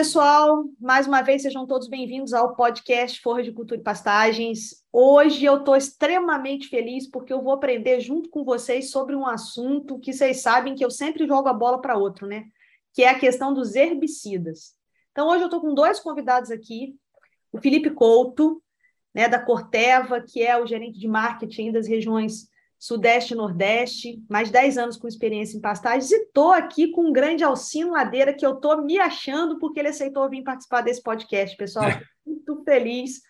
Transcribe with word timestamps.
pessoal! 0.00 0.64
Mais 0.80 1.06
uma 1.06 1.20
vez, 1.20 1.42
sejam 1.42 1.66
todos 1.66 1.86
bem-vindos 1.86 2.32
ao 2.32 2.56
podcast 2.56 3.20
Forra 3.20 3.42
de 3.42 3.52
Cultura 3.52 3.78
e 3.78 3.84
Pastagens. 3.84 4.82
Hoje 4.90 5.44
eu 5.44 5.58
estou 5.58 5.76
extremamente 5.76 6.68
feliz 6.68 7.06
porque 7.06 7.30
eu 7.30 7.42
vou 7.42 7.52
aprender 7.52 8.00
junto 8.00 8.30
com 8.30 8.42
vocês 8.42 8.90
sobre 8.90 9.14
um 9.14 9.26
assunto 9.26 9.98
que 9.98 10.14
vocês 10.14 10.40
sabem 10.40 10.74
que 10.74 10.82
eu 10.82 10.90
sempre 10.90 11.26
jogo 11.26 11.50
a 11.50 11.52
bola 11.52 11.82
para 11.82 11.98
outro, 11.98 12.26
né? 12.26 12.46
Que 12.94 13.02
é 13.02 13.10
a 13.10 13.18
questão 13.18 13.52
dos 13.52 13.74
herbicidas. 13.74 14.74
Então, 15.12 15.28
hoje 15.28 15.42
eu 15.42 15.48
estou 15.48 15.60
com 15.60 15.74
dois 15.74 16.00
convidados 16.00 16.50
aqui: 16.50 16.96
o 17.52 17.60
Felipe 17.60 17.90
Couto, 17.90 18.62
né, 19.14 19.28
da 19.28 19.38
Corteva, 19.38 20.18
que 20.22 20.42
é 20.42 20.58
o 20.58 20.66
gerente 20.66 20.98
de 20.98 21.08
marketing 21.08 21.72
das 21.72 21.86
regiões 21.86 22.48
Sudeste 22.80 23.34
e 23.34 23.36
Nordeste, 23.36 24.24
mais 24.26 24.48
de 24.48 24.54
10 24.54 24.78
anos 24.78 24.96
com 24.96 25.06
experiência 25.06 25.54
em 25.54 25.60
pastagens, 25.60 26.10
e 26.10 26.14
estou 26.14 26.50
aqui 26.50 26.90
com 26.90 27.08
um 27.08 27.12
grande 27.12 27.44
Alcino 27.44 27.92
Ladeira, 27.92 28.32
que 28.32 28.44
eu 28.44 28.54
estou 28.54 28.82
me 28.82 28.98
achando 28.98 29.58
porque 29.58 29.78
ele 29.78 29.88
aceitou 29.88 30.26
vir 30.30 30.42
participar 30.42 30.80
desse 30.80 31.02
podcast, 31.02 31.54
pessoal. 31.58 31.84
Muito 32.24 32.64
feliz 32.64 33.20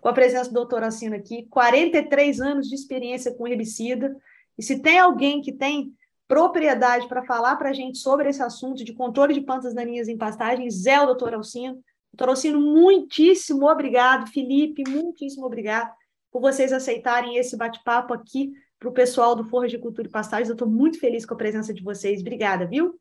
com 0.00 0.08
a 0.08 0.12
presença 0.12 0.48
do 0.48 0.54
doutor 0.54 0.84
Alcino 0.84 1.16
aqui, 1.16 1.44
43 1.50 2.40
anos 2.40 2.68
de 2.68 2.76
experiência 2.76 3.34
com 3.34 3.48
herbicida, 3.48 4.16
e 4.56 4.62
se 4.62 4.78
tem 4.78 5.00
alguém 5.00 5.42
que 5.42 5.52
tem 5.52 5.92
propriedade 6.28 7.08
para 7.08 7.24
falar 7.24 7.56
para 7.56 7.70
a 7.70 7.72
gente 7.72 7.98
sobre 7.98 8.28
esse 8.28 8.40
assunto 8.40 8.84
de 8.84 8.92
controle 8.92 9.34
de 9.34 9.40
plantas 9.40 9.74
daninhas 9.74 10.06
em 10.06 10.16
pastagens, 10.16 10.86
é 10.86 11.00
o 11.00 11.06
doutor 11.06 11.34
Alcino. 11.34 11.82
Doutor 12.12 12.28
Alcino, 12.28 12.60
muitíssimo 12.60 13.68
obrigado. 13.68 14.30
Felipe, 14.30 14.88
muitíssimo 14.88 15.44
obrigado 15.46 15.92
por 16.30 16.40
vocês 16.40 16.72
aceitarem 16.72 17.36
esse 17.36 17.56
bate-papo 17.56 18.14
aqui 18.14 18.52
para 18.80 18.88
o 18.88 18.92
pessoal 18.92 19.36
do 19.36 19.44
Forra 19.44 19.68
de 19.68 19.78
Cultura 19.78 20.08
e 20.08 20.10
Pastagens. 20.10 20.48
Eu 20.48 20.54
estou 20.54 20.68
muito 20.68 20.98
feliz 20.98 21.26
com 21.26 21.34
a 21.34 21.36
presença 21.36 21.72
de 21.72 21.82
vocês. 21.82 22.22
Obrigada, 22.22 22.66
viu? 22.66 22.98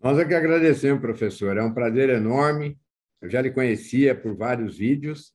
Nós 0.00 0.16
é 0.16 0.24
que 0.24 0.32
agradecemos, 0.32 1.00
professor. 1.00 1.56
É 1.56 1.62
um 1.62 1.74
prazer 1.74 2.08
enorme. 2.08 2.78
Eu 3.20 3.28
já 3.28 3.42
lhe 3.42 3.50
conhecia 3.50 4.14
por 4.14 4.36
vários 4.36 4.78
vídeos 4.78 5.32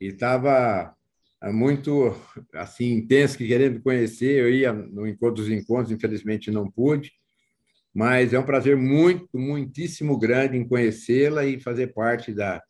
e 0.00 0.06
estava 0.06 0.94
é, 1.42 1.50
muito 1.50 2.14
assim 2.54 2.92
intenso 2.92 3.36
que 3.36 3.48
querendo 3.48 3.82
conhecer. 3.82 4.40
Eu 4.40 4.48
ia 4.48 4.72
no 4.72 5.08
encontro 5.08 5.42
dos 5.42 5.50
encontros, 5.50 5.90
infelizmente 5.90 6.52
não 6.52 6.70
pude, 6.70 7.10
mas 7.92 8.32
é 8.32 8.38
um 8.38 8.46
prazer 8.46 8.76
muito, 8.76 9.36
muitíssimo 9.36 10.16
grande 10.16 10.56
em 10.56 10.68
conhecê-la 10.68 11.44
e 11.44 11.60
fazer 11.60 11.88
parte 11.88 12.32
da, 12.32 12.62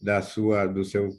da 0.00 0.22
sua, 0.22 0.64
do 0.64 0.82
seu 0.82 1.10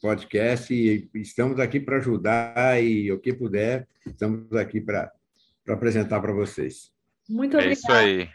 podcast 0.00 0.72
e 0.72 1.08
estamos 1.14 1.60
aqui 1.60 1.78
para 1.78 1.98
ajudar 1.98 2.82
e 2.82 3.12
o 3.12 3.18
que 3.18 3.32
puder, 3.32 3.86
estamos 4.06 4.52
aqui 4.54 4.80
para 4.80 5.12
apresentar 5.68 6.20
para 6.20 6.32
vocês. 6.32 6.90
Muito 7.28 7.56
obrigada. 7.56 7.70
É 7.70 7.72
isso 7.74 7.92
aí. 7.92 8.30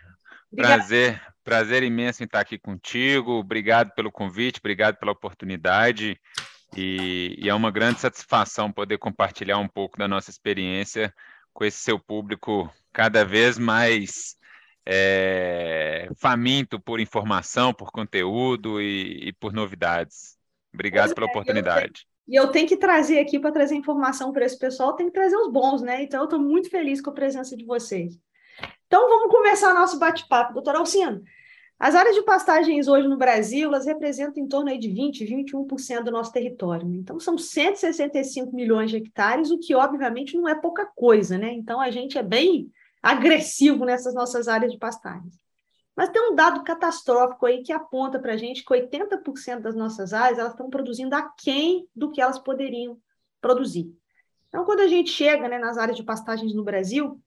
Prazer, 0.55 1.21
prazer 1.43 1.83
imenso 1.83 2.23
em 2.23 2.25
estar 2.25 2.39
aqui 2.39 2.57
contigo. 2.57 3.33
Obrigado 3.33 3.91
pelo 3.93 4.11
convite, 4.11 4.59
obrigado 4.59 4.97
pela 4.97 5.11
oportunidade. 5.11 6.19
E, 6.77 7.35
e, 7.39 7.49
é 7.49 7.53
uma 7.53 7.71
grande 7.71 7.99
satisfação 7.99 8.71
poder 8.71 8.97
compartilhar 8.97 9.57
um 9.57 9.67
pouco 9.67 9.97
da 9.97 10.07
nossa 10.07 10.29
experiência 10.29 11.13
com 11.53 11.63
esse 11.63 11.77
seu 11.77 11.97
público 11.97 12.71
cada 12.91 13.23
vez 13.23 13.57
mais 13.57 14.35
é, 14.85 16.09
faminto 16.17 16.79
por 16.79 16.99
informação, 16.99 17.73
por 17.73 17.91
conteúdo 17.91 18.81
e, 18.81 19.29
e 19.29 19.33
por 19.33 19.53
novidades. 19.53 20.37
Obrigado 20.75 21.15
pela 21.15 21.27
é, 21.27 21.29
oportunidade. 21.29 22.05
E 22.27 22.35
eu 22.35 22.47
tenho 22.47 22.67
que 22.67 22.77
trazer 22.77 23.19
aqui 23.19 23.39
para 23.39 23.51
trazer 23.51 23.75
informação 23.75 24.31
para 24.31 24.45
esse 24.45 24.57
pessoal, 24.57 24.95
tem 24.95 25.07
que 25.07 25.13
trazer 25.13 25.35
os 25.35 25.51
bons, 25.51 25.81
né? 25.81 26.03
Então, 26.03 26.21
eu 26.21 26.25
estou 26.25 26.39
muito 26.39 26.69
feliz 26.69 27.01
com 27.01 27.09
a 27.09 27.13
presença 27.13 27.55
de 27.55 27.65
vocês. 27.65 28.19
Então, 28.87 29.09
vamos 29.09 29.31
começar 29.31 29.73
nosso 29.73 29.97
bate-papo. 29.97 30.53
Doutor 30.53 30.75
Alcino, 30.75 31.21
as 31.77 31.93
áreas 31.93 32.15
de 32.15 32.23
pastagens 32.23 32.87
hoje 32.87 33.07
no 33.07 33.17
Brasil, 33.17 33.67
elas 33.67 33.85
representam 33.85 34.43
em 34.43 34.47
torno 34.47 34.69
aí 34.69 34.77
de 34.77 34.89
20%, 34.89 35.27
21% 35.27 36.03
do 36.03 36.11
nosso 36.11 36.31
território. 36.31 36.87
Né? 36.87 36.97
Então, 36.97 37.19
são 37.19 37.37
165 37.37 38.55
milhões 38.55 38.89
de 38.89 38.97
hectares, 38.97 39.51
o 39.51 39.59
que, 39.59 39.75
obviamente, 39.75 40.37
não 40.37 40.47
é 40.47 40.55
pouca 40.55 40.85
coisa, 40.95 41.37
né? 41.37 41.51
Então, 41.51 41.81
a 41.81 41.91
gente 41.91 42.17
é 42.17 42.23
bem 42.23 42.71
agressivo 43.03 43.85
nessas 43.85 44.15
nossas 44.15 44.47
áreas 44.47 44.71
de 44.71 44.79
pastagens. 44.79 45.37
Mas 45.95 46.09
tem 46.09 46.21
um 46.21 46.35
dado 46.35 46.63
catastrófico 46.63 47.45
aí 47.45 47.63
que 47.63 47.71
aponta 47.71 48.19
para 48.19 48.33
a 48.33 48.37
gente 48.37 48.65
que 48.65 48.73
80% 48.73 49.61
das 49.61 49.75
nossas 49.75 50.13
áreas 50.13 50.37
elas 50.37 50.51
estão 50.51 50.69
produzindo 50.69 51.15
aquém 51.15 51.87
do 51.95 52.11
que 52.11 52.21
elas 52.21 52.37
poderiam 52.37 52.99
produzir. 53.39 53.95
Então, 54.49 54.65
quando 54.65 54.81
a 54.81 54.87
gente 54.87 55.09
chega 55.09 55.47
né, 55.47 55.57
nas 55.57 55.77
áreas 55.77 55.97
de 55.97 56.03
pastagens 56.03 56.53
no 56.53 56.63
Brasil, 56.63 57.21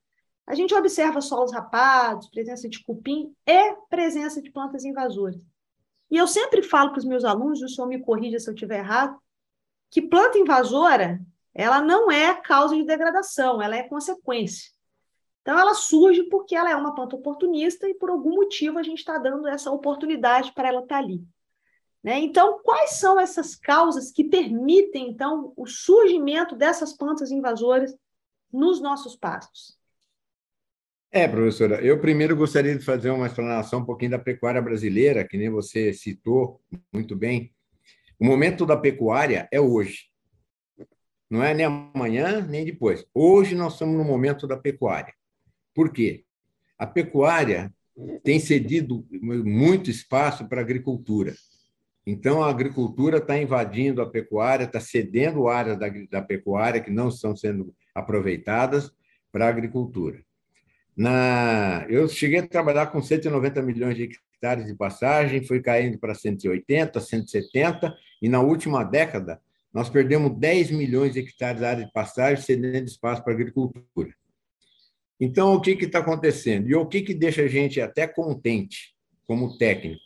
a 0.45 0.55
gente 0.55 0.73
observa 0.73 1.21
solos 1.21 1.51
rapados, 1.51 2.29
presença 2.29 2.67
de 2.67 2.83
cupim 2.83 3.33
e 3.45 3.75
presença 3.89 4.41
de 4.41 4.51
plantas 4.51 4.83
invasoras. 4.83 5.41
E 6.09 6.17
eu 6.17 6.27
sempre 6.27 6.63
falo 6.63 6.89
para 6.89 6.99
os 6.99 7.05
meus 7.05 7.23
alunos, 7.23 7.61
o 7.61 7.67
senhor 7.67 7.87
me 7.87 7.99
corrija 7.99 8.39
se 8.39 8.49
eu 8.49 8.53
estiver 8.53 8.79
errado, 8.79 9.15
que 9.91 10.01
planta 10.01 10.37
invasora 10.37 11.19
ela 11.53 11.81
não 11.81 12.11
é 12.11 12.33
causa 12.33 12.75
de 12.75 12.85
degradação, 12.85 13.61
ela 13.61 13.75
é 13.75 13.83
consequência. 13.83 14.71
Então, 15.41 15.57
ela 15.57 15.73
surge 15.73 16.23
porque 16.23 16.55
ela 16.55 16.69
é 16.69 16.75
uma 16.75 16.93
planta 16.93 17.15
oportunista 17.15 17.87
e, 17.87 17.93
por 17.93 18.09
algum 18.09 18.35
motivo, 18.35 18.77
a 18.77 18.83
gente 18.83 18.99
está 18.99 19.17
dando 19.17 19.47
essa 19.47 19.71
oportunidade 19.71 20.51
para 20.53 20.67
ela 20.67 20.81
estar 20.81 20.95
tá 20.95 21.01
ali. 21.01 21.23
Né? 22.03 22.19
Então, 22.19 22.59
quais 22.63 22.91
são 22.91 23.19
essas 23.19 23.55
causas 23.55 24.11
que 24.11 24.23
permitem, 24.23 25.09
então, 25.09 25.53
o 25.55 25.65
surgimento 25.65 26.55
dessas 26.55 26.93
plantas 26.93 27.31
invasoras 27.31 27.95
nos 28.51 28.81
nossos 28.81 29.15
pastos? 29.15 29.77
É, 31.11 31.27
professora, 31.27 31.83
eu 31.83 31.99
primeiro 31.99 32.35
gostaria 32.35 32.77
de 32.77 32.85
fazer 32.85 33.09
uma 33.09 33.25
explanação 33.25 33.79
um 33.79 33.85
pouquinho 33.85 34.11
da 34.11 34.19
pecuária 34.19 34.61
brasileira, 34.61 35.27
que 35.27 35.37
nem 35.37 35.49
você 35.49 35.91
citou 35.91 36.61
muito 36.93 37.15
bem. 37.15 37.51
O 38.19 38.25
momento 38.25 38.65
da 38.65 38.77
pecuária 38.77 39.47
é 39.51 39.59
hoje. 39.59 40.09
Não 41.29 41.43
é 41.43 41.53
nem 41.53 41.65
amanhã, 41.65 42.41
nem 42.41 42.63
depois. 42.63 43.05
Hoje 43.13 43.55
nós 43.55 43.73
estamos 43.73 43.97
no 43.97 44.03
momento 44.03 44.47
da 44.47 44.57
pecuária. 44.57 45.13
Por 45.73 45.91
quê? 45.91 46.23
A 46.77 46.87
pecuária 46.87 47.73
tem 48.23 48.39
cedido 48.39 49.05
muito 49.11 49.89
espaço 49.89 50.47
para 50.47 50.61
a 50.61 50.63
agricultura. 50.63 51.33
Então, 52.05 52.41
a 52.41 52.49
agricultura 52.49 53.17
está 53.17 53.37
invadindo 53.37 54.01
a 54.01 54.09
pecuária, 54.09 54.63
está 54.63 54.79
cedendo 54.79 55.47
áreas 55.47 55.77
da, 55.77 55.89
da 56.09 56.21
pecuária 56.21 56.81
que 56.81 56.89
não 56.89 57.09
estão 57.09 57.35
sendo 57.35 57.73
aproveitadas 57.93 58.91
para 59.31 59.45
a 59.45 59.49
agricultura. 59.49 60.23
Na, 60.95 61.85
eu 61.87 62.07
cheguei 62.09 62.39
a 62.39 62.47
trabalhar 62.47 62.87
com 62.87 63.01
190 63.01 63.61
milhões 63.61 63.95
de 63.95 64.03
hectares 64.03 64.65
de 64.65 64.73
passagem, 64.73 65.45
foi 65.45 65.61
caindo 65.61 65.99
para 65.99 66.15
180, 66.15 66.99
170, 66.99 67.95
e 68.21 68.27
na 68.27 68.41
última 68.41 68.83
década 68.83 69.39
nós 69.71 69.89
perdemos 69.89 70.37
10 70.37 70.71
milhões 70.71 71.13
de 71.13 71.19
hectares 71.19 71.59
de 71.59 71.65
área 71.65 71.85
de 71.85 71.91
pastagem, 71.91 72.43
cedendo 72.43 72.87
espaço 72.87 73.23
para 73.23 73.33
a 73.33 73.35
agricultura. 73.35 74.13
Então, 75.19 75.53
o 75.53 75.61
que 75.61 75.71
está 75.71 75.99
acontecendo? 75.99 76.69
E 76.69 76.75
o 76.75 76.85
que, 76.85 77.01
que 77.01 77.13
deixa 77.13 77.41
a 77.41 77.47
gente 77.47 77.81
até 77.81 78.07
contente 78.07 78.95
como 79.27 79.57
técnico? 79.57 80.01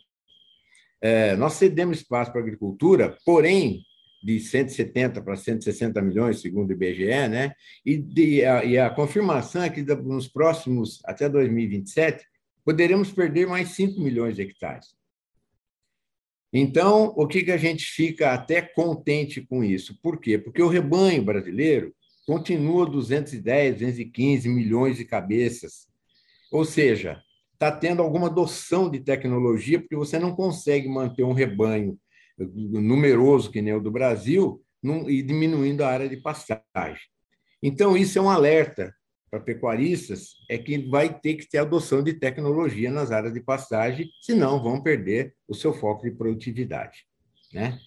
É, 1.00 1.36
nós 1.36 1.54
cedemos 1.54 1.98
espaço 1.98 2.32
para 2.32 2.42
a 2.42 2.44
agricultura, 2.44 3.18
porém, 3.26 3.84
de 4.24 4.40
170 4.40 5.22
para 5.22 5.36
160 5.36 6.02
milhões, 6.02 6.42
segundo 6.42 6.70
o 6.70 6.74
IBGE, 6.74 7.28
né? 7.28 7.54
e, 7.86 7.98
de, 7.98 8.46
a, 8.46 8.64
e 8.64 8.78
a 8.78 8.90
confirmação 8.90 9.64
é 9.64 9.70
que 9.70 9.84
nos 9.84 10.30
próximos, 10.30 11.02
até 11.04 11.28
2027, 11.28 12.26
poderemos 12.64 13.12
perder 13.12 13.46
mais 13.46 13.70
5 13.70 14.00
milhões 14.00 14.38
de 14.38 14.44
hectares. 14.44 14.96
Então, 16.54 17.14
o 17.18 17.28
que, 17.28 17.44
que 17.44 17.52
a 17.52 17.58
gente 17.58 17.84
fica 17.84 18.32
até 18.32 18.62
contente 18.62 19.42
com 19.42 19.64
isso? 19.64 20.00
Por 20.02 20.20
quê? 20.20 20.38
Porque 20.38 20.62
o 20.62 20.70
rebanho 20.70 21.24
brasileiro 21.24 21.94
continua 22.26 22.86
210, 22.86 23.74
215 23.76 24.50
milhões 24.50 24.98
de 24.98 25.06
cabeças. 25.06 25.88
Ou 26.52 26.64
seja, 26.66 27.22
está 27.54 27.72
tendo 27.72 28.02
alguma 28.02 28.28
adoção 28.28 28.90
de 28.90 29.00
tecnologia, 29.00 29.80
porque 29.80 29.96
você 29.96 30.20
não 30.20 30.36
consegue 30.36 30.88
manter 30.88 31.24
um 31.24 31.34
rebanho 31.34 31.98
numeroso, 32.38 33.52
que 33.52 33.62
nem 33.62 33.74
o 33.74 33.82
do 33.82 33.92
Brasil, 33.92 34.62
e 35.08 35.22
diminuindo 35.22 35.82
a 35.82 35.90
área 35.90 36.10
de 36.10 36.18
pastagem. 36.18 37.04
Então, 37.62 37.96
isso 37.96 38.20
é 38.20 38.22
um 38.22 38.30
alerta 38.30 38.94
para 39.32 39.40
pecuaristas 39.40 40.36
é 40.48 40.60
que 40.60 40.78
vai 40.90 41.18
ter 41.20 41.36
que 41.36 41.50
ter 41.50 41.58
adoção 41.58 42.04
de 42.04 42.14
tecnologia 42.14 42.92
nas 42.92 43.12
áreas 43.12 43.34
de 43.34 43.40
pastagem, 43.40 44.08
senão 44.22 44.62
vão 44.62 44.80
perder 44.80 45.34
o 45.48 45.56
seu 45.56 45.74
foco 45.74 46.04
de 46.04 46.12
produtividade. 46.12 47.06
Né? 47.52 47.80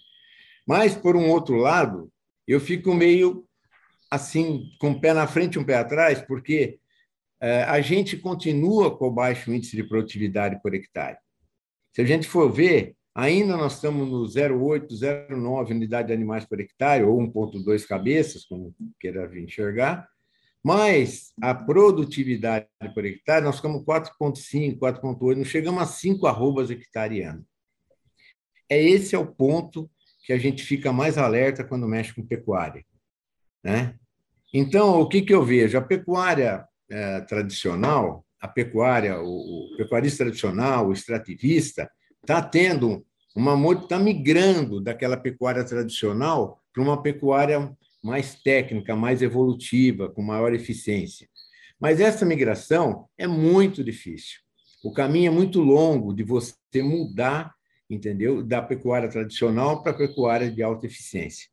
Mas, 0.67 0.97
por 0.97 1.15
um 1.15 1.31
outro 1.31 1.56
lado, 1.56 2.11
eu 2.49 2.59
fico 2.59 2.93
meio 2.93 3.45
assim, 4.17 4.71
com 4.81 4.91
o 4.91 5.01
pé 5.01 5.15
na 5.15 5.27
frente 5.27 5.55
e 5.55 5.59
um 5.59 5.65
pé 5.65 5.77
atrás, 5.77 6.21
porque 6.21 6.79
é, 7.41 7.63
a 7.63 7.81
gente 7.81 8.17
continua 8.17 8.97
com 8.97 9.07
o 9.07 9.13
baixo 9.13 9.53
índice 9.53 9.77
de 9.77 9.85
produtividade 9.85 10.61
por 10.63 10.75
hectare. 10.75 11.19
Se 11.95 12.03
a 12.03 12.05
gente 12.05 12.29
for 12.29 12.51
ver, 12.51 12.97
ainda 13.15 13.57
nós 13.57 13.75
estamos 13.75 14.09
no 14.09 14.25
0,8, 14.25 14.89
0,9 14.89 15.71
unidade 15.71 16.09
de 16.09 16.15
animais 16.15 16.45
por 16.45 16.61
hectare, 16.61 17.05
ou 17.05 17.19
1,2 17.19 17.87
cabeças, 17.87 18.45
como 18.45 18.75
queira 19.01 19.31
enxergar, 19.39 20.09
mas 20.63 21.33
a 21.41 21.55
produtividade 21.55 22.67
por 22.93 23.05
hectare, 23.05 23.45
nós 23.45 23.57
ficamos 23.57 23.85
4,5, 23.85 24.79
4,8, 24.79 25.37
não 25.37 25.45
chegamos 25.45 25.83
a 25.83 25.87
5 25.87 26.27
arrobas 26.27 26.71
hectare 26.71 27.23
ano. 27.23 27.47
É 28.69 28.83
esse 28.83 29.15
é 29.15 29.19
o 29.19 29.27
ponto 29.27 29.89
que 30.25 30.33
a 30.33 30.39
gente 30.39 30.65
fica 30.65 30.93
mais 30.93 31.17
alerta 31.17 31.63
quando 31.63 31.87
mexe 31.87 32.13
com 32.13 32.27
pecuária. 32.27 32.85
Né? 33.63 33.97
Então, 34.58 35.00
o 35.00 35.06
que, 35.06 35.20
que 35.20 35.35
eu 35.35 35.44
vejo? 35.44 35.76
A 35.76 35.82
pecuária 35.82 36.67
é, 36.91 37.20
tradicional, 37.20 38.25
a 38.41 38.49
pecuária, 38.49 39.20
o, 39.20 39.26
o, 39.75 39.76
pecuarista 39.76 40.25
tradicional, 40.25 40.88
o 40.88 40.93
extrativista, 40.94 41.91
está 42.23 42.41
tendo 42.41 43.05
uma 43.35 43.55
está 43.75 43.99
migrando 43.99 44.81
daquela 44.81 45.19
pecuária 45.19 45.62
tradicional 45.62 46.58
para 46.73 46.82
uma 46.82 47.03
pecuária 47.03 47.70
mais 48.03 48.35
técnica, 48.37 48.97
mais 48.97 49.20
evolutiva, 49.20 50.08
com 50.08 50.23
maior 50.23 50.55
eficiência. 50.55 51.29
Mas 51.79 52.00
essa 52.00 52.25
migração 52.25 53.11
é 53.19 53.26
muito 53.26 53.85
difícil. 53.85 54.41
O 54.82 54.91
caminho 54.91 55.29
é 55.29 55.35
muito 55.35 55.61
longo 55.61 56.14
de 56.14 56.23
você 56.23 56.55
mudar 56.82 57.55
entendeu? 57.88 58.43
Da 58.43 58.61
pecuária 58.61 59.08
tradicional 59.08 59.82
para 59.82 59.93
a 59.93 59.97
pecuária 59.97 60.50
de 60.50 60.62
alta 60.62 60.87
eficiência. 60.87 61.49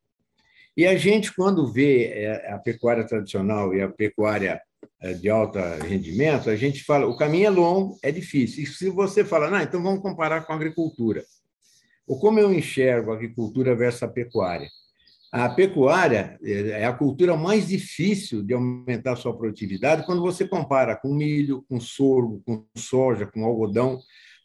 E 0.75 0.85
a 0.87 0.97
gente, 0.97 1.33
quando 1.35 1.71
vê 1.71 2.05
é, 2.05 2.51
a 2.51 2.57
pecuária 2.57 3.05
tradicional 3.05 3.73
e 3.75 3.81
a 3.81 3.87
pecuária 3.87 4.59
é, 4.99 5.13
de 5.13 5.29
alto 5.29 5.59
rendimento, 5.85 6.49
a 6.49 6.55
gente 6.55 6.83
fala, 6.83 7.05
o 7.05 7.15
caminho 7.15 7.47
é 7.47 7.49
longo, 7.49 7.97
é 8.01 8.11
difícil. 8.11 8.63
E 8.63 8.65
se 8.65 8.89
você 8.89 9.23
fala, 9.23 9.49
não, 9.49 9.61
então 9.61 9.81
vamos 9.83 10.01
comparar 10.01 10.45
com 10.45 10.53
a 10.53 10.55
agricultura. 10.55 11.23
Ou 12.07 12.19
como 12.19 12.39
eu 12.39 12.53
enxergo 12.53 13.11
a 13.11 13.15
agricultura 13.15 13.75
versus 13.75 14.03
a 14.03 14.07
pecuária? 14.07 14.67
A 15.31 15.49
pecuária 15.49 16.37
é, 16.43 16.81
é 16.81 16.85
a 16.85 16.93
cultura 16.93 17.35
mais 17.35 17.67
difícil 17.67 18.43
de 18.43 18.53
aumentar 18.53 19.13
a 19.13 19.15
sua 19.15 19.35
produtividade 19.35 20.05
quando 20.05 20.21
você 20.21 20.47
compara 20.47 20.95
com 20.95 21.13
milho, 21.13 21.65
com 21.67 21.79
sorgo, 21.79 22.41
com 22.45 22.65
soja, 22.75 23.25
com 23.25 23.43
algodão, 23.43 23.99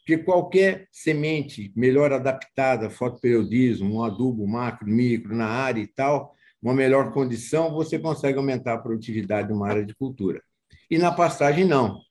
porque 0.09 0.17
qualquer 0.17 0.87
semente 0.91 1.71
melhor 1.75 2.11
adaptada, 2.11 2.89
fotoperiodismo, 2.89 3.93
um 3.93 4.03
adubo 4.03 4.47
macro, 4.47 4.87
micro 4.87 5.35
na 5.35 5.45
área 5.45 5.81
e 5.81 5.85
tal, 5.85 6.33
uma 6.59 6.73
melhor 6.73 7.13
condição, 7.13 7.71
você 7.71 7.99
consegue 7.99 8.39
aumentar 8.39 8.73
a 8.73 8.79
produtividade 8.79 9.49
de 9.49 9.53
uma 9.53 9.69
área 9.69 9.85
de 9.85 9.93
cultura. 9.93 10.41
E 10.89 10.97
na 10.97 11.11
pastagem, 11.11 11.63
não. 11.63 12.01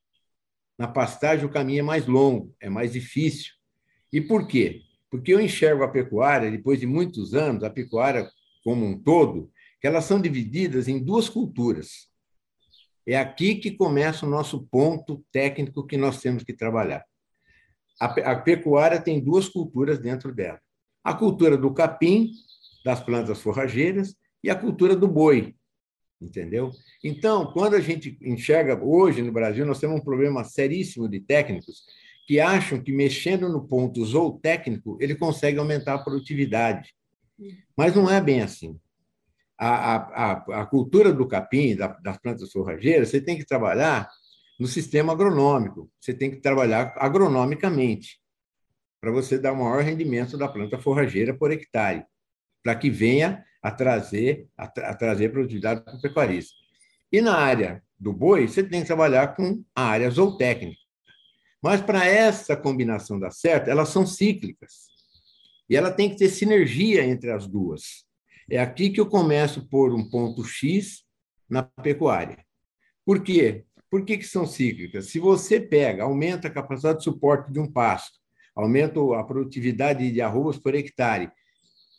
Na 0.79 0.87
pastagem, 0.87 1.45
o 1.45 1.49
caminho 1.49 1.81
é 1.81 1.83
mais 1.83 2.07
longo, 2.07 2.55
é 2.61 2.71
mais 2.71 2.93
difícil. 2.93 3.53
E 4.13 4.21
por 4.21 4.47
quê? 4.47 4.83
Porque 5.11 5.35
eu 5.35 5.41
enxergo 5.41 5.83
a 5.83 5.89
pecuária, 5.89 6.53
depois 6.53 6.79
de 6.79 6.87
muitos 6.87 7.35
anos, 7.35 7.65
a 7.65 7.71
pecuária 7.71 8.31
como 8.63 8.87
um 8.87 8.97
todo, 8.97 9.51
que 9.81 9.89
elas 9.89 10.05
são 10.05 10.21
divididas 10.21 10.87
em 10.87 11.03
duas 11.03 11.29
culturas. 11.29 12.09
É 13.05 13.17
aqui 13.17 13.57
que 13.57 13.73
começa 13.73 14.25
o 14.25 14.31
nosso 14.31 14.69
ponto 14.71 15.25
técnico 15.33 15.85
que 15.85 15.97
nós 15.97 16.21
temos 16.21 16.45
que 16.45 16.53
trabalhar 16.53 17.05
a, 18.01 18.07
a 18.33 18.37
pecuária 18.37 19.01
tem 19.01 19.21
duas 19.21 19.49
culturas 19.49 19.99
dentro 19.99 20.35
dela. 20.35 20.61
A 21.03 21.15
cultura 21.15 21.57
do 21.57 21.73
capim, 21.73 22.31
das 22.85 23.01
plantas 23.01 23.41
forrageiras, 23.41 24.15
e 24.43 24.51
a 24.51 24.55
cultura 24.55 24.95
do 24.95 25.09
boi, 25.09 25.55
entendeu? 26.21 26.71
Então, 27.03 27.53
quando 27.53 27.75
a 27.75 27.81
gente 27.81 28.19
enxerga 28.23 28.79
hoje 28.83 29.23
no 29.23 29.33
Brasil, 29.33 29.67
nós 29.67 29.81
temos 29.81 30.01
um 30.01 30.05
problema 30.05 30.45
seríssimo 30.45 31.09
de 31.09 31.21
técnicos 31.21 31.83
que 32.27 32.39
acham 32.41 32.81
que 32.81 32.93
mexendo 32.93 33.49
no 33.49 33.67
ponto 33.67 34.03
ou 34.17 34.39
técnico, 34.39 34.99
ele 35.01 35.15
consegue 35.15 35.59
aumentar 35.59 35.95
a 35.95 35.99
produtividade. 35.99 36.95
Mas 37.77 37.95
não 37.95 38.11
é 38.11 38.21
bem 38.21 38.43
assim. 38.43 38.79
A, 39.57 39.97
a, 39.97 40.63
a 40.63 40.67
cultura 40.67 41.13
do 41.13 41.27
capim, 41.27 41.75
da, 41.75 41.89
das 41.89 42.19
plantas 42.19 42.53
forrageiras, 42.53 43.09
você 43.09 43.21
tem 43.21 43.37
que 43.39 43.47
trabalhar 43.47 44.09
no 44.59 44.67
sistema 44.67 45.13
agronômico. 45.13 45.91
Você 46.01 46.13
tem 46.13 46.31
que 46.31 46.39
trabalhar 46.39 46.95
agronomicamente 46.97 48.21
para 49.01 49.13
você 49.13 49.39
dar 49.39 49.55
maior 49.55 49.83
rendimento 49.83 50.37
da 50.37 50.49
planta 50.49 50.79
forrageira 50.79 51.33
por 51.33 51.53
hectare, 51.53 52.05
para 52.63 52.75
que 52.75 52.91
venha 52.91 53.45
a 53.63 53.71
trazer, 53.71 54.49
a, 54.57 54.67
tra 54.67 54.91
a 54.91 54.95
trazer 54.95 55.31
produtividade 55.31 55.85
para 55.85 55.95
o 55.95 56.01
pecuarista. 56.01 56.55
E 57.13 57.21
na 57.21 57.37
área 57.37 57.83
do 57.99 58.13
boi, 58.13 58.49
você 58.49 58.63
tem 58.63 58.81
que 58.81 58.87
trabalhar 58.87 59.37
com 59.37 59.65
a 59.75 59.83
área 59.83 60.11
zootécnica. 60.11 60.81
Mas 61.63 61.81
para 61.81 62.07
essa 62.07 62.57
combinação 62.57 63.19
dar 63.19 63.31
certo, 63.31 63.69
elas 63.69 63.89
são 63.89 64.07
cíclicas. 64.07 64.89
E 65.69 65.77
ela 65.77 65.91
tem 65.91 66.11
que 66.11 66.17
ter 66.17 66.29
sinergia 66.29 67.05
entre 67.05 67.31
as 67.31 67.47
duas. 67.47 68.07
É 68.51 68.59
aqui 68.59 68.91
que 68.91 69.01
eu 69.01 69.07
começo 69.07 69.69
por 69.69 69.93
um 69.93 70.09
ponto 70.09 70.45
X 70.45 71.05
na 71.49 71.63
pecuária. 71.63 72.45
Por 73.05 73.23
quê? 73.23 73.65
Por 73.91 74.05
que, 74.05 74.19
que 74.19 74.27
são 74.27 74.47
cíclicas? 74.47 75.07
Se 75.07 75.19
você 75.19 75.61
pega, 75.61 76.03
aumenta 76.03 76.49
a 76.49 76.51
capacidade 76.51 76.99
de 76.99 77.05
suporte 77.05 77.53
de 77.53 77.59
um 77.59 77.71
pasto, 77.71 78.19
aumenta 78.55 79.01
a 79.19 79.25
produtividade 79.25 80.11
de 80.11 80.21
arrobas 80.21 80.59
por 80.59 80.75
hectare 80.75 81.31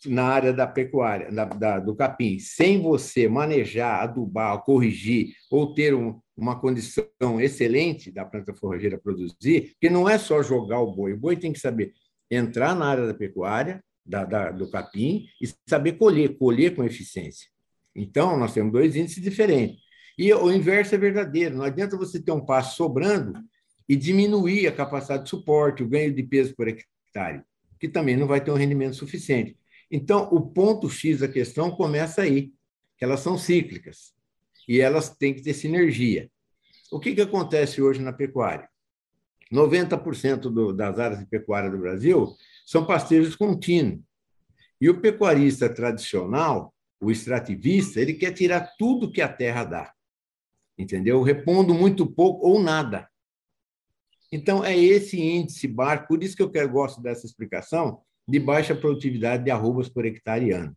na 0.06 0.24
área 0.24 0.53
da 0.53 0.65
pecuária, 0.65 1.31
da, 1.31 1.45
da, 1.45 1.80
do 1.80 1.95
capim, 1.95 2.39
sem 2.39 2.81
você 2.81 3.27
manejar, 3.27 4.01
adubar, 4.01 4.62
corrigir 4.63 5.33
ou 5.51 5.74
ter 5.74 5.94
um, 5.94 6.19
uma 6.38 6.59
condição 6.59 7.41
excelente 7.41 8.12
da 8.12 8.24
planta 8.24 8.53
forrageira 8.53 8.97
produzir, 8.97 9.75
que 9.80 9.89
não 9.89 10.07
é 10.07 10.18
só 10.18 10.41
jogar 10.41 10.80
o 10.80 10.94
boi, 10.94 11.13
o 11.13 11.18
boi 11.18 11.36
tem 11.36 11.51
que 11.51 11.59
saber 11.59 11.94
entrar 12.31 12.75
na 12.75 12.86
área 12.86 13.07
da 13.07 13.13
pecuária, 13.13 13.83
da, 14.06 14.24
da, 14.24 14.51
do 14.51 14.69
capim, 14.69 15.25
e 15.41 15.47
saber 15.68 15.94
colher, 15.94 16.38
colher 16.38 16.75
com 16.75 16.83
eficiência. 16.83 17.47
Então, 17.95 18.38
nós 18.38 18.53
temos 18.53 18.71
dois 18.71 18.95
índices 18.95 19.21
diferentes. 19.21 19.88
E 20.19 20.33
o 20.33 20.51
inverso 20.51 20.94
é 20.94 20.98
verdadeiro. 20.98 21.56
Não 21.56 21.63
adianta 21.63 21.95
você 21.95 22.21
ter 22.21 22.33
um 22.33 22.45
passo 22.45 22.75
sobrando 22.75 23.39
e 23.88 23.95
diminuir 23.95 24.68
a 24.68 24.71
capacidade 24.74 25.24
de 25.24 25.30
suporte, 25.30 25.81
o 25.81 25.88
ganho 25.88 26.13
de 26.13 26.21
peso 26.24 26.54
por 26.57 26.68
hectare, 26.68 27.42
que 27.80 27.88
também 27.88 28.18
não 28.18 28.27
vai 28.27 28.44
ter 28.44 28.51
um 28.51 28.55
rendimento 28.55 28.98
suficiente. 28.98 29.58
Então, 29.89 30.27
o 30.29 30.41
ponto 30.41 30.89
X 30.89 31.20
da 31.20 31.27
questão 31.29 31.72
começa 31.72 32.22
aí, 32.22 32.51
que 32.98 33.05
elas 33.05 33.22
são 33.22 33.38
cíclicas 33.38 34.13
e 34.67 34.82
elas 34.82 35.10
têm 35.10 35.34
que 35.34 35.41
ter 35.41 35.53
sinergia. 35.53 36.29
O 36.91 37.00
que, 37.00 37.15
que 37.15 37.22
acontece 37.22 37.82
hoje 37.82 38.01
na 38.01 38.12
pecuária? 38.12 38.67
90% 39.50 40.41
do, 40.51 40.74
das 40.74 41.00
áreas 41.00 41.22
de 41.22 41.27
pecuária 41.27 41.72
do 41.72 41.77
Brasil 41.77 42.36
são 42.65 42.86
pastejos 42.86 43.38
contínuos. 43.38 44.01
E 44.82 44.89
o 44.89 45.00
pecuarista 45.00 45.74
tradicional, 45.74 46.75
o 47.00 47.10
extrativista, 47.10 48.01
ele 48.01 48.15
quer 48.15 48.34
tirar 48.34 48.74
tudo 48.77 49.10
que 49.10 49.22
a 49.22 49.29
terra 49.29 49.63
dá 49.63 49.94
entendeu? 50.79 51.21
Repondo 51.21 51.74
muito 51.74 52.07
pouco 52.07 52.48
ou 52.48 52.59
nada. 52.62 53.09
Então, 54.31 54.63
é 54.63 54.77
esse 54.77 55.19
índice 55.19 55.67
baixo, 55.67 56.07
por 56.07 56.24
isso 56.24 56.38
que 56.38 56.41
eu 56.41 56.50
quero, 56.50 56.69
gosto 56.69 57.01
dessa 57.01 57.25
explicação, 57.25 58.01
de 58.27 58.39
baixa 58.39 58.74
produtividade 58.74 59.43
de 59.43 59.51
arrobas 59.51 59.89
por 59.89 60.05
hectare 60.05 60.51
ano. 60.51 60.75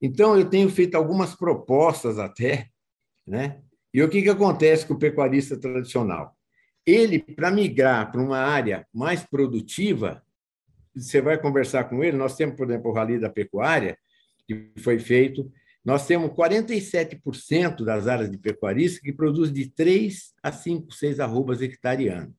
Então, 0.00 0.36
eu 0.36 0.48
tenho 0.48 0.68
feito 0.68 0.96
algumas 0.96 1.34
propostas 1.34 2.18
até, 2.18 2.68
né? 3.26 3.62
E 3.94 4.02
o 4.02 4.08
que, 4.08 4.22
que 4.22 4.30
acontece 4.30 4.86
com 4.86 4.94
o 4.94 4.98
pecuarista 4.98 5.56
tradicional? 5.56 6.34
Ele, 6.84 7.20
para 7.20 7.50
migrar 7.50 8.10
para 8.10 8.20
uma 8.20 8.38
área 8.38 8.86
mais 8.92 9.22
produtiva, 9.22 10.22
você 10.96 11.20
vai 11.20 11.38
conversar 11.40 11.84
com 11.84 12.02
ele, 12.02 12.16
nós 12.16 12.36
temos, 12.36 12.56
por 12.56 12.68
exemplo, 12.68 12.90
o 12.90 12.94
Rally 12.94 13.20
da 13.20 13.30
Pecuária, 13.30 13.96
que 14.48 14.72
foi 14.78 14.98
feito, 14.98 15.52
nós 15.84 16.06
temos 16.06 16.30
47% 16.30 17.84
das 17.84 18.06
áreas 18.06 18.30
de 18.30 18.38
pecuarista 18.38 19.00
que 19.00 19.12
produz 19.12 19.52
de 19.52 19.68
3 19.68 20.32
a 20.42 20.52
5, 20.52 20.92
6 20.92 21.20
arrobas 21.20 21.60
hectare 21.60 22.08
ano. 22.08 22.34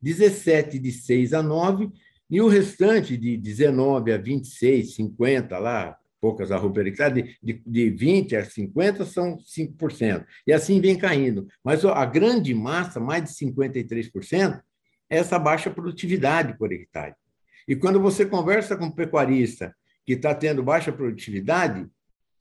17 0.00 0.78
de 0.78 0.92
6 0.92 1.32
a 1.32 1.42
9 1.42 1.90
e 2.30 2.40
o 2.40 2.48
restante 2.48 3.16
de 3.16 3.36
19 3.36 4.12
a 4.12 4.18
26, 4.18 4.94
50 4.94 5.58
lá, 5.58 5.96
poucas 6.20 6.52
arrobas 6.52 6.86
hectare, 6.86 7.36
de, 7.42 7.62
de 7.66 7.90
20 7.90 8.36
a 8.36 8.44
50 8.44 9.04
são 9.04 9.36
5%. 9.38 10.24
E 10.46 10.52
assim 10.52 10.80
vem 10.80 10.96
caindo. 10.96 11.48
Mas 11.64 11.84
a 11.84 12.04
grande 12.04 12.54
massa, 12.54 13.00
mais 13.00 13.24
de 13.24 13.30
53%, 13.30 14.60
é 15.10 15.18
essa 15.18 15.38
baixa 15.38 15.70
produtividade 15.70 16.56
por 16.56 16.72
hectare. 16.72 17.14
E 17.66 17.74
quando 17.74 18.00
você 18.00 18.24
conversa 18.24 18.76
com 18.76 18.86
um 18.86 18.90
pecuarista 18.90 19.74
que 20.04 20.12
está 20.12 20.32
tendo 20.34 20.62
baixa 20.62 20.92
produtividade, 20.92 21.88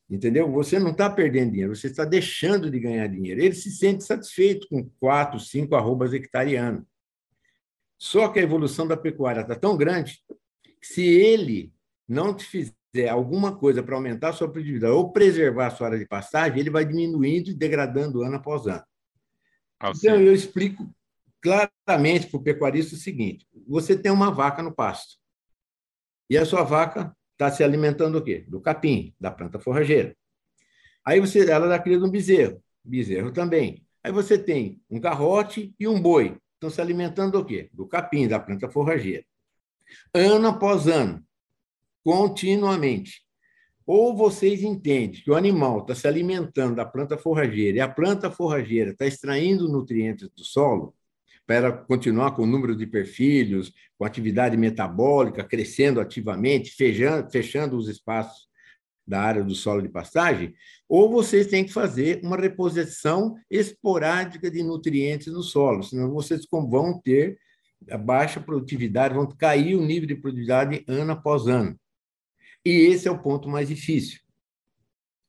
Entendeu? 0.10 0.52
Você 0.52 0.78
não 0.78 0.92
está 0.92 1.10
perdendo 1.10 1.52
dinheiro, 1.52 1.76
você 1.76 1.88
está 1.88 2.06
deixando 2.06 2.70
de 2.70 2.80
ganhar 2.80 3.08
dinheiro. 3.08 3.42
Ele 3.42 3.56
se 3.56 3.72
sente 3.72 4.04
satisfeito 4.04 4.68
com 4.68 4.88
quatro, 5.00 5.40
cinco 5.40 5.76
arrobas 5.76 6.14
hectarianos. 6.14 6.84
Só 7.98 8.28
que 8.28 8.40
a 8.40 8.44
evolução 8.44 8.88
da 8.88 8.96
pecuária 8.96 9.42
está 9.42 9.56
tão 9.56 9.76
grande 9.76 10.20
que 10.80 10.86
se 10.86 11.04
ele 11.04 11.74
não 12.08 12.36
te 12.36 12.46
fizer 12.46 13.10
alguma 13.10 13.58
coisa 13.58 13.82
para 13.82 13.96
aumentar 13.96 14.30
a 14.30 14.34
sua 14.34 14.50
produtividade 14.50 14.94
ou 14.94 15.12
preservar 15.12 15.68
a 15.68 15.72
sua 15.72 15.88
área 15.88 16.00
de 16.00 16.06
pastagem, 16.06 16.60
ele 16.60 16.70
vai 16.70 16.86
diminuindo 16.86 17.50
e 17.50 17.54
degradando 17.56 18.22
ano 18.22 18.36
após 18.36 18.68
ano. 18.68 18.84
Ah, 19.80 19.92
então, 19.96 20.20
eu 20.22 20.34
explico 20.34 20.88
claramente 21.42 22.28
para 22.28 22.38
o 22.38 22.44
pecuarista 22.44 22.96
o 22.96 23.00
seguinte: 23.00 23.48
você 23.68 23.98
tem 23.98 24.12
uma 24.12 24.32
vaca 24.32 24.62
no 24.62 24.74
pasto. 24.74 25.16
E 26.30 26.38
a 26.38 26.46
sua 26.46 26.64
vaca 26.64 27.16
está 27.36 27.52
se 27.52 27.64
alimentando 27.64 28.20
do 28.20 28.26
quê? 28.26 28.46
Do 28.48 28.62
capim, 28.62 29.14
da 29.20 29.30
planta 29.30 29.60
forrageira. 29.60 30.16
Aí 31.06 31.20
você, 31.20 31.50
ela 31.50 31.68
dá 31.68 31.78
cria 31.78 32.00
de 32.00 32.04
um 32.04 32.10
bezerro, 32.10 32.62
bezerro 32.84 33.32
também. 33.32 33.86
Aí 34.04 34.12
você 34.12 34.38
tem 34.38 34.82
um 34.90 35.00
garrote 35.00 35.74
e 35.80 35.88
um 35.88 36.02
boi. 36.02 36.38
Estão 36.54 36.70
se 36.70 36.82
alimentando 36.82 37.34
do 37.34 37.46
quê? 37.46 37.70
Do 37.74 37.86
capim, 37.86 38.28
da 38.28 38.40
planta 38.40 38.70
forrageira. 38.70 39.24
Ano 40.14 40.48
após 40.48 40.88
ano, 40.88 41.24
continuamente. 42.04 43.24
Ou 43.86 44.16
vocês 44.16 44.64
entendem 44.64 45.22
que 45.22 45.30
o 45.30 45.36
animal 45.36 45.82
está 45.82 45.94
se 45.94 46.08
alimentando 46.08 46.76
da 46.76 46.86
planta 46.86 47.18
forrageira 47.18 47.78
e 47.78 47.82
a 47.82 47.88
planta 47.88 48.32
forrageira 48.32 48.92
está 48.92 49.06
extraindo 49.06 49.70
nutrientes 49.70 50.28
do 50.30 50.44
solo, 50.44 50.96
para 51.46 51.72
continuar 51.72 52.32
com 52.32 52.44
o 52.44 52.48
número 52.48 52.76
de 52.76 52.88
perfilhos, 52.88 53.72
com 53.98 54.06
atividade 54.06 54.58
metabólica, 54.58 55.44
crescendo 55.44 56.00
ativamente, 56.00 56.72
fechando, 56.72 57.30
fechando 57.30 57.78
os 57.78 57.88
espaços 57.88 58.48
da 59.08 59.22
área 59.22 59.44
do 59.44 59.54
solo 59.54 59.82
de 59.82 59.90
pastagem, 59.90 60.56
ou 60.90 61.12
vocês 61.12 61.46
têm 61.46 61.64
que 61.64 61.72
fazer 61.72 62.22
uma 62.24 62.36
reposição 62.36 63.36
esporádica 63.52 64.50
de 64.50 64.64
nutrientes 64.64 65.32
no 65.32 65.44
solo, 65.44 65.84
senão 65.84 66.12
vocês 66.12 66.48
vão 66.50 67.00
ter 67.00 67.38
baixa 68.04 68.40
produtividade, 68.40 69.14
vão 69.14 69.28
cair 69.28 69.76
o 69.76 69.86
nível 69.86 70.08
de 70.08 70.16
produtividade 70.16 70.84
ano 70.88 71.12
após 71.12 71.48
ano. 71.48 71.80
E 72.66 72.72
esse 72.72 73.08
é 73.08 73.12
o 73.12 73.22
ponto 73.22 73.48
mais 73.48 73.68
difícil. 73.68 74.20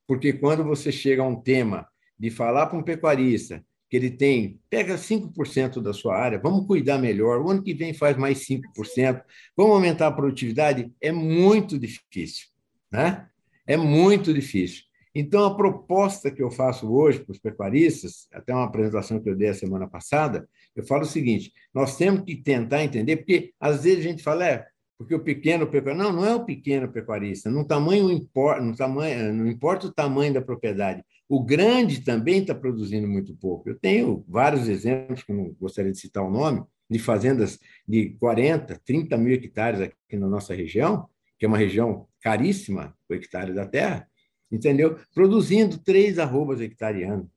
Porque 0.06 0.32
quando 0.32 0.64
você 0.64 0.90
chega 0.90 1.22
a 1.22 1.26
um 1.26 1.38
tema 1.38 1.86
de 2.18 2.30
falar 2.30 2.66
para 2.66 2.78
um 2.78 2.82
pecuarista 2.82 3.62
que 3.88 3.96
ele 3.96 4.10
tem, 4.10 4.60
pega 4.68 4.96
5% 4.96 5.80
da 5.80 5.92
sua 5.92 6.16
área, 6.16 6.38
vamos 6.38 6.66
cuidar 6.66 6.98
melhor, 6.98 7.40
o 7.40 7.50
ano 7.50 7.62
que 7.62 7.74
vem 7.74 7.94
faz 7.94 8.16
mais 8.16 8.46
5%, 8.46 9.22
vamos 9.56 9.72
aumentar 9.72 10.08
a 10.08 10.12
produtividade, 10.12 10.92
é 11.00 11.12
muito 11.12 11.78
difícil, 11.78 12.48
né? 12.90 13.28
É 13.66 13.76
muito 13.76 14.32
difícil. 14.32 14.84
Então, 15.18 15.46
a 15.46 15.56
proposta 15.56 16.30
que 16.30 16.42
eu 16.42 16.50
faço 16.50 16.92
hoje 16.92 17.20
para 17.20 17.32
os 17.32 17.38
pecuaristas, 17.38 18.28
até 18.30 18.52
uma 18.52 18.64
apresentação 18.64 19.18
que 19.18 19.30
eu 19.30 19.34
dei 19.34 19.48
a 19.48 19.54
semana 19.54 19.88
passada, 19.88 20.46
eu 20.74 20.84
falo 20.84 21.04
o 21.04 21.06
seguinte: 21.06 21.52
nós 21.72 21.96
temos 21.96 22.22
que 22.22 22.36
tentar 22.36 22.84
entender, 22.84 23.16
porque 23.16 23.54
às 23.58 23.82
vezes 23.84 24.00
a 24.00 24.08
gente 24.08 24.22
fala, 24.22 24.46
é, 24.46 24.66
porque 24.98 25.14
o 25.14 25.20
pequeno 25.20 25.66
pecuarista. 25.66 26.04
Não, 26.04 26.12
não 26.12 26.24
é 26.24 26.34
o 26.34 26.44
pequeno 26.44 26.90
pecuarista. 26.90 27.50
No 27.50 27.66
tamanho 27.66 28.08
no 28.08 28.76
tamanho, 28.76 29.32
não 29.32 29.46
importa 29.46 29.86
o 29.86 29.92
tamanho 29.92 30.32
da 30.32 30.40
propriedade. 30.40 31.04
O 31.28 31.42
grande 31.42 32.02
também 32.02 32.40
está 32.40 32.54
produzindo 32.54 33.06
muito 33.06 33.34
pouco. 33.36 33.68
Eu 33.68 33.78
tenho 33.78 34.24
vários 34.28 34.68
exemplos, 34.68 35.22
que 35.22 35.32
não 35.32 35.54
gostaria 35.60 35.92
de 35.92 35.98
citar 35.98 36.24
o 36.24 36.30
nome, 36.30 36.64
de 36.88 36.98
fazendas 36.98 37.58
de 37.86 38.10
40, 38.20 38.80
30 38.84 39.16
mil 39.18 39.34
hectares 39.34 39.80
aqui 39.80 40.16
na 40.16 40.28
nossa 40.28 40.54
região, 40.54 41.08
que 41.38 41.44
é 41.44 41.48
uma 41.48 41.58
região 41.58 42.06
caríssima, 42.22 42.96
o 43.08 43.14
hectare 43.14 43.52
da 43.52 43.66
terra, 43.66 44.08
entendeu? 44.50 44.98
Produzindo 45.12 45.78
três 45.78 46.18
arrobas 46.18 46.60
hectareanos. 46.60 47.28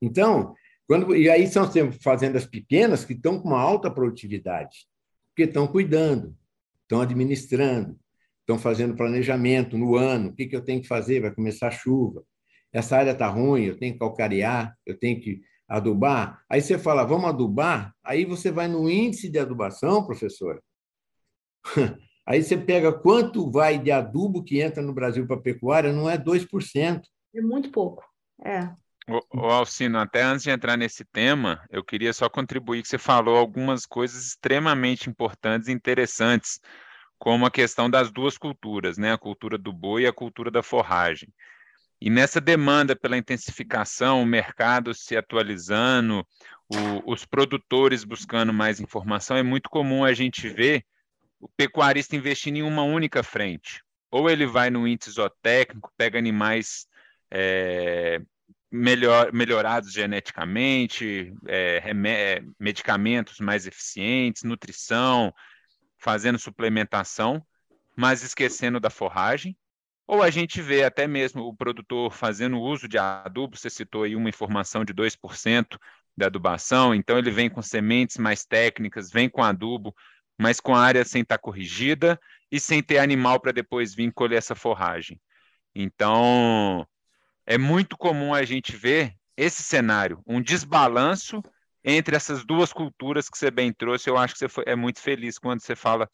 Então, 0.00 0.54
quando, 0.86 1.14
e 1.14 1.28
aí 1.28 1.46
são 1.46 1.70
fazendas 2.00 2.46
pequenas 2.46 3.04
que 3.04 3.12
estão 3.12 3.38
com 3.38 3.48
uma 3.48 3.60
alta 3.60 3.90
produtividade, 3.90 4.88
porque 5.28 5.44
estão 5.44 5.66
cuidando, 5.66 6.34
estão 6.90 7.00
administrando, 7.00 7.96
estão 8.40 8.58
fazendo 8.58 8.96
planejamento 8.96 9.78
no 9.78 9.94
ano, 9.94 10.30
o 10.30 10.34
que, 10.34 10.46
que 10.46 10.56
eu 10.56 10.64
tenho 10.64 10.82
que 10.82 10.88
fazer? 10.88 11.20
Vai 11.20 11.32
começar 11.32 11.68
a 11.68 11.70
chuva, 11.70 12.24
essa 12.72 12.96
área 12.96 13.12
está 13.12 13.28
ruim, 13.28 13.62
eu 13.62 13.78
tenho 13.78 13.92
que 13.92 14.00
calcarear, 14.00 14.76
eu 14.84 14.98
tenho 14.98 15.20
que 15.20 15.40
adubar. 15.68 16.42
Aí 16.50 16.60
você 16.60 16.76
fala, 16.76 17.04
vamos 17.04 17.28
adubar? 17.28 17.94
Aí 18.04 18.24
você 18.24 18.50
vai 18.50 18.66
no 18.66 18.90
índice 18.90 19.30
de 19.30 19.38
adubação, 19.38 20.04
professora. 20.04 20.60
Aí 22.26 22.42
você 22.42 22.56
pega 22.56 22.92
quanto 22.92 23.50
vai 23.50 23.78
de 23.78 23.90
adubo 23.90 24.42
que 24.42 24.60
entra 24.60 24.82
no 24.82 24.92
Brasil 24.92 25.26
para 25.26 25.40
pecuária, 25.40 25.92
não 25.92 26.10
é 26.10 26.18
2%. 26.18 27.02
É 27.34 27.40
muito 27.40 27.70
pouco. 27.70 28.04
É. 28.44 28.72
O, 29.32 29.46
Alcino, 29.46 29.98
até 29.98 30.22
antes 30.22 30.44
de 30.44 30.50
entrar 30.50 30.76
nesse 30.76 31.04
tema, 31.04 31.64
eu 31.68 31.82
queria 31.82 32.12
só 32.12 32.28
contribuir 32.28 32.82
que 32.82 32.88
você 32.88 32.98
falou 32.98 33.36
algumas 33.36 33.84
coisas 33.84 34.24
extremamente 34.24 35.10
importantes 35.10 35.68
e 35.68 35.72
interessantes, 35.72 36.60
como 37.18 37.44
a 37.44 37.50
questão 37.50 37.90
das 37.90 38.12
duas 38.12 38.38
culturas, 38.38 38.96
né? 38.96 39.12
A 39.12 39.18
cultura 39.18 39.58
do 39.58 39.72
boi 39.72 40.02
e 40.02 40.06
a 40.06 40.12
cultura 40.12 40.50
da 40.50 40.62
forragem. 40.62 41.28
E 42.00 42.08
nessa 42.08 42.40
demanda 42.40 42.94
pela 42.94 43.18
intensificação, 43.18 44.22
o 44.22 44.26
mercado 44.26 44.94
se 44.94 45.16
atualizando, 45.16 46.24
o, 46.68 47.12
os 47.12 47.26
produtores 47.26 48.04
buscando 48.04 48.52
mais 48.52 48.80
informação, 48.80 49.36
é 49.36 49.42
muito 49.42 49.68
comum 49.68 50.04
a 50.04 50.14
gente 50.14 50.48
ver 50.48 50.84
o 51.40 51.48
pecuarista 51.48 52.14
investindo 52.14 52.56
em 52.56 52.62
uma 52.62 52.84
única 52.84 53.22
frente. 53.24 53.82
Ou 54.10 54.30
ele 54.30 54.46
vai 54.46 54.70
no 54.70 54.86
índice 54.86 55.10
zootécnico, 55.10 55.92
pega 55.96 56.18
animais 56.18 56.86
é, 57.30 58.20
melhor, 58.70 59.32
melhorados 59.32 59.92
geneticamente, 59.92 61.34
é, 61.48 61.92
medicamentos 62.58 63.40
mais 63.40 63.66
eficientes, 63.66 64.42
nutrição, 64.42 65.34
fazendo 65.98 66.38
suplementação, 66.38 67.44
mas 67.96 68.22
esquecendo 68.22 68.78
da 68.78 68.90
forragem. 68.90 69.56
Ou 70.06 70.22
a 70.22 70.30
gente 70.30 70.60
vê 70.60 70.82
até 70.82 71.06
mesmo 71.06 71.42
o 71.42 71.54
produtor 71.54 72.12
fazendo 72.12 72.60
uso 72.60 72.88
de 72.88 72.98
adubo, 72.98 73.56
você 73.56 73.70
citou 73.70 74.02
aí 74.02 74.16
uma 74.16 74.28
informação 74.28 74.84
de 74.84 74.92
2% 74.92 75.78
da 76.16 76.26
adubação, 76.26 76.94
então 76.94 77.16
ele 77.16 77.30
vem 77.30 77.48
com 77.48 77.62
sementes 77.62 78.16
mais 78.16 78.44
técnicas, 78.44 79.10
vem 79.10 79.28
com 79.28 79.42
adubo, 79.42 79.94
mas 80.36 80.58
com 80.58 80.74
a 80.74 80.80
área 80.80 81.04
sem 81.04 81.22
estar 81.22 81.38
corrigida 81.38 82.20
e 82.50 82.58
sem 82.58 82.82
ter 82.82 82.98
animal 82.98 83.38
para 83.40 83.52
depois 83.52 83.94
vir 83.94 84.12
colher 84.12 84.38
essa 84.38 84.54
forragem. 84.54 85.20
Então, 85.74 86.86
é 87.46 87.58
muito 87.58 87.96
comum 87.96 88.34
a 88.34 88.44
gente 88.44 88.76
ver 88.76 89.14
esse 89.36 89.62
cenário, 89.62 90.22
um 90.26 90.40
desbalanço 90.40 91.42
entre 91.82 92.14
essas 92.14 92.44
duas 92.44 92.72
culturas 92.72 93.28
que 93.28 93.38
você 93.38 93.50
bem 93.50 93.72
trouxe. 93.72 94.08
Eu 94.08 94.18
acho 94.18 94.34
que 94.34 94.38
você 94.38 94.48
foi, 94.48 94.64
é 94.66 94.76
muito 94.76 95.00
feliz 95.00 95.38
quando 95.38 95.60
você 95.60 95.74
fala 95.74 96.08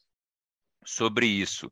sobre 0.84 1.26
isso. 1.26 1.70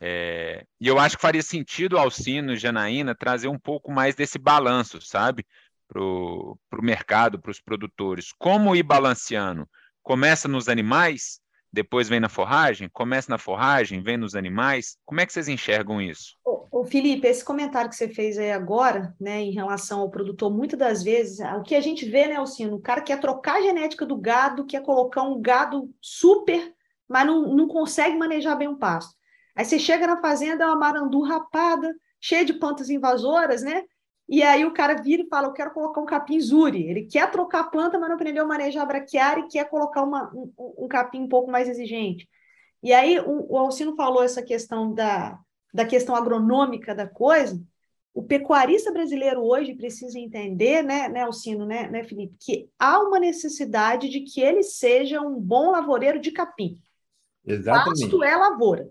É, 0.00 0.64
e 0.80 0.86
eu 0.86 0.98
acho 0.98 1.16
que 1.16 1.22
faria 1.22 1.42
sentido 1.42 1.98
Alcino 1.98 2.52
e 2.52 2.56
Janaína 2.56 3.14
trazer 3.14 3.48
um 3.48 3.58
pouco 3.58 3.90
mais 3.90 4.14
desse 4.14 4.38
balanço, 4.38 5.00
sabe? 5.00 5.44
Para 5.88 6.02
o 6.02 6.58
mercado, 6.80 7.40
para 7.40 7.50
os 7.50 7.60
produtores. 7.60 8.32
Como 8.38 8.76
ir 8.76 8.82
balanceando? 8.82 9.68
Começa 10.02 10.48
nos 10.48 10.68
animais, 10.68 11.40
depois 11.72 12.08
vem 12.08 12.20
na 12.20 12.28
forragem? 12.28 12.88
Começa 12.88 13.30
na 13.30 13.38
forragem, 13.38 14.02
vem 14.02 14.16
nos 14.16 14.34
animais? 14.34 14.96
Como 15.04 15.20
é 15.20 15.26
que 15.26 15.32
vocês 15.32 15.48
enxergam 15.48 16.00
isso? 16.00 16.36
Ô, 16.70 16.84
Felipe, 16.84 17.26
esse 17.26 17.44
comentário 17.44 17.90
que 17.90 17.96
você 17.96 18.08
fez 18.08 18.38
aí 18.38 18.52
agora, 18.52 19.14
né, 19.20 19.40
em 19.40 19.50
relação 19.50 20.00
ao 20.00 20.10
produtor, 20.10 20.50
muitas 20.50 20.78
das 20.78 21.02
vezes, 21.02 21.40
o 21.40 21.62
que 21.62 21.74
a 21.74 21.80
gente 21.80 22.08
vê, 22.08 22.26
né, 22.26 22.36
Alcino, 22.36 22.76
o 22.76 22.80
cara 22.80 23.00
quer 23.00 23.18
trocar 23.20 23.56
a 23.56 23.62
genética 23.62 24.06
do 24.06 24.16
gado, 24.16 24.66
quer 24.66 24.82
colocar 24.82 25.22
um 25.22 25.40
gado 25.40 25.90
super, 26.00 26.72
mas 27.08 27.26
não, 27.26 27.54
não 27.54 27.66
consegue 27.66 28.16
manejar 28.16 28.56
bem 28.56 28.68
o 28.68 28.76
pasto. 28.76 29.14
Aí 29.56 29.64
você 29.64 29.78
chega 29.78 30.06
na 30.06 30.20
fazenda, 30.20 30.64
é 30.64 30.66
uma 30.66 30.76
marandu 30.76 31.20
rapada, 31.22 31.92
cheia 32.20 32.44
de 32.44 32.52
plantas 32.52 32.90
invasoras, 32.90 33.62
né? 33.62 33.82
E 34.28 34.42
aí 34.42 34.64
o 34.66 34.74
cara 34.74 35.00
vira 35.00 35.22
e 35.22 35.28
fala: 35.28 35.48
Eu 35.48 35.52
quero 35.52 35.72
colocar 35.72 36.00
um 36.00 36.06
capim 36.06 36.38
zuri. 36.38 36.86
Ele 36.88 37.06
quer 37.06 37.30
trocar 37.30 37.60
a 37.60 37.64
planta, 37.64 37.98
mas 37.98 38.08
não 38.08 38.16
aprendeu 38.16 38.44
a 38.44 38.46
manejar 38.46 38.82
a 38.82 38.86
braquiária 38.86 39.40
e 39.40 39.48
quer 39.48 39.68
colocar 39.70 40.02
uma, 40.02 40.30
um, 40.34 40.52
um, 40.84 40.88
capim 40.88 41.22
um 41.22 41.28
pouco 41.28 41.50
mais 41.50 41.68
exigente. 41.68 42.28
E 42.82 42.92
aí 42.92 43.18
o, 43.18 43.52
o 43.52 43.56
Alcino 43.56 43.96
falou 43.96 44.22
essa 44.22 44.42
questão 44.42 44.92
da, 44.92 45.38
da 45.72 45.86
questão 45.86 46.14
agronômica 46.14 46.94
da 46.94 47.06
coisa. 47.08 47.58
O 48.12 48.22
pecuarista 48.22 48.92
brasileiro 48.92 49.40
hoje 49.40 49.74
precisa 49.74 50.18
entender, 50.18 50.82
né, 50.82 51.08
né 51.08 51.22
Alcino, 51.22 51.64
né, 51.64 51.88
né, 51.88 52.04
Felipe, 52.04 52.36
que 52.40 52.68
há 52.78 53.00
uma 53.00 53.18
necessidade 53.18 54.08
de 54.08 54.20
que 54.20 54.40
ele 54.40 54.62
seja 54.62 55.20
um 55.20 55.40
bom 55.40 55.70
lavoureiro 55.70 56.20
de 56.20 56.32
capim. 56.32 56.78
Exatamente. 57.46 58.00
Pasto 58.02 58.24
é 58.24 58.36
lavoura. 58.36 58.90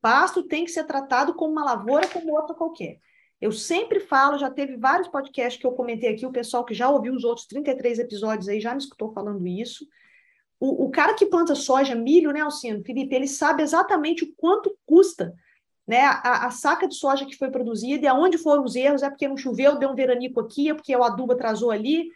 Pasto 0.00 0.42
tem 0.44 0.64
que 0.64 0.70
ser 0.70 0.84
tratado 0.84 1.34
como 1.34 1.52
uma 1.52 1.64
lavoura 1.64 2.06
como 2.08 2.32
outra 2.32 2.54
qualquer. 2.54 3.00
Eu 3.40 3.52
sempre 3.52 4.00
falo, 4.00 4.38
já 4.38 4.50
teve 4.50 4.76
vários 4.76 5.08
podcasts 5.08 5.60
que 5.60 5.66
eu 5.66 5.72
comentei 5.72 6.10
aqui, 6.10 6.26
o 6.26 6.32
pessoal 6.32 6.64
que 6.64 6.74
já 6.74 6.90
ouviu 6.90 7.14
os 7.14 7.24
outros 7.24 7.46
33 7.46 8.00
episódios 8.00 8.48
aí 8.48 8.60
já 8.60 8.72
me 8.72 8.80
escutou 8.80 9.12
falando 9.12 9.46
isso. 9.46 9.86
O, 10.58 10.86
o 10.86 10.90
cara 10.90 11.14
que 11.14 11.26
planta 11.26 11.54
soja, 11.54 11.94
milho, 11.94 12.32
né, 12.32 12.40
Alcino, 12.40 12.82
Felipe, 12.84 13.14
ele 13.14 13.28
sabe 13.28 13.62
exatamente 13.62 14.24
o 14.24 14.34
quanto 14.36 14.76
custa 14.84 15.32
né, 15.86 16.02
a, 16.02 16.46
a, 16.46 16.50
saca 16.50 16.86
de 16.86 16.94
soja 16.96 17.24
que 17.24 17.36
foi 17.36 17.50
produzida 17.50 18.04
e 18.04 18.08
aonde 18.08 18.36
foram 18.36 18.64
os 18.64 18.76
erros, 18.76 19.02
é 19.02 19.08
porque 19.08 19.26
não 19.26 19.38
choveu, 19.38 19.78
deu 19.78 19.88
um 19.88 19.94
veranico 19.94 20.40
aqui, 20.40 20.68
é 20.68 20.74
porque 20.74 20.94
o 20.94 21.02
adubo 21.02 21.32
atrasou 21.32 21.70
ali, 21.70 22.10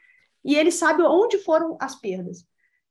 e 0.44 0.56
ele 0.56 0.70
sabe 0.70 1.02
onde 1.02 1.38
foram 1.38 1.78
as 1.80 1.94
perdas. 1.94 2.44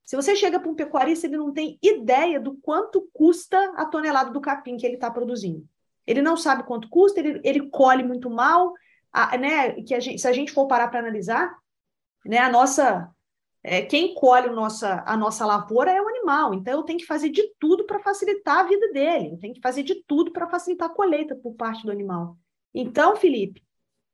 Se 0.04 0.16
você 0.16 0.36
chega 0.36 0.60
para 0.60 0.72
um 0.72 0.76
pecuarista, 0.76 1.28
ele 1.28 1.38
não 1.38 1.54
tem 1.54 1.78
ideia 1.84 2.40
do 2.40 2.56
quanto 2.56 3.08
custa 3.14 3.58
a 3.76 3.86
tonelada 3.86 4.32
do 4.32 4.42
capim 4.42 4.76
que 4.76 4.86
ele 4.86 4.96
está 4.96 5.12
produzindo. 5.12 5.68
Ele 6.12 6.22
não 6.22 6.38
sabe 6.38 6.63
quanto 6.63 6.89
custa, 6.89 7.20
ele, 7.20 7.41
ele 7.44 7.70
colhe 7.70 8.03
muito 8.03 8.30
mal, 8.30 8.74
a, 9.12 9.38
né, 9.38 9.82
que 9.84 9.96
a 9.96 10.00
gente, 10.00 10.20
se 10.20 10.27
a 10.27 10.34
gente 10.34 10.51
for 10.51 10.68
parar 10.68 10.88
para 10.89 11.00
analisar, 11.00 11.51
né, 12.25 12.38
a 12.38 12.50
nossa 12.50 13.10
é, 13.63 13.84
quem 13.84 14.15
colhe 14.15 14.50
o 14.50 14.56
nossa, 14.56 15.03
a 15.06 15.15
nossa 15.15 15.46
lavoura 15.46 15.91
é 15.91 16.01
o 16.01 16.08
animal, 16.08 16.53
então 16.53 16.80
eu 16.80 16.84
tenho 16.84 16.98
que 16.98 17.06
fazer 17.06 17.30
de 17.30 17.44
tudo 17.60 17.86
para 17.86 18.00
facilitar 18.00 18.60
a 18.60 18.63
vida 18.63 18.91
dele, 18.91 19.34
eu 19.34 19.39
tenho 19.39 19.53
que 19.53 19.62
fazer 19.62 19.84
de 19.84 20.03
tudo 20.08 20.32
para 20.32 20.50
facilitar 20.50 20.89
a 20.89 20.94
colheita 20.94 21.36
por 21.36 21.53
parte 21.53 21.86
do 21.86 21.91
animal. 21.91 22.38
Então, 22.74 23.15
Felipe, 23.15 23.63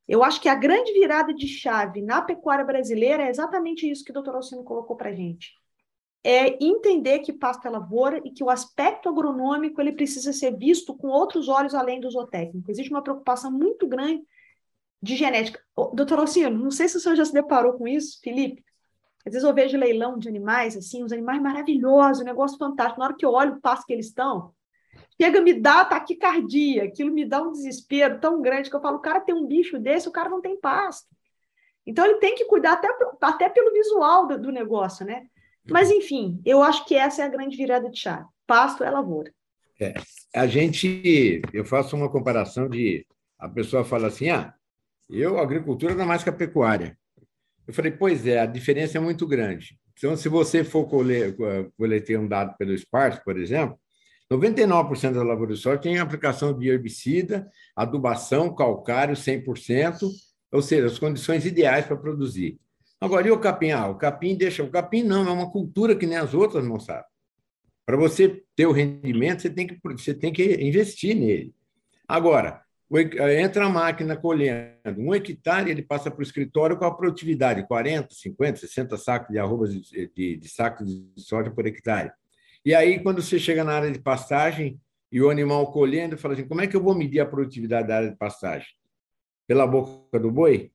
eu 0.08 0.24
acho 0.24 0.42
que 0.42 0.50
a 0.50 0.56
grande 0.56 0.92
virada 0.94 1.34
de 1.34 1.48
chave 1.48 2.02
na 2.02 2.22
pecuária 2.22 2.66
brasileira 2.66 3.24
é 3.24 3.30
exatamente 3.30 3.90
isso 3.90 4.04
que 4.04 4.12
o 4.12 4.14
doutor 4.14 4.36
Alcino 4.36 4.64
colocou 4.64 4.96
para 4.96 5.10
a 5.10 5.14
gente. 5.14 5.54
É 6.24 6.62
entender 6.64 7.20
que 7.20 7.32
pasto 7.32 7.68
é 7.68 7.70
lavoura 7.70 8.22
e 8.26 8.32
que 8.32 8.44
o 8.44 8.50
aspecto 8.50 9.08
agronômico 9.08 9.80
ele 9.80 9.94
precisa 9.94 10.34
ser 10.34 10.58
visto 10.58 10.96
com 10.96 11.08
outros 11.08 11.48
olhos 11.48 11.74
além 11.74 12.00
do 12.00 12.10
zootécnico. 12.10 12.70
Existe 12.70 12.92
uma 12.92 13.02
preocupação 13.02 13.52
muito 13.52 13.88
grande 13.88 14.24
de 15.02 15.16
genética. 15.16 15.60
Doutor 15.94 16.20
Alcino, 16.20 16.58
não 16.58 16.72
sei 16.72 16.90
se 16.90 16.98
o 16.98 17.00
senhor 17.00 17.16
já 17.16 17.24
se 17.24 17.34
deparou 17.34 17.74
com 17.74 17.88
isso, 17.88 18.20
Felipe, 18.22 18.64
às 19.26 19.34
vezes 19.34 19.48
eu 19.48 19.54
vejo 19.54 19.78
leilão 19.78 20.18
de 20.18 20.30
animais, 20.30 20.78
assim, 20.78 21.04
os 21.04 21.12
animais 21.12 21.42
maravilhosos, 21.42 22.22
um 22.22 22.26
negócio 22.26 22.58
fantástico. 22.58 23.00
Na 23.00 23.08
hora 23.08 23.16
que 23.16 23.26
eu 23.26 23.32
olho 23.32 23.56
o 23.56 23.62
passo 23.62 23.86
que 23.86 23.92
eles 23.92 24.08
estão, 24.08 24.54
chega 25.22 25.42
me 25.42 25.54
dá 25.54 25.84
taquicardia, 25.84 26.86
aquilo 26.86 27.12
me 27.12 27.26
dá 27.26 27.42
um 27.42 27.52
desespero 27.52 28.20
tão 28.20 28.42
grande 28.42 28.70
que 28.70 28.76
eu 28.76 28.82
falo, 28.82 28.98
o 28.98 29.02
cara 29.02 29.20
tem 29.20 29.36
um 29.36 29.46
bicho 29.46 29.78
desse, 29.80 30.08
o 30.08 30.12
cara 30.14 30.30
não 30.30 30.42
tem 30.42 30.58
pasto. 30.60 31.08
Então 31.86 32.06
ele 32.06 32.20
tem 32.20 32.36
que 32.36 32.46
cuidar 32.46 32.74
até, 32.74 32.88
até 33.22 33.50
pelo 33.50 33.74
visual 33.74 34.28
do, 34.28 34.40
do 34.40 34.52
negócio, 34.52 35.06
né? 35.06 35.28
Mas 35.70 35.92
enfim, 35.92 36.42
eu 36.46 36.62
acho 36.64 36.86
que 36.86 36.96
essa 36.96 37.22
é 37.22 37.26
a 37.26 37.30
grande 37.30 37.58
virada 37.58 37.90
de 37.90 38.00
chave. 38.00 38.26
Pasto 38.46 38.84
é 38.84 38.90
lavoura. 38.90 39.32
É, 39.80 39.94
a 40.36 40.48
gente, 40.48 41.42
eu 41.54 41.64
faço 41.64 41.96
uma 41.96 42.10
comparação 42.10 42.68
de 42.68 43.06
a 43.38 43.48
pessoa 43.48 43.84
fala 43.84 44.08
assim, 44.08 44.30
ah, 44.30 44.54
eu 45.10 45.40
agricultura 45.40 45.94
não 45.94 46.04
é 46.04 46.08
mais 46.08 46.24
que 46.24 46.30
a 46.30 46.34
pecuária. 46.34 46.98
Eu 47.68 47.74
falei, 47.74 47.92
pois 47.92 48.26
é, 48.26 48.40
a 48.40 48.46
diferença 48.46 48.98
é 48.98 49.02
muito 49.02 49.28
grande. 49.28 49.78
Então, 49.98 50.16
se 50.16 50.30
você 50.30 50.64
for 50.64 50.88
coletar 50.88 52.20
um 52.20 52.28
dado 52.28 52.56
pelo 52.58 52.78
Spark, 52.78 53.24
por 53.24 53.38
exemplo, 53.38 53.80
99% 54.32 55.14
da 55.14 55.24
lavoura 55.24 55.54
de 55.54 55.60
soja 55.60 55.80
tem 55.80 56.00
aplicação 56.00 56.58
de 56.58 56.70
herbicida, 56.70 57.50
adubação, 57.76 58.54
calcário 58.54 59.16
100%, 59.16 60.00
ou 60.52 60.62
seja, 60.62 60.88
as 60.88 61.00
condições 61.00 61.46
ideais 61.46 61.86
para 61.86 61.98
produzir. 61.98 62.60
Agora, 63.00 63.28
e 63.28 63.32
o 63.32 63.40
capim? 63.40 63.72
Ah, 63.72 63.88
o 63.88 63.96
capim 63.96 64.36
deixa. 64.36 64.64
O 64.64 64.72
capim 64.72 65.04
não, 65.04 65.28
é 65.28 65.32
uma 65.32 65.52
cultura 65.52 65.96
que 65.96 66.06
nem 66.06 66.18
as 66.18 66.34
outras, 66.34 66.66
moçada. 66.66 67.06
Para 67.86 67.96
você 67.96 68.44
ter 68.56 68.66
o 68.66 68.72
rendimento, 68.72 69.42
você 69.42 69.50
tem 69.50 69.68
que, 69.68 69.80
você 69.84 70.14
tem 70.14 70.34
que 70.34 70.44
investir 70.62 71.16
nele. 71.16 71.54
Agora, 72.08 72.62
eh, 72.94 73.42
entra 73.42 73.66
a 73.66 73.70
máquina 73.70 74.18
colhendo. 74.18 74.74
Um 74.98 75.14
hectare 75.14 75.70
ele 75.70 75.82
passa 75.82 76.10
para 76.10 76.20
o 76.20 76.24
escritório 76.24 76.78
com 76.78 76.86
a 76.86 76.96
produtividade 76.96 77.68
40, 77.68 78.14
50, 78.14 78.60
60 78.60 78.98
sacos 78.98 79.30
de 79.30 79.40
arroba 79.40 79.68
de, 79.68 80.12
de, 80.14 80.38
de 80.38 80.50
sacos 80.50 80.88
de 80.88 81.22
soja 81.22 81.52
por 81.52 81.66
hectare. 81.68 82.12
E 82.66 82.74
aí, 82.74 83.00
quando 83.00 83.22
você 83.22 83.38
chega 83.40 83.64
na 83.64 83.74
área 83.74 83.92
de 83.92 84.00
pastagem 84.00 84.80
e 85.12 85.22
o 85.22 85.30
animal 85.30 85.72
colhendo, 85.72 86.18
fala 86.18 86.34
assim: 86.34 86.48
como 86.48 86.62
é 86.62 86.68
que 86.68 86.76
eu 86.76 86.84
vou 86.84 86.96
medir 86.96 87.20
a 87.20 87.26
produtividade 87.26 87.88
da 87.88 87.98
área 87.98 88.10
de 88.10 88.18
pastagem? 88.18 88.68
Pela 89.46 89.68
boca 89.68 90.20
do 90.20 90.32
boi? 90.32 90.72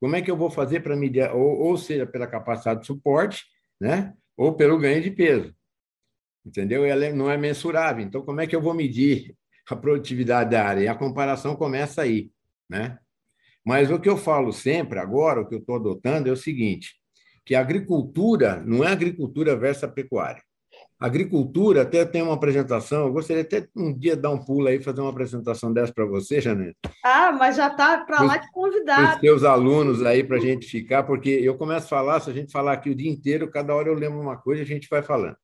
Como 0.00 0.16
é 0.16 0.22
que 0.22 0.30
eu 0.30 0.36
vou 0.36 0.50
fazer 0.50 0.80
para 0.80 0.96
medir, 0.96 1.30
ou, 1.30 1.60
ou 1.60 1.76
seja, 1.76 2.06
pela 2.06 2.26
capacidade 2.26 2.80
de 2.80 2.86
suporte, 2.86 3.44
né? 3.80 4.14
ou 4.36 4.54
pelo 4.54 4.78
ganho 4.78 5.02
de 5.02 5.10
peso? 5.10 5.54
Entendeu? 6.44 6.84
Ela 6.84 7.10
não 7.10 7.30
é 7.30 7.36
mensurável. 7.36 8.04
Então, 8.04 8.22
como 8.22 8.40
é 8.40 8.46
que 8.46 8.56
eu 8.56 8.62
vou 8.62 8.72
medir 8.72 9.36
a 9.72 9.76
produtividade 9.76 10.50
da 10.50 10.64
área. 10.64 10.82
E 10.82 10.88
a 10.88 10.94
comparação 10.94 11.56
começa 11.56 12.02
aí, 12.02 12.30
né? 12.68 12.98
Mas 13.64 13.90
o 13.90 14.00
que 14.00 14.08
eu 14.08 14.16
falo 14.16 14.52
sempre 14.52 14.98
agora, 14.98 15.40
o 15.40 15.48
que 15.48 15.54
eu 15.54 15.58
estou 15.58 15.76
adotando 15.76 16.28
é 16.28 16.32
o 16.32 16.36
seguinte, 16.36 16.94
que 17.44 17.54
a 17.54 17.60
agricultura 17.60 18.62
não 18.64 18.82
é 18.82 18.88
agricultura 18.88 19.56
versus 19.56 19.84
a 19.84 19.88
pecuária. 19.88 20.42
A 21.00 21.06
agricultura, 21.06 21.80
até 21.80 22.04
tem 22.04 22.20
uma 22.20 22.34
apresentação, 22.34 23.06
eu 23.06 23.12
gostaria 23.12 23.40
até 23.40 23.66
um 23.74 23.90
dia 23.90 24.14
dar 24.14 24.28
um 24.30 24.44
pulo 24.44 24.68
aí 24.68 24.76
e 24.76 24.82
fazer 24.82 25.00
uma 25.00 25.08
apresentação 25.08 25.72
dessa 25.72 25.94
para 25.94 26.04
você, 26.04 26.42
Janete. 26.42 26.76
Ah, 27.02 27.32
mas 27.32 27.56
já 27.56 27.68
está 27.68 28.04
para 28.04 28.22
lá 28.22 28.36
de 28.36 28.52
convidado. 28.52 29.14
Os 29.14 29.20
seus 29.20 29.42
alunos 29.42 30.04
aí 30.04 30.22
para 30.22 30.36
a 30.36 30.40
gente 30.40 30.66
ficar, 30.66 31.04
porque 31.04 31.30
eu 31.30 31.56
começo 31.56 31.86
a 31.86 31.88
falar, 31.88 32.20
se 32.20 32.28
a 32.28 32.34
gente 32.34 32.52
falar 32.52 32.74
aqui 32.74 32.90
o 32.90 32.94
dia 32.94 33.10
inteiro, 33.10 33.50
cada 33.50 33.74
hora 33.74 33.88
eu 33.88 33.94
lembro 33.94 34.20
uma 34.20 34.36
coisa 34.36 34.60
e 34.60 34.64
a 34.64 34.66
gente 34.66 34.88
vai 34.90 35.02
falando. 35.02 35.36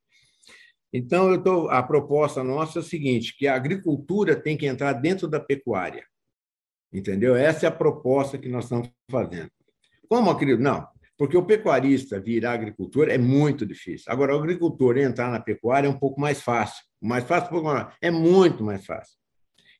Então, 0.93 1.31
eu 1.31 1.43
tô, 1.43 1.71
a 1.71 1.83
proposta 1.83 2.45
nossa 2.45 2.79
é 2.79 2.81
o 2.81 2.85
seguinte, 2.85 3.35
que 3.35 3.47
a 3.47 3.55
agricultura 3.55 4.37
tem 4.37 4.59
que 4.59 4.67
entrar 4.67 4.93
dentro 4.93 5.27
da 5.27 5.41
pecuária. 5.41 6.05
Entendeu? 6.93 7.35
Essa 7.35 7.65
é 7.65 7.69
a 7.69 7.73
proposta 7.73 8.37
que 8.37 8.49
nós 8.49 8.65
estamos 8.65 8.91
fazendo. 9.11 9.51
Como, 10.07 10.37
querido? 10.37 10.63
Não, 10.63 10.87
porque 11.17 11.37
o 11.37 11.45
pecuarista 11.45 12.21
virar 12.21 12.53
agricultor 12.53 13.09
é 13.09 13.17
muito 13.17 13.65
difícil. 13.65 14.13
Agora, 14.13 14.35
o 14.35 14.39
agricultor 14.39 14.99
entrar 14.99 15.31
na 15.31 15.41
pecuária 15.41 15.87
é 15.87 15.91
um 15.91 15.99
pouco 15.99 16.21
mais 16.21 16.43
fácil. 16.43 16.85
Mais 17.01 17.25
fácil, 17.25 17.51
é 18.03 18.11
muito 18.11 18.63
mais 18.63 18.85
fácil. 18.85 19.17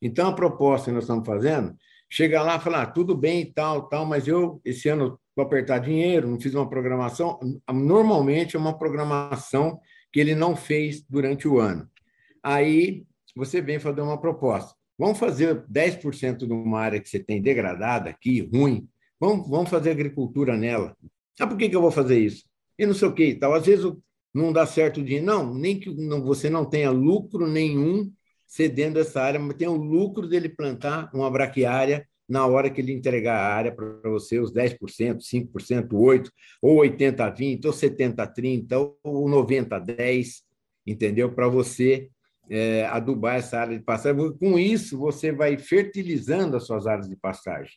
Então, 0.01 0.29
a 0.29 0.33
proposta 0.35 0.87
que 0.87 0.95
nós 0.95 1.05
estamos 1.05 1.27
fazendo, 1.27 1.75
chegar 2.09 2.43
lá 2.43 2.57
e 2.57 2.61
falar, 2.61 2.83
ah, 2.83 2.87
tudo 2.87 3.15
bem 3.15 3.43
e 3.43 3.53
tal, 3.53 3.89
tal, 3.89 4.07
mas 4.07 4.27
eu, 4.27 4.61
esse 4.65 4.89
ano, 4.89 5.19
vou 5.35 5.45
apertar 5.45 5.79
dinheiro, 5.79 6.29
não 6.29 6.41
fiz 6.41 6.55
uma 6.55 6.69
programação. 6.69 7.39
Normalmente, 7.71 8.57
é 8.57 8.59
uma 8.59 8.79
programação 8.79 9.79
que 10.13 10.21
ele 10.21 10.35
não 10.35 10.57
fez 10.57 11.05
durante 11.09 11.47
o 11.47 11.59
ano. 11.59 11.89
Aí 12.43 13.05
você 13.35 13.61
vem 13.61 13.79
fazer 13.79 14.01
uma 14.01 14.19
proposta. 14.19 14.75
Vamos 14.99 15.19
fazer 15.19 15.67
10% 15.67 16.47
de 16.47 16.53
uma 16.53 16.81
área 16.81 17.01
que 17.01 17.09
você 17.09 17.19
tem 17.19 17.43
degradada 17.43 18.09
aqui, 18.09 18.49
ruim. 18.53 18.89
Vamos, 19.21 19.49
vamos 19.49 19.69
fazer 19.69 19.91
agricultura 19.91 20.57
nela. 20.57 20.97
Ah, 21.41 21.47
por 21.47 21.57
que, 21.57 21.69
que 21.69 21.77
eu 21.77 21.83
vou 21.83 21.91
fazer 21.91 22.19
isso? 22.19 22.45
E 22.79 22.87
não 22.87 22.95
sei 22.95 23.09
o 23.09 23.15
que 23.15 23.35
tal. 23.35 23.55
Às 23.55 23.67
vezes 23.67 23.93
não 24.35 24.53
dá 24.53 24.67
certo 24.67 25.03
de 25.03 25.21
não, 25.21 25.55
nem 25.55 25.79
que 25.81 25.91
você 25.91 26.51
não 26.51 26.65
tenha 26.65 26.91
lucro 26.91 27.47
nenhum 27.47 28.13
cedendo 28.47 28.99
essa 28.99 29.21
área, 29.23 29.41
mas 29.41 29.57
tem 29.57 29.67
o 29.67 29.75
lucro 29.75 30.29
dele 30.29 30.49
plantar 30.49 31.11
uma 31.13 31.31
braquiária 31.31 32.07
na 32.29 32.47
hora 32.47 32.71
que 32.71 32.81
ele 32.81 32.93
entregar 32.93 33.37
a 33.39 33.55
área 33.55 33.73
para 33.73 34.11
você, 34.11 34.39
os 34.39 34.53
10%, 34.53 35.21
5%, 35.21 35.89
8%, 35.89 36.31
ou 36.61 36.79
80% 36.79 37.61
20%, 37.61 37.65
ou 37.67 37.73
70% 37.73 38.35
30%, 38.69 38.97
ou 39.03 39.29
90% 39.29 39.85
10%, 39.85 40.43
entendeu? 40.87 41.33
Para 41.33 41.49
você 41.49 42.09
é, 42.51 42.85
adubar 42.87 43.37
essa 43.37 43.61
área 43.61 43.77
de 43.79 43.85
pastagem. 43.85 44.37
Com 44.39 44.59
isso, 44.59 44.99
você 44.99 45.33
vai 45.33 45.57
fertilizando 45.57 46.57
as 46.57 46.65
suas 46.65 46.87
áreas 46.87 47.09
de 47.09 47.17
pastagem, 47.17 47.75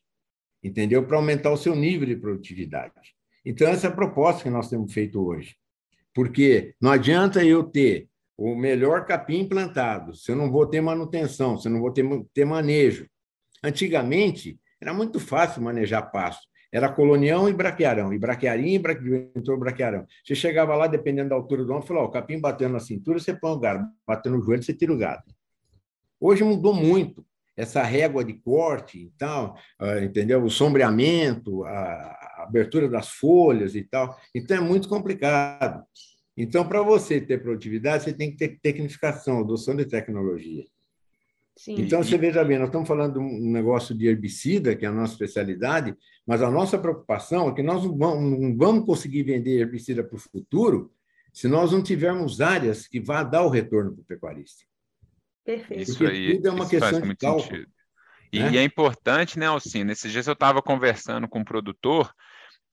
entendeu? 0.64 1.06
Para 1.06 1.18
aumentar 1.18 1.52
o 1.52 1.58
seu 1.58 1.76
nível 1.76 2.08
de 2.08 2.16
produtividade. 2.16 3.19
Então, 3.46 3.68
essa 3.68 3.88
é 3.88 3.90
a 3.90 3.96
proposta 3.96 4.44
que 4.44 4.50
nós 4.50 4.70
temos 4.70 4.94
feito 4.94 5.26
hoje. 5.26 5.56
Porque 6.14 6.74
não 6.82 6.92
adianta 6.92 7.44
eu 7.44 7.64
ter 7.64 8.08
o 8.38 8.56
melhor 8.56 9.06
capim 9.06 9.48
plantado, 9.48 10.16
se 10.16 10.32
eu 10.32 10.36
não 10.36 10.50
vou 10.50 10.66
ter 10.66 10.82
manutenção, 10.82 11.58
se 11.58 11.68
eu 11.68 11.72
não 11.72 11.82
vou 11.82 11.92
ter, 11.92 12.06
ter 12.34 12.46
manejo, 12.46 13.06
Antigamente, 13.64 14.60
era 14.82 14.94
muito 14.94 15.20
fácil 15.20 15.62
manejar 15.62 16.12
pasto. 16.12 16.48
Era 16.72 16.88
colonião 16.88 17.50
e 17.50 17.54
braquearão, 17.54 18.14
e 18.14 18.20
braquearinho 18.20 18.76
e 18.76 18.80
braqueador 18.80 19.58
braquearão. 19.58 20.06
Você 20.24 20.36
chegava 20.36 20.76
lá, 20.76 20.86
dependendo 20.86 21.30
da 21.30 21.36
altura 21.36 21.66
do 21.66 21.74
ombro, 21.74 21.88
falou: 21.88 22.06
o 22.06 22.12
capim 22.12 22.40
batendo 22.40 22.74
na 22.74 22.80
cintura, 22.80 23.20
você 23.20 23.34
põe 23.34 23.52
o 23.52 23.60
gado, 23.60 23.88
batendo 24.06 24.38
no 24.38 24.44
joelho, 24.44 24.62
você 24.62 24.74
tira 24.74 24.94
o 24.94 24.98
gado. 24.98 25.24
Hoje 26.20 26.44
mudou 26.44 26.74
muito. 26.74 27.26
Essa 27.58 27.84
régua 27.84 28.24
de 28.24 28.34
corte 28.34 29.00
e 29.00 29.12
tal, 29.18 29.58
ah, 29.80 30.00
entendeu? 30.00 30.42
O 30.42 30.50
sombreamento, 30.50 31.66
a 31.66 32.19
abertura 32.50 32.90
das 32.90 33.10
folhas 33.10 33.76
e 33.76 33.84
tal. 33.84 34.18
Então 34.36 34.58
é 34.58 34.60
muito 34.60 34.90
complicado. 34.90 35.84
Então, 36.42 36.66
para 36.66 36.82
você 36.82 37.20
ter 37.20 37.42
produtividade, 37.42 38.06
você 38.06 38.14
tem 38.14 38.32
que 38.32 38.38
ter 38.38 38.60
tecnificação, 38.62 39.40
adoção 39.40 39.76
de 39.76 39.84
tecnologia. 39.84 40.64
Sim. 41.58 41.76
Então, 41.82 42.02
você 42.02 42.18
veja 42.18 42.42
bem, 42.46 42.58
nós 42.58 42.70
estamos 42.70 42.88
falando 42.88 43.16
de 43.16 43.20
um 43.20 43.52
negócio 43.52 43.94
de 43.94 44.08
herbicida, 44.08 44.74
que 44.74 44.86
é 44.86 44.88
a 44.88 44.94
nossa 44.94 45.12
especialidade, 45.12 45.94
mas 46.26 46.42
a 46.42 46.50
nossa 46.50 46.78
preocupação 46.78 47.50
é 47.50 47.54
que 47.54 47.62
nós 47.62 47.84
não 47.84 48.56
vamos, 48.56 48.86
conseguir 48.86 49.24
vender 49.24 49.60
herbicida 49.60 50.02
para 50.02 50.16
o 50.16 50.20
futuro 50.20 50.94
se 51.34 51.50
nós 51.50 51.74
não 51.74 51.84
tivermos 51.84 52.40
áreas 52.40 52.88
que 52.88 53.02
vá 53.02 53.22
dar 53.22 53.44
o 53.44 53.50
retorno 53.50 53.92
para 53.92 54.02
o 54.02 54.06
pecuarista. 54.06 54.64
Perfeito. 55.44 55.92
Isso 55.92 56.08
aí, 56.08 56.36
tudo 56.36 56.48
é 56.48 56.52
uma 56.52 56.70
questão 56.70 57.02
de 57.02 57.16
cálculo. 57.18 57.44
Sentido. 57.44 57.72
E, 58.32 58.40
né? 58.40 58.52
e, 58.54 58.58
é 58.58 58.64
importante, 58.64 59.38
né, 59.38 59.48
Alcino? 59.48 59.86
Nesses 59.86 60.10
dias 60.10 60.28
eu 60.28 60.34
estava 60.34 60.62
conversando 60.62 61.28
com 61.28 61.40
um 61.40 61.44
produtor 61.44 62.14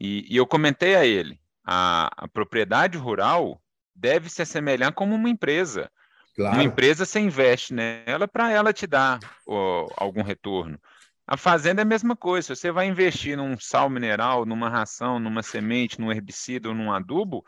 e, 0.01 0.27
e 0.33 0.37
eu 0.37 0.47
comentei 0.47 0.95
a 0.95 1.05
ele: 1.05 1.41
a, 1.65 2.11
a 2.17 2.29
propriedade 2.29 2.97
rural 2.99 3.61
deve 3.95 4.29
se 4.29 4.43
assemelhar 4.43 4.93
como 4.93 5.15
uma 5.15 5.29
empresa. 5.29 5.91
Claro. 6.35 6.55
Uma 6.55 6.65
empresa 6.65 7.07
você 7.07 7.19
investe 7.19 7.73
nela 7.73 8.29
para 8.29 8.53
ela 8.53 8.73
te 8.73 8.87
dar 8.87 9.19
ó, 9.47 9.89
algum 9.97 10.23
retorno. 10.23 10.79
A 11.27 11.37
fazenda 11.37 11.81
é 11.81 11.85
a 11.85 11.87
mesma 11.87 12.15
coisa. 12.15 12.55
Se 12.55 12.61
você 12.61 12.71
vai 12.71 12.87
investir 12.87 13.37
num 13.37 13.59
sal 13.59 13.89
mineral, 13.89 14.45
numa 14.45 14.69
ração, 14.69 15.19
numa 15.19 15.43
semente, 15.43 15.99
num 15.99 16.13
herbicida 16.13 16.69
ou 16.69 16.75
num 16.75 16.93
adubo, 16.93 17.45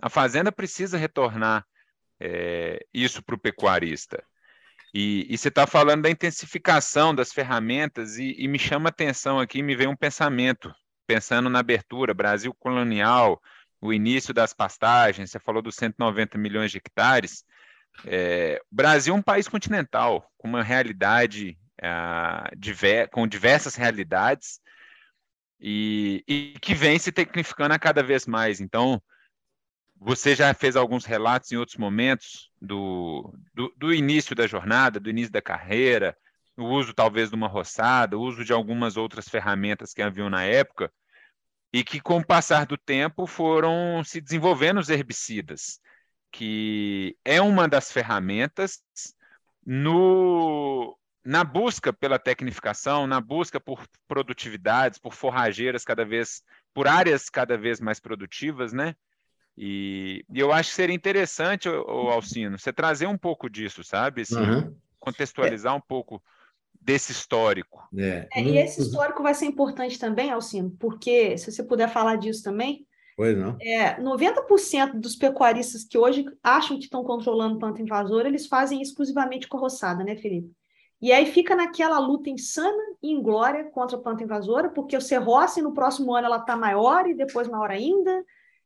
a 0.00 0.08
fazenda 0.08 0.52
precisa 0.52 0.98
retornar 0.98 1.66
é, 2.20 2.84
isso 2.92 3.22
para 3.22 3.34
o 3.34 3.38
pecuarista. 3.38 4.22
E, 4.94 5.26
e 5.28 5.36
você 5.36 5.48
está 5.48 5.66
falando 5.66 6.02
da 6.02 6.10
intensificação 6.10 7.14
das 7.14 7.32
ferramentas 7.32 8.16
e, 8.16 8.34
e 8.38 8.46
me 8.46 8.58
chama 8.58 8.88
a 8.88 8.90
atenção 8.90 9.40
aqui, 9.40 9.62
me 9.62 9.74
veio 9.74 9.90
um 9.90 9.96
pensamento, 9.96 10.72
pensando 11.06 11.48
na 11.48 11.60
abertura, 11.60 12.14
Brasil 12.14 12.52
colonial, 12.54 13.40
o 13.80 13.92
início 13.92 14.34
das 14.34 14.52
pastagens, 14.52 15.30
você 15.30 15.38
falou 15.38 15.62
dos 15.62 15.76
190 15.76 16.38
milhões 16.38 16.70
de 16.70 16.78
hectares. 16.78 17.44
É, 18.04 18.60
o 18.70 18.74
Brasil 18.74 19.14
é 19.14 19.18
um 19.18 19.22
país 19.22 19.48
continental, 19.48 20.30
com 20.36 20.48
uma 20.48 20.62
realidade, 20.62 21.58
uh, 21.80 22.56
diver, 22.56 23.08
com 23.10 23.26
diversas 23.26 23.74
realidades, 23.74 24.60
e, 25.60 26.22
e, 26.28 26.54
que 26.60 26.74
vem 26.74 26.98
se 26.98 27.10
tecnificando 27.10 27.74
a 27.74 27.78
cada 27.78 28.02
vez 28.02 28.26
mais. 28.26 28.60
Então, 28.60 29.02
você 29.98 30.34
já 30.34 30.52
fez 30.52 30.76
alguns 30.76 31.04
relatos 31.04 31.50
em 31.50 31.56
outros 31.56 31.78
momentos 31.78 32.50
do, 32.60 33.32
do, 33.54 33.72
do, 33.76 33.94
início 33.94 34.34
da 34.34 34.46
jornada, 34.46 35.00
do 35.00 35.08
início 35.08 35.32
da 35.32 35.40
carreira, 35.40 36.16
o 36.56 36.64
uso 36.64 36.94
talvez 36.94 37.30
de 37.30 37.36
uma 37.36 37.48
roçada, 37.48 38.16
o 38.16 38.22
uso 38.22 38.44
de 38.44 38.52
algumas 38.52 38.96
outras 38.96 39.28
ferramentas 39.28 39.92
que 39.92 40.02
haviam 40.02 40.30
na 40.30 40.44
época, 40.44 40.92
e 41.72 41.84
que 41.84 42.00
com 42.00 42.18
o 42.18 42.26
passar 42.26 42.66
do 42.66 42.78
tempo 42.78 43.26
foram 43.26 44.02
se 44.04 44.20
desenvolvendo 44.20 44.78
os 44.78 44.88
herbicidas, 44.88 45.80
que 46.32 47.16
é 47.24 47.40
uma 47.40 47.68
das 47.68 47.92
ferramentas 47.92 48.82
no, 49.64 50.96
na 51.24 51.44
busca 51.44 51.92
pela 51.92 52.18
tecnificação, 52.18 53.06
na 53.06 53.20
busca 53.20 53.60
por 53.60 53.86
produtividades, 54.06 54.98
por 54.98 55.12
forrageiras 55.12 55.84
cada 55.84 56.04
vez, 56.04 56.42
por 56.72 56.88
áreas 56.88 57.28
cada 57.28 57.58
vez 57.58 57.80
mais 57.80 58.00
produtivas, 58.00 58.72
né? 58.72 58.94
E, 59.58 60.24
e, 60.30 60.38
eu 60.38 60.52
acho 60.52 60.70
que 60.70 60.76
seria 60.76 60.94
interessante, 60.94 61.68
o 61.68 62.10
Alcino, 62.10 62.58
você 62.58 62.72
trazer 62.72 63.06
um 63.06 63.16
pouco 63.18 63.48
disso, 63.48 63.82
sabe? 63.82 64.22
Assim, 64.22 64.36
uhum. 64.36 64.76
Contextualizar 64.98 65.72
é. 65.72 65.76
um 65.76 65.80
pouco 65.80 66.22
desse 66.80 67.12
histórico. 67.12 67.88
É. 67.96 68.28
É, 68.34 68.42
e 68.42 68.58
esse 68.58 68.80
histórico 68.80 69.22
vai 69.22 69.34
ser 69.34 69.46
importante 69.46 69.98
também, 69.98 70.30
Alcino, 70.30 70.70
porque, 70.78 71.36
se 71.38 71.50
você 71.50 71.62
puder 71.62 71.88
falar 71.88 72.16
disso 72.16 72.42
também, 72.42 72.86
Pois 73.16 73.34
não. 73.34 73.56
É, 73.62 73.98
90% 73.98 75.00
dos 75.00 75.16
pecuaristas 75.16 75.82
que 75.82 75.96
hoje 75.96 76.26
acham 76.42 76.76
que 76.76 76.84
estão 76.84 77.02
controlando 77.02 77.58
planta 77.58 77.80
invasora, 77.80 78.28
eles 78.28 78.46
fazem 78.46 78.82
exclusivamente 78.82 79.48
com 79.48 79.56
roçada, 79.56 80.04
né, 80.04 80.16
Felipe? 80.16 80.52
E 81.00 81.10
aí 81.10 81.24
fica 81.24 81.56
naquela 81.56 81.98
luta 81.98 82.28
insana 82.28 82.82
e 83.02 83.10
inglória 83.10 83.64
contra 83.64 83.96
a 83.96 84.00
planta 84.00 84.22
invasora, 84.22 84.68
porque 84.68 84.98
você 85.00 85.16
roça 85.16 85.60
e 85.60 85.62
no 85.62 85.72
próximo 85.72 86.14
ano 86.14 86.26
ela 86.26 86.38
está 86.38 86.56
maior 86.56 87.06
e 87.06 87.14
depois 87.14 87.48
maior 87.48 87.70
ainda, 87.70 88.22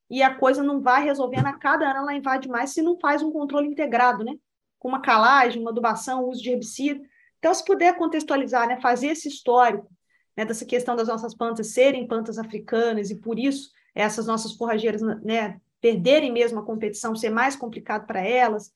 e 0.08 0.20
a 0.22 0.34
coisa 0.34 0.62
não 0.62 0.80
vai 0.80 1.04
resolvendo, 1.04 1.46
a 1.46 1.52
cada 1.52 1.88
ano 1.88 2.00
ela 2.00 2.14
invade 2.14 2.48
mais 2.48 2.70
se 2.70 2.82
não 2.82 2.98
faz 2.98 3.22
um 3.22 3.30
controle 3.30 3.68
integrado, 3.68 4.24
né? 4.24 4.34
Com 4.80 4.88
uma 4.88 5.00
calagem, 5.00 5.60
uma 5.60 5.70
adubação, 5.70 6.28
uso 6.28 6.42
de 6.42 6.50
herbicida. 6.50 7.00
Então, 7.40 7.52
se 7.52 7.64
puder 7.64 7.96
contextualizar, 7.96 8.68
né, 8.68 8.78
fazer 8.80 9.08
esse 9.08 9.26
histórico 9.26 9.90
né, 10.36 10.44
dessa 10.44 10.64
questão 10.64 10.94
das 10.94 11.08
nossas 11.08 11.34
plantas 11.34 11.68
serem 11.68 12.06
plantas 12.06 12.38
africanas 12.38 13.10
e 13.10 13.16
por 13.16 13.38
isso 13.38 13.70
essas 13.94 14.26
nossas 14.26 14.52
forrageiras 14.52 15.02
né, 15.02 15.60
perderem 15.80 16.32
mesmo 16.32 16.60
a 16.60 16.64
competição, 16.64 17.16
ser 17.16 17.30
mais 17.30 17.56
complicado 17.56 18.06
para 18.06 18.20
elas, 18.20 18.72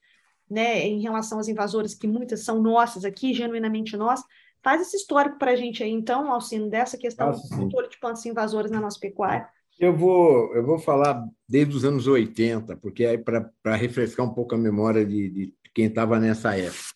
né, 0.51 0.81
em 0.87 1.01
relação 1.01 1.39
às 1.39 1.47
invasoras, 1.47 1.95
que 1.95 2.09
muitas 2.09 2.41
são 2.41 2.61
nossas 2.61 3.05
aqui, 3.05 3.33
genuinamente 3.33 3.97
nossas. 3.97 4.25
Faz 4.63 4.81
esse 4.81 4.97
histórico 4.97 5.39
para 5.39 5.53
a 5.53 5.57
gente 5.57 5.83
aí, 5.83 5.91
então, 5.91 6.33
Alcino, 6.33 6.71
dessa 6.71 6.97
questão 6.97 7.29
Nossa, 7.29 7.49
do 7.49 7.63
controle 7.63 7.89
de 7.89 7.99
plantas 7.99 8.25
invasoras 8.25 8.71
na 8.71 8.81
nossa 8.81 8.99
pecuária. 8.99 9.47
Eu 9.79 9.95
vou, 9.95 10.55
eu 10.55 10.65
vou 10.65 10.79
falar 10.79 11.23
desde 11.47 11.77
os 11.77 11.85
anos 11.85 12.07
80, 12.07 12.77
porque 12.77 13.05
aí 13.05 13.19
para 13.19 13.77
refrescar 13.77 14.25
um 14.25 14.33
pouco 14.33 14.55
a 14.55 14.59
memória 14.59 15.05
de, 15.05 15.29
de 15.29 15.55
quem 15.75 15.87
estava 15.87 16.19
nessa 16.19 16.57
época. 16.57 16.95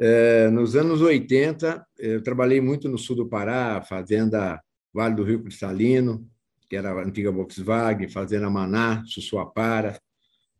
É, 0.00 0.48
nos 0.50 0.76
anos 0.76 1.00
80, 1.00 1.84
eu 1.98 2.22
trabalhei 2.22 2.60
muito 2.60 2.88
no 2.88 2.96
sul 2.96 3.16
do 3.16 3.28
Pará, 3.28 3.82
fazenda 3.82 4.62
Vale 4.92 5.16
do 5.16 5.24
Rio 5.24 5.42
Cristalino, 5.42 6.24
que 6.68 6.76
era 6.76 6.90
a 6.90 7.02
antiga 7.02 7.32
Volkswagen, 7.32 8.08
fazenda 8.08 8.48
Maná, 8.48 9.02
Sussuapara, 9.06 9.98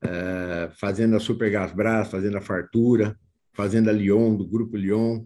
é, 0.03 0.71
fazenda 0.73 1.21
Supergasbras, 1.21 2.11
fazenda 2.11 2.41
Fartura, 2.41 3.17
fazenda 3.53 3.93
Lyon, 3.93 4.37
do 4.37 4.47
Grupo 4.47 4.77
Lyon, 4.77 5.25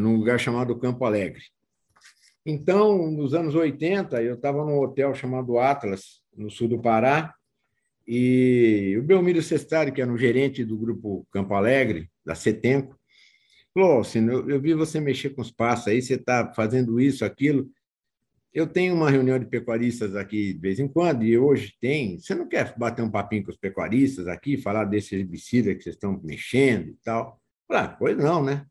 num 0.00 0.16
lugar 0.16 0.40
chamado 0.40 0.78
Campo 0.78 1.04
Alegre. 1.04 1.42
Então, 2.44 3.10
nos 3.10 3.34
anos 3.34 3.54
80, 3.54 4.22
eu 4.22 4.34
estava 4.34 4.64
num 4.64 4.78
hotel 4.78 5.14
chamado 5.14 5.58
Atlas, 5.58 6.22
no 6.34 6.50
sul 6.50 6.68
do 6.68 6.80
Pará, 6.80 7.34
e 8.06 8.96
o 8.98 9.02
Belmiro 9.02 9.42
Sestari, 9.42 9.92
que 9.92 10.00
era 10.00 10.10
um 10.10 10.16
gerente 10.16 10.64
do 10.64 10.78
grupo 10.78 11.26
Campo 11.30 11.52
Alegre, 11.52 12.10
da 12.24 12.34
Setempo, 12.34 12.97
falou 13.78 14.00
assim, 14.00 14.26
eu, 14.28 14.48
eu 14.50 14.60
vi 14.60 14.74
você 14.74 15.00
mexer 15.00 15.30
com 15.30 15.40
os 15.40 15.50
passos 15.50 15.88
aí, 15.88 16.02
você 16.02 16.14
está 16.14 16.52
fazendo 16.52 17.00
isso, 17.00 17.24
aquilo. 17.24 17.70
Eu 18.52 18.66
tenho 18.66 18.94
uma 18.94 19.10
reunião 19.10 19.38
de 19.38 19.46
pecuaristas 19.46 20.16
aqui 20.16 20.52
de 20.52 20.58
vez 20.58 20.80
em 20.80 20.88
quando, 20.88 21.24
e 21.24 21.38
hoje 21.38 21.76
tem. 21.80 22.18
Você 22.18 22.34
não 22.34 22.48
quer 22.48 22.76
bater 22.76 23.02
um 23.02 23.10
papinho 23.10 23.44
com 23.44 23.50
os 23.50 23.56
pecuaristas 23.56 24.26
aqui, 24.26 24.56
falar 24.56 24.84
desse 24.84 25.14
herbicida 25.14 25.74
que 25.74 25.82
vocês 25.82 25.94
estão 25.94 26.20
mexendo 26.24 26.88
e 26.88 26.96
tal? 27.04 27.40
Ah, 27.70 27.88
pois 27.88 28.16
não, 28.16 28.42
né? 28.42 28.66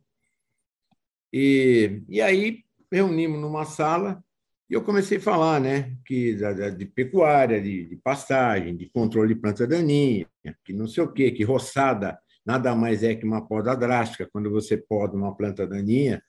E, 1.31 2.01
e 2.09 2.21
aí 2.21 2.63
reunimos 2.91 3.39
numa 3.39 3.65
sala 3.65 4.23
e 4.69 4.73
eu 4.73 4.83
comecei 4.83 5.17
a 5.17 5.21
falar, 5.21 5.61
né, 5.61 5.95
que 6.05 6.35
de 6.77 6.85
pecuária, 6.85 7.61
de, 7.61 7.85
de 7.85 7.95
pastagem, 7.97 8.75
de 8.75 8.89
controle 8.89 9.33
de 9.33 9.39
planta 9.39 9.65
daninha, 9.65 10.27
que 10.65 10.73
não 10.73 10.87
sei 10.87 11.03
o 11.03 11.11
quê, 11.11 11.31
que 11.31 11.43
roçada 11.43 12.19
nada 12.47 12.73
mais 12.73 13.03
é 13.03 13.13
que 13.13 13.25
uma 13.25 13.45
poda 13.45 13.75
drástica. 13.75 14.27
Quando 14.31 14.49
você 14.49 14.77
poda 14.77 15.15
uma 15.15 15.35
planta 15.35 15.67
daninha, 15.67 16.21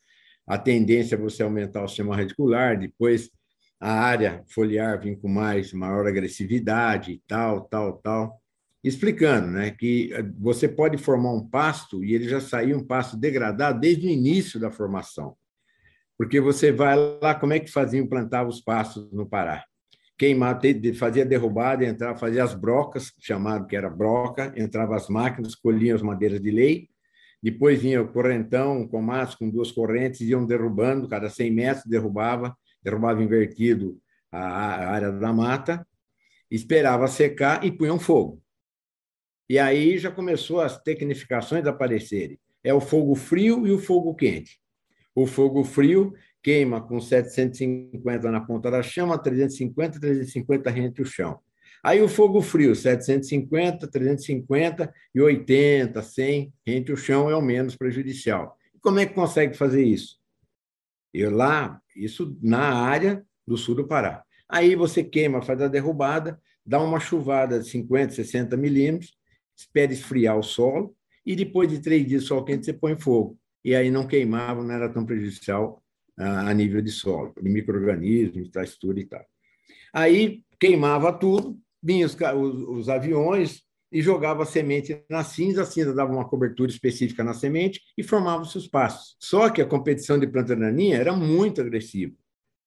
a 0.46 0.58
tendência 0.58 1.14
é 1.14 1.18
você 1.18 1.42
aumentar 1.42 1.84
o 1.84 1.88
sistema 1.88 2.16
radicular, 2.16 2.78
depois 2.78 3.30
a 3.80 3.92
área 3.92 4.44
foliar 4.48 5.00
vir 5.00 5.18
com 5.20 5.28
mais 5.28 5.72
maior 5.72 6.06
agressividade 6.06 7.12
e 7.12 7.22
tal, 7.26 7.62
tal, 7.62 7.98
tal, 7.98 8.42
explicando, 8.82 9.46
né, 9.46 9.70
que 9.70 10.10
você 10.38 10.68
pode 10.68 10.98
formar 10.98 11.32
um 11.32 11.48
pasto 11.48 12.04
e 12.04 12.14
ele 12.14 12.28
já 12.28 12.40
saiu 12.40 12.76
um 12.76 12.84
pasto 12.84 13.16
degradado 13.16 13.78
desde 13.80 14.06
o 14.06 14.10
início 14.10 14.58
da 14.58 14.70
formação 14.70 15.36
porque 16.18 16.40
você 16.40 16.72
vai 16.72 16.96
lá, 17.22 17.32
como 17.36 17.52
é 17.52 17.60
que 17.60 17.70
faziam, 17.70 18.08
plantava 18.08 18.48
os 18.48 18.60
pastos 18.60 19.08
no 19.12 19.24
Pará? 19.24 19.64
Queimava, 20.18 20.60
fazia 20.98 21.24
derrubada, 21.24 21.84
entrava, 21.84 22.18
fazia 22.18 22.42
as 22.42 22.52
brocas, 22.52 23.12
chamado 23.20 23.66
que 23.66 23.76
era 23.76 23.88
broca, 23.88 24.52
entrava 24.56 24.96
as 24.96 25.08
máquinas, 25.08 25.54
colhiam 25.54 25.94
as 25.94 26.02
madeiras 26.02 26.40
de 26.40 26.50
lei, 26.50 26.88
depois 27.40 27.80
vinha 27.80 28.02
o 28.02 28.12
correntão, 28.12 28.86
com 28.88 29.00
massa, 29.00 29.36
com 29.38 29.48
duas 29.48 29.70
correntes, 29.70 30.20
iam 30.22 30.44
derrubando, 30.44 31.08
cada 31.08 31.30
100 31.30 31.50
metros 31.52 31.86
derrubava, 31.86 32.56
derrubava 32.82 33.22
invertido 33.22 33.96
a 34.30 34.90
área 34.90 35.12
da 35.12 35.32
mata, 35.32 35.86
esperava 36.50 37.06
secar 37.06 37.64
e 37.64 37.70
punham 37.70 37.98
fogo. 37.98 38.42
E 39.48 39.58
aí 39.58 39.98
já 39.98 40.10
começou 40.10 40.60
as 40.60 40.82
tecnificações 40.82 41.64
a 41.64 41.70
aparecerem. 41.70 42.38
É 42.62 42.74
o 42.74 42.80
fogo 42.80 43.14
frio 43.14 43.66
e 43.66 43.70
o 43.70 43.78
fogo 43.78 44.14
quente. 44.14 44.58
O 45.14 45.26
fogo 45.26 45.64
frio 45.64 46.12
queima 46.42 46.80
com 46.80 47.00
750 47.00 48.30
na 48.30 48.40
ponta 48.40 48.70
da 48.70 48.82
chama, 48.82 49.18
350, 49.18 50.00
350 50.00 50.70
rente 50.70 51.02
o 51.02 51.04
chão. 51.04 51.38
Aí 51.82 52.02
o 52.02 52.08
fogo 52.08 52.40
frio, 52.40 52.74
750, 52.74 53.86
350 53.86 54.92
e 55.14 55.20
80, 55.20 56.02
100 56.02 56.52
rente 56.66 56.92
o 56.92 56.96
chão 56.96 57.30
é 57.30 57.36
o 57.36 57.42
menos 57.42 57.76
prejudicial. 57.76 58.56
Como 58.80 58.98
é 58.98 59.06
que 59.06 59.14
consegue 59.14 59.56
fazer 59.56 59.84
isso? 59.84 60.18
Eu 61.12 61.30
lá, 61.30 61.80
isso 61.96 62.36
na 62.42 62.74
área 62.74 63.24
do 63.46 63.56
sul 63.56 63.74
do 63.74 63.86
Pará. 63.86 64.22
Aí 64.48 64.74
você 64.74 65.04
queima, 65.04 65.42
faz 65.42 65.60
a 65.60 65.68
derrubada, 65.68 66.40
dá 66.64 66.80
uma 66.80 67.00
chuvada 67.00 67.58
de 67.60 67.68
50, 67.68 68.14
60 68.14 68.56
milímetros, 68.56 69.16
espera 69.56 69.92
esfriar 69.92 70.38
o 70.38 70.42
solo 70.42 70.94
e 71.24 71.34
depois 71.36 71.68
de 71.68 71.80
três 71.80 72.06
dias 72.06 72.24
sol 72.24 72.44
quente 72.44 72.64
você 72.64 72.72
põe 72.72 72.98
fogo 72.98 73.38
e 73.64 73.74
aí 73.74 73.90
não 73.90 74.06
queimava, 74.06 74.62
não 74.62 74.74
era 74.74 74.88
tão 74.88 75.04
prejudicial 75.04 75.82
a 76.18 76.52
nível 76.52 76.82
de 76.82 76.90
solo, 76.90 77.32
de 77.40 77.48
micro-organismos, 77.48 78.50
textura 78.50 79.00
e 79.00 79.04
tal. 79.04 79.24
Aí 79.92 80.42
queimava 80.58 81.12
tudo, 81.12 81.58
vinham 81.82 82.06
os, 82.06 82.14
os, 82.14 82.62
os 82.68 82.88
aviões 82.88 83.62
e 83.90 84.02
jogava 84.02 84.42
a 84.42 84.46
semente 84.46 85.02
na 85.08 85.24
cinza, 85.24 85.62
a 85.62 85.66
cinza 85.66 85.94
dava 85.94 86.12
uma 86.12 86.28
cobertura 86.28 86.70
específica 86.70 87.24
na 87.24 87.32
semente 87.32 87.80
e 87.96 88.02
formava-se 88.02 88.58
os 88.58 88.68
pastos. 88.68 89.16
Só 89.18 89.48
que 89.48 89.62
a 89.62 89.66
competição 89.66 90.18
de 90.18 90.26
planta 90.26 90.54
daninha 90.54 90.98
era 90.98 91.14
muito 91.14 91.60
agressiva, 91.60 92.14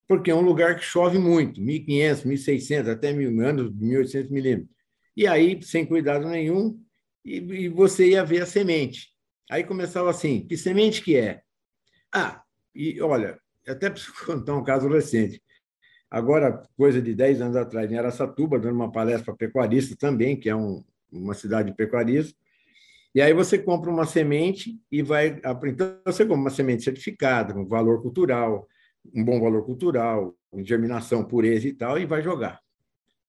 porque 0.07 0.31
é 0.31 0.35
um 0.35 0.41
lugar 0.41 0.75
que 0.77 0.83
chove 0.83 1.19
muito, 1.19 1.61
1.500, 1.61 2.25
1.600, 2.25 2.89
até 2.89 3.13
mil 3.13 3.39
anos, 3.45 3.71
1.800 3.71 4.29
milímetros. 4.31 4.75
E 5.15 5.27
aí, 5.27 5.61
sem 5.61 5.85
cuidado 5.85 6.27
nenhum, 6.27 6.81
e, 7.23 7.37
e 7.37 7.69
você 7.69 8.09
ia 8.09 8.23
ver 8.23 8.41
a 8.41 8.45
semente. 8.45 9.09
Aí 9.49 9.63
começava 9.63 10.09
assim: 10.09 10.47
que 10.47 10.57
semente 10.57 11.03
que 11.03 11.15
é? 11.15 11.41
Ah, 12.13 12.41
e 12.73 13.01
olha, 13.01 13.39
até 13.67 13.89
preciso 13.89 14.13
contar 14.25 14.55
um 14.55 14.63
caso 14.63 14.87
recente. 14.87 15.41
Agora, 16.09 16.63
coisa 16.75 17.01
de 17.01 17.15
10 17.15 17.41
anos 17.41 17.55
atrás, 17.55 17.89
em 17.89 17.97
Aracatuba, 17.97 18.59
dando 18.59 18.75
uma 18.75 18.91
palestra 18.91 19.25
para 19.25 19.47
pecuarista 19.47 19.95
também, 19.97 20.37
que 20.37 20.49
é 20.49 20.55
um, 20.55 20.83
uma 21.11 21.33
cidade 21.33 21.71
de 21.71 21.77
pecuarismo. 21.77 22.35
E 23.15 23.21
aí 23.21 23.33
você 23.33 23.57
compra 23.57 23.89
uma 23.89 24.05
semente 24.05 24.79
e 24.91 25.01
vai. 25.01 25.39
Então, 25.65 25.97
você 26.05 26.25
compra 26.25 26.41
uma 26.41 26.49
semente 26.49 26.83
certificada, 26.83 27.53
com 27.53 27.65
valor 27.65 28.01
cultural, 28.01 28.67
um 29.13 29.23
bom 29.23 29.39
valor 29.39 29.65
cultural, 29.65 30.35
germinação, 30.63 31.23
pureza 31.23 31.67
e 31.67 31.73
tal, 31.73 31.97
e 31.97 32.05
vai 32.05 32.21
jogar. 32.21 32.59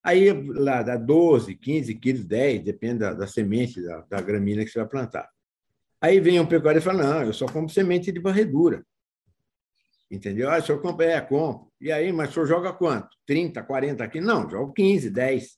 Aí 0.02 0.32
lá 0.32 0.82
dá 0.82 0.96
12, 0.96 1.54
15 1.54 1.94
quilos, 1.94 2.24
10, 2.24 2.64
depende 2.64 2.98
da, 2.98 3.14
da 3.14 3.26
semente, 3.26 3.80
da, 3.80 4.00
da, 4.00 4.20
gramínea 4.20 4.64
que 4.64 4.70
você 4.70 4.80
vai 4.80 4.88
plantar. 4.88 5.28
Aí 6.00 6.18
vem 6.18 6.40
um 6.40 6.46
pecuário 6.46 6.78
e 6.78 6.82
fala: 6.82 7.02
não, 7.02 7.22
eu 7.22 7.32
só 7.32 7.46
compro 7.46 7.72
semente 7.72 8.10
de 8.10 8.20
varredura. 8.20 8.84
Entendeu? 10.12 10.50
Ah, 10.50 10.58
o 10.58 10.62
senhor 10.62 10.78
compra, 10.82 11.06
é, 11.06 11.20
compro. 11.22 11.72
E 11.80 11.90
aí, 11.90 12.12
mas 12.12 12.28
o 12.28 12.32
senhor 12.34 12.46
joga 12.46 12.70
quanto? 12.70 13.08
30, 13.26 13.62
40 13.62 14.04
aqui? 14.04 14.20
Não, 14.20 14.48
jogo 14.48 14.70
15, 14.74 15.08
10. 15.08 15.56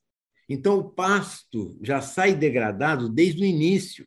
Então, 0.48 0.78
o 0.78 0.90
pasto 0.90 1.76
já 1.82 2.00
sai 2.00 2.36
degradado 2.36 3.08
desde 3.08 3.42
o 3.42 3.44
início. 3.44 4.06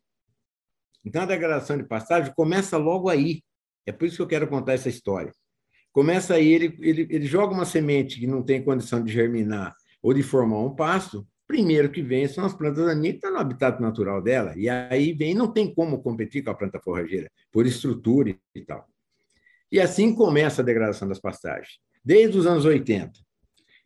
Então, 1.04 1.24
a 1.24 1.26
degradação 1.26 1.78
de 1.78 1.84
pastagem 1.84 2.34
começa 2.34 2.78
logo 2.78 3.10
aí. 3.10 3.44
É 3.86 3.92
por 3.92 4.06
isso 4.06 4.16
que 4.16 4.22
eu 4.22 4.28
quero 4.28 4.48
contar 4.48 4.74
essa 4.74 4.88
história. 4.88 5.34
Começa 5.92 6.36
aí, 6.36 6.48
ele, 6.48 6.78
ele, 6.80 7.08
ele 7.10 7.26
joga 7.26 7.54
uma 7.54 7.66
semente 7.66 8.18
que 8.18 8.26
não 8.26 8.42
tem 8.42 8.64
condição 8.64 9.04
de 9.04 9.12
germinar 9.12 9.76
ou 10.02 10.14
de 10.14 10.24
formar 10.24 10.60
um 10.60 10.74
pasto, 10.74 11.28
primeiro 11.46 11.92
que 11.92 12.02
vem 12.02 12.26
são 12.26 12.46
as 12.46 12.54
plantas 12.54 12.86
daninhas 12.86 13.14
que 13.14 13.18
estão 13.18 13.34
no 13.34 13.40
habitat 13.40 13.82
natural 13.82 14.22
dela. 14.22 14.54
E 14.56 14.70
aí 14.70 15.12
vem, 15.12 15.34
não 15.34 15.52
tem 15.52 15.74
como 15.74 16.02
competir 16.02 16.42
com 16.42 16.52
a 16.52 16.56
planta 16.56 16.80
forrageira, 16.80 17.30
por 17.52 17.66
estrutura 17.66 18.34
e 18.56 18.62
tal. 18.62 18.88
E 19.72 19.80
assim 19.80 20.14
começa 20.14 20.62
a 20.62 20.66
degradação 20.66 21.08
das 21.08 21.20
pastagens, 21.20 21.80
desde 22.04 22.38
os 22.38 22.46
anos 22.46 22.66
80. 22.66 23.12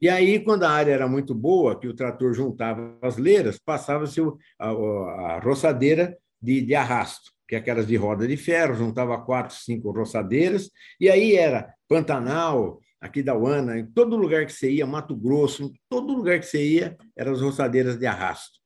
E 0.02 0.10
aí, 0.10 0.40
quando 0.40 0.64
a 0.64 0.70
área 0.70 0.92
era 0.92 1.08
muito 1.08 1.36
boa, 1.36 1.80
que 1.80 1.88
o 1.88 1.94
trator 1.94 2.34
juntava 2.34 2.98
as 3.02 3.18
leiras, 3.18 3.60
passava-se 3.60 4.20
a, 4.60 4.70
a, 4.70 5.40
roçadeira 5.40 6.18
de, 6.42 6.62
de 6.62 6.74
arrasto, 6.74 7.32
que 7.48 7.54
é 7.54 7.60
aquelas 7.60 7.86
de 7.86 7.96
roda 7.96 8.28
de 8.28 8.36
ferro, 8.36 8.74
juntava 8.74 9.22
quatro, 9.22 9.56
cinco 9.56 9.92
roçadeiras, 9.92 10.72
e 11.00 11.08
aí 11.10 11.36
era 11.36 11.72
Pantanal, 11.88 12.80
aqui 13.00 13.22
da 13.22 13.36
Uana, 13.36 13.78
em 13.78 13.86
todo 13.86 14.16
lugar 14.16 14.46
que 14.46 14.54
você 14.54 14.72
ia, 14.72 14.88
Mato 14.88 15.16
Grosso, 15.16 15.64
em 15.64 15.74
todo 15.88 16.14
lugar 16.14 16.40
que 16.40 16.46
você 16.46 16.64
ia, 16.64 16.98
eram 17.16 17.34
as 17.34 17.42
roçadeiras 17.42 17.98
de 17.98 18.06
arrasto. 18.08 18.60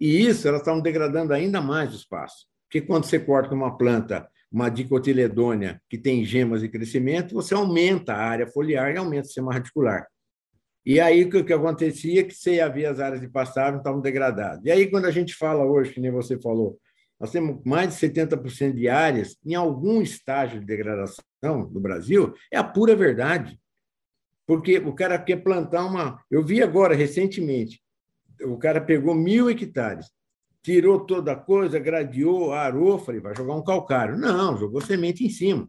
E 0.00 0.26
isso, 0.26 0.46
elas 0.46 0.60
estavam 0.60 0.80
degradando 0.80 1.32
ainda 1.32 1.60
mais 1.60 1.92
o 1.92 1.96
espaço. 1.96 2.46
Porque 2.64 2.80
quando 2.80 3.04
você 3.04 3.18
corta 3.18 3.54
uma 3.54 3.76
planta 3.76 4.28
uma 4.50 4.68
dicotiledônia 4.68 5.80
que 5.88 5.98
tem 5.98 6.24
gemas 6.24 6.60
de 6.62 6.68
crescimento, 6.68 7.34
você 7.34 7.54
aumenta 7.54 8.14
a 8.14 8.24
área 8.24 8.46
foliar 8.46 8.94
e 8.94 8.98
aumenta 8.98 9.22
o 9.22 9.26
sistema 9.26 9.52
radicular. 9.52 10.06
E 10.84 10.98
aí 10.98 11.24
o 11.24 11.44
que 11.44 11.52
acontecia 11.52 12.20
é 12.20 12.24
que 12.24 12.34
você 12.34 12.54
ia 12.54 12.68
ver 12.68 12.86
as 12.86 12.98
áreas 12.98 13.20
de 13.20 13.28
pastagem 13.28 13.78
estavam 13.78 14.00
degradadas. 14.00 14.64
E 14.64 14.70
aí 14.70 14.90
quando 14.90 15.04
a 15.04 15.10
gente 15.10 15.34
fala 15.34 15.64
hoje, 15.64 15.92
que 15.92 16.00
nem 16.00 16.10
você 16.10 16.40
falou, 16.40 16.78
nós 17.20 17.30
temos 17.30 17.62
mais 17.64 17.94
de 17.94 18.08
70% 18.08 18.74
de 18.74 18.88
áreas 18.88 19.36
em 19.44 19.54
algum 19.54 20.00
estágio 20.00 20.60
de 20.60 20.66
degradação 20.66 21.22
no 21.44 21.80
Brasil, 21.80 22.32
é 22.50 22.56
a 22.56 22.64
pura 22.64 22.94
verdade. 22.94 23.58
Porque 24.46 24.78
o 24.78 24.94
cara 24.94 25.18
quer 25.18 25.42
plantar 25.42 25.84
uma. 25.84 26.24
Eu 26.30 26.42
vi 26.42 26.62
agora, 26.62 26.94
recentemente, 26.94 27.82
o 28.40 28.56
cara 28.56 28.80
pegou 28.80 29.14
mil 29.14 29.50
hectares, 29.50 30.10
tirou 30.62 31.00
toda 31.00 31.32
a 31.32 31.36
coisa, 31.36 31.78
gradeou, 31.78 32.52
arou, 32.52 32.98
falei, 32.98 33.20
vai 33.20 33.34
jogar 33.34 33.54
um 33.54 33.62
calcário. 33.62 34.16
Não, 34.16 34.56
jogou 34.56 34.80
semente 34.80 35.24
em 35.24 35.30
cima. 35.30 35.68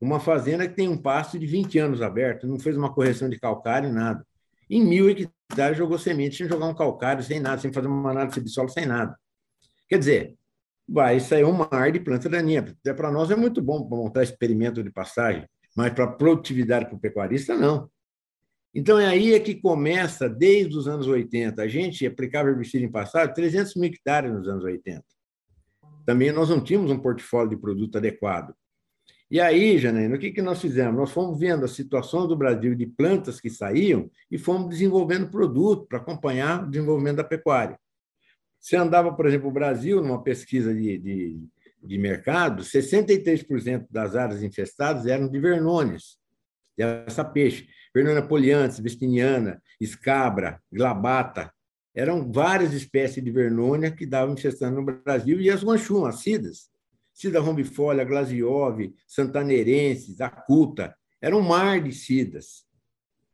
Uma 0.00 0.20
fazenda 0.20 0.68
que 0.68 0.74
tem 0.74 0.88
um 0.88 0.96
pasto 0.96 1.38
de 1.38 1.46
20 1.46 1.78
anos 1.78 2.02
aberto, 2.02 2.46
não 2.46 2.58
fez 2.58 2.76
uma 2.76 2.92
correção 2.92 3.28
de 3.28 3.38
calcário, 3.38 3.92
nada. 3.92 4.26
Em 4.68 4.84
mil 4.84 5.08
hectares 5.08 5.78
jogou 5.78 5.98
semente 5.98 6.36
sem 6.36 6.48
jogar 6.48 6.66
um 6.66 6.74
calcário, 6.74 7.22
sem 7.22 7.40
nada, 7.40 7.60
sem 7.60 7.72
fazer 7.72 7.88
uma 7.88 8.10
análise 8.10 8.40
de 8.40 8.50
solo, 8.50 8.68
sem 8.68 8.84
nada. 8.84 9.16
Quer 9.88 9.98
dizer, 9.98 10.36
vai 10.88 11.18
sair 11.20 11.44
um 11.44 11.52
mar 11.52 11.90
de 11.92 12.00
planta 12.00 12.28
daninha. 12.28 12.60
Até 12.60 12.92
para 12.92 13.10
nós 13.10 13.30
é 13.30 13.36
muito 13.36 13.62
bom 13.62 13.88
para 13.88 13.96
montar 13.96 14.22
experimento 14.22 14.82
de 14.82 14.90
pastagem, 14.90 15.48
mas 15.76 15.92
para 15.92 16.06
produtividade 16.06 16.86
para 16.86 16.96
o 16.96 17.00
pecuarista, 17.00 17.56
não. 17.56 17.88
Então, 18.78 18.98
é 18.98 19.06
aí 19.06 19.32
é 19.32 19.40
que 19.40 19.54
começa, 19.54 20.28
desde 20.28 20.76
os 20.76 20.86
anos 20.86 21.06
80. 21.06 21.62
A 21.62 21.66
gente 21.66 22.06
aplicava 22.06 22.50
herbicida 22.50 22.84
em 22.84 22.90
passado 22.90 23.32
300 23.32 23.74
mil 23.74 23.88
hectares 23.88 24.30
nos 24.30 24.46
anos 24.46 24.64
80. 24.64 25.02
Também 26.04 26.30
nós 26.30 26.50
não 26.50 26.62
tínhamos 26.62 26.90
um 26.90 26.98
portfólio 26.98 27.48
de 27.48 27.56
produto 27.56 27.96
adequado. 27.96 28.54
E 29.30 29.40
aí, 29.40 29.78
Janaína, 29.78 30.16
o 30.16 30.18
que, 30.18 30.30
que 30.30 30.42
nós 30.42 30.60
fizemos? 30.60 30.94
Nós 30.94 31.10
fomos 31.10 31.40
vendo 31.40 31.64
a 31.64 31.68
situação 31.68 32.28
do 32.28 32.36
Brasil 32.36 32.74
de 32.74 32.86
plantas 32.86 33.40
que 33.40 33.48
saíam 33.48 34.10
e 34.30 34.36
fomos 34.36 34.68
desenvolvendo 34.68 35.30
produto 35.30 35.86
para 35.86 35.96
acompanhar 35.96 36.64
o 36.64 36.70
desenvolvimento 36.70 37.16
da 37.16 37.24
pecuária. 37.24 37.80
Você 38.60 38.76
andava, 38.76 39.10
por 39.10 39.24
exemplo, 39.24 39.48
o 39.48 39.52
Brasil, 39.52 40.02
numa 40.02 40.22
pesquisa 40.22 40.74
de, 40.74 40.98
de, 40.98 41.40
de 41.82 41.98
mercado, 41.98 42.62
63% 42.62 43.86
das 43.90 44.14
áreas 44.14 44.42
infestadas 44.42 45.06
eram 45.06 45.30
de 45.30 45.40
vernônias, 45.40 46.18
essa 46.76 47.24
peixe. 47.24 47.66
Fernanda 47.96 48.20
poliantes, 48.20 48.78
vestiniana, 48.78 49.62
escabra, 49.80 50.62
glabata. 50.70 51.50
Eram 51.94 52.30
várias 52.30 52.74
espécies 52.74 53.24
de 53.24 53.30
vernônia 53.30 53.90
que 53.90 54.04
davam 54.04 54.34
infestando 54.34 54.82
no 54.82 55.02
Brasil, 55.02 55.40
e 55.40 55.48
as 55.48 55.64
guanchumas, 55.64 56.16
as 56.16 56.20
cidas. 56.20 56.68
Cida 57.14 57.40
rombifolia, 57.40 58.04
glasiove, 58.04 58.94
santaneirenses, 59.06 60.20
acuta. 60.20 60.94
Era 61.22 61.34
um 61.34 61.40
mar 61.40 61.82
de 61.82 61.90
cidas. 61.90 62.66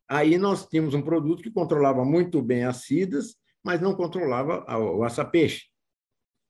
Aí 0.09 0.39
nós 0.39 0.65
tínhamos 0.65 0.95
um 0.95 1.03
produto 1.03 1.43
que 1.43 1.51
controlava 1.51 2.05
muito 2.05 2.41
bem 2.41 2.63
as 2.63 2.85
cidas, 2.85 3.35
mas 3.65 3.81
não 3.81 3.97
controlava 3.97 4.65
o 4.79 5.03
açapeixe, 5.03 5.65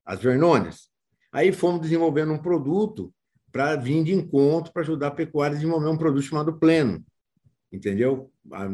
as 0.04 0.20
vernônias. 0.20 0.90
Aí 1.32 1.50
fomos 1.50 1.80
desenvolvendo 1.80 2.34
um 2.34 2.42
produto 2.42 3.10
para 3.50 3.74
vir 3.74 4.04
de 4.04 4.12
encontro, 4.12 4.70
para 4.70 4.82
ajudar 4.82 5.06
a 5.06 5.12
pecuária 5.12 5.54
a 5.54 5.58
desenvolver 5.58 5.88
um 5.88 5.96
produto 5.96 6.24
chamado 6.24 6.58
Pleno, 6.58 7.02
entendeu? 7.72 8.30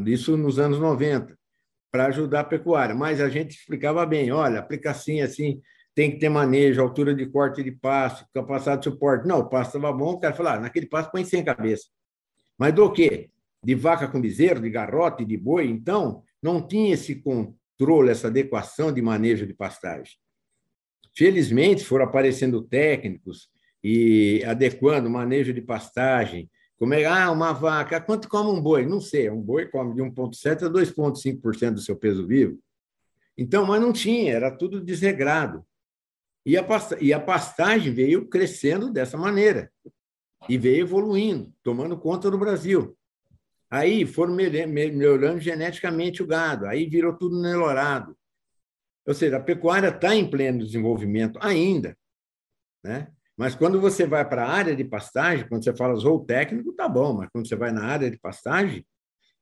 Isso 0.07 0.37
nos 0.37 0.59
anos 0.59 0.79
90, 0.79 1.39
para 1.91 2.07
ajudar 2.07 2.41
a 2.41 2.45
pecuária. 2.45 2.95
Mas 2.95 3.21
a 3.21 3.29
gente 3.29 3.53
explicava 3.53 4.05
bem, 4.05 4.31
olha, 4.33 4.61
aplica 4.61 4.91
assim, 4.91 5.21
assim, 5.21 5.61
tem 5.95 6.11
que 6.11 6.19
ter 6.19 6.29
manejo, 6.29 6.81
altura 6.81 7.15
de 7.15 7.27
corte 7.27 7.63
de 7.63 7.73
pasto, 7.73 8.27
capacidade 8.35 8.83
de 8.83 8.91
suporte. 8.91 9.27
Não, 9.27 9.41
o 9.41 9.49
pasto 9.49 9.77
estava 9.77 9.97
bom, 9.97 10.13
o 10.13 10.21
cara 10.21 10.35
falou, 10.35 10.53
ah, 10.53 10.61
naquele 10.61 10.87
pasto 10.87 11.11
põe 11.11 11.25
sem 11.25 11.45
cabeça. 11.45 11.87
Mas 12.59 12.75
do 12.75 12.91
quê? 12.93 13.31
De 13.63 13.75
vaca 13.75 14.09
com 14.09 14.21
bezerro, 14.21 14.61
de 14.61 14.71
garrote, 14.71 15.25
de 15.25 15.37
boi? 15.37 15.67
Então, 15.67 16.23
não 16.43 16.67
tinha 16.67 16.95
esse 16.95 17.17
controle, 17.17 18.11
essa 18.11 18.29
adequação 18.29 18.93
de 18.93 19.03
manejo 19.03 19.47
de 19.47 19.55
pastagem. 19.55 20.15
Felizmente, 21.17 21.85
foram 21.85 22.05
aparecendo 22.05 22.63
técnicos 22.63 23.49
e 23.83 24.43
adequando 24.47 25.09
o 25.09 25.13
manejo 25.13 25.53
de 25.53 25.61
pastagem, 25.61 26.49
como 26.79 26.95
é, 26.95 27.05
ah, 27.05 27.31
uma 27.31 27.53
vaca, 27.53 28.01
quanto 28.01 28.29
come 28.29 28.51
um 28.51 28.62
boi? 28.62 28.87
Não 28.87 29.01
sei, 29.01 29.29
um 29.29 29.43
boi 29.43 29.67
come 29.67 29.95
de 29.95 30.01
1,7% 30.01 30.67
a 30.67 30.71
2,5% 30.71 31.75
do 31.75 31.81
seu 31.81 31.97
peso 31.97 32.27
vivo. 32.27 32.59
Então, 33.37 33.67
mas 33.67 33.81
não 33.81 33.93
tinha, 33.93 34.33
era 34.33 34.51
tudo 34.51 34.81
desregrado. 34.81 35.64
E 36.47 36.57
a, 36.57 36.64
e 37.01 37.12
a 37.12 37.21
pastagem 37.21 37.93
veio 37.93 38.29
crescendo 38.29 38.91
dessa 38.91 39.19
maneira, 39.19 39.73
e 40.49 40.57
veio 40.57 40.83
evoluindo, 40.83 41.53
tomando 41.62 41.99
conta 41.99 42.31
do 42.31 42.38
Brasil. 42.38 42.97
Aí 43.71 44.07
foram 44.07 44.35
melhorando 44.35 45.41
geneticamente 45.41 46.23
o 46.23 46.27
gado, 46.27 46.67
aí 46.67 46.88
virou 46.88 47.12
tudo 47.14 47.41
nelorado. 47.41 48.17
Ou 49.07 49.14
seja, 49.14 49.37
a 49.37 49.43
pecuária 49.43 49.88
está 49.88 50.14
em 50.14 50.29
pleno 50.29 50.64
desenvolvimento 50.64 51.38
ainda. 51.43 51.97
Né? 52.85 53.12
Mas 53.38 53.55
quando 53.55 53.81
você 53.81 54.05
vai 54.05 54.29
para 54.29 54.44
a 54.44 54.51
área 54.51 54.74
de 54.74 54.83
pastagem, 54.83 55.46
quando 55.48 55.62
você 55.62 55.72
fala 55.72 55.94
zoo 55.94 56.24
técnico, 56.24 56.72
tá 56.72 56.88
bom, 56.88 57.12
mas 57.12 57.29
quando 57.31 57.46
você 57.46 57.55
vai 57.55 57.70
na 57.70 57.85
área 57.85 58.11
de 58.11 58.18
pastagem, 58.18 58.85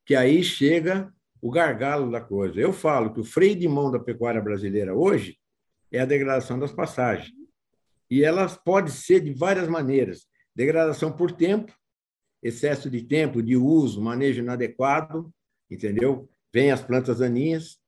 que 0.04 0.14
aí 0.14 0.44
chega 0.44 1.10
o 1.40 1.50
gargalo 1.50 2.10
da 2.12 2.20
coisa. 2.20 2.60
Eu 2.60 2.74
falo 2.74 3.14
que 3.14 3.20
o 3.20 3.24
freio 3.24 3.56
de 3.56 3.66
mão 3.66 3.90
da 3.90 3.98
pecuária 3.98 4.42
brasileira 4.42 4.94
hoje 4.94 5.38
é 5.90 5.98
a 5.98 6.04
degradação 6.04 6.58
das 6.58 6.72
pastagens. 6.72 7.32
E 8.10 8.22
ela 8.22 8.46
pode 8.46 8.90
ser 8.90 9.20
de 9.20 9.32
várias 9.32 9.66
maneiras. 9.66 10.26
Degradação 10.54 11.10
por 11.10 11.32
tempo, 11.32 11.72
excesso 12.42 12.90
de 12.90 13.02
tempo, 13.02 13.42
de 13.42 13.56
uso, 13.56 14.02
manejo 14.02 14.42
inadequado, 14.42 15.32
entendeu? 15.70 16.28
Vem 16.52 16.70
as 16.70 16.82
plantas 16.82 17.20
daninhas. 17.20 17.78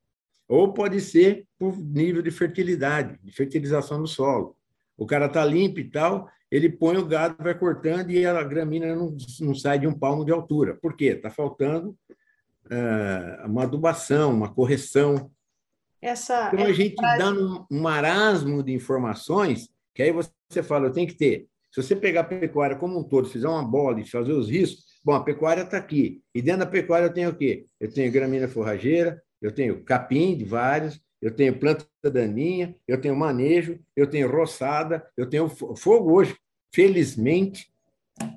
Ou 0.48 0.72
pode 0.72 1.02
ser 1.02 1.46
por 1.58 1.76
nível 1.76 2.22
de 2.22 2.30
fertilidade, 2.30 3.18
de 3.22 3.30
fertilização 3.30 4.00
do 4.00 4.08
solo 4.08 4.57
o 4.98 5.06
cara 5.06 5.26
está 5.26 5.44
limpo 5.44 5.78
e 5.78 5.88
tal, 5.88 6.28
ele 6.50 6.68
põe 6.68 6.96
o 6.96 7.06
gado, 7.06 7.36
vai 7.42 7.56
cortando 7.56 8.10
e 8.10 8.26
a 8.26 8.42
gramínea 8.42 8.96
não, 8.96 9.16
não 9.40 9.54
sai 9.54 9.78
de 9.78 9.86
um 9.86 9.96
palmo 9.96 10.24
de 10.24 10.32
altura. 10.32 10.74
Por 10.74 10.96
quê? 10.96 11.06
Está 11.06 11.30
faltando 11.30 11.96
uh, 12.66 13.46
uma 13.46 13.62
adubação, 13.62 14.34
uma 14.34 14.52
correção. 14.52 15.30
essa. 16.02 16.50
Então, 16.52 16.66
a 16.66 16.72
gente 16.72 16.96
frase... 16.96 17.18
dá 17.18 17.30
um, 17.30 17.64
um 17.70 17.80
marasmo 17.80 18.62
de 18.62 18.72
informações 18.72 19.70
que 19.94 20.02
aí 20.02 20.12
você 20.12 20.62
fala, 20.62 20.86
eu 20.86 20.92
tenho 20.92 21.08
que 21.08 21.14
ter. 21.14 21.48
Se 21.70 21.82
você 21.82 21.94
pegar 21.94 22.22
a 22.22 22.24
pecuária 22.24 22.76
como 22.76 22.98
um 22.98 23.04
todo, 23.04 23.28
fizer 23.28 23.48
uma 23.48 23.64
bola 23.64 24.00
e 24.00 24.08
fazer 24.08 24.32
os 24.32 24.48
riscos, 24.48 24.84
bom, 25.04 25.12
a 25.12 25.22
pecuária 25.22 25.62
está 25.62 25.76
aqui. 25.76 26.22
E 26.34 26.40
dentro 26.40 26.60
da 26.60 26.66
pecuária 26.66 27.06
eu 27.06 27.12
tenho 27.12 27.30
o 27.30 27.34
quê? 27.34 27.66
Eu 27.78 27.92
tenho 27.92 28.10
gramínea 28.10 28.48
forrageira, 28.48 29.20
eu 29.42 29.52
tenho 29.52 29.82
capim 29.84 30.36
de 30.36 30.44
vários, 30.44 31.00
eu 31.20 31.34
tenho 31.34 31.58
planta 31.58 31.86
daninha, 32.04 32.76
eu 32.86 33.00
tenho 33.00 33.16
manejo, 33.16 33.80
eu 33.96 34.08
tenho 34.08 34.30
roçada, 34.30 35.06
eu 35.16 35.28
tenho 35.28 35.48
fogo 35.48 36.12
hoje. 36.12 36.36
Felizmente, 36.72 37.72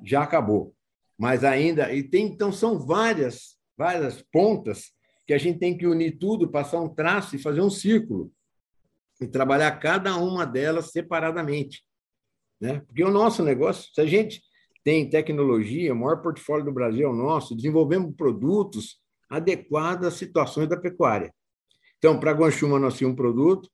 já 0.04 0.22
acabou. 0.22 0.74
Mas 1.16 1.44
ainda, 1.44 1.92
e 1.94 2.02
tem, 2.02 2.26
então 2.26 2.50
são 2.52 2.78
várias, 2.78 3.56
várias 3.76 4.22
pontas 4.22 4.92
que 5.26 5.32
a 5.32 5.38
gente 5.38 5.58
tem 5.58 5.76
que 5.76 5.86
unir 5.86 6.18
tudo, 6.18 6.50
passar 6.50 6.80
um 6.80 6.88
traço 6.88 7.36
e 7.36 7.38
fazer 7.38 7.60
um 7.60 7.70
círculo 7.70 8.32
e 9.20 9.26
trabalhar 9.28 9.70
cada 9.78 10.16
uma 10.16 10.44
delas 10.44 10.90
separadamente. 10.90 11.84
Né? 12.60 12.80
Porque 12.86 13.04
o 13.04 13.10
nosso 13.10 13.44
negócio, 13.44 13.92
se 13.94 14.00
a 14.00 14.06
gente 14.06 14.42
tem 14.82 15.08
tecnologia, 15.08 15.92
o 15.92 15.96
maior 15.96 16.20
portfólio 16.20 16.64
do 16.64 16.72
Brasil 16.72 17.06
é 17.06 17.10
o 17.10 17.14
nosso, 17.14 17.54
desenvolvemos 17.54 18.16
produtos 18.16 19.00
adequados 19.30 20.08
às 20.08 20.14
situações 20.14 20.68
da 20.68 20.76
pecuária. 20.76 21.32
Então, 22.02 22.18
para 22.18 22.32
Guanchuma, 22.32 22.80
nós 22.80 22.96
tínhamos 22.96 23.14
um 23.14 23.16
produto, 23.16 23.70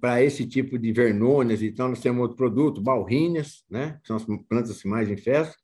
para 0.00 0.24
esse 0.24 0.46
tipo 0.46 0.78
de 0.78 0.90
vernônias, 0.92 1.62
então, 1.62 1.90
nós 1.90 2.00
temos 2.00 2.22
outro 2.22 2.38
produto, 2.38 2.80
balríneas, 2.80 3.64
né? 3.68 3.98
que 4.00 4.06
são 4.06 4.16
as 4.16 4.24
plantas 4.48 4.80
que 4.80 4.88
mais 4.88 5.10
infestam, 5.10 5.54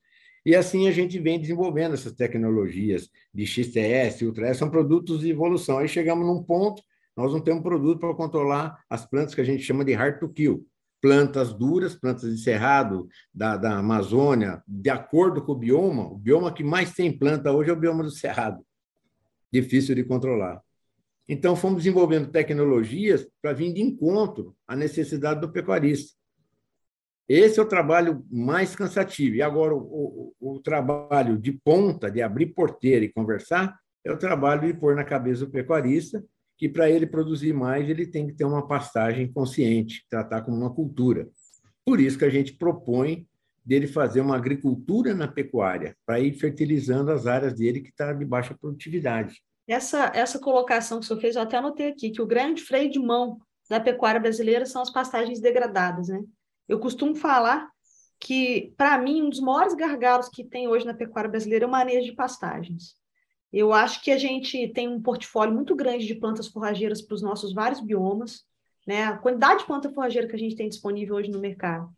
e 0.44 0.54
assim 0.54 0.86
a 0.86 0.90
gente 0.90 1.18
vem 1.18 1.40
desenvolvendo 1.40 1.94
essas 1.94 2.12
tecnologias 2.12 3.08
de 3.32 3.46
XTS, 3.46 4.26
Ultra 4.26 4.48
S, 4.48 4.58
são 4.58 4.68
produtos 4.68 5.20
de 5.20 5.30
evolução. 5.30 5.78
Aí 5.78 5.88
chegamos 5.88 6.26
num 6.26 6.42
ponto, 6.42 6.82
nós 7.16 7.32
não 7.32 7.40
temos 7.40 7.62
produto 7.62 7.98
para 7.98 8.12
controlar 8.12 8.84
as 8.90 9.06
plantas 9.06 9.34
que 9.34 9.40
a 9.40 9.44
gente 9.44 9.62
chama 9.62 9.86
de 9.86 9.94
hard 9.94 10.18
to 10.18 10.28
kill, 10.28 10.66
plantas 11.00 11.54
duras, 11.54 11.94
plantas 11.94 12.30
de 12.30 12.42
cerrado 12.42 13.08
da, 13.32 13.56
da 13.56 13.78
Amazônia, 13.78 14.62
de 14.68 14.90
acordo 14.90 15.42
com 15.42 15.52
o 15.52 15.58
bioma, 15.58 16.12
o 16.12 16.18
bioma 16.18 16.52
que 16.52 16.62
mais 16.62 16.92
tem 16.92 17.10
planta 17.16 17.50
hoje 17.50 17.70
é 17.70 17.72
o 17.72 17.80
bioma 17.80 18.02
do 18.02 18.10
cerrado, 18.10 18.62
difícil 19.50 19.94
de 19.94 20.04
controlar. 20.04 20.63
Então, 21.28 21.56
fomos 21.56 21.78
desenvolvendo 21.78 22.30
tecnologias 22.30 23.26
para 23.40 23.52
vir 23.52 23.72
de 23.72 23.80
encontro 23.80 24.54
à 24.66 24.76
necessidade 24.76 25.40
do 25.40 25.50
pecuarista. 25.50 26.12
Esse 27.26 27.58
é 27.58 27.62
o 27.62 27.68
trabalho 27.68 28.24
mais 28.30 28.76
cansativo. 28.76 29.36
E 29.36 29.42
agora, 29.42 29.74
o, 29.74 30.34
o, 30.38 30.56
o, 30.56 30.60
trabalho 30.60 31.38
de 31.38 31.52
ponta, 31.52 32.10
de 32.10 32.20
abrir 32.20 32.48
porteira 32.48 33.04
e 33.04 33.12
conversar, 33.12 33.74
é 34.04 34.12
o 34.12 34.18
trabalho 34.18 34.66
de 34.66 34.78
pôr 34.78 34.94
na 34.94 35.04
cabeça 35.04 35.46
do 35.46 35.50
pecuarista 35.50 36.22
que, 36.58 36.68
para 36.68 36.90
ele 36.90 37.06
produzir 37.06 37.54
mais, 37.54 37.88
ele 37.88 38.06
tem 38.06 38.26
que 38.26 38.34
ter 38.34 38.44
uma 38.44 38.68
pastagem 38.68 39.32
consciente, 39.32 40.04
tratar 40.10 40.42
como 40.42 40.58
uma 40.58 40.74
cultura. 40.74 41.26
Por 41.84 41.98
isso 41.98 42.18
que 42.18 42.24
a 42.26 42.30
gente 42.30 42.52
propõe 42.52 43.26
dele 43.64 43.86
fazer 43.86 44.20
uma 44.20 44.36
agricultura 44.36 45.14
na 45.14 45.26
pecuária, 45.26 45.96
para 46.04 46.20
ir 46.20 46.34
fertilizando 46.34 47.10
as 47.10 47.26
áreas 47.26 47.54
dele 47.54 47.80
que 47.80 47.88
está 47.88 48.12
de 48.12 48.24
baixa 48.24 48.54
produtividade. 48.54 49.42
Essa, 49.66 50.12
essa 50.14 50.38
colocação 50.38 50.98
que 50.98 51.04
o 51.04 51.08
senhor 51.08 51.20
fez, 51.20 51.36
eu 51.36 51.42
até 51.42 51.56
anotei 51.56 51.88
aqui, 51.88 52.10
que 52.10 52.20
o 52.20 52.26
grande 52.26 52.62
freio 52.62 52.90
de 52.90 52.98
mão 52.98 53.38
da 53.68 53.80
pecuária 53.80 54.20
brasileira 54.20 54.66
são 54.66 54.82
as 54.82 54.90
pastagens 54.90 55.40
degradadas, 55.40 56.08
né? 56.08 56.22
Eu 56.68 56.78
costumo 56.78 57.14
falar 57.14 57.70
que, 58.20 58.72
para 58.76 58.98
mim, 58.98 59.22
um 59.22 59.30
dos 59.30 59.40
maiores 59.40 59.74
gargalos 59.74 60.28
que 60.28 60.44
tem 60.44 60.68
hoje 60.68 60.86
na 60.86 60.94
pecuária 60.94 61.30
brasileira 61.30 61.64
é 61.64 61.68
o 61.68 61.70
manejo 61.70 62.06
de 62.06 62.14
pastagens. 62.14 62.94
Eu 63.52 63.72
acho 63.72 64.02
que 64.02 64.10
a 64.10 64.18
gente 64.18 64.68
tem 64.68 64.88
um 64.88 65.00
portfólio 65.00 65.54
muito 65.54 65.74
grande 65.74 66.06
de 66.06 66.14
plantas 66.14 66.48
forrageiras 66.48 67.00
para 67.00 67.14
os 67.14 67.22
nossos 67.22 67.54
vários 67.54 67.80
biomas, 67.80 68.44
né? 68.86 69.04
A 69.04 69.16
quantidade 69.16 69.60
de 69.60 69.66
planta 69.66 69.90
forrageira 69.90 70.28
que 70.28 70.34
a 70.34 70.38
gente 70.38 70.56
tem 70.56 70.68
disponível 70.68 71.16
hoje 71.16 71.30
no 71.30 71.38
mercado. 71.38 71.88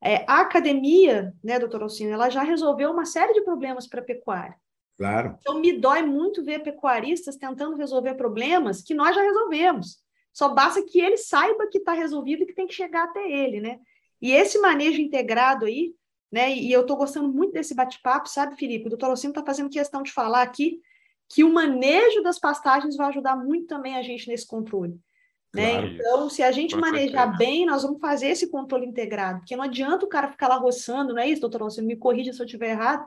É, 0.00 0.24
a 0.28 0.40
academia, 0.40 1.34
né, 1.42 1.58
doutor 1.58 1.82
Alcino, 1.82 2.12
ela 2.12 2.30
já 2.30 2.42
resolveu 2.42 2.90
uma 2.92 3.04
série 3.04 3.32
de 3.32 3.42
problemas 3.42 3.88
para 3.88 4.00
a 4.00 4.04
pecuária. 4.04 4.54
Claro. 4.98 5.38
Então, 5.40 5.60
me 5.60 5.72
dói 5.72 6.02
muito 6.02 6.44
ver 6.44 6.58
pecuaristas 6.58 7.36
tentando 7.36 7.76
resolver 7.76 8.14
problemas 8.14 8.82
que 8.82 8.94
nós 8.94 9.14
já 9.14 9.22
resolvemos. 9.22 9.98
Só 10.32 10.48
basta 10.48 10.82
que 10.82 11.00
ele 11.00 11.16
saiba 11.16 11.68
que 11.68 11.78
está 11.78 11.92
resolvido 11.92 12.42
e 12.42 12.46
que 12.46 12.52
tem 12.52 12.66
que 12.66 12.74
chegar 12.74 13.04
até 13.04 13.30
ele, 13.30 13.60
né? 13.60 13.78
E 14.20 14.32
esse 14.32 14.58
manejo 14.58 15.00
integrado 15.00 15.66
aí, 15.66 15.94
né? 16.30 16.52
E 16.52 16.72
eu 16.72 16.80
estou 16.80 16.96
gostando 16.96 17.28
muito 17.28 17.52
desse 17.52 17.74
bate-papo, 17.74 18.28
sabe, 18.28 18.56
Felipe? 18.56 18.86
O 18.86 18.90
doutor 18.90 19.08
Locino 19.08 19.30
está 19.30 19.44
fazendo 19.44 19.70
questão 19.70 20.02
de 20.02 20.12
falar 20.12 20.42
aqui 20.42 20.80
que 21.28 21.44
o 21.44 21.52
manejo 21.52 22.22
das 22.22 22.38
pastagens 22.38 22.96
vai 22.96 23.08
ajudar 23.08 23.36
muito 23.36 23.66
também 23.66 23.96
a 23.96 24.02
gente 24.02 24.28
nesse 24.28 24.46
controle. 24.46 24.98
Né? 25.54 25.72
Claro, 25.72 25.86
então, 25.86 26.30
se 26.30 26.42
a 26.42 26.50
gente 26.50 26.76
manejar 26.76 27.28
certeza. 27.28 27.38
bem, 27.38 27.64
nós 27.64 27.82
vamos 27.82 28.00
fazer 28.00 28.28
esse 28.28 28.50
controle 28.50 28.84
integrado, 28.84 29.38
porque 29.38 29.56
não 29.56 29.64
adianta 29.64 30.04
o 30.04 30.08
cara 30.08 30.28
ficar 30.28 30.48
lá 30.48 30.56
roçando, 30.56 31.14
não 31.14 31.22
é 31.22 31.28
isso, 31.28 31.40
doutor 31.40 31.62
Locino? 31.62 31.86
Me 31.86 31.96
corrija 31.96 32.32
se 32.32 32.40
eu 32.40 32.46
estiver 32.46 32.70
errado. 32.70 33.06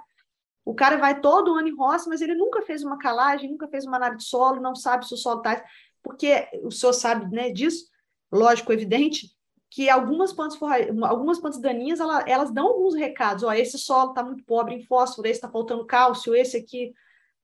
O 0.63 0.75
cara 0.75 0.97
vai 0.97 1.19
todo 1.19 1.55
ano 1.55 1.67
em 1.67 1.75
roça, 1.75 2.09
mas 2.09 2.21
ele 2.21 2.35
nunca 2.35 2.61
fez 2.61 2.83
uma 2.83 2.97
calagem, 2.97 3.49
nunca 3.49 3.67
fez 3.67 3.85
uma 3.85 3.97
análise 3.97 4.19
de 4.19 4.29
solo, 4.29 4.61
não 4.61 4.75
sabe 4.75 5.07
se 5.07 5.13
o 5.13 5.17
solo 5.17 5.39
está. 5.39 5.63
Porque 6.03 6.47
o 6.63 6.71
senhor 6.71 6.93
sabe 6.93 7.33
né, 7.33 7.49
disso, 7.51 7.85
lógico, 8.31 8.71
evidente, 8.71 9.29
que 9.69 9.89
algumas 9.89 10.33
plantas, 10.33 10.59
algumas 11.03 11.39
plantas 11.39 11.61
daninhas, 11.61 11.99
elas, 11.99 12.23
elas 12.27 12.51
dão 12.51 12.67
alguns 12.67 12.93
recados. 12.93 13.43
Ó, 13.43 13.51
esse 13.53 13.77
solo 13.77 14.09
está 14.09 14.23
muito 14.23 14.43
pobre 14.43 14.75
em 14.75 14.83
fósforo, 14.83 15.27
esse 15.27 15.37
está 15.37 15.49
faltando 15.49 15.85
cálcio, 15.85 16.35
esse 16.35 16.57
aqui, 16.57 16.93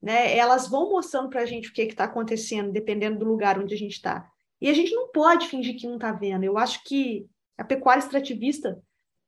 né? 0.01 0.37
Elas 0.37 0.67
vão 0.67 0.89
mostrando 0.91 1.29
para 1.29 1.41
a 1.41 1.45
gente 1.45 1.69
o 1.69 1.73
que 1.73 1.83
está 1.83 2.03
acontecendo, 2.03 2.71
dependendo 2.71 3.19
do 3.19 3.25
lugar 3.25 3.57
onde 3.57 3.73
a 3.73 3.77
gente 3.77 3.93
está. 3.93 4.29
E 4.59 4.69
a 4.69 4.73
gente 4.73 4.93
não 4.93 5.09
pode 5.09 5.47
fingir 5.47 5.79
que 5.79 5.87
não 5.87 5.95
está 5.95 6.11
vendo. 6.11 6.43
Eu 6.43 6.57
acho 6.57 6.83
que 6.83 7.25
a 7.57 7.63
pecuária 7.63 7.99
extrativista, 7.99 8.81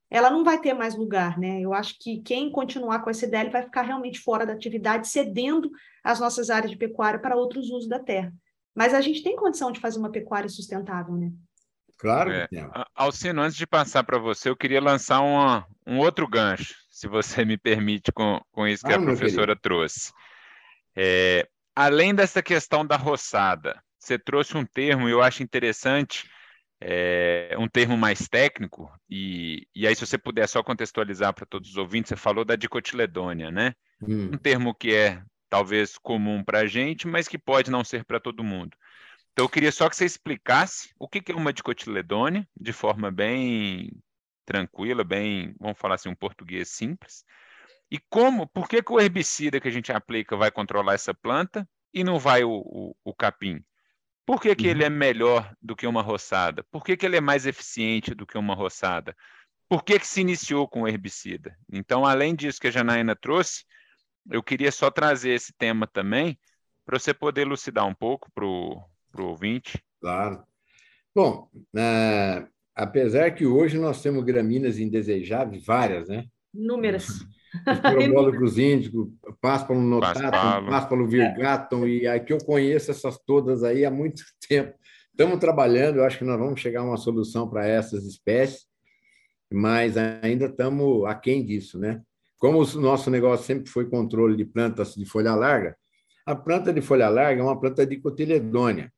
ela 0.09 0.29
não 0.29 0.43
vai 0.43 0.59
ter 0.59 0.73
mais 0.73 0.95
lugar, 0.95 1.37
né? 1.37 1.61
Eu 1.61 1.73
acho 1.73 1.97
que 1.99 2.19
quem 2.21 2.51
continuar 2.51 2.99
com 2.99 3.09
essa 3.09 3.25
ideia 3.25 3.49
vai 3.49 3.61
ficar 3.61 3.83
realmente 3.83 4.19
fora 4.19 4.45
da 4.45 4.53
atividade, 4.53 5.07
cedendo 5.07 5.69
as 6.03 6.19
nossas 6.19 6.49
áreas 6.49 6.71
de 6.71 6.77
pecuária 6.77 7.19
para 7.19 7.35
outros 7.35 7.69
usos 7.69 7.87
da 7.87 7.99
terra. 7.99 8.33
Mas 8.75 8.93
a 8.93 9.01
gente 9.01 9.21
tem 9.21 9.35
condição 9.35 9.71
de 9.71 9.79
fazer 9.79 9.99
uma 9.99 10.11
pecuária 10.11 10.49
sustentável, 10.49 11.15
né? 11.15 11.31
Claro. 11.97 12.31
É, 12.31 12.47
Alcino, 12.95 13.41
antes 13.41 13.57
de 13.57 13.67
passar 13.67 14.03
para 14.03 14.17
você, 14.17 14.49
eu 14.49 14.55
queria 14.55 14.81
lançar 14.81 15.19
uma, 15.19 15.67
um 15.85 15.99
outro 15.99 16.27
gancho, 16.27 16.73
se 16.89 17.07
você 17.07 17.43
me 17.45 17.57
permite, 17.57 18.11
com, 18.11 18.39
com 18.51 18.65
isso 18.65 18.85
que 18.85 18.93
ah, 18.93 18.95
a 18.95 19.01
professora 19.01 19.55
trouxe. 19.55 20.11
É, 20.95 21.47
além 21.75 22.15
dessa 22.15 22.41
questão 22.41 22.85
da 22.85 22.95
roçada, 22.95 23.81
você 23.99 24.17
trouxe 24.17 24.57
um 24.57 24.65
termo, 24.65 25.09
eu 25.09 25.21
acho 25.21 25.43
interessante, 25.43 26.29
é, 26.81 27.55
um 27.59 27.67
termo 27.67 27.97
mais 27.97 28.27
técnico, 28.27 28.91
e, 29.09 29.67
e 29.75 29.85
aí 29.85 29.95
se 29.95 30.05
você 30.05 30.17
puder 30.17 30.47
só 30.47 30.63
contextualizar 30.63 31.33
para 31.33 31.45
todos 31.45 31.71
os 31.71 31.77
ouvintes, 31.77 32.09
você 32.09 32.15
falou 32.15 32.45
da 32.45 32.55
dicotiledônia, 32.55 33.51
né? 33.51 33.73
Hum. 34.01 34.31
Um 34.33 34.37
termo 34.37 34.73
que 34.73 34.93
é 34.93 35.21
talvez 35.49 35.97
comum 35.97 36.43
para 36.43 36.59
a 36.59 36.67
gente, 36.67 37.07
mas 37.07 37.27
que 37.27 37.37
pode 37.37 37.69
não 37.71 37.83
ser 37.83 38.05
para 38.05 38.19
todo 38.19 38.43
mundo. 38.43 38.77
Então, 39.33 39.45
eu 39.45 39.49
queria 39.49 39.71
só 39.71 39.89
que 39.89 39.95
você 39.95 40.05
explicasse 40.05 40.93
o 40.99 41.07
que 41.07 41.31
é 41.31 41.35
uma 41.35 41.53
dicotiledônia, 41.53 42.47
de 42.59 42.71
forma 42.71 43.11
bem 43.11 43.91
tranquila, 44.45 45.03
bem, 45.03 45.55
vamos 45.59 45.77
falar 45.77 45.95
assim, 45.95 46.09
um 46.09 46.15
português 46.15 46.69
simples. 46.69 47.23
E 47.91 47.99
como, 48.09 48.47
por 48.47 48.67
que, 48.67 48.81
que 48.83 48.91
o 48.91 48.99
herbicida 48.99 49.59
que 49.59 49.67
a 49.67 49.71
gente 49.71 49.91
aplica 49.91 50.35
vai 50.35 50.51
controlar 50.51 50.93
essa 50.93 51.13
planta 51.13 51.67
e 51.93 52.03
não 52.03 52.19
vai 52.19 52.43
o, 52.43 52.51
o, 52.51 52.95
o 53.03 53.13
capim? 53.13 53.63
Por 54.29 54.39
que, 54.39 54.55
que 54.55 54.65
uhum. 54.65 54.69
ele 54.69 54.83
é 54.83 54.89
melhor 54.91 55.51
do 55.59 55.75
que 55.75 55.87
uma 55.87 56.03
roçada? 56.03 56.63
Por 56.69 56.85
que, 56.85 56.95
que 56.95 57.03
ele 57.03 57.17
é 57.17 57.19
mais 57.19 57.47
eficiente 57.47 58.13
do 58.13 58.27
que 58.27 58.37
uma 58.37 58.53
roçada? 58.53 59.17
Por 59.67 59.83
que, 59.83 59.97
que 59.97 60.05
se 60.05 60.21
iniciou 60.21 60.67
com 60.67 60.83
o 60.83 60.87
herbicida? 60.87 61.57
Então, 61.67 62.05
além 62.05 62.35
disso 62.35 62.61
que 62.61 62.67
a 62.67 62.71
Janaína 62.71 63.15
trouxe, 63.15 63.65
eu 64.29 64.43
queria 64.43 64.71
só 64.71 64.91
trazer 64.91 65.31
esse 65.31 65.51
tema 65.57 65.87
também 65.87 66.37
para 66.85 66.99
você 66.99 67.11
poder 67.11 67.41
elucidar 67.41 67.87
um 67.87 67.93
pouco 67.95 68.31
para 68.31 68.45
o 68.45 68.85
ouvinte? 69.17 69.83
Claro. 69.99 70.43
Bom, 71.15 71.49
é, 71.75 72.45
apesar 72.75 73.31
que 73.31 73.47
hoje 73.47 73.79
nós 73.79 73.99
temos 73.99 74.23
gramíneas 74.23 74.77
indesejáveis, 74.77 75.65
várias, 75.65 76.07
né? 76.07 76.27
Inúmeras. 77.53 77.75
Esporobólogos 77.75 78.57
índicos, 78.57 79.07
páspalo 79.41 79.81
notatum, 79.81 80.69
páspalo 80.69 81.07
virgatum, 81.07 81.87
e 81.87 82.07
aqui 82.07 82.33
eu 82.33 82.37
conheço 82.39 82.91
essas 82.91 83.17
todas 83.17 83.63
aí 83.63 83.85
há 83.85 83.91
muito 83.91 84.23
tempo. 84.47 84.73
Estamos 85.11 85.39
trabalhando, 85.39 85.97
eu 85.97 86.05
acho 86.05 86.17
que 86.17 86.23
nós 86.23 86.39
vamos 86.39 86.59
chegar 86.59 86.81
a 86.81 86.85
uma 86.85 86.97
solução 86.97 87.49
para 87.49 87.67
essas 87.67 88.05
espécies, 88.05 88.67
mas 89.51 89.97
ainda 89.97 90.45
estamos 90.45 91.05
aquém 91.05 91.45
disso, 91.45 91.77
né? 91.77 92.01
Como 92.37 92.61
o 92.61 92.81
nosso 92.81 93.09
negócio 93.09 93.45
sempre 93.45 93.69
foi 93.69 93.89
controle 93.89 94.37
de 94.37 94.45
plantas 94.45 94.93
de 94.93 95.05
folha 95.05 95.35
larga, 95.35 95.75
a 96.25 96.35
planta 96.35 96.71
de 96.71 96.81
folha 96.81 97.09
larga 97.09 97.41
é 97.41 97.43
uma 97.43 97.59
planta 97.59 97.85
dicotiledônia 97.85 98.91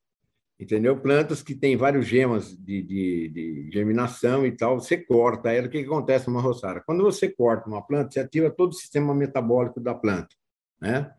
entendeu? 0.62 0.96
Plantas 0.96 1.42
que 1.42 1.56
têm 1.56 1.76
vários 1.76 2.06
gemas 2.06 2.56
de, 2.56 2.84
de, 2.84 3.30
de, 3.30 3.70
germinação 3.74 4.46
e 4.46 4.52
tal, 4.52 4.80
você 4.80 4.96
corta 4.96 5.52
ela, 5.52 5.66
o 5.66 5.70
que, 5.72 5.80
acontece 5.80 6.28
numa 6.28 6.40
roçada? 6.40 6.84
Quando 6.86 7.02
você 7.02 7.28
corta 7.28 7.68
uma 7.68 7.82
planta, 7.82 8.12
você 8.12 8.20
ativa 8.20 8.52
todo 8.52 8.70
o 8.70 8.76
sistema 8.76 9.16
metabólico 9.16 9.80
da 9.80 9.96
planta, 9.96 10.36
né? 10.80 11.12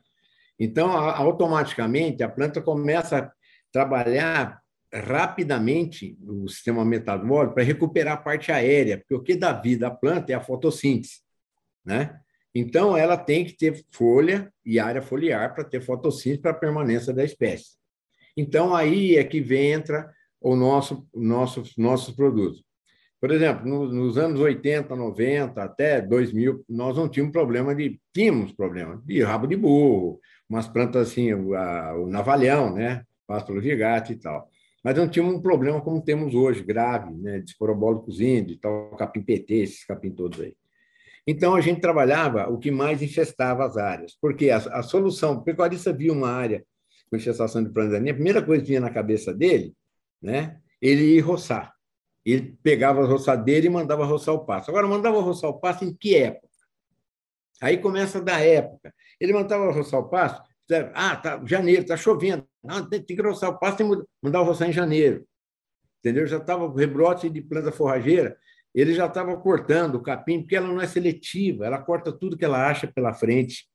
Então, 0.60 0.92
automaticamente, 0.92 2.22
a 2.22 2.28
planta 2.28 2.60
começa 2.60 3.18
a 3.18 3.32
trabalhar 3.72 4.62
rapidamente 4.94 6.16
o 6.24 6.46
sistema 6.46 6.84
metabólico 6.84 7.54
para 7.54 7.64
recuperar 7.64 8.14
a 8.14 8.22
parte 8.22 8.52
aérea, 8.52 8.98
porque 8.98 9.14
o 9.14 9.22
que 9.22 9.34
dá 9.34 9.52
vida 9.52 9.88
à 9.88 9.90
planta 9.90 10.30
é 10.30 10.36
a 10.36 10.40
fotossíntese, 10.40 11.20
né? 11.84 12.16
Então, 12.54 12.96
ela 12.96 13.16
tem 13.16 13.44
que 13.44 13.56
ter 13.56 13.84
folha 13.90 14.52
e 14.64 14.78
área 14.78 15.02
foliar 15.02 15.52
para 15.52 15.64
ter 15.64 15.80
fotossíntese 15.80 16.40
para 16.40 16.52
a 16.52 16.54
permanência 16.54 17.12
da 17.12 17.24
espécie. 17.24 17.81
Então, 18.36 18.74
aí 18.74 19.16
é 19.16 19.24
que 19.24 19.40
vem, 19.40 19.72
entra 19.72 20.10
o 20.40 20.56
nosso, 20.56 21.06
nosso, 21.14 21.62
nossos 21.76 22.14
produtos. 22.14 22.64
Por 23.20 23.30
exemplo, 23.30 23.66
nos 23.66 24.18
anos 24.18 24.40
80, 24.40 24.96
90, 24.96 25.62
até 25.62 26.00
2000, 26.00 26.64
nós 26.68 26.96
não 26.96 27.08
tínhamos 27.08 27.32
problema 27.32 27.74
de... 27.74 28.00
Tínhamos 28.12 28.52
problema 28.52 29.00
de 29.04 29.22
rabo 29.22 29.46
de 29.46 29.56
burro, 29.56 30.20
umas 30.48 30.66
plantas 30.66 31.08
assim, 31.08 31.32
o, 31.32 31.54
a, 31.54 31.96
o 31.96 32.08
navalhão, 32.08 32.74
né? 32.74 33.04
Pástulo 33.26 33.60
gigante 33.60 34.12
e 34.12 34.16
tal 34.16 34.50
mas 34.82 34.96
não 34.96 35.08
tínhamos 35.08 35.36
um 35.36 35.40
problema 35.40 35.80
como 35.80 36.02
temos 36.02 36.34
hoje, 36.34 36.62
grave, 36.62 37.12
né, 37.14 37.38
de 37.38 37.50
esporobólicos 37.50 38.20
índios, 38.20 38.58
tal, 38.58 38.90
capim 38.96 39.22
PT, 39.22 39.54
esses 39.54 39.84
capim 39.84 40.10
todos 40.10 40.40
aí. 40.40 40.54
Então, 41.24 41.54
a 41.54 41.60
gente 41.60 41.80
trabalhava 41.80 42.48
o 42.50 42.58
que 42.58 42.70
mais 42.70 43.00
infestava 43.00 43.64
as 43.64 43.76
áreas, 43.76 44.16
porque 44.20 44.50
a, 44.50 44.56
a 44.56 44.82
solução, 44.82 45.34
o 45.34 45.44
pecuarista 45.44 45.92
via 45.92 46.12
uma 46.12 46.28
área 46.28 46.64
com 47.12 47.16
infestação 47.16 47.62
de 47.62 47.68
plantaninha, 47.68 48.12
a 48.12 48.14
primeira 48.14 48.42
coisa 48.42 48.62
que 48.62 48.68
vinha 48.68 48.80
na 48.80 48.90
cabeça 48.90 49.34
dele, 49.34 49.74
né, 50.20 50.58
ele 50.80 51.16
ia 51.16 51.22
roçar. 51.22 51.74
Ele 52.24 52.56
pegava 52.62 53.02
a 53.02 53.06
roçadeira 53.06 53.66
e 53.66 53.68
mandava 53.68 54.06
roçar 54.06 54.34
o 54.34 54.46
pasto. 54.46 54.70
Agora, 54.70 54.88
mandava 54.88 55.20
roçar 55.20 55.50
o 55.50 55.60
pasto 55.60 55.84
em 55.84 55.92
que 55.94 56.16
época? 56.16 56.48
Aí 57.60 57.76
começa 57.76 58.20
da 58.20 58.40
época. 58.40 58.94
Ele 59.20 59.34
mandava 59.34 59.70
roçar 59.70 60.00
o 60.00 60.08
pasto 60.08 60.42
ah, 60.94 61.16
tá, 61.16 61.42
janeiro, 61.44 61.82
está 61.82 61.96
chovendo. 61.96 62.46
Ah, 62.66 62.82
tem, 62.82 63.02
tem, 63.02 63.16
que 63.16 63.22
roçar 63.22 63.50
o 63.50 63.58
pasto, 63.58 63.84
mandar 64.22 64.40
o 64.40 64.44
roçar 64.44 64.68
em 64.68 64.72
janeiro. 64.72 65.26
Entendeu? 65.98 66.26
Já 66.26 66.38
estava 66.38 66.64
o 66.64 66.74
rebrote 66.74 67.28
de 67.28 67.42
planta 67.42 67.70
forrageira, 67.70 68.36
ele 68.74 68.94
já 68.94 69.06
estava 69.06 69.36
cortando 69.36 69.96
o 69.96 70.02
capim, 70.02 70.40
porque 70.40 70.56
ela 70.56 70.66
não 70.66 70.80
é 70.80 70.86
seletiva, 70.86 71.66
ela 71.66 71.82
corta 71.82 72.10
tudo 72.10 72.36
que 72.36 72.44
ela 72.44 72.66
acha 72.66 72.86
pela 72.86 73.12
frente. 73.12 73.68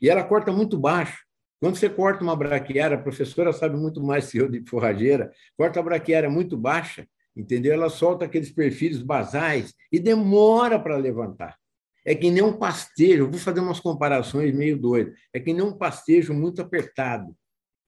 E 0.00 0.08
ela 0.08 0.22
corta 0.22 0.52
muito 0.52 0.78
baixo. 0.78 1.26
Quando 1.60 1.76
você 1.76 1.88
corta 1.88 2.22
uma 2.22 2.36
braquiária, 2.36 2.96
a 2.96 3.00
professora 3.02 3.52
sabe 3.52 3.76
muito 3.76 4.02
mais 4.02 4.30
que 4.30 4.38
eu 4.38 4.48
de 4.48 4.64
forrageira, 4.68 5.32
corta 5.56 5.80
a 5.80 5.82
braquiária 5.82 6.30
muito 6.30 6.56
baixa, 6.56 7.06
entendeu? 7.36 7.72
Ela 7.72 7.90
solta 7.90 8.24
aqueles 8.24 8.50
perfis 8.50 9.02
basais 9.02 9.74
e 9.90 9.98
demora 9.98 10.78
para 10.78 10.96
levantar. 10.96 11.56
É 12.04 12.14
que 12.14 12.30
nem 12.30 12.42
um 12.42 12.56
pastejo, 12.56 13.28
vou 13.28 13.38
fazer 13.38 13.60
umas 13.60 13.80
comparações 13.80 14.54
meio 14.54 14.78
doidas, 14.78 15.14
é 15.32 15.40
que 15.40 15.52
nem 15.52 15.62
um 15.62 15.76
pastejo 15.76 16.32
muito 16.32 16.62
apertado, 16.62 17.36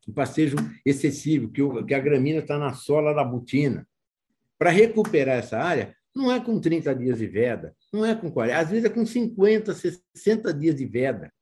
um 0.07 0.13
pastejo 0.13 0.57
excessivo, 0.85 1.51
que, 1.51 1.63
o, 1.63 1.85
que 1.85 1.95
a 1.95 2.01
gramina 2.01 2.41
está 2.41 2.59
na 2.59 2.75
sola 2.75 3.15
da 3.15 3.25
botina. 3.25 3.87
Para 4.59 4.71
recuperar 4.71 5.39
essa 5.39 5.59
área, 5.59 5.95
não 6.15 6.31
é 6.31 6.41
com 6.41 6.61
30 6.61 6.95
dias 6.95 7.19
de 7.19 7.27
veda, 7.27 7.75
não 7.93 8.05
é 8.05 8.15
com 8.15 8.31
40, 8.31 8.59
às 8.59 8.69
vezes 8.69 8.85
é 8.85 8.89
com 8.89 9.07
50, 9.07 9.73
60 9.75 10.53
dias 10.53 10.75
de 10.75 10.85
veda 10.85 11.33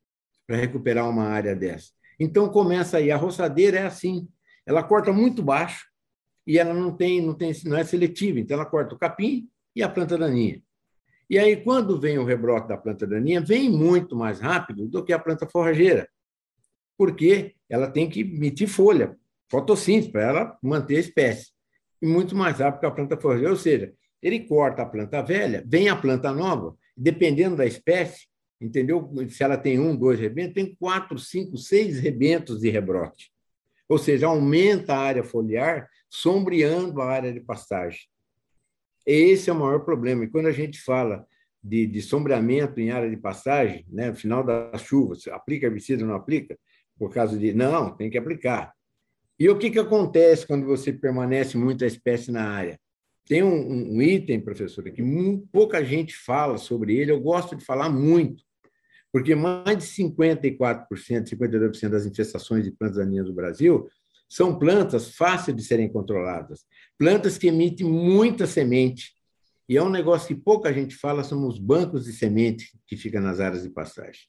para 0.47 0.57
recuperar 0.57 1.09
uma 1.09 1.25
área 1.25 1.57
dessa. 1.57 1.98
Então 2.19 2.49
começa 2.49 2.99
aí, 2.99 3.11
a 3.11 3.17
roçadeira 3.17 3.79
é 3.79 3.87
assim, 3.87 4.29
ela 4.67 4.83
corta 4.83 5.13
muito 5.13 5.43
baixo 5.43 5.87
e 6.47 6.59
ela 6.59 6.75
não 6.75 6.95
tem, 6.95 7.21
não 7.21 7.35
tem, 7.35 7.53
não 7.65 7.77
é 7.77 7.85
seletiva, 7.85 8.41
então 8.41 8.57
ela 8.57 8.67
corta 8.67 8.95
o 8.95 8.99
capim 8.99 9.49
e 9.75 9.83
a 9.83 9.89
planta 9.89 10.17
daninha. 10.17 10.63
E 11.31 11.39
aí, 11.39 11.57
quando 11.57 12.01
vem 12.01 12.19
o 12.19 12.25
rebrote 12.25 12.69
da 12.69 12.77
planta 12.77 13.07
daninha, 13.07 13.41
vem 13.41 13.71
muito 13.71 14.17
mais 14.17 14.41
rápido 14.41 14.87
do 14.89 15.05
que 15.05 15.13
a 15.13 15.19
planta 15.19 15.47
forrageira, 15.47 16.09
porque 16.97 17.55
ela 17.69 17.91
tem 17.91 18.09
que 18.09 18.21
emitir 18.21 18.67
folha, 18.67 19.17
fotossíntese, 19.51 20.11
para 20.11 20.23
ela 20.23 20.59
manter 20.63 20.97
a 20.97 21.01
espécie. 21.01 21.49
E 22.01 22.07
muito 22.07 22.35
mais 22.35 22.59
rápido 22.59 22.81
que 22.81 22.87
a 22.87 22.91
planta 22.91 23.17
forrageira. 23.17 23.51
Ou 23.51 23.57
seja, 23.57 23.93
ele 24.23 24.41
corta 24.41 24.83
a 24.83 24.87
planta 24.87 25.23
velha, 25.23 25.63
vem 25.67 25.89
a 25.89 25.97
planta 25.97 26.33
nova, 26.33 26.77
dependendo 26.97 27.57
da 27.57 27.67
espécie, 27.67 28.28
entendeu? 28.61 29.11
Se 29.29 29.43
ela 29.43 29.57
tem 29.57 29.79
um, 29.79 29.97
dois 29.97 30.19
rebentos, 30.19 30.55
tem 30.55 30.75
quatro, 30.75 31.19
cinco, 31.19 31.57
seis 31.57 31.99
rebentos 31.99 32.61
de 32.61 32.71
rebrote. 32.71 33.31
Ou 33.89 33.99
seja, 33.99 34.27
aumenta 34.27 34.95
a 34.95 34.99
área 34.99 35.25
foliar, 35.25 35.89
sombreando 36.11 37.01
a 37.01 37.11
área 37.11 37.33
de 37.33 37.41
pastagem. 37.41 38.01
Esse 39.07 39.49
é 39.49 39.53
o 39.53 39.59
maior 39.59 39.81
problema. 39.81 40.25
E 40.25 40.29
quando 40.29 40.47
a 40.47 40.53
gente 40.53 40.81
fala 40.81 41.27
de, 41.63 41.87
de 41.87 42.03
sombreamento 42.03 42.79
em 42.79 42.91
área 42.91 43.09
de 43.09 43.17
passagem, 43.17 43.87
né, 43.89 44.11
no 44.11 44.17
final 44.17 44.45
das 44.45 44.83
chuvas, 44.83 45.27
aplica 45.29 45.67
herbicida 45.67 46.03
ou 46.03 46.09
não 46.09 46.17
aplica? 46.17 46.59
Por 46.99 47.11
causa 47.11 47.39
de. 47.39 47.55
Não, 47.55 47.97
tem 47.97 48.11
que 48.11 48.19
aplicar. 48.19 48.75
E 49.39 49.49
o 49.49 49.57
que, 49.57 49.71
que 49.71 49.79
acontece 49.79 50.47
quando 50.47 50.67
você 50.67 50.93
permanece 50.93 51.57
muita 51.57 51.87
espécie 51.87 52.31
na 52.31 52.51
área? 52.51 52.79
Tem 53.25 53.43
um, 53.43 53.95
um 53.95 54.03
item, 54.03 54.41
professora, 54.41 54.91
que 54.91 55.03
pouca 55.53 55.85
gente 55.85 56.17
fala 56.17 56.57
sobre 56.57 56.97
ele, 56.97 57.13
eu 57.13 57.21
gosto 57.21 57.55
de 57.55 57.65
falar 57.65 57.89
muito, 57.89 58.43
porque 59.13 59.35
mais 59.35 59.79
de 59.79 59.85
54%, 59.85 60.87
52% 61.29 61.89
das 61.89 62.07
infestações 62.07 62.65
de 62.65 62.71
plantas 62.71 62.99
daninhas 62.99 63.27
do 63.27 63.33
Brasil 63.33 63.89
são 64.29 64.59
plantas 64.59 65.15
fáceis 65.15 65.57
de 65.57 65.63
serem 65.63 65.89
controladas, 65.89 66.67
plantas 66.99 67.39
que 67.39 67.47
emitem 67.47 67.87
muita 67.87 68.47
semente. 68.47 69.13
E 69.67 69.77
é 69.77 69.83
um 69.83 69.89
negócio 69.89 70.29
que 70.29 70.35
pouca 70.35 70.73
gente 70.73 70.95
fala, 70.95 71.25
são 71.25 71.47
os 71.47 71.59
bancos 71.59 72.05
de 72.05 72.13
semente 72.13 72.79
que 72.87 72.97
ficam 72.97 73.23
nas 73.23 73.41
áreas 73.41 73.63
de 73.63 73.71
pastagem. 73.71 74.23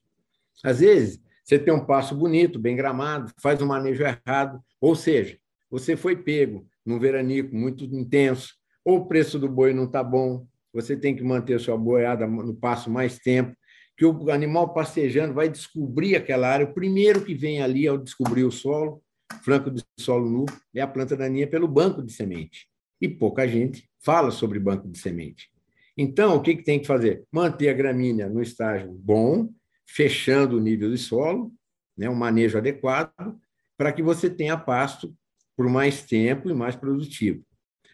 Às 0.63 0.79
vezes, 0.79 1.21
você 1.43 1.57
tem 1.57 1.73
um 1.73 1.85
passo 1.85 2.15
bonito, 2.15 2.59
bem 2.59 2.75
gramado, 2.75 3.31
faz 3.41 3.61
um 3.61 3.65
manejo 3.65 4.03
errado, 4.03 4.61
ou 4.79 4.95
seja, 4.95 5.37
você 5.69 5.97
foi 5.97 6.15
pego 6.15 6.65
num 6.85 6.99
veranico 6.99 7.55
muito 7.55 7.83
intenso, 7.83 8.53
ou 8.83 8.99
o 8.99 9.05
preço 9.07 9.37
do 9.37 9.49
boi 9.49 9.73
não 9.73 9.85
está 9.85 10.03
bom, 10.03 10.47
você 10.73 10.95
tem 10.95 11.15
que 11.15 11.23
manter 11.23 11.59
sua 11.59 11.77
boiada 11.77 12.27
no 12.27 12.55
passo 12.55 12.89
mais 12.89 13.17
tempo, 13.19 13.55
que 13.99 14.05
o 14.05 14.31
animal 14.31 14.73
pastejando 14.73 15.33
vai 15.33 15.49
descobrir 15.49 16.15
aquela 16.15 16.47
área. 16.47 16.65
O 16.65 16.73
primeiro 16.73 17.25
que 17.25 17.35
vem 17.35 17.61
ali 17.61 17.85
ao 17.85 17.97
descobrir 17.97 18.45
o 18.45 18.51
solo 18.51 19.03
Franco 19.43 19.69
de 19.69 19.83
solo 19.99 20.29
nu 20.29 20.45
é 20.73 20.79
a 20.79 20.87
planta 20.87 21.17
daninha 21.17 21.45
pelo 21.45 21.67
banco 21.67 22.01
de 22.01 22.13
semente. 22.13 22.65
E 23.01 23.09
pouca 23.09 23.45
gente 23.45 23.89
fala 23.99 24.31
sobre 24.31 24.57
banco 24.57 24.87
de 24.87 24.97
semente. 24.97 25.51
Então, 25.97 26.37
o 26.37 26.41
que, 26.41 26.55
que 26.55 26.63
tem 26.63 26.79
que 26.79 26.87
fazer? 26.87 27.25
Manter 27.29 27.67
a 27.67 27.73
gramínea 27.73 28.29
no 28.29 28.41
estágio 28.41 28.89
bom, 28.89 29.49
fechando 29.85 30.55
o 30.55 30.61
nível 30.61 30.89
de 30.89 30.97
solo, 30.97 31.51
né, 31.97 32.09
um 32.09 32.15
manejo 32.15 32.57
adequado, 32.57 33.37
para 33.77 33.91
que 33.91 34.01
você 34.01 34.29
tenha 34.29 34.57
pasto 34.57 35.13
por 35.57 35.67
mais 35.67 36.03
tempo 36.03 36.49
e 36.49 36.53
mais 36.53 36.73
produtivo. 36.73 37.43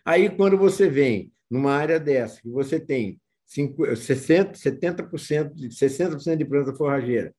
Aí, 0.06 0.30
quando 0.30 0.56
você 0.56 0.88
vem 0.88 1.34
numa 1.50 1.72
área 1.72 2.00
dessa, 2.00 2.40
que 2.44 2.50
você 2.50 2.80
tem 2.80 3.20
60, 3.48 4.54
70%, 4.54 5.54
60% 5.70 6.36
de 6.36 6.46
planta 6.46 6.74
forrageira 6.74 7.34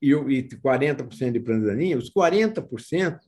e 0.00 0.12
40% 0.12 1.32
de 1.32 1.40
planta 1.40 1.66
daninha, 1.66 1.98
os 1.98 2.10
40% 2.10 3.18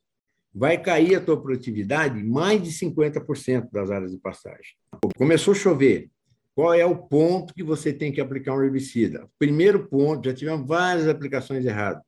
vai 0.55 0.81
cair 0.81 1.17
a 1.17 1.21
tua 1.21 1.41
produtividade 1.41 2.23
mais 2.23 2.63
de 2.63 2.71
50% 2.71 3.69
das 3.71 3.91
áreas 3.91 4.13
de 4.13 4.19
pastagem. 4.19 4.75
Começou 5.17 5.53
a 5.53 5.57
chover, 5.57 6.11
qual 6.55 6.75
é 6.75 6.85
o 6.85 6.97
ponto 6.97 7.55
que 7.55 7.63
você 7.63 7.93
tem 7.93 8.13
que 8.13 8.21
aplicar 8.21 8.55
um 8.55 8.63
herbicida? 8.63 9.27
Primeiro 9.39 9.87
ponto, 9.89 10.29
já 10.29 10.35
tivemos 10.35 10.67
várias 10.67 11.09
aplicações 11.09 11.65
erradas. 11.65 12.03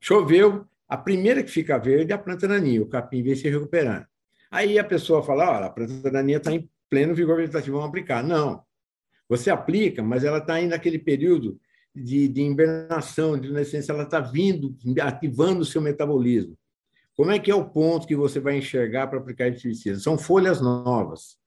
Choveu, 0.00 0.64
a 0.88 0.96
primeira 0.96 1.42
que 1.42 1.50
fica 1.50 1.78
verde 1.78 2.12
é 2.12 2.14
a 2.14 2.18
planta 2.18 2.46
daninha, 2.46 2.82
o 2.82 2.86
capim 2.86 3.22
vem 3.22 3.34
se 3.34 3.48
recuperando. 3.48 4.06
Aí 4.50 4.78
a 4.78 4.84
pessoa 4.84 5.22
fala, 5.22 5.56
olha, 5.56 5.66
a 5.66 5.70
planta 5.70 6.10
daninha 6.10 6.38
está 6.38 6.52
em 6.52 6.68
pleno 6.88 7.14
vigor 7.14 7.36
vegetativo, 7.36 7.76
vamos 7.76 7.90
aplicar. 7.90 8.22
Não, 8.22 8.62
você 9.30 9.48
aplica, 9.48 10.02
mas 10.02 10.24
ela 10.24 10.38
está 10.38 10.54
ainda 10.54 10.74
naquele 10.74 10.98
período 10.98 11.56
de, 11.94 12.26
de 12.26 12.42
invernação, 12.42 13.38
de 13.38 13.52
nascença, 13.52 13.92
ela 13.92 14.02
está 14.02 14.18
vindo, 14.18 14.76
ativando 15.00 15.60
o 15.60 15.64
seu 15.64 15.80
metabolismo. 15.80 16.58
Como 17.14 17.30
é 17.30 17.38
que 17.38 17.48
é 17.48 17.54
o 17.54 17.70
ponto 17.70 18.08
que 18.08 18.16
você 18.16 18.40
vai 18.40 18.58
enxergar 18.58 19.06
para 19.06 19.20
aplicar 19.20 19.46
herbicida? 19.46 20.00
São 20.00 20.18
folhas 20.18 20.60
novas. 20.60 21.38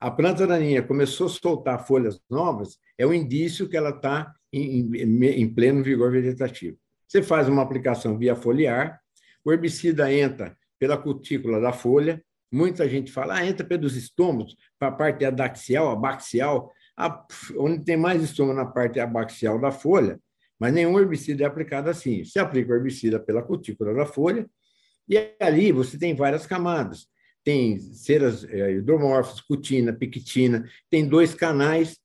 A 0.00 0.10
planta 0.10 0.46
daninha 0.46 0.82
começou 0.82 1.26
a 1.26 1.30
soltar 1.30 1.86
folhas 1.86 2.18
novas, 2.30 2.78
é 2.96 3.06
o 3.06 3.12
indício 3.12 3.68
que 3.68 3.76
ela 3.76 3.90
está 3.90 4.32
em, 4.50 4.80
em, 4.94 5.24
em 5.24 5.54
pleno 5.54 5.82
vigor 5.82 6.10
vegetativo. 6.10 6.78
Você 7.06 7.22
faz 7.22 7.48
uma 7.48 7.62
aplicação 7.62 8.16
via 8.16 8.34
foliar, 8.34 8.98
o 9.44 9.52
herbicida 9.52 10.10
entra 10.10 10.56
pela 10.78 10.96
cutícula 10.96 11.60
da 11.60 11.72
folha, 11.72 12.22
muita 12.50 12.88
gente 12.88 13.12
fala, 13.12 13.36
ah, 13.36 13.46
entra 13.46 13.66
pelos 13.66 13.94
estômagos, 13.94 14.56
para 14.78 14.88
a 14.88 14.92
parte 14.92 15.24
adaxial, 15.24 15.90
abaxial, 15.90 16.72
onde 17.58 17.84
tem 17.84 17.96
mais 17.96 18.22
estômago 18.22 18.56
na 18.56 18.66
parte 18.66 18.98
abaxial 18.98 19.58
da 19.60 19.70
folha, 19.70 20.18
mas 20.58 20.72
nenhum 20.72 20.98
herbicida 20.98 21.44
é 21.44 21.46
aplicado 21.46 21.90
assim. 21.90 22.24
Você 22.24 22.38
aplica 22.38 22.72
o 22.72 22.76
herbicida 22.76 23.20
pela 23.20 23.42
cutícula 23.42 23.92
da 23.94 24.06
folha, 24.06 24.48
e 25.08 25.34
ali 25.40 25.70
você 25.72 25.98
tem 25.98 26.14
várias 26.14 26.46
camadas. 26.46 27.06
Tem 27.44 27.78
ceras 27.78 28.44
é, 28.44 28.72
hidromorfas, 28.72 29.40
cutina, 29.40 29.92
pictina, 29.92 30.68
tem 30.90 31.06
dois 31.06 31.34
canais, 31.34 31.96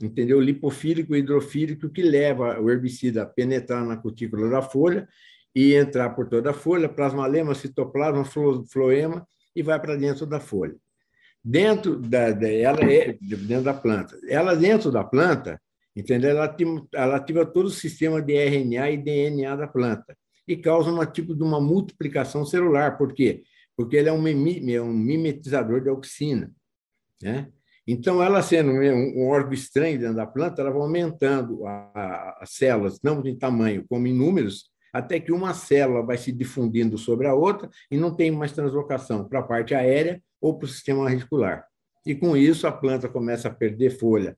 entendeu? 0.00 0.40
Lipofílico 0.40 1.14
e 1.14 1.18
hidrofílico, 1.18 1.90
que 1.90 2.02
leva 2.02 2.60
o 2.60 2.70
herbicida 2.70 3.22
a 3.22 3.26
penetrar 3.26 3.84
na 3.84 3.96
cutícula 3.96 4.48
da 4.48 4.62
folha 4.62 5.06
e 5.54 5.74
entrar 5.74 6.10
por 6.10 6.28
toda 6.28 6.50
a 6.50 6.54
folha, 6.54 6.88
plasmalema, 6.88 7.54
citoplasma, 7.54 8.24
floema, 8.70 9.26
e 9.54 9.62
vai 9.62 9.80
para 9.80 9.96
dentro 9.96 10.26
da 10.26 10.38
folha. 10.38 10.76
Dentro 11.48 11.96
da, 11.96 12.32
da, 12.32 12.50
ela 12.50 12.80
é 12.80 13.16
dentro 13.20 13.62
da 13.62 13.72
planta. 13.72 14.18
Ela 14.28 14.56
dentro 14.56 14.90
da 14.90 15.04
planta, 15.04 15.62
entendeu? 15.94 16.30
Ela 16.30 16.46
ativa, 16.46 16.84
ela 16.92 17.16
ativa 17.16 17.46
todo 17.46 17.66
o 17.66 17.70
sistema 17.70 18.20
de 18.20 18.34
RNA 18.34 18.90
e 18.90 18.96
DNA 18.96 19.54
da 19.54 19.68
planta 19.68 20.16
e 20.48 20.56
causa 20.56 20.90
um 20.90 21.06
tipo 21.06 21.36
de 21.36 21.44
uma 21.44 21.60
multiplicação 21.60 22.44
celular. 22.44 22.98
Por 22.98 23.14
quê? 23.14 23.44
Porque 23.76 23.94
ele 23.94 24.08
é 24.08 24.12
um, 24.12 24.26
é 24.26 24.82
um 24.82 24.92
mimetizador 24.92 25.80
de 25.80 25.88
auxina, 25.88 26.50
né? 27.22 27.46
Então, 27.86 28.20
ela 28.20 28.42
sendo 28.42 28.72
um 28.72 29.28
órgão 29.28 29.52
estranho 29.52 30.00
dentro 30.00 30.16
da 30.16 30.26
planta, 30.26 30.60
ela 30.60 30.72
vai 30.72 30.80
aumentando 30.80 31.60
as 31.64 32.50
células, 32.50 32.98
não 33.00 33.22
de 33.22 33.36
tamanho, 33.36 33.84
como 33.88 34.08
em 34.08 34.12
números, 34.12 34.68
até 34.92 35.20
que 35.20 35.30
uma 35.30 35.54
célula 35.54 36.04
vai 36.04 36.18
se 36.18 36.32
difundindo 36.32 36.98
sobre 36.98 37.28
a 37.28 37.34
outra 37.34 37.70
e 37.88 37.96
não 37.96 38.12
tem 38.12 38.32
mais 38.32 38.50
translocação 38.50 39.28
para 39.28 39.38
a 39.38 39.44
parte 39.44 39.72
aérea 39.72 40.20
ou 40.40 40.58
para 40.58 40.66
o 40.66 40.68
sistema 40.68 41.08
radicular. 41.08 41.66
E 42.04 42.14
com 42.14 42.36
isso, 42.36 42.66
a 42.66 42.72
planta 42.72 43.08
começa 43.08 43.48
a 43.48 43.54
perder 43.54 43.90
folha, 43.90 44.36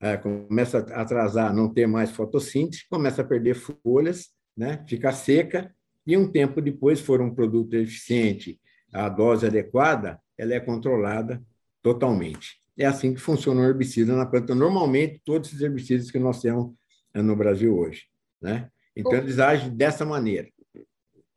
é, 0.00 0.16
começa 0.16 0.78
a 0.78 1.02
atrasar, 1.02 1.54
não 1.54 1.72
ter 1.72 1.86
mais 1.86 2.10
fotossíntese, 2.10 2.86
começa 2.88 3.22
a 3.22 3.24
perder 3.24 3.54
folhas, 3.54 4.30
né? 4.56 4.84
fica 4.88 5.12
seca, 5.12 5.74
e 6.06 6.16
um 6.16 6.30
tempo 6.30 6.62
depois, 6.62 7.00
for 7.00 7.20
um 7.20 7.34
produto 7.34 7.74
eficiente, 7.74 8.58
a 8.92 9.08
dose 9.08 9.46
adequada, 9.46 10.18
ela 10.36 10.54
é 10.54 10.60
controlada 10.60 11.42
totalmente. 11.82 12.58
É 12.76 12.86
assim 12.86 13.12
que 13.12 13.20
funciona 13.20 13.60
o 13.60 13.64
herbicida 13.64 14.16
na 14.16 14.24
planta. 14.24 14.54
Normalmente, 14.54 15.20
todos 15.24 15.52
os 15.52 15.60
herbicidas 15.60 16.10
que 16.10 16.18
nós 16.18 16.40
temos 16.40 16.72
é, 17.12 17.20
no 17.20 17.36
Brasil 17.36 17.76
hoje. 17.76 18.04
Né? 18.40 18.68
Então, 18.96 19.14
eles 19.14 19.38
agem 19.38 19.70
dessa 19.70 20.04
maneira. 20.04 20.48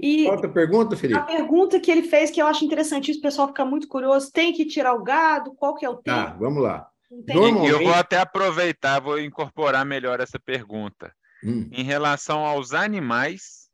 E 0.06 0.28
Outra 0.28 0.50
pergunta, 0.50 0.98
Felipe? 0.98 1.18
A 1.18 1.24
pergunta 1.24 1.80
que 1.80 1.90
ele 1.90 2.04
fez, 2.04 2.30
que 2.30 2.42
eu 2.42 2.46
acho 2.46 2.66
interessante, 2.66 3.14
o 3.14 3.22
pessoal 3.22 3.48
fica 3.48 3.64
muito 3.64 3.88
curioso, 3.88 4.34
tem 4.34 4.52
que 4.52 4.66
tirar 4.66 4.94
o 4.96 5.02
gado? 5.02 5.54
Qual 5.54 5.76
que 5.76 5.86
é 5.86 5.90
o 5.90 5.96
tempo? 5.96 6.04
Tá, 6.04 6.36
vamos 6.38 6.62
lá. 6.62 6.90
Normalmente... 7.10 7.70
Eu 7.70 7.84
vou 7.86 7.94
até 7.94 8.18
aproveitar, 8.18 9.00
vou 9.00 9.18
incorporar 9.18 9.86
melhor 9.86 10.20
essa 10.20 10.38
pergunta. 10.38 11.16
Hum. 11.42 11.70
Em 11.72 11.86
relação 11.86 12.46
aos 12.46 12.74
animais, 12.74 13.70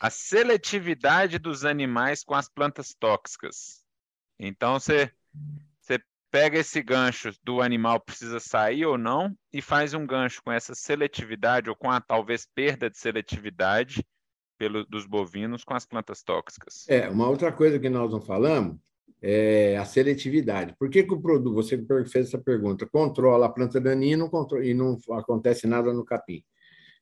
a 0.00 0.10
seletividade 0.10 1.38
dos 1.38 1.64
animais 1.64 2.24
com 2.24 2.34
as 2.34 2.48
plantas 2.48 2.92
tóxicas. 2.98 3.84
Então, 4.36 4.80
você 4.80 5.12
pega 6.32 6.58
esse 6.58 6.82
gancho 6.82 7.30
do 7.44 7.62
animal 7.62 8.00
precisa 8.00 8.40
sair 8.40 8.86
ou 8.86 8.98
não 8.98 9.32
e 9.52 9.62
faz 9.62 9.94
um 9.94 10.04
gancho 10.04 10.42
com 10.42 10.50
essa 10.50 10.74
seletividade 10.74 11.70
ou 11.70 11.76
com 11.76 11.88
a 11.88 12.00
talvez 12.00 12.44
perda 12.44 12.90
de 12.90 12.98
seletividade 12.98 14.04
pelo, 14.58 14.84
dos 14.86 15.06
bovinos 15.06 15.64
com 15.64 15.74
as 15.74 15.86
plantas 15.86 16.22
tóxicas. 16.22 16.84
É, 16.88 17.08
uma 17.08 17.28
outra 17.28 17.52
coisa 17.52 17.78
que 17.78 17.88
nós 17.88 18.12
não 18.12 18.20
falamos 18.20 18.76
é 19.22 19.76
a 19.76 19.84
seletividade. 19.84 20.74
Por 20.78 20.90
que, 20.90 21.02
que 21.02 21.14
o 21.14 21.20
produto, 21.20 21.54
você 21.54 21.82
fez 22.10 22.26
essa 22.26 22.38
pergunta, 22.38 22.86
controla 22.86 23.46
a 23.46 23.50
planta 23.50 23.80
daninha 23.80 24.14
e 24.14 24.16
não, 24.16 24.28
controla, 24.28 24.64
e 24.64 24.74
não 24.74 24.98
acontece 25.12 25.66
nada 25.66 25.92
no 25.92 26.04
capim? 26.04 26.42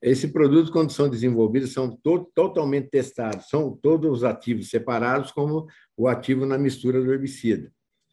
Esse 0.01 0.29
produto, 0.29 0.73
quando 0.73 0.91
são 0.91 1.09
desenvolvidos, 1.09 1.73
são 1.73 1.89
to 1.89 2.31
totalmente 2.35 2.89
testados, 2.91 3.49
são 3.49 3.77
todos 3.81 4.11
os 4.11 4.25
ativos 4.25 4.69
separados, 4.69 5.31
como 5.31 5.67
o 5.97 6.09
ativo 6.09 6.45
na 6.45 6.59
mistura 6.59 7.01
do 7.01 7.13
herbicida 7.13 7.73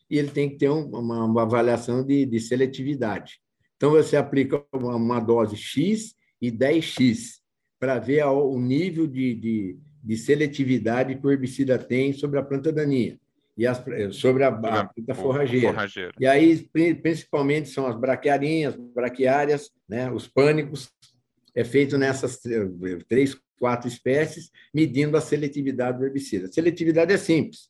e 0.09 0.17
ele 0.17 0.31
tem 0.31 0.49
que 0.49 0.57
ter 0.57 0.69
uma, 0.69 1.25
uma 1.25 1.41
avaliação 1.43 2.03
de, 2.03 2.25
de, 2.25 2.39
seletividade. 2.39 3.39
Então, 3.75 3.91
você 3.91 4.17
aplica 4.17 4.63
uma, 4.73 4.95
uma 4.95 5.19
dose 5.19 5.55
X 5.55 6.15
e 6.41 6.51
10X 6.51 7.38
para 7.80 7.97
ver 7.99 8.25
o 8.25 8.59
nível 8.59 9.07
de, 9.07 9.34
de, 9.34 9.77
de, 10.03 10.17
seletividade 10.17 11.15
que 11.15 11.25
o 11.25 11.32
herbicida 11.32 11.77
tem 11.77 12.11
sobre 12.13 12.39
a 12.39 12.43
planta 12.43 12.71
daninha 12.71 13.19
e 13.57 13.65
as, 13.65 13.84
sobre 14.11 14.43
a, 14.43 14.49
a 14.49 14.86
planta 14.86 15.15
forrageira. 15.15 15.69
forrageira. 15.69 16.13
E 16.19 16.25
aí, 16.25 16.69
principalmente, 17.01 17.69
são 17.69 17.88
as 17.88 17.95
braquiarinhas, 17.95 18.75
braquiárias, 18.75 19.71
né, 19.88 20.11
os 20.11 20.27
pânicos, 20.27 20.89
é 21.55 21.63
feito 21.63 21.97
nessas 21.97 22.39
três, 23.07 23.38
quatro 23.57 23.88
espécies, 23.88 24.51
medindo 24.73 25.17
a 25.17 25.21
seletividade 25.21 25.97
do 25.97 26.05
herbicida. 26.05 26.47
A 26.47 26.51
seletividade 26.51 27.13
é 27.13 27.17
simples 27.17 27.69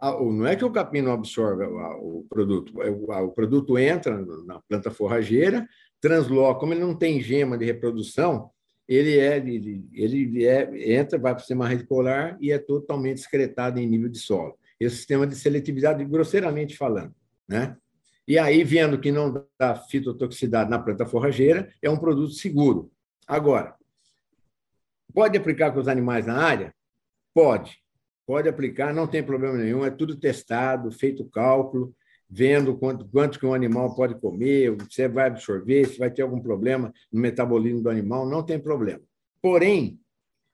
não 0.00 0.46
é 0.46 0.54
que 0.54 0.64
o 0.64 0.70
capim 0.70 1.02
não 1.02 1.12
absorve 1.12 1.64
o 1.64 2.24
produto, 2.28 2.80
é 2.82 2.90
o 2.90 3.32
produto 3.32 3.76
entra 3.78 4.16
na 4.44 4.60
planta 4.60 4.90
forrageira, 4.90 5.68
transloca, 6.00 6.60
como 6.60 6.72
ele 6.72 6.80
não 6.80 6.94
tem 6.94 7.20
gema 7.20 7.58
de 7.58 7.64
reprodução, 7.64 8.50
ele 8.88 9.18
é 9.18 9.36
ele 9.36 10.46
é, 10.46 10.94
entra, 10.94 11.18
vai 11.18 11.32
para 11.32 11.38
o 11.38 11.40
sistema 11.40 11.68
radicular 11.68 12.38
e 12.40 12.50
é 12.50 12.58
totalmente 12.58 13.18
excretado 13.18 13.78
em 13.78 13.86
nível 13.86 14.08
de 14.08 14.18
solo. 14.18 14.58
Esse 14.80 14.96
sistema 14.96 15.26
de 15.26 15.36
seletividade, 15.36 16.04
grosseiramente 16.04 16.76
falando, 16.76 17.14
né? 17.46 17.76
E 18.26 18.38
aí, 18.38 18.62
vendo 18.62 19.00
que 19.00 19.10
não 19.10 19.46
dá 19.58 19.74
fitotoxicidade 19.74 20.70
na 20.70 20.78
planta 20.78 21.06
forrageira, 21.06 21.72
é 21.82 21.88
um 21.88 21.98
produto 21.98 22.32
seguro. 22.32 22.90
Agora, 23.26 23.74
pode 25.14 25.36
aplicar 25.36 25.72
com 25.72 25.80
os 25.80 25.88
animais 25.88 26.26
na 26.26 26.36
área? 26.36 26.74
Pode. 27.34 27.78
Pode 28.26 28.46
aplicar, 28.46 28.92
não 28.92 29.06
tem 29.06 29.22
problema 29.22 29.56
nenhum, 29.56 29.84
é 29.84 29.90
tudo 29.90 30.14
testado, 30.14 30.92
feito 30.92 31.24
cálculo, 31.24 31.94
vendo 32.28 32.76
quanto, 32.76 33.08
quanto 33.08 33.38
que 33.38 33.46
um 33.46 33.54
animal 33.54 33.94
pode 33.94 34.14
comer, 34.20 34.76
se 34.90 35.08
vai 35.08 35.28
absorver, 35.28 35.86
se 35.86 35.98
vai 35.98 36.10
ter 36.10 36.22
algum 36.22 36.40
problema 36.40 36.92
no 37.10 37.20
metabolismo 37.20 37.82
do 37.82 37.88
animal, 37.88 38.28
não 38.28 38.42
tem 38.42 38.58
problema. 38.58 39.00
Porém, 39.40 39.98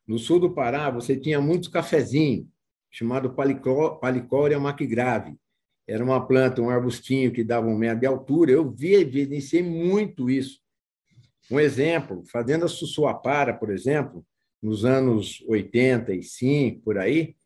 no 0.07 0.19
sul 0.19 0.39
do 0.39 0.55
Pará, 0.55 0.91
você 0.91 1.17
tinha 1.17 1.41
muitos 1.41 1.69
cafezinhos, 1.69 2.47
chamado 2.91 3.35
Palicória 4.01 4.59
maquigrave. 4.61 5.37
Era 5.87 6.05
uma 6.05 6.25
planta, 6.25 6.63
um 6.63 6.71
arbustinho 6.71 7.33
que 7.33 7.43
dava 7.43 7.67
um 7.67 7.77
metro 7.77 8.01
de 8.01 8.07
altura. 8.07 8.53
Eu 8.53 8.71
vi, 8.71 8.95
evidenciei 8.95 9.63
muito 9.63 10.31
isso. 10.31 10.61
Um 11.51 11.59
exemplo, 11.59 12.23
Fazenda 12.31 12.69
Sussuapara, 12.69 13.53
por 13.53 13.71
exemplo, 13.71 14.25
nos 14.63 14.85
anos 14.85 15.45
85, 15.47 16.81
por 16.83 16.97
aí, 16.97 17.37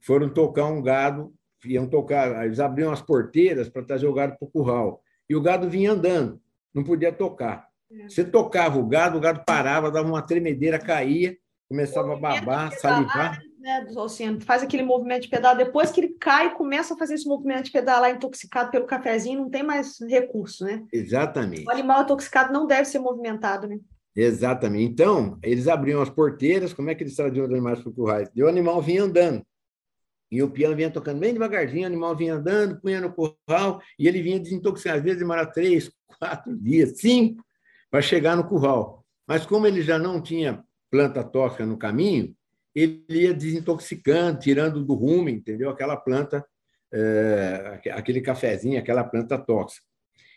foram 0.00 0.28
tocar 0.28 0.66
um 0.66 0.82
gado, 0.82 1.32
iam 1.64 1.86
tocar, 1.86 2.44
eles 2.44 2.60
abriam 2.60 2.92
as 2.92 3.02
porteiras 3.02 3.68
para 3.68 3.82
trazer 3.82 4.06
o 4.06 4.12
gado 4.12 4.36
para 4.38 4.46
o 4.46 4.50
curral. 4.50 5.02
E 5.28 5.34
o 5.34 5.40
gado 5.40 5.68
vinha 5.68 5.92
andando, 5.92 6.40
não 6.74 6.84
podia 6.84 7.12
tocar. 7.12 7.68
É. 7.90 8.08
Você 8.08 8.24
tocava 8.24 8.78
o 8.78 8.86
gado, 8.86 9.18
o 9.18 9.20
gado 9.20 9.42
parava, 9.46 9.90
dava 9.90 10.08
uma 10.08 10.22
tremedeira, 10.22 10.78
caía, 10.78 11.36
começava 11.68 12.12
a 12.12 12.16
babar, 12.16 12.72
salivar. 12.78 13.40
Né, 13.58 13.84
faz 14.44 14.62
aquele 14.62 14.84
movimento 14.84 15.22
de 15.22 15.28
pedal, 15.28 15.56
depois 15.56 15.90
que 15.90 16.00
ele 16.00 16.16
cai, 16.20 16.54
começa 16.54 16.94
a 16.94 16.96
fazer 16.96 17.14
esse 17.14 17.26
movimento 17.26 17.64
de 17.64 17.72
pedalar 17.72 18.12
intoxicado 18.12 18.70
pelo 18.70 18.86
cafezinho, 18.86 19.40
não 19.40 19.50
tem 19.50 19.64
mais 19.64 19.98
recurso, 20.08 20.64
né? 20.64 20.84
Exatamente. 20.92 21.66
O 21.66 21.70
animal 21.72 22.02
intoxicado 22.02 22.52
não 22.52 22.64
deve 22.64 22.84
ser 22.84 23.00
movimentado, 23.00 23.66
né? 23.66 23.80
Exatamente. 24.14 24.92
Então, 24.92 25.36
eles 25.42 25.66
abriam 25.66 26.00
as 26.00 26.08
porteiras, 26.08 26.72
como 26.72 26.90
é 26.90 26.94
que 26.94 27.02
eles 27.02 27.16
traziam 27.16 27.44
os 27.44 27.50
animais 27.50 27.80
para 27.80 27.90
o 27.90 27.92
curral? 27.92 28.22
E 28.34 28.42
o 28.42 28.48
animal 28.48 28.80
vinha 28.80 29.02
andando. 29.02 29.44
E 30.30 30.42
o 30.42 30.50
peão 30.50 30.74
vinha 30.74 30.90
tocando 30.90 31.20
bem 31.20 31.32
devagarzinho, 31.32 31.84
o 31.84 31.86
animal 31.86 32.16
vinha 32.16 32.34
andando, 32.34 32.80
punha 32.80 33.00
no 33.00 33.12
curral, 33.12 33.80
e 33.98 34.08
ele 34.08 34.20
vinha 34.22 34.40
desintoxicando. 34.40 34.98
Às 34.98 35.02
vezes 35.02 35.18
demora 35.20 35.46
três, 35.46 35.90
quatro 36.18 36.56
dias, 36.56 36.98
cinco, 36.98 37.44
para 37.90 38.02
chegar 38.02 38.36
no 38.36 38.48
curral. 38.48 39.04
Mas 39.26 39.46
como 39.46 39.66
ele 39.66 39.82
já 39.82 39.98
não 39.98 40.20
tinha 40.20 40.64
planta 40.90 41.22
tóxica 41.22 41.64
no 41.64 41.76
caminho, 41.76 42.34
ele 42.74 43.02
ia 43.08 43.32
desintoxicando, 43.32 44.38
tirando 44.38 44.84
do 44.84 44.94
rumo, 44.94 45.28
entendeu? 45.28 45.70
Aquela 45.70 45.96
planta, 45.96 46.44
é, 46.92 47.80
aquele 47.92 48.20
cafezinho, 48.20 48.78
aquela 48.78 49.02
planta 49.02 49.38
tóxica. 49.38 49.84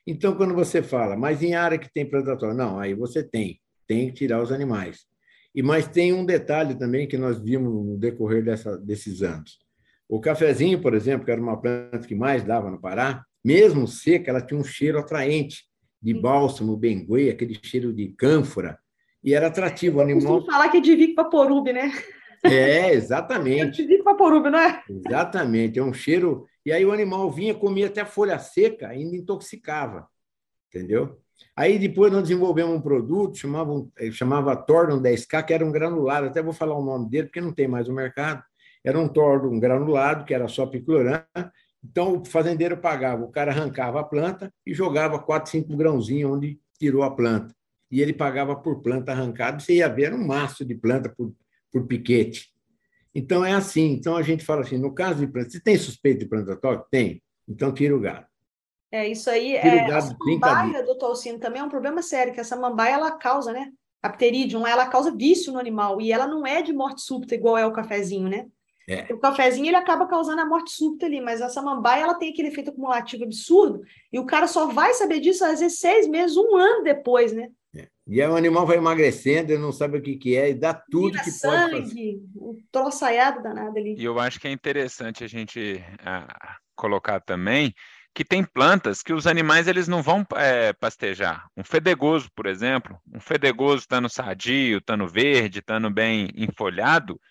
Então, 0.08 0.36
quando 0.36 0.54
você 0.54 0.82
fala, 0.82 1.18
mas 1.18 1.44
em 1.44 1.54
área 1.54 1.78
que 1.78 1.92
tem 1.92 2.10
planta 2.10 2.32
tóxica, 2.38 2.54
não, 2.54 2.80
aí 2.80 2.94
você 2.94 3.24
tem, 3.24 3.60
tem 3.88 4.08
que 4.08 4.14
tirar 4.14 4.42
os 4.42 4.52
animais. 4.52 5.06
E 5.54 5.62
mas 5.62 5.88
tem 5.88 6.14
um 6.14 6.26
detalhe 6.26 6.76
também 6.76 7.08
que 7.08 7.18
nós 7.18 7.40
vimos 7.40 7.74
no 7.74 7.98
decorrer 7.98 8.44
dessa, 8.44 8.78
desses 8.78 9.22
anos. 9.22 9.60
O 10.10 10.20
cafezinho, 10.20 10.82
por 10.82 10.96
exemplo, 10.96 11.24
que 11.24 11.32
era 11.32 11.40
uma 11.40 11.56
planta 11.56 12.00
que 12.00 12.16
mais 12.16 12.44
dava 12.44 12.72
no 12.72 12.82
Pará, 12.82 13.24
mesmo 13.46 13.88
seca, 13.88 14.32
ela 14.32 14.42
tinha 14.42 14.60
um 14.60 14.64
cheiro 14.64 14.98
atraente 14.98 15.66
de 16.02 16.16
bálsamo, 16.16 16.76
benguê, 16.76 17.30
aquele 17.30 17.60
cheiro 17.62 17.94
de 17.94 18.08
cânfora, 18.08 18.80
e 19.24 19.36
era 19.36 19.48
atrativo. 19.48 20.00
O 20.00 20.02
animal... 20.02 20.44
falar 20.44 20.70
que 20.70 20.78
é 20.78 20.82
de 20.82 20.96
Vico 20.96 21.16
Vaporub, 21.16 21.72
né? 21.72 21.92
É, 22.44 22.90
exatamente. 22.92 23.82
É 23.84 23.86
de 23.86 23.86
Vico 23.86 24.04
Vaporub, 24.04 24.50
não 24.50 24.58
é? 24.58 24.82
Exatamente, 24.90 25.78
é 25.78 25.84
um 25.84 25.94
cheiro... 25.94 26.48
E 26.66 26.72
aí 26.72 26.84
o 26.84 26.92
animal 26.92 27.32
vinha, 27.32 27.54
comia 27.54 27.86
até 27.86 28.04
folha 28.04 28.40
seca, 28.40 28.88
ainda 28.88 29.16
intoxicava, 29.16 30.08
entendeu? 30.68 31.20
Aí 31.56 31.78
depois 31.78 32.12
nós 32.12 32.24
desenvolvemos 32.24 32.76
um 32.76 32.82
produto, 32.82 33.38
chamava, 33.38 33.88
chamava 34.12 34.56
Torno 34.56 35.00
10K, 35.00 35.46
que 35.46 35.54
era 35.54 35.66
um 35.66 35.72
granulado, 35.72 36.28
até 36.28 36.42
vou 36.42 36.54
falar 36.54 36.76
o 36.76 36.84
nome 36.84 37.10
dele, 37.10 37.28
porque 37.28 37.42
não 37.42 37.54
tem 37.54 37.68
mais 37.68 37.88
no 37.88 37.94
mercado 37.94 38.44
era 38.84 39.00
um 39.00 39.08
tordo, 39.08 39.50
um 39.50 39.60
granulado, 39.60 40.26
que 40.26 40.34
era 40.34 40.48
só 40.48 40.66
piclorã. 40.66 41.24
Então, 41.84 42.18
o 42.18 42.26
fazendeiro 42.26 42.78
pagava, 42.78 43.24
o 43.24 43.32
cara 43.32 43.52
arrancava 43.52 44.00
a 44.00 44.04
planta 44.04 44.54
e 44.66 44.74
jogava 44.74 45.20
quatro, 45.20 45.52
cinco 45.52 45.76
grãozinhos 45.76 46.32
onde 46.32 46.60
tirou 46.78 47.04
a 47.04 47.12
planta. 47.16 47.56
E 47.92 48.02
ele 48.02 48.14
pagava 48.14 48.56
por 48.56 48.82
planta 48.82 49.12
arrancada, 49.12 49.60
você 49.60 49.76
ia 49.76 49.88
ver 49.88 50.14
um 50.14 50.26
maço 50.26 50.64
de 50.64 50.76
planta 50.76 51.10
por, 51.10 51.34
por 51.72 51.88
piquete. 51.88 52.54
Então, 53.14 53.44
é 53.44 53.54
assim. 53.54 53.92
Então, 53.94 54.16
a 54.16 54.22
gente 54.22 54.46
fala 54.46 54.62
assim, 54.62 54.78
no 54.78 54.94
caso 54.94 55.20
de 55.20 55.32
planta, 55.32 55.50
se 55.50 55.60
tem 55.60 55.78
suspeito 55.78 56.20
de 56.20 56.26
planta 56.28 56.56
tóxica? 56.56 56.88
Tem. 56.92 57.24
Então, 57.48 57.74
tira 57.74 57.96
o 57.96 58.00
gado. 58.00 58.28
É, 58.92 59.08
isso 59.08 59.30
aí 59.30 59.60
tira 59.60 59.76
é. 59.76 59.92
A 59.92 60.02
samambaia, 60.02 60.84
doutor 60.84 61.08
Alcino, 61.08 61.40
também 61.40 61.62
é 61.62 61.64
um 61.64 61.70
problema 61.70 62.02
sério, 62.02 62.34
que 62.34 62.40
essa 62.40 62.56
mambaia, 62.56 62.94
ela 62.94 63.12
causa, 63.12 63.52
né? 63.52 63.72
A 64.02 64.10
pterídeo, 64.10 64.66
ela 64.66 64.88
causa 64.88 65.16
vício 65.16 65.52
no 65.52 65.60
animal, 65.60 66.00
e 66.00 66.12
ela 66.12 66.28
não 66.28 66.46
é 66.46 66.62
de 66.62 66.74
morte 66.74 67.02
súbita, 67.02 67.36
igual 67.36 67.58
é 67.58 67.66
o 67.66 67.74
cafezinho, 67.74 68.30
né? 68.30 68.48
É. 68.90 69.06
O 69.14 69.20
cafezinho 69.20 69.68
ele 69.68 69.76
acaba 69.76 70.08
causando 70.08 70.42
a 70.42 70.46
morte 70.46 70.72
súbita 70.72 71.06
ali, 71.06 71.22
mas 71.22 71.44
a 71.44 71.50
samambaia 71.50 72.02
ela 72.02 72.16
tem 72.16 72.32
aquele 72.32 72.48
efeito 72.48 72.72
acumulativo 72.72 73.24
absurdo, 73.24 73.84
e 74.12 74.18
o 74.18 74.26
cara 74.26 74.48
só 74.48 74.66
vai 74.66 74.96
saber 74.96 75.20
disso 75.20 75.46
às 75.46 75.60
vezes 75.60 75.78
seis 75.78 76.08
meses, 76.08 76.36
um 76.36 76.58
ano 76.58 76.84
depois, 76.84 77.32
né? 77.32 77.50
É. 77.76 77.88
E 78.08 78.20
aí 78.20 78.28
o 78.28 78.36
animal 78.36 78.66
vai 78.66 78.78
emagrecendo, 78.78 79.52
ele 79.52 79.62
não 79.62 79.72
sabe 79.72 80.00
o 80.00 80.02
que, 80.02 80.16
que 80.16 80.36
é, 80.36 80.50
e 80.50 80.56
dá 80.56 80.74
tudo 80.74 81.12
Vira 81.12 81.24
que 81.24 81.30
sangue, 81.30 81.72
pode 81.72 81.90
fazer. 81.90 82.20
um 82.36 82.58
troçaiado 82.72 83.44
danado 83.44 83.78
ali. 83.78 83.96
E 83.96 84.04
eu 84.04 84.20
acho 84.20 84.40
que 84.40 84.48
é 84.48 84.52
interessante 84.52 85.24
a 85.24 85.28
gente 85.28 85.84
ah, 86.04 86.58
colocar 86.76 87.20
também 87.20 87.72
que 88.12 88.26
tem 88.26 88.44
plantas 88.44 89.04
que 89.04 89.14
os 89.14 89.28
animais 89.28 89.68
eles 89.68 89.88
não 89.88 90.02
vão 90.02 90.26
é, 90.36 90.74
pastejar. 90.74 91.48
Um 91.56 91.64
fedegoso, 91.64 92.28
por 92.36 92.48
exemplo, 92.48 93.00
um 93.14 93.20
fedegoso 93.20 93.82
estando 93.82 94.10
sadio, 94.10 94.80
estando 94.80 95.08
verde, 95.08 95.60
estando 95.60 95.92
bem 95.92 96.30
enfolhado, 96.36 97.22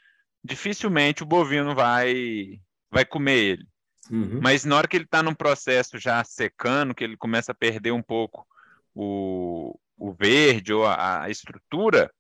dificilmente 0.45 1.23
o 1.23 1.27
bovino 1.27 1.75
vai 1.75 2.61
vai 2.91 3.05
comer 3.05 3.37
ele. 3.37 3.69
Uhum. 4.11 4.41
Mas 4.43 4.65
na 4.65 4.77
hora 4.77 4.89
que 4.89 4.97
ele 4.97 5.05
está 5.05 5.23
num 5.23 5.35
processo 5.35 5.99
já 5.99 6.23
secando, 6.25 6.95
que 6.95 7.05
ele 7.05 7.17
começa 7.17 7.53
a 7.53 7.55
perder 7.55 7.93
um 7.93 8.03
pouco 8.03 8.47
o, 8.95 9.79
o 9.97 10.13
verde 10.13 10.73
ou 10.73 10.87
a, 10.87 11.25
a 11.25 11.31
estrutura, 11.31 12.11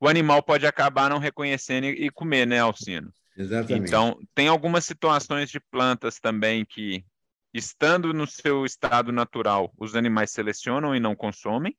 o 0.00 0.08
animal 0.08 0.42
pode 0.42 0.66
acabar 0.66 1.08
não 1.08 1.18
reconhecendo 1.18 1.84
e, 1.84 2.06
e 2.06 2.10
comer, 2.10 2.46
né, 2.46 2.60
Alcino? 2.60 3.12
Exatamente. 3.36 3.88
Então, 3.88 4.18
tem 4.34 4.48
algumas 4.48 4.84
situações 4.84 5.50
de 5.50 5.60
plantas 5.60 6.18
também 6.18 6.64
que, 6.64 7.04
estando 7.52 8.12
no 8.12 8.26
seu 8.26 8.64
estado 8.64 9.12
natural, 9.12 9.72
os 9.78 9.94
animais 9.94 10.30
selecionam 10.30 10.96
e 10.96 11.00
não 11.00 11.14
consomem, 11.14 11.76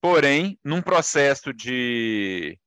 porém, 0.00 0.58
num 0.62 0.82
processo 0.82 1.52
de 1.52 2.58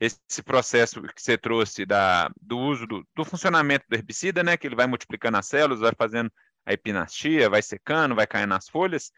esse 0.00 0.42
processo 0.42 1.00
que 1.02 1.22
você 1.22 1.38
trouxe 1.38 1.86
da, 1.86 2.30
do 2.40 2.58
uso 2.58 2.86
do, 2.86 3.06
do, 3.14 3.24
funcionamento 3.24 3.84
do 3.88 3.94
herbicida, 3.94 4.42
né, 4.42 4.56
que 4.56 4.66
ele 4.66 4.76
vai 4.76 4.86
multiplicando 4.86 5.36
as 5.36 5.46
células, 5.46 5.80
vai 5.80 5.92
fazendo 5.96 6.30
a 6.66 6.72
epinastia, 6.72 7.48
vai 7.48 7.62
secando, 7.62 8.14
vai 8.14 8.26
caindo 8.26 8.50
nas 8.50 8.68
folhas, 8.68 9.12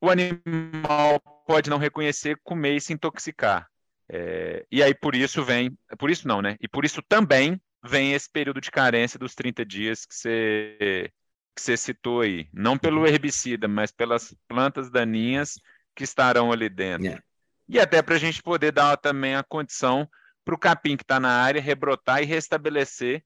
o 0.00 0.10
animal 0.10 1.20
pode 1.46 1.70
não 1.70 1.78
reconhecer, 1.78 2.38
comer 2.42 2.76
e 2.76 2.80
se 2.80 2.92
intoxicar. 2.92 3.68
É, 4.08 4.66
e 4.70 4.82
aí 4.82 4.94
por 4.94 5.14
isso 5.14 5.42
vem, 5.42 5.76
por 5.98 6.10
isso 6.10 6.28
não, 6.28 6.42
né? 6.42 6.56
E 6.60 6.68
por 6.68 6.84
isso 6.84 7.02
também 7.02 7.60
vem 7.82 8.12
esse 8.12 8.30
período 8.30 8.60
de 8.60 8.70
carência 8.70 9.18
dos 9.18 9.34
30 9.34 9.64
dias 9.64 10.04
que 10.04 10.14
você, 10.14 11.10
que 11.54 11.62
você 11.62 11.76
citou 11.76 12.20
aí. 12.20 12.48
Não 12.52 12.76
pelo 12.76 13.06
herbicida, 13.06 13.68
mas 13.68 13.90
pelas 13.90 14.34
plantas 14.48 14.90
daninhas 14.90 15.58
que 15.94 16.04
estarão 16.04 16.52
ali 16.52 16.68
dentro. 16.68 17.06
Yeah. 17.06 17.24
E 17.68 17.80
até 17.80 18.02
para 18.02 18.14
a 18.14 18.18
gente 18.18 18.42
poder 18.42 18.72
dar 18.72 18.96
também 18.96 19.34
a 19.34 19.42
condição 19.42 20.08
para 20.44 20.54
o 20.54 20.58
capim 20.58 20.96
que 20.96 21.02
está 21.02 21.18
na 21.18 21.30
área 21.30 21.60
rebrotar 21.60 22.22
e 22.22 22.26
restabelecer 22.26 23.24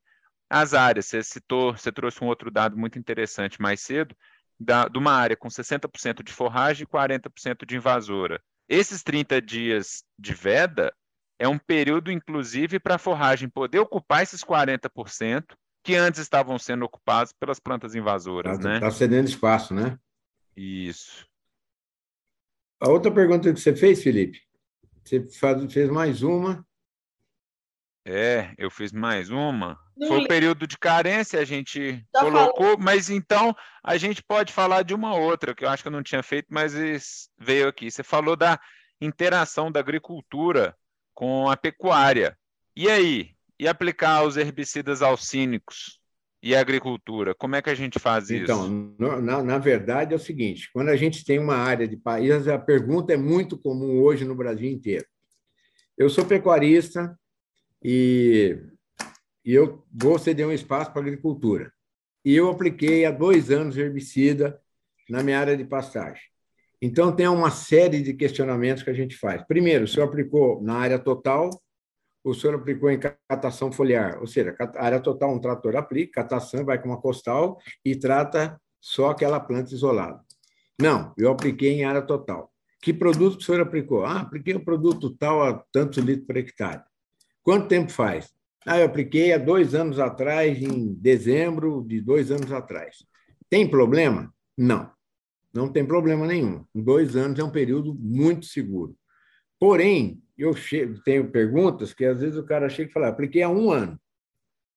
as 0.49 0.75
áreas. 0.75 1.07
Você 1.07 1.23
citou, 1.23 1.77
você 1.77 1.91
trouxe 1.91 2.23
um 2.23 2.27
outro 2.29 2.51
dado 2.51 2.77
muito 2.77 2.99
interessante 2.99 3.61
mais 3.61 3.81
cedo, 3.81 4.15
da, 4.59 4.89
de 4.89 4.99
uma 4.99 5.13
área 5.13 5.37
com 5.37 5.49
60% 5.49 6.23
de 6.23 6.33
forragem 6.33 6.85
e 6.85 6.87
40% 6.87 7.67
de 7.67 7.77
invasora. 7.77 8.41
Esses 8.69 9.03
30 9.03 9.41
dias 9.41 10.05
de 10.19 10.35
veda 10.35 10.93
é 11.39 11.49
um 11.49 11.59
período, 11.59 12.11
inclusive, 12.11 12.81
para 12.81 12.97
a 12.97 12.99
forragem 12.99 13.49
poder 13.49 13.79
ocupar 13.79 14.23
esses 14.23 14.43
40% 14.43 15.45
que 15.85 15.95
antes 15.95 16.21
estavam 16.21 16.59
sendo 16.59 16.85
ocupados 16.85 17.33
pelas 17.33 17.61
plantas 17.61 17.95
invasoras. 17.95 18.59
Está 18.59 18.69
né? 18.69 18.81
Tá 18.81 18.91
cedendo 18.91 19.29
espaço, 19.29 19.73
né? 19.73 19.99
Isso. 20.57 21.28
A 22.81 22.89
outra 22.89 23.11
pergunta 23.11 23.53
que 23.53 23.61
você 23.61 23.75
fez, 23.75 24.03
Felipe, 24.03 24.41
você 25.05 25.21
faz, 25.31 25.73
fez 25.73 25.91
mais 25.91 26.23
uma. 26.23 26.65
É, 28.05 28.55
eu 28.57 28.71
fiz 28.71 28.93
mais 28.93 29.31
uma. 29.31 29.79
Foi 30.07 30.25
o 30.25 30.29
período 30.29 30.67
de 30.67 30.79
carência, 30.79 31.41
a 31.41 31.45
gente 31.45 32.07
tá 32.13 32.21
colocou, 32.21 32.65
falando. 32.65 32.83
mas 32.83 33.11
então 33.11 33.55
a 33.83 33.97
gente 33.97 34.23
pode 34.23 34.53
falar 34.53 34.83
de 34.83 34.95
uma 34.95 35.15
outra, 35.15 35.55
que 35.55 35.65
eu 35.65 35.69
acho 35.69 35.83
que 35.83 35.89
eu 35.89 35.93
não 35.93 36.03
tinha 36.03 36.23
feito, 36.23 36.47
mas 36.49 36.73
veio 37.37 37.69
aqui. 37.69 37.91
Você 37.91 38.05
falou 38.05 38.37
da 38.37 38.61
interação 39.01 39.73
da 39.73 39.81
agricultura 39.81 40.77
com 41.13 41.51
a 41.51 41.57
pecuária. 41.57 42.39
E 42.77 42.89
aí? 42.89 43.35
E 43.59 43.67
aplicar 43.67 44.23
os 44.23 44.37
herbicidas 44.37 45.03
alcínicos 45.03 45.98
e 46.43 46.55
agricultura? 46.55 47.35
Como 47.35 47.57
é 47.57 47.63
que 47.63 47.71
a 47.71 47.75
gente 47.75 47.99
faz 47.99 48.31
então, 48.31 48.65
isso? 48.65 48.95
Então, 48.95 49.21
na, 49.21 49.43
na 49.43 49.59
verdade 49.59 50.13
é 50.13 50.17
o 50.17 50.21
seguinte: 50.21 50.71
quando 50.73 50.89
a 50.89 50.97
gente 50.97 51.25
tem 51.25 51.39
uma 51.39 51.57
área 51.57 51.87
de 51.87 51.97
país, 51.97 52.47
a 52.49 52.59
pergunta 52.59 53.13
é 53.13 53.17
muito 53.17 53.59
comum 53.59 54.01
hoje 54.01 54.25
no 54.25 54.35
Brasil 54.35 54.71
inteiro. 54.71 55.07
Eu 55.97 56.09
sou 56.09 56.25
pecuarista 56.25 57.19
e 57.83 58.59
e 59.49 59.55
eu 59.55 59.83
vou 59.91 60.19
ceder 60.19 60.47
um 60.47 60.53
espaço 60.53 60.93
para 60.93 61.01
agricultura. 61.01 61.73
E 62.23 62.35
eu 62.37 62.51
apliquei 62.51 63.07
há 63.07 63.11
dois 63.11 63.51
anos 63.51 63.79
herbicida 63.79 64.61
na 65.09 65.23
minha 65.23 65.41
área 65.41 65.57
de 65.57 65.65
pastagem. 65.65 66.23
Então, 66.83 67.17
tem 67.17 67.27
uma 67.27 67.51
série 67.51 68.03
de 68.03 68.13
questionamentos 68.13 68.83
que 68.83 68.91
a 68.91 68.95
gente 68.95 69.17
faz. 69.17 69.43
Primeiro, 69.47 69.85
o 69.85 69.89
senhor 69.89 70.05
aplicou 70.05 70.63
na 70.63 70.75
área 70.75 70.99
total, 70.99 71.49
o 72.31 72.35
senhor 72.35 72.55
aplicou 72.55 72.91
em 72.91 73.01
catação 73.29 73.73
foliar, 73.73 74.19
ou 74.21 74.27
seja, 74.27 74.55
área 74.77 75.01
total, 75.01 75.35
um 75.35 75.41
trator 75.41 75.77
aplica, 75.77 76.23
catação 76.23 76.65
vai 76.65 76.81
com 76.81 76.89
uma 76.89 77.01
costal 77.01 77.59
e 77.85 77.97
trata 77.97 78.61
só 78.81 79.11
aquela 79.11 79.41
planta 79.41 79.73
isolada. 79.73 80.21
Não, 80.81 81.13
eu 81.17 81.31
apliquei 81.31 81.73
em 81.73 81.85
área 81.85 82.03
total. 82.03 82.53
Que 82.81 82.93
produto 82.93 83.41
o 83.41 83.43
senhor 83.43 83.61
aplicou? 83.61 84.05
Ah, 84.05 84.21
apliquei 84.21 84.55
o 84.55 84.65
produto 84.65 85.11
tal 85.17 85.43
a 85.43 85.55
tantos 85.73 85.99
litros 85.99 86.27
por 86.27 86.37
hectare. 86.37 86.83
Quanto 87.43 87.67
tempo 87.67 87.91
faz? 87.91 88.33
Ah, 88.65 88.79
eu 88.79 88.87
apliquei 88.87 89.33
há 89.33 89.39
dois 89.39 89.75
anos 89.75 89.99
atrás, 89.99 90.63
em 90.63 90.95
dezembro 90.95 91.85
de 91.87 92.01
dois 92.01 92.31
anos 92.31 92.53
atrás. 92.53 92.99
Tem 93.51 93.69
problema? 93.69 94.33
Não, 94.57 94.91
não 95.53 95.73
tem 95.73 95.85
problema 95.85 96.27
nenhum. 96.27 96.65
Dois 96.75 97.17
anos 97.17 97.39
é 97.39 97.43
um 97.43 97.51
período 97.51 97.95
muito 97.95 98.47
seguro. 98.47 98.95
Porém, 99.59 100.23
eu 100.39 100.55
chego, 100.55 101.01
tenho 101.03 101.31
perguntas 101.31 101.93
que 101.93 102.05
às 102.05 102.21
vezes 102.21 102.39
o 102.39 102.45
cara 102.45 102.69
chega 102.69 102.91
e 102.91 102.93
fala: 102.93 103.09
apliquei 103.09 103.43
há 103.43 103.49
um 103.49 103.71
ano. 103.71 103.99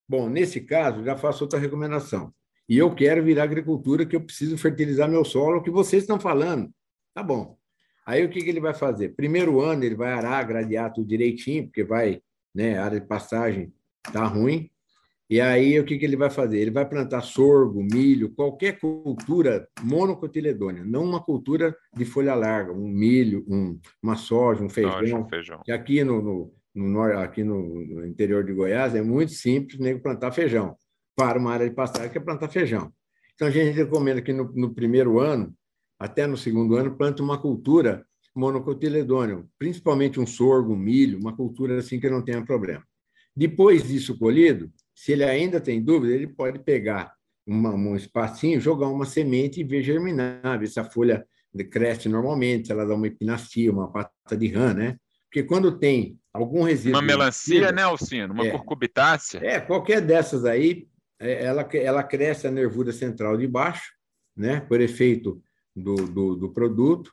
Bom, 0.07 0.29
nesse 0.29 0.61
caso, 0.61 1.03
já 1.03 1.15
faço 1.15 1.43
outra 1.43 1.59
recomendação. 1.59 2.33
E 2.67 2.77
eu 2.77 2.93
quero 2.93 3.23
virar 3.23 3.43
agricultura, 3.43 4.05
que 4.05 4.15
eu 4.15 4.21
preciso 4.21 4.57
fertilizar 4.57 5.09
meu 5.09 5.23
solo, 5.23 5.57
o 5.57 5.63
que 5.63 5.69
vocês 5.69 6.03
estão 6.03 6.19
falando. 6.19 6.71
Tá 7.13 7.21
bom. 7.21 7.57
Aí 8.05 8.25
o 8.25 8.29
que, 8.29 8.41
que 8.41 8.49
ele 8.49 8.59
vai 8.59 8.73
fazer? 8.73 9.09
Primeiro 9.09 9.61
ano, 9.61 9.83
ele 9.83 9.95
vai 9.95 10.11
arar, 10.11 10.47
gradear 10.47 10.91
tudo 10.91 11.07
direitinho, 11.07 11.65
porque 11.65 11.83
vai 11.83 12.21
né, 12.53 12.77
área 12.77 12.99
de 12.99 13.05
passagem 13.05 13.73
está 14.05 14.25
ruim. 14.25 14.70
E 15.31 15.39
aí, 15.39 15.79
o 15.79 15.85
que, 15.85 15.97
que 15.97 16.03
ele 16.03 16.17
vai 16.17 16.29
fazer? 16.29 16.59
Ele 16.59 16.71
vai 16.71 16.85
plantar 16.85 17.21
sorgo, 17.21 17.81
milho, 17.81 18.33
qualquer 18.35 18.77
cultura 18.77 19.65
monocotiledônea, 19.81 20.83
não 20.83 21.05
uma 21.05 21.23
cultura 21.23 21.73
de 21.95 22.03
folha 22.03 22.35
larga, 22.35 22.73
um 22.73 22.89
milho, 22.89 23.45
um, 23.47 23.79
uma 24.03 24.17
soja, 24.17 24.61
um 24.61 24.67
feijão. 24.69 24.99
Soja, 24.99 25.27
feijão. 25.29 25.61
Que 25.63 25.71
aqui 25.71 26.03
no, 26.03 26.21
no, 26.21 26.53
no, 26.75 27.01
aqui 27.17 27.45
no, 27.45 28.05
interior 28.05 28.43
de 28.43 28.51
Goiás 28.51 28.93
é 28.93 29.01
muito 29.01 29.31
simples 29.31 29.79
né, 29.79 29.97
plantar 29.97 30.33
feijão 30.33 30.75
para 31.15 31.39
uma 31.39 31.53
área 31.53 31.69
de 31.69 31.73
pastagem 31.73 32.11
que 32.11 32.17
é 32.17 32.21
plantar 32.21 32.49
feijão. 32.49 32.91
Então, 33.33 33.47
a 33.47 33.51
gente 33.51 33.73
recomenda 33.73 34.21
que 34.21 34.33
no, 34.33 34.51
no 34.53 34.73
primeiro 34.73 35.21
ano, 35.21 35.55
até 35.97 36.27
no 36.27 36.35
segundo 36.35 36.75
ano, 36.75 36.97
plante 36.97 37.21
uma 37.21 37.37
cultura 37.37 38.05
monocotiledônea, 38.35 39.45
principalmente 39.57 40.19
um 40.19 40.27
sorgo, 40.27 40.73
um 40.73 40.77
milho, 40.77 41.17
uma 41.17 41.33
cultura 41.33 41.77
assim 41.79 42.01
que 42.01 42.09
não 42.09 42.21
tenha 42.21 42.45
problema. 42.45 42.83
Depois 43.33 43.87
disso 43.87 44.19
colhido, 44.19 44.69
se 45.01 45.13
ele 45.13 45.23
ainda 45.23 45.59
tem 45.59 45.81
dúvida, 45.81 46.13
ele 46.13 46.27
pode 46.27 46.59
pegar 46.59 47.11
uma, 47.43 47.73
um 47.73 47.95
espacinho, 47.95 48.61
jogar 48.61 48.87
uma 48.87 49.03
semente 49.03 49.59
e 49.59 49.63
ver 49.63 49.81
germinar, 49.81 50.59
ver 50.59 50.67
se 50.67 50.79
a 50.79 50.83
folha 50.83 51.25
cresce 51.71 52.07
normalmente, 52.07 52.67
se 52.67 52.71
ela 52.71 52.85
dá 52.85 52.93
uma 52.93 53.07
epinastia, 53.07 53.71
uma 53.71 53.91
pata 53.91 54.37
de 54.37 54.47
rã, 54.49 54.75
né? 54.75 54.97
Porque 55.23 55.41
quando 55.41 55.79
tem 55.79 56.19
algum 56.31 56.61
resíduo... 56.61 56.99
Uma 56.99 57.01
melancia, 57.01 57.71
né, 57.71 57.81
Alcino? 57.81 58.31
Uma 58.31 58.45
é, 58.45 58.51
curcubitácea? 58.51 59.39
É, 59.43 59.59
qualquer 59.59 60.01
dessas 60.01 60.45
aí, 60.45 60.87
é, 61.19 61.45
ela, 61.45 61.67
ela 61.73 62.03
cresce 62.03 62.45
a 62.45 62.51
nervura 62.51 62.91
central 62.91 63.35
de 63.35 63.47
baixo, 63.47 63.91
né? 64.37 64.59
Por 64.59 64.79
efeito 64.81 65.41
do, 65.75 65.95
do, 65.95 66.35
do 66.35 66.53
produto, 66.53 67.11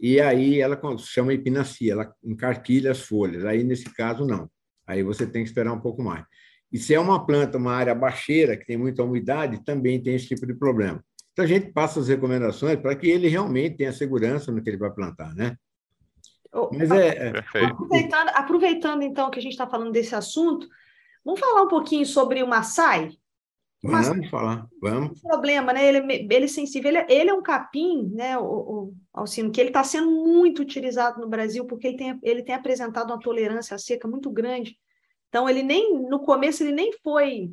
e 0.00 0.18
aí 0.18 0.62
ela 0.62 0.80
chama 0.96 1.34
epinacia, 1.34 1.92
ela 1.92 2.10
encarquilha 2.24 2.90
as 2.90 3.02
folhas. 3.02 3.44
Aí, 3.44 3.62
nesse 3.62 3.92
caso, 3.92 4.24
não. 4.24 4.50
Aí 4.86 5.02
você 5.02 5.26
tem 5.26 5.42
que 5.42 5.50
esperar 5.50 5.74
um 5.74 5.80
pouco 5.80 6.02
mais. 6.02 6.24
E 6.72 6.78
se 6.78 6.94
é 6.94 7.00
uma 7.00 7.24
planta, 7.24 7.58
uma 7.58 7.72
área 7.72 7.94
baixeira, 7.94 8.56
que 8.56 8.66
tem 8.66 8.76
muita 8.76 9.02
umidade, 9.02 9.64
também 9.64 10.02
tem 10.02 10.14
esse 10.14 10.28
tipo 10.28 10.46
de 10.46 10.54
problema. 10.54 11.02
Então, 11.32 11.44
a 11.44 11.48
gente 11.48 11.72
passa 11.72 12.00
as 12.00 12.08
recomendações 12.08 12.78
para 12.80 12.94
que 12.94 13.08
ele 13.08 13.28
realmente 13.28 13.76
tenha 13.76 13.92
segurança 13.92 14.52
no 14.52 14.62
que 14.62 14.68
ele 14.68 14.76
vai 14.76 14.90
plantar, 14.90 15.34
né? 15.34 15.56
Mas 16.72 16.90
é, 16.90 17.28
é... 17.28 17.64
Aproveitando, 17.66 18.28
aproveitando, 18.30 19.02
então, 19.02 19.30
que 19.30 19.38
a 19.38 19.42
gente 19.42 19.52
está 19.52 19.66
falando 19.66 19.92
desse 19.92 20.14
assunto, 20.14 20.66
Vamos 21.28 21.40
falar 21.40 21.62
um 21.62 21.68
pouquinho 21.68 22.06
sobre 22.06 22.42
o 22.42 22.48
Maasai? 22.48 23.10
Vamos 23.82 24.08
Mas, 24.08 24.30
falar, 24.30 24.66
vamos. 24.80 25.20
problema, 25.20 25.74
né? 25.74 25.86
Ele, 25.86 25.98
é 26.12 26.26
ele 26.34 26.46
é 26.46 26.48
sensível, 26.48 26.88
ele, 26.88 26.98
é, 26.98 27.06
ele 27.08 27.28
é 27.28 27.34
um 27.34 27.42
capim, 27.42 28.08
né, 28.14 28.38
o, 28.38 28.42
o 28.42 28.94
Alcino, 29.12 29.52
que 29.52 29.60
ele 29.60 29.68
está 29.68 29.84
sendo 29.84 30.10
muito 30.10 30.62
utilizado 30.62 31.20
no 31.20 31.28
Brasil, 31.28 31.66
porque 31.66 31.86
ele 31.86 31.96
tem, 31.98 32.18
ele 32.22 32.42
tem 32.42 32.54
apresentado 32.54 33.10
uma 33.10 33.20
tolerância 33.20 33.74
à 33.74 33.78
seca 33.78 34.08
muito 34.08 34.30
grande. 34.30 34.78
Então, 35.28 35.48
ele 35.48 35.62
nem, 35.62 36.02
no 36.08 36.20
começo, 36.20 36.62
ele 36.62 36.72
nem 36.72 36.92
foi, 37.02 37.52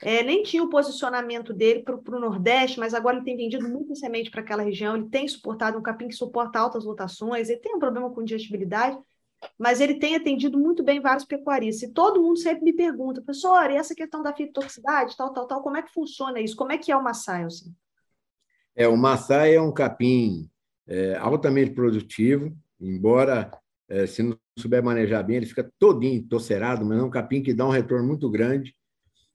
é, 0.00 0.22
nem 0.22 0.42
tinha 0.42 0.62
o 0.62 0.68
posicionamento 0.68 1.52
dele 1.52 1.82
para 1.82 1.94
o 1.94 2.20
Nordeste, 2.20 2.80
mas 2.80 2.94
agora 2.94 3.16
ele 3.16 3.24
tem 3.24 3.36
vendido 3.36 3.68
muita 3.68 3.94
semente 3.94 4.30
para 4.30 4.40
aquela 4.40 4.62
região, 4.62 4.96
ele 4.96 5.08
tem 5.08 5.28
suportado 5.28 5.78
um 5.78 5.82
capim 5.82 6.08
que 6.08 6.14
suporta 6.14 6.58
altas 6.58 6.84
rotações, 6.84 7.48
ele 7.48 7.60
tem 7.60 7.74
um 7.74 7.78
problema 7.78 8.10
com 8.10 8.24
digestibilidade, 8.24 8.98
mas 9.58 9.80
ele 9.80 9.94
tem 9.94 10.16
atendido 10.16 10.58
muito 10.58 10.82
bem 10.82 11.00
vários 11.00 11.24
pecuaristas. 11.24 11.88
E 11.88 11.92
todo 11.92 12.22
mundo 12.22 12.38
sempre 12.38 12.64
me 12.64 12.72
pergunta, 12.72 13.22
professor, 13.22 13.70
e 13.70 13.76
essa 13.76 13.94
questão 13.94 14.22
da 14.22 14.34
fitotoxicidade, 14.34 15.16
tal, 15.16 15.32
tal, 15.32 15.46
tal, 15.46 15.62
como 15.62 15.76
é 15.76 15.82
que 15.82 15.92
funciona 15.92 16.40
isso? 16.40 16.56
Como 16.56 16.72
é 16.72 16.78
que 16.78 16.90
é 16.90 16.96
o 16.96 17.02
Maasai? 17.02 17.44
Assim? 17.44 17.74
É, 18.74 18.88
o 18.88 18.96
Maasai 18.96 19.54
é 19.54 19.60
um 19.60 19.72
capim 19.72 20.48
é, 20.86 21.16
altamente 21.16 21.72
produtivo, 21.72 22.52
embora 22.80 23.50
é, 23.92 24.06
se 24.06 24.22
não 24.22 24.36
souber 24.58 24.82
manejar 24.82 25.22
bem, 25.22 25.36
ele 25.36 25.46
fica 25.46 25.70
todinho 25.78 26.22
tocerado, 26.22 26.84
mas 26.84 26.98
é 26.98 27.02
um 27.02 27.10
capim 27.10 27.42
que 27.42 27.54
dá 27.54 27.66
um 27.66 27.70
retorno 27.70 28.06
muito 28.06 28.30
grande. 28.30 28.74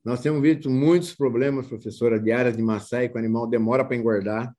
Nós 0.03 0.21
temos 0.21 0.41
visto 0.41 0.69
muitos 0.69 1.13
problemas, 1.13 1.67
professora, 1.67 2.19
de 2.19 2.31
áreas 2.31 2.55
de 2.55 2.63
Maasai, 2.63 3.09
que 3.09 3.15
o 3.15 3.19
animal 3.19 3.47
demora 3.47 3.85
para 3.85 3.95
engordar, 3.95 4.53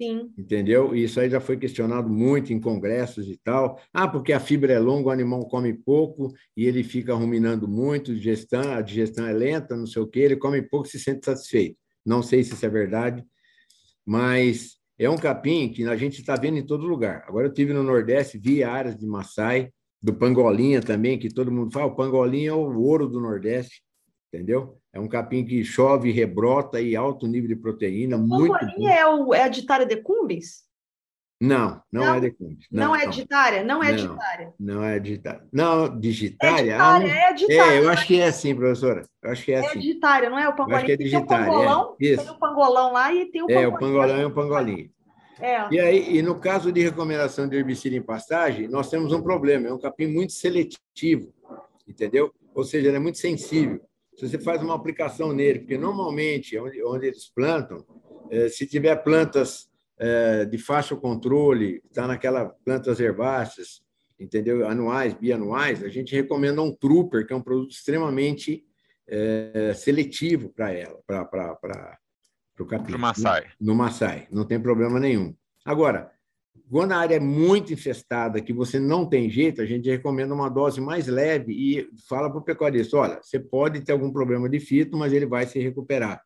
Sim. 0.00 0.32
Entendeu? 0.36 0.94
E 0.94 1.04
isso 1.04 1.20
aí 1.20 1.30
já 1.30 1.40
foi 1.40 1.56
questionado 1.56 2.08
muito 2.08 2.52
em 2.52 2.60
congressos 2.60 3.28
e 3.28 3.38
tal. 3.44 3.80
Ah, 3.92 4.08
porque 4.08 4.32
a 4.32 4.40
fibra 4.40 4.72
é 4.72 4.78
longa, 4.78 5.08
o 5.08 5.12
animal 5.12 5.46
come 5.46 5.72
pouco 5.72 6.32
e 6.56 6.66
ele 6.66 6.82
fica 6.82 7.14
ruminando 7.14 7.68
muito, 7.68 8.14
digestão, 8.14 8.72
a 8.72 8.80
digestão 8.80 9.26
é 9.26 9.32
lenta, 9.32 9.76
não 9.76 9.86
sei 9.86 10.02
o 10.02 10.06
quê, 10.06 10.20
ele 10.20 10.36
come 10.36 10.60
pouco 10.62 10.88
e 10.88 10.90
se 10.90 10.98
sente 10.98 11.24
satisfeito. 11.24 11.78
Não 12.04 12.22
sei 12.22 12.42
se 12.42 12.54
isso 12.54 12.66
é 12.66 12.68
verdade, 12.68 13.24
mas 14.04 14.76
é 14.98 15.10
um 15.10 15.16
capim 15.16 15.68
que 15.68 15.84
a 15.84 15.96
gente 15.96 16.20
está 16.20 16.36
vendo 16.36 16.58
em 16.58 16.66
todo 16.66 16.86
lugar. 16.86 17.24
Agora 17.26 17.46
eu 17.46 17.52
tive 17.52 17.72
no 17.72 17.82
Nordeste, 17.82 18.38
vi 18.38 18.62
áreas 18.62 18.96
de 18.96 19.06
Maasai, 19.06 19.70
do 20.00 20.14
pangolinha 20.14 20.80
também, 20.80 21.18
que 21.18 21.32
todo 21.32 21.50
mundo 21.50 21.72
fala, 21.72 21.86
o 21.86 21.96
pangolinha 21.96 22.50
é 22.50 22.52
o 22.52 22.78
ouro 22.78 23.08
do 23.08 23.20
Nordeste, 23.20 23.82
entendeu? 24.32 24.78
É 24.92 25.00
um 25.00 25.08
capim 25.08 25.44
que 25.44 25.64
chove, 25.64 26.12
rebrota 26.12 26.80
e 26.80 26.94
alto 26.94 27.26
nível 27.26 27.48
de 27.48 27.56
proteína. 27.56 28.18
Muito 28.18 28.54
é, 28.86 29.06
o, 29.06 29.34
é 29.34 29.42
a 29.42 29.48
ditária 29.48 29.86
de 29.86 29.96
cumbis? 29.96 30.64
Não, 31.40 31.82
não, 31.92 32.04
não, 32.04 32.14
é 32.14 32.20
de 32.20 32.30
cumbis. 32.30 32.66
Não, 32.70 32.86
não 32.86 32.96
é 32.96 33.06
ditária? 33.06 33.64
Não 33.64 33.82
é 33.82 33.90
não, 33.90 33.96
ditária. 33.96 34.54
Não 34.58 34.84
é 34.84 34.98
ditária. 34.98 35.48
Não, 35.52 36.00
digitária? 36.00 36.60
É 36.60 36.62
ditária, 36.62 37.12
ah, 37.12 37.28
é 37.28 37.32
digitária. 37.32 37.72
É, 37.72 37.78
eu 37.80 37.90
acho 37.90 38.06
que 38.06 38.20
é 38.20 38.26
assim, 38.26 38.54
professora. 38.54 39.02
Eu 39.22 39.30
acho 39.30 39.44
que 39.44 39.52
é, 39.52 39.56
é 39.56 39.58
assim. 39.58 39.78
É 39.78 39.80
digitária, 39.80 40.30
não 40.30 40.38
é? 40.38 40.48
O 40.48 40.54
pangolim. 40.54 40.76
acho 40.76 40.86
que 40.86 40.92
é 40.92 40.96
digitária. 40.96 41.26
Tem 41.26 41.36
o 41.36 41.58
pangolão, 41.58 41.96
é. 42.00 42.16
tem 42.16 42.30
o 42.30 42.38
pangolão 42.38 42.92
lá 42.92 43.12
e 43.12 43.26
tem 43.26 43.42
o 43.42 43.46
pangolim. 43.46 43.64
É, 43.64 43.68
o 43.68 43.78
pangolão 43.78 44.20
e 44.20 44.24
o 44.24 44.30
pangolim. 44.30 44.90
É. 45.40 45.74
E 45.74 45.80
aí, 45.80 46.16
e 46.16 46.22
no 46.22 46.38
caso 46.38 46.70
de 46.70 46.80
recomendação 46.80 47.48
de 47.48 47.56
herbicida 47.56 47.96
em 47.96 48.02
pastagem, 48.02 48.68
nós 48.68 48.88
temos 48.88 49.12
um 49.12 49.20
problema, 49.20 49.68
é 49.68 49.72
um 49.72 49.78
capim 49.78 50.06
muito 50.06 50.32
seletivo, 50.32 51.34
entendeu? 51.86 52.32
Ou 52.54 52.62
seja, 52.62 52.88
ele 52.88 52.96
é 52.96 53.00
muito 53.00 53.18
sensível 53.18 53.80
se 54.16 54.28
você 54.28 54.38
faz 54.38 54.62
uma 54.62 54.74
aplicação 54.74 55.32
nele, 55.32 55.60
porque 55.60 55.76
normalmente 55.76 56.58
onde, 56.58 56.82
onde 56.84 57.06
eles 57.06 57.28
plantam, 57.28 57.84
é, 58.30 58.48
se 58.48 58.66
tiver 58.66 58.96
plantas 58.96 59.68
é, 59.68 59.73
de 60.50 60.58
fácil 60.58 60.96
controle, 60.96 61.82
está 61.86 62.06
naquela 62.06 62.46
plantas 62.64 63.00
herbáceas, 63.00 63.82
entendeu? 64.18 64.66
Anuais, 64.66 65.14
bianuais, 65.14 65.82
a 65.82 65.88
gente 65.88 66.14
recomenda 66.14 66.62
um 66.62 66.74
trooper, 66.74 67.26
que 67.26 67.32
é 67.32 67.36
um 67.36 67.42
produto 67.42 67.70
extremamente 67.70 68.64
é, 69.06 69.72
seletivo 69.74 70.48
para 70.50 70.72
ela, 70.72 70.98
para 71.06 71.98
o 72.58 72.66
capim. 72.66 72.92
No 72.92 72.98
Maasai. 72.98 73.42
No, 73.60 73.66
no 73.68 73.74
Maasai, 73.74 74.28
não 74.30 74.44
tem 74.44 74.60
problema 74.60 74.98
nenhum. 74.98 75.34
Agora, 75.64 76.10
quando 76.70 76.92
a 76.92 76.98
área 76.98 77.16
é 77.16 77.20
muito 77.20 77.72
infestada, 77.72 78.40
que 78.40 78.52
você 78.52 78.78
não 78.78 79.06
tem 79.06 79.28
jeito, 79.28 79.60
a 79.60 79.66
gente 79.66 79.88
recomenda 79.90 80.34
uma 80.34 80.48
dose 80.48 80.80
mais 80.80 81.06
leve 81.06 81.52
e 81.52 81.88
fala 82.08 82.30
para 82.30 82.38
o 82.38 82.44
pecuarista: 82.44 82.96
olha, 82.96 83.20
você 83.22 83.38
pode 83.38 83.80
ter 83.82 83.92
algum 83.92 84.12
problema 84.12 84.48
de 84.48 84.60
fito, 84.60 84.96
mas 84.96 85.12
ele 85.12 85.26
vai 85.26 85.46
se 85.46 85.58
recuperar, 85.58 86.22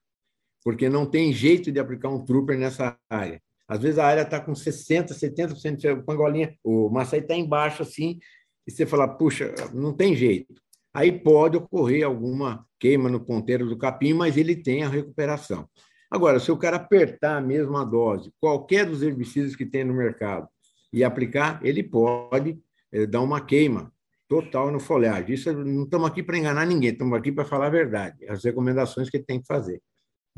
porque 0.62 0.88
não 0.88 1.06
tem 1.06 1.32
jeito 1.32 1.72
de 1.72 1.80
aplicar 1.80 2.08
um 2.08 2.24
trooper 2.24 2.58
nessa 2.58 2.96
área. 3.10 3.42
Às 3.68 3.80
vezes 3.80 3.98
a 3.98 4.06
área 4.06 4.22
está 4.22 4.40
com 4.40 4.52
60%, 4.52 5.12
70% 5.12 5.76
de 5.76 6.02
pangolinha, 6.02 6.56
o 6.64 6.88
maçai 6.88 7.18
está 7.20 7.34
embaixo 7.34 7.82
assim, 7.82 8.18
e 8.66 8.70
você 8.70 8.86
fala: 8.86 9.06
puxa, 9.06 9.54
não 9.74 9.92
tem 9.92 10.16
jeito. 10.16 10.54
Aí 10.94 11.12
pode 11.12 11.56
ocorrer 11.56 12.04
alguma 12.04 12.66
queima 12.80 13.08
no 13.08 13.20
ponteiro 13.20 13.68
do 13.68 13.76
capim, 13.76 14.14
mas 14.14 14.36
ele 14.36 14.56
tem 14.56 14.82
a 14.82 14.88
recuperação. 14.88 15.68
Agora, 16.10 16.40
se 16.40 16.50
o 16.50 16.56
cara 16.56 16.76
apertar 16.76 17.36
a 17.36 17.40
mesma 17.40 17.84
dose, 17.84 18.32
qualquer 18.40 18.86
dos 18.86 19.02
herbicidas 19.02 19.54
que 19.54 19.66
tem 19.66 19.84
no 19.84 19.92
mercado, 19.92 20.48
e 20.92 21.04
aplicar, 21.04 21.60
ele 21.62 21.82
pode 21.82 22.58
é, 22.92 23.06
dar 23.06 23.20
uma 23.20 23.40
queima 23.40 23.92
total 24.28 24.70
no 24.70 24.80
folhagem. 24.80 25.34
Isso 25.34 25.52
não 25.52 25.84
estamos 25.84 26.08
aqui 26.08 26.22
para 26.22 26.38
enganar 26.38 26.66
ninguém, 26.66 26.90
estamos 26.90 27.16
aqui 27.18 27.32
para 27.32 27.44
falar 27.44 27.66
a 27.66 27.70
verdade, 27.70 28.26
as 28.28 28.44
recomendações 28.44 29.08
que 29.08 29.18
ele 29.18 29.24
tem 29.24 29.40
que 29.40 29.46
fazer. 29.46 29.82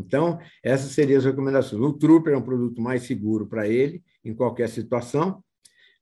Então, 0.00 0.38
essas 0.62 0.92
seriam 0.92 1.18
as 1.18 1.24
recomendações. 1.24 1.80
O 1.80 1.92
Trooper 1.92 2.32
é 2.32 2.36
um 2.36 2.42
produto 2.42 2.80
mais 2.80 3.02
seguro 3.02 3.46
para 3.46 3.68
ele, 3.68 4.02
em 4.24 4.34
qualquer 4.34 4.68
situação, 4.68 5.42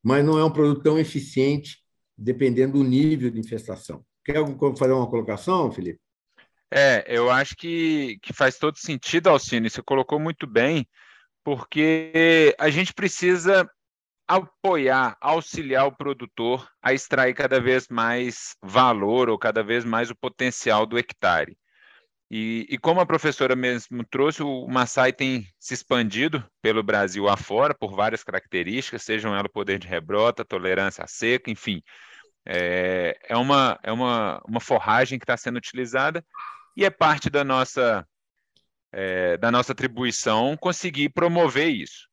mas 0.03 0.25
não 0.25 0.39
é 0.39 0.45
um 0.45 0.53
produto 0.53 0.83
tão 0.83 0.99
eficiente, 0.99 1.79
dependendo 2.17 2.79
do 2.79 2.85
nível 2.85 3.31
de 3.31 3.39
infestação. 3.39 4.05
Quer 4.25 4.45
fazer 4.77 4.93
uma 4.93 5.09
colocação, 5.09 5.71
Felipe? 5.73 6.01
É, 6.71 7.05
eu 7.09 7.31
acho 7.31 7.57
que, 7.57 8.19
que 8.23 8.33
faz 8.33 8.59
todo 8.59 8.77
sentido, 8.77 9.29
Alcine, 9.29 9.71
você 9.71 9.83
colocou 9.83 10.19
muito 10.19 10.47
bem, 10.47 10.87
porque 11.43 12.55
a 12.59 12.69
gente 12.69 12.93
precisa 12.93 13.69
apoiar, 14.29 15.17
auxiliar 15.23 15.87
o 15.87 15.97
produtor 15.97 16.69
a 16.83 16.93
extrair 16.93 17.33
cada 17.33 17.59
vez 17.59 17.89
mais 17.89 18.55
valor 18.63 19.31
ou 19.31 19.39
cada 19.39 19.63
vez 19.63 19.85
mais 19.85 20.11
o 20.11 20.17
potencial 20.17 20.85
do 20.85 20.99
hectare. 20.99 21.57
E, 22.31 22.67
e 22.69 22.77
como 22.77 23.01
a 23.01 23.07
professora 23.07 23.57
mesmo 23.57 24.05
trouxe, 24.05 24.43
o 24.43 24.67
Maasai 24.69 25.13
tem 25.13 25.47
se 25.59 25.73
expandido 25.73 26.45
pelo 26.61 26.83
Brasil 26.83 27.27
afora 27.27 27.75
por 27.75 27.95
várias 27.95 28.23
características, 28.23 29.03
sejam 29.03 29.35
elas 29.35 29.51
poder 29.51 29.79
de 29.79 29.89
rebrota, 29.89 30.45
tolerância 30.45 31.03
à 31.03 31.07
seca, 31.07 31.51
enfim. 31.51 31.83
É, 32.47 33.19
é, 33.29 33.37
uma, 33.37 33.79
é 33.83 33.91
uma, 33.91 34.43
uma 34.47 34.61
forragem 34.61 35.19
que 35.19 35.25
está 35.25 35.37
sendo 35.37 35.57
utilizada 35.57 36.25
e 36.77 36.85
é 36.85 36.91
parte 36.91 37.31
da 37.31 37.43
nossa, 37.45 38.07
é, 38.93 39.39
da 39.39 39.51
nossa 39.51 39.73
atribuição 39.73 40.57
conseguir 40.57 41.09
promover 41.09 41.69
isso. 41.69 42.09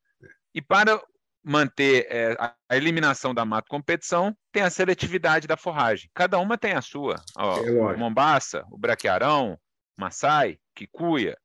E 0.53 0.61
para 0.61 1.01
manter 1.43 2.07
é, 2.09 2.35
a 2.39 2.75
eliminação 2.75 3.33
da 3.33 3.45
mata 3.45 3.67
competição, 3.69 4.35
tem 4.51 4.63
a 4.63 4.69
seletividade 4.69 5.45
da 5.45 5.55
forragem. 5.55 6.09
Cada 6.13 6.39
uma 6.39 6.57
tem 6.57 6.71
a 6.71 6.81
sua. 6.81 7.21
Ó, 7.37 7.57
é 7.57 7.69
o 7.93 7.99
Mombaça, 7.99 8.65
o 8.71 8.77
Braquiarão, 8.77 9.57
Maasai, 9.97 10.59
Kikuya. 10.73 11.37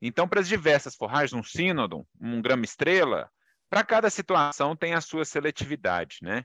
Então, 0.00 0.28
para 0.28 0.40
as 0.40 0.48
diversas 0.48 0.94
forragens, 0.94 1.32
um 1.32 1.42
Sínodon, 1.42 2.06
um 2.20 2.40
grama 2.40 2.64
estrela, 2.64 3.30
para 3.68 3.84
cada 3.84 4.08
situação 4.08 4.76
tem 4.76 4.94
a 4.94 5.00
sua 5.00 5.24
seletividade, 5.24 6.18
né? 6.22 6.44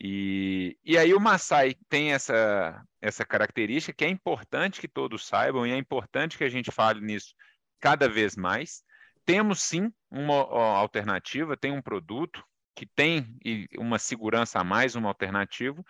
E, 0.00 0.76
e 0.84 0.98
aí 0.98 1.14
o 1.14 1.20
Maasai 1.20 1.76
tem 1.88 2.12
essa, 2.12 2.82
essa 3.00 3.24
característica 3.24 3.96
que 3.96 4.04
é 4.04 4.08
importante 4.08 4.80
que 4.80 4.88
todos 4.88 5.26
saibam 5.26 5.66
e 5.66 5.70
é 5.70 5.76
importante 5.76 6.36
que 6.36 6.44
a 6.44 6.48
gente 6.48 6.70
fale 6.72 7.00
nisso 7.00 7.34
cada 7.80 8.08
vez 8.08 8.36
mais. 8.36 8.82
Temos 9.24 9.62
sim 9.62 9.92
uma 10.10 10.34
alternativa, 10.76 11.56
tem 11.56 11.70
um 11.70 11.82
produto 11.82 12.44
que 12.74 12.86
tem 12.86 13.38
uma 13.78 13.98
segurança 13.98 14.58
a 14.58 14.64
mais, 14.64 14.96
uma 14.96 15.08
alternativa, 15.08 15.84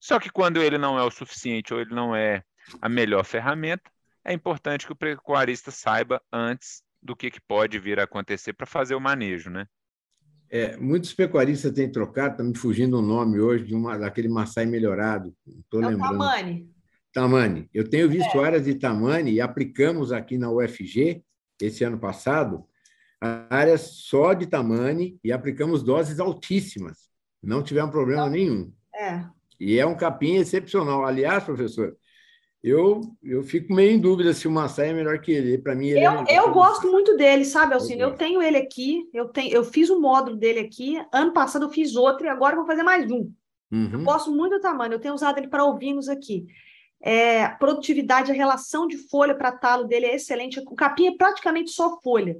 só 0.00 0.18
que 0.18 0.30
quando 0.30 0.62
ele 0.62 0.76
não 0.76 0.98
é 0.98 1.02
o 1.02 1.10
suficiente 1.10 1.72
ou 1.72 1.80
ele 1.80 1.94
não 1.94 2.14
é 2.14 2.42
a 2.82 2.88
melhor 2.88 3.24
ferramenta, 3.24 3.90
é 4.26 4.32
importante 4.32 4.84
que 4.84 4.92
o 4.92 4.96
pecuarista 4.96 5.70
saiba 5.70 6.20
antes 6.32 6.82
do 7.00 7.14
que, 7.14 7.30
que 7.30 7.40
pode 7.40 7.78
vir 7.78 8.00
a 8.00 8.02
acontecer 8.04 8.52
para 8.52 8.66
fazer 8.66 8.96
o 8.96 9.00
manejo, 9.00 9.48
né? 9.48 9.66
É, 10.50 10.76
muitos 10.76 11.12
pecuaristas 11.14 11.72
têm 11.72 11.90
trocado, 11.90 12.32
está 12.32 12.44
me 12.44 12.56
fugindo 12.56 12.98
o 12.98 13.02
nome 13.02 13.38
hoje, 13.38 13.64
de 13.64 13.74
uma, 13.74 13.96
daquele 13.96 14.28
Maasai 14.28 14.66
melhorado. 14.66 15.34
Estou 15.46 15.82
é 15.82 15.88
lembrando. 15.88 16.18
Tamani. 16.18 16.70
Tamani. 17.12 17.70
Eu 17.72 17.88
tenho 17.88 18.08
visto 18.08 18.36
é. 18.38 18.44
áreas 18.44 18.64
de 18.64 18.74
Tamani 18.74 19.32
e 19.32 19.40
aplicamos 19.40 20.12
aqui 20.12 20.36
na 20.36 20.50
UFG, 20.50 21.24
esse 21.60 21.84
ano 21.84 21.98
passado, 21.98 22.64
áreas 23.48 23.80
só 23.80 24.34
de 24.34 24.46
Tamani 24.46 25.18
e 25.22 25.32
aplicamos 25.32 25.82
doses 25.82 26.18
altíssimas. 26.18 27.08
Não 27.42 27.62
tivemos 27.62 27.90
problema 27.92 28.24
Não. 28.24 28.30
nenhum. 28.30 28.72
É. 28.94 29.24
E 29.58 29.78
é 29.78 29.86
um 29.86 29.96
capim 29.96 30.36
excepcional. 30.36 31.06
Aliás, 31.06 31.44
professor, 31.44 31.96
eu, 32.68 33.00
eu 33.22 33.44
fico 33.44 33.72
meio 33.72 33.92
em 33.92 34.00
dúvida 34.00 34.32
se 34.34 34.48
o 34.48 34.50
Massai 34.50 34.88
é 34.88 34.92
melhor 34.92 35.20
que 35.20 35.30
ele. 35.30 35.56
Para 35.56 35.76
mim, 35.76 35.86
ele 35.86 36.04
eu, 36.04 36.24
é 36.26 36.38
eu 36.38 36.50
gosto 36.50 36.90
muito 36.90 37.16
dele, 37.16 37.44
sabe, 37.44 37.74
Alcine? 37.74 38.00
Eu 38.00 38.16
tenho 38.16 38.42
ele 38.42 38.56
aqui, 38.56 39.08
eu, 39.14 39.28
tenho, 39.28 39.54
eu 39.54 39.62
fiz 39.62 39.88
o 39.88 39.96
um 39.96 40.00
módulo 40.00 40.36
dele 40.36 40.58
aqui. 40.58 41.00
Ano 41.12 41.32
passado 41.32 41.64
eu 41.64 41.70
fiz 41.70 41.94
outro 41.94 42.26
e 42.26 42.28
agora 42.28 42.54
eu 42.54 42.58
vou 42.58 42.66
fazer 42.66 42.82
mais 42.82 43.08
um. 43.08 43.30
Uhum. 43.70 43.90
Eu 43.92 44.02
gosto 44.02 44.32
muito 44.32 44.56
do 44.56 44.60
tamanho, 44.60 44.94
eu 44.94 44.98
tenho 44.98 45.14
usado 45.14 45.38
ele 45.38 45.46
para 45.46 45.64
ovinos 45.64 46.08
aqui. 46.08 46.44
é, 47.00 47.46
produtividade, 47.50 48.32
a 48.32 48.34
relação 48.34 48.88
de 48.88 48.98
folha 48.98 49.36
para 49.36 49.52
talo 49.52 49.84
dele 49.84 50.06
é 50.06 50.16
excelente. 50.16 50.58
O 50.58 50.74
capim 50.74 51.06
é 51.06 51.16
praticamente 51.16 51.70
só 51.70 52.00
folha. 52.00 52.36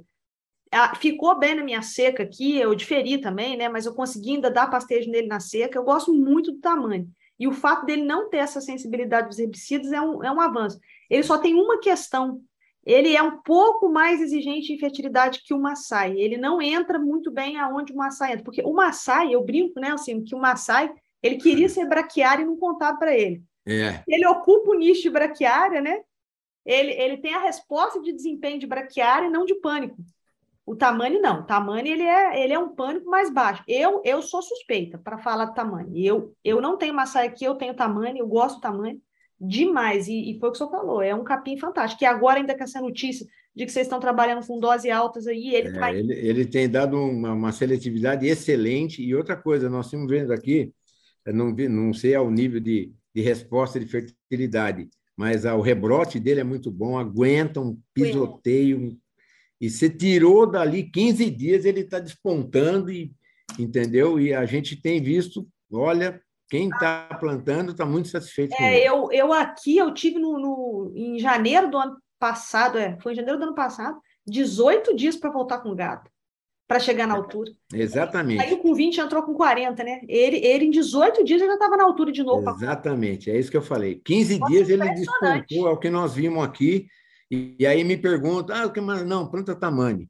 Ah, 0.73 0.93
ficou 0.95 1.39
bem 1.39 1.55
na 1.55 1.63
minha 1.63 1.81
seca 1.81 2.23
aqui, 2.23 2.57
eu 2.57 2.75
diferi 2.75 3.17
também, 3.17 3.55
né? 3.55 3.69
Mas 3.69 3.85
eu 3.85 3.93
consegui 3.93 4.31
ainda 4.31 4.51
dar 4.51 4.67
pastejo 4.67 5.09
nele 5.09 5.27
na 5.27 5.39
seca. 5.39 5.79
Eu 5.79 5.83
gosto 5.83 6.13
muito 6.13 6.51
do 6.51 6.59
tamanho. 6.59 7.07
E 7.39 7.47
o 7.47 7.51
fato 7.51 7.85
dele 7.85 8.03
não 8.03 8.29
ter 8.29 8.37
essa 8.37 8.59
sensibilidade 8.59 9.27
dos 9.27 9.39
herbicidas 9.39 9.91
é 9.91 10.01
um, 10.01 10.23
é 10.23 10.31
um 10.31 10.41
avanço. 10.41 10.79
Ele 11.09 11.23
só 11.23 11.37
tem 11.37 11.53
uma 11.53 11.79
questão. 11.79 12.41
Ele 12.85 13.15
é 13.15 13.21
um 13.21 13.41
pouco 13.41 13.89
mais 13.89 14.21
exigente 14.21 14.73
em 14.73 14.79
fertilidade 14.79 15.41
que 15.43 15.53
o 15.53 15.59
maçai. 15.59 16.17
Ele 16.17 16.37
não 16.37 16.61
entra 16.61 16.97
muito 16.97 17.31
bem 17.31 17.57
aonde 17.57 17.93
o 17.93 17.97
maçai 17.97 18.31
entra. 18.31 18.43
Porque 18.43 18.61
o 18.61 18.73
maçai, 18.73 19.33
eu 19.33 19.43
brinco, 19.43 19.79
né? 19.79 19.91
Assim, 19.91 20.23
que 20.23 20.33
o 20.33 20.39
maçai, 20.39 20.91
ele 21.21 21.35
queria 21.35 21.69
ser 21.69 21.85
braquiário 21.87 22.43
e 22.43 22.45
não 22.45 22.57
contava 22.57 22.97
para 22.97 23.15
ele. 23.15 23.43
É. 23.67 24.01
Ele 24.07 24.25
ocupa 24.25 24.71
o 24.71 24.77
nicho 24.77 25.01
de 25.01 25.09
braquiária, 25.09 25.81
né? 25.81 25.99
Ele, 26.65 26.91
ele 26.91 27.17
tem 27.17 27.33
a 27.33 27.41
resposta 27.41 28.01
de 28.01 28.13
desempenho 28.13 28.59
de 28.59 28.67
braquiária 28.67 29.27
e 29.27 29.31
não 29.31 29.45
de 29.45 29.55
pânico. 29.55 29.97
O 30.67 30.75
tamanho 30.75 31.21
não. 31.21 31.39
O 31.39 31.43
tamanho 31.43 31.87
ele 31.87 32.03
é, 32.03 32.43
ele 32.43 32.51
é 32.51 32.59
um 32.59 32.75
pânico 32.75 33.09
mais 33.09 33.33
baixo. 33.33 33.63
Eu 33.65 34.01
eu 34.03 34.21
sou 34.21 34.41
suspeita 34.41 34.97
para 34.97 35.17
falar 35.17 35.45
do 35.45 35.53
tamanho. 35.53 35.89
Eu 35.95 36.33
eu 36.43 36.59
não 36.59 36.77
tenho 36.77 36.93
maçã 36.93 37.21
aqui, 37.21 37.45
eu 37.45 37.55
tenho 37.55 37.73
tamanho, 37.73 38.17
eu 38.17 38.27
gosto 38.27 38.57
do 38.57 38.61
tamanho 38.61 39.01
demais. 39.39 40.09
E, 40.09 40.31
e 40.31 40.37
foi 40.37 40.49
o 40.49 40.51
que 40.51 40.57
o 40.57 40.59
senhor 40.59 40.69
falou, 40.69 41.01
é 41.01 41.15
um 41.15 41.23
capim 41.23 41.57
fantástico. 41.57 42.03
E 42.03 42.05
agora 42.05 42.39
ainda 42.39 42.53
com 42.53 42.65
essa 42.65 42.81
notícia 42.81 43.25
de 43.55 43.65
que 43.65 43.71
vocês 43.71 43.87
estão 43.87 43.97
trabalhando 43.97 44.45
com 44.45 44.59
doses 44.59 44.91
altas 44.91 45.25
aí, 45.25 45.55
ele, 45.55 45.77
é, 45.77 45.95
ele, 45.95 46.13
ele 46.13 46.45
tem 46.45 46.69
dado 46.69 46.97
uma, 46.97 47.31
uma, 47.31 47.51
seletividade 47.53 48.27
excelente. 48.27 49.01
E 49.01 49.15
outra 49.15 49.37
coisa, 49.37 49.69
nós 49.69 49.85
estamos 49.85 50.09
vendo 50.09 50.33
aqui, 50.33 50.73
não, 51.25 51.51
não 51.51 51.93
sei 51.93 52.13
ao 52.13 52.29
nível 52.29 52.59
de, 52.59 52.91
de 53.15 53.21
resposta 53.21 53.79
de 53.79 53.85
fertilidade, 53.85 54.89
mas 55.15 55.45
o 55.45 55.61
rebrote 55.61 56.19
dele 56.19 56.41
é 56.41 56.43
muito 56.43 56.69
bom, 56.69 56.99
aguenta 56.99 57.61
um 57.61 57.79
pisoteio, 57.93 58.97
e 59.59 59.69
você 59.69 59.89
tirou 59.89 60.45
dali 60.45 60.83
15 60.83 61.29
dias, 61.31 61.65
ele 61.65 61.81
está 61.81 61.99
despontando, 61.99 62.91
e, 62.91 63.11
entendeu? 63.57 64.19
E 64.19 64.33
a 64.33 64.45
gente 64.45 64.79
tem 64.79 65.01
visto, 65.01 65.47
olha, 65.71 66.21
quem 66.49 66.69
está 66.69 67.07
plantando 67.19 67.71
está 67.71 67.85
muito 67.85 68.07
satisfeito. 68.07 68.53
É, 68.59 68.87
eu, 68.87 69.11
eu 69.11 69.33
aqui, 69.33 69.77
eu 69.77 69.93
tive 69.93 70.19
no, 70.19 70.39
no, 70.39 70.93
em 70.95 71.19
janeiro 71.19 71.69
do 71.69 71.77
ano 71.77 71.97
passado, 72.19 72.77
é, 72.77 72.97
foi 73.01 73.13
em 73.13 73.15
janeiro 73.15 73.39
do 73.39 73.45
ano 73.45 73.55
passado, 73.55 73.99
18 74.25 74.95
dias 74.95 75.15
para 75.15 75.31
voltar 75.31 75.59
com 75.59 75.69
o 75.69 75.75
gato, 75.75 76.09
para 76.67 76.79
chegar 76.79 77.07
na 77.07 77.15
é, 77.15 77.17
altura. 77.17 77.51
Exatamente. 77.73 78.41
Aí 78.41 78.57
com 78.57 78.73
20 78.73 78.99
entrou 78.99 79.23
com 79.23 79.33
40, 79.33 79.83
né? 79.83 80.01
Ele, 80.07 80.37
ele 80.37 80.65
em 80.65 80.69
18 80.69 81.23
dias 81.23 81.41
já 81.41 81.51
estava 81.51 81.77
na 81.77 81.83
altura 81.83 82.11
de 82.11 82.23
novo. 82.23 82.49
Exatamente, 82.49 83.31
é 83.31 83.37
isso 83.37 83.51
que 83.51 83.57
eu 83.57 83.61
falei. 83.61 84.01
15 84.05 84.39
Nossa, 84.39 84.51
dias 84.51 84.69
ele 84.69 84.89
despontou, 84.89 85.67
é 85.67 85.71
o 85.71 85.77
que 85.77 85.89
nós 85.89 86.13
vimos 86.13 86.43
aqui. 86.43 86.87
E, 87.29 87.65
aí 87.65 87.83
me 87.83 87.97
perguntam, 87.97 88.55
ah, 88.55 88.69
que 88.69 88.79
mais? 88.79 89.05
Não, 89.05 89.29
planta 89.29 89.55
tamanho. 89.55 90.07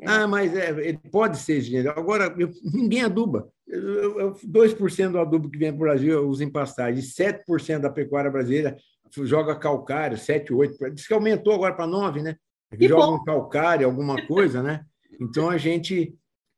É. 0.00 0.08
Ah, 0.08 0.26
mas 0.26 0.54
é, 0.56 0.70
ele 0.70 0.98
pode 1.10 1.38
ser 1.38 1.58
engenheiro. 1.58 1.90
Agora, 1.90 2.34
eu, 2.38 2.50
ninguém 2.62 3.02
aduba. 3.02 3.48
Eu, 3.66 4.20
eu, 4.20 4.34
2% 4.34 5.12
do 5.12 5.18
adubo 5.20 5.50
que 5.50 5.58
vem 5.58 5.70
para 5.70 5.76
o 5.76 5.80
Brasil 5.80 6.12
eu 6.12 6.28
uso 6.28 6.42
em 6.42 6.50
pastagem, 6.50 7.02
7% 7.02 7.78
da 7.78 7.90
pecuária 7.90 8.30
brasileira 8.30 8.76
joga 9.18 9.56
calcário, 9.56 10.16
7, 10.16 10.52
8%. 10.52 10.94
Diz 10.94 11.06
que 11.06 11.14
aumentou 11.14 11.52
agora 11.54 11.74
para 11.74 11.86
9%, 11.86 12.22
né? 12.22 12.36
Joga 12.78 13.10
um 13.10 13.24
calcário, 13.24 13.86
alguma 13.86 14.24
coisa, 14.26 14.62
né? 14.62 14.84
Então 15.20 15.50
a 15.50 15.58
gente, 15.58 16.14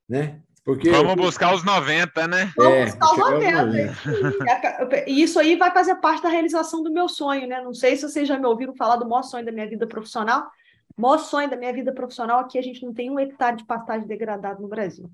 né? 0.08 0.42
Porque 0.64 0.90
Vamos 0.90 1.16
buscar 1.16 1.54
os 1.54 1.64
90, 1.64 2.28
né? 2.28 2.52
Vamos 2.56 2.72
é, 2.72 2.84
buscar 2.86 3.12
os 3.12 3.18
90. 3.18 5.04
E 5.08 5.22
isso 5.22 5.40
aí 5.40 5.56
vai 5.56 5.72
fazer 5.72 5.96
parte 5.96 6.22
da 6.22 6.28
realização 6.28 6.82
do 6.82 6.92
meu 6.92 7.08
sonho, 7.08 7.48
né? 7.48 7.60
Não 7.60 7.74
sei 7.74 7.96
se 7.96 8.08
vocês 8.08 8.28
já 8.28 8.38
me 8.38 8.46
ouviram 8.46 8.74
falar 8.76 8.96
do 8.96 9.08
maior 9.08 9.22
sonho 9.22 9.44
da 9.44 9.50
minha 9.50 9.68
vida 9.68 9.86
profissional. 9.86 10.46
O 10.96 11.02
maior 11.02 11.18
sonho 11.18 11.50
da 11.50 11.56
minha 11.56 11.72
vida 11.72 11.92
profissional 11.92 12.38
aqui, 12.38 12.58
a 12.58 12.62
gente 12.62 12.84
não 12.84 12.94
tem 12.94 13.10
um 13.10 13.18
hectare 13.18 13.56
de 13.56 13.64
pastagem 13.64 14.06
degradado 14.06 14.62
no 14.62 14.68
Brasil. 14.68 15.10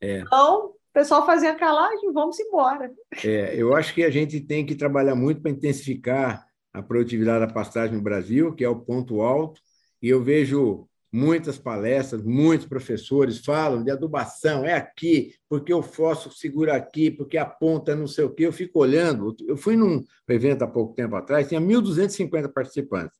É. 0.00 0.20
Então, 0.20 0.70
o 0.70 0.92
pessoal 0.92 1.24
fazia 1.24 1.54
calagem, 1.54 2.12
vamos 2.12 2.40
embora. 2.40 2.90
É, 3.24 3.54
eu 3.54 3.76
acho 3.76 3.94
que 3.94 4.02
a 4.02 4.10
gente 4.10 4.40
tem 4.40 4.66
que 4.66 4.74
trabalhar 4.74 5.14
muito 5.14 5.40
para 5.40 5.52
intensificar 5.52 6.44
a 6.72 6.82
produtividade 6.82 7.46
da 7.46 7.52
pastagem 7.52 7.94
no 7.94 8.02
Brasil, 8.02 8.54
que 8.54 8.64
é 8.64 8.68
o 8.68 8.80
ponto 8.80 9.20
alto, 9.20 9.60
e 10.02 10.08
eu 10.08 10.22
vejo 10.22 10.88
muitas 11.12 11.58
palestras, 11.58 12.22
muitos 12.22 12.66
professores 12.66 13.38
falam 13.38 13.82
de 13.82 13.90
adubação, 13.90 14.64
é 14.64 14.74
aqui, 14.74 15.34
porque 15.48 15.72
o 15.72 15.82
fósforo 15.82 16.34
segura 16.34 16.76
aqui, 16.76 17.10
porque 17.10 17.36
a 17.36 17.44
ponta 17.44 17.96
não 17.96 18.06
sei 18.06 18.24
o 18.24 18.30
quê. 18.30 18.46
Eu 18.46 18.52
fico 18.52 18.78
olhando. 18.78 19.34
Eu 19.46 19.56
fui 19.56 19.76
num 19.76 20.04
evento 20.28 20.62
há 20.62 20.68
pouco 20.68 20.94
tempo 20.94 21.16
atrás, 21.16 21.48
tinha 21.48 21.60
1.250 21.60 22.52
participantes. 22.52 23.18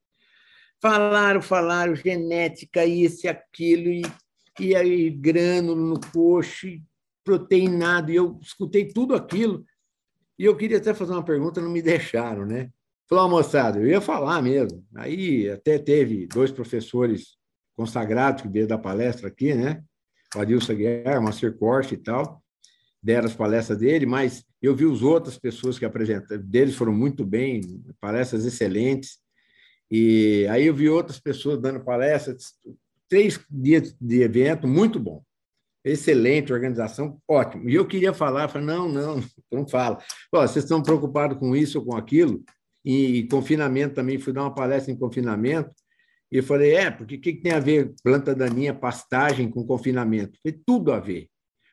Falaram, 0.80 1.42
falaram, 1.42 1.94
genética, 1.94 2.86
isso 2.86 3.26
e 3.26 3.28
aquilo, 3.28 3.88
e, 3.88 4.02
e 4.58 4.74
aí 4.74 5.10
grânulo 5.10 5.80
no 5.80 6.00
coxo, 6.00 6.68
e 6.68 6.82
proteinado, 7.22 8.10
e 8.10 8.16
eu 8.16 8.38
escutei 8.40 8.88
tudo 8.88 9.14
aquilo. 9.14 9.64
E 10.38 10.44
eu 10.44 10.56
queria 10.56 10.78
até 10.78 10.94
fazer 10.94 11.12
uma 11.12 11.24
pergunta, 11.24 11.60
não 11.60 11.70
me 11.70 11.82
deixaram, 11.82 12.46
né? 12.46 12.70
Falou, 13.06 13.28
moçada, 13.28 13.78
eu 13.78 13.86
ia 13.86 14.00
falar 14.00 14.40
mesmo. 14.40 14.86
Aí 14.94 15.50
até 15.50 15.78
teve 15.78 16.26
dois 16.28 16.50
professores 16.50 17.39
consagrados 17.80 18.42
que 18.42 18.48
veio 18.48 18.66
da 18.66 18.76
palestra 18.76 19.28
aqui, 19.28 19.54
né? 19.54 19.82
O 20.36 20.40
Adilson 20.40 20.74
Guerra, 20.74 21.18
Master 21.18 21.56
Corte 21.56 21.94
e 21.94 21.96
tal, 21.96 22.42
deram 23.02 23.26
as 23.26 23.32
palestras 23.32 23.78
dele, 23.78 24.04
mas 24.04 24.44
eu 24.60 24.76
vi 24.76 24.84
as 24.84 25.00
outras 25.00 25.38
pessoas 25.38 25.78
que 25.78 25.86
apresentaram, 25.86 26.42
deles 26.42 26.74
foram 26.74 26.92
muito 26.92 27.24
bem, 27.24 27.62
palestras 27.98 28.44
excelentes, 28.44 29.18
e 29.90 30.46
aí 30.50 30.66
eu 30.66 30.74
vi 30.74 30.90
outras 30.90 31.18
pessoas 31.18 31.58
dando 31.58 31.82
palestras, 31.82 32.52
três 33.08 33.40
dias 33.50 33.96
de 33.98 34.20
evento, 34.20 34.68
muito 34.68 35.00
bom, 35.00 35.22
excelente 35.82 36.52
organização, 36.52 37.18
ótimo. 37.26 37.66
E 37.66 37.74
eu 37.74 37.86
queria 37.86 38.12
falar, 38.12 38.48
falei, 38.48 38.66
não, 38.66 38.90
não, 38.90 39.24
não 39.50 39.66
fala. 39.66 39.98
Vocês 40.30 40.66
estão 40.66 40.82
preocupados 40.82 41.38
com 41.38 41.56
isso 41.56 41.78
ou 41.78 41.86
com 41.86 41.96
aquilo, 41.96 42.44
e 42.84 43.26
confinamento 43.30 43.94
também, 43.94 44.18
fui 44.18 44.34
dar 44.34 44.42
uma 44.42 44.54
palestra 44.54 44.92
em 44.92 44.98
confinamento, 44.98 45.70
e 46.30 46.36
eu 46.36 46.44
falei, 46.44 46.74
é, 46.74 46.90
porque 46.90 47.16
o 47.16 47.20
que, 47.20 47.32
que 47.32 47.42
tem 47.42 47.52
a 47.52 47.58
ver 47.58 47.92
planta 48.04 48.34
daninha, 48.34 48.72
pastagem 48.72 49.50
com 49.50 49.66
confinamento? 49.66 50.38
Tem 50.42 50.52
tudo 50.52 50.92
a 50.92 51.00
ver. 51.00 51.28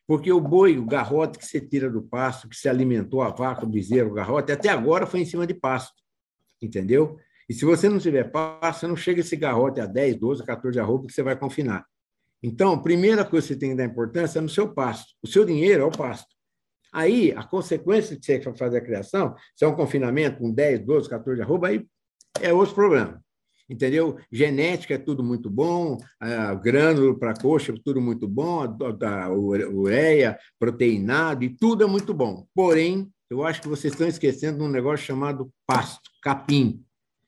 Porque 0.08 0.32
o 0.32 0.42
boi, 0.42 0.78
o 0.80 0.86
garrote 0.86 1.38
que 1.38 1.46
você 1.46 1.62
tira 1.62 1.90
do 1.90 2.02
pasto, 2.02 2.50
que 2.50 2.56
se 2.56 2.68
alimentou, 2.68 3.22
a 3.22 3.30
vaca, 3.30 3.66
o 3.66 3.70
bezerro, 3.70 4.12
o 4.12 4.14
garrote, 4.14 4.52
até 4.52 4.70
agora 4.70 5.06
foi 5.06 5.20
em 5.20 5.26
cima 5.26 5.46
de 5.46 5.54
pasto. 5.54 6.02
Entendeu? 6.60 7.20
E 7.48 7.54
se 7.54 7.66
você 7.66 7.88
não 7.88 8.00
tiver 8.00 8.32
pasto, 8.32 8.80
você 8.80 8.88
não 8.88 8.96
chega 8.96 9.20
esse 9.20 9.36
garrote 9.36 9.80
a 9.80 9.86
10, 9.86 10.16
12, 10.16 10.44
14 10.44 10.80
arroba 10.80 11.06
que 11.06 11.14
você 11.14 11.22
vai 11.22 11.38
confinar. 11.38 11.86
Então, 12.42 12.74
a 12.74 12.82
primeira 12.82 13.24
coisa 13.24 13.48
que 13.48 13.54
você 13.54 13.60
tem 13.60 13.72
que 13.72 13.76
dar 13.76 13.86
importância 13.86 14.40
é 14.40 14.42
no 14.42 14.50
seu 14.50 14.74
pasto. 14.74 15.14
O 15.22 15.28
seu 15.28 15.46
dinheiro 15.46 15.84
é 15.84 15.86
o 15.86 15.92
pasto. 15.92 16.36
Aí, 16.92 17.32
a 17.34 17.44
consequência 17.44 18.18
de 18.18 18.26
você 18.26 18.42
fazer 18.54 18.78
a 18.78 18.82
criação, 18.82 19.36
se 19.56 19.66
é 19.66 19.68
um 19.68 19.76
confinamento 19.76 20.40
com 20.40 20.52
10, 20.52 20.80
12, 20.86 21.10
14 21.10 21.42
arroba, 21.42 21.68
aí 21.68 21.86
é 22.42 22.52
outro 22.52 22.74
problema 22.74 23.22
entendeu? 23.70 24.18
Genética 24.32 24.96
é 24.96 24.98
tudo 24.98 25.24
muito 25.24 25.50
bom, 25.50 25.98
grânulo 26.62 27.18
para 27.18 27.34
coxa 27.34 27.74
tudo 27.84 28.02
muito 28.02 28.28
bom, 28.28 28.62
a, 28.62 29.30
ureia, 29.30 30.38
proteinado 30.60 31.44
e 31.44 31.50
tudo 31.50 31.84
é 31.84 31.88
muito 31.88 32.14
bom. 32.14 32.46
Porém, 32.54 33.12
eu 33.30 33.44
acho 33.44 33.62
que 33.62 33.68
vocês 33.68 33.94
estão 33.94 34.08
esquecendo 34.08 34.60
de 34.60 34.64
um 34.64 34.70
negócio 34.70 35.06
chamado 35.06 35.52
pasto, 35.66 36.10
capim, 36.22 36.84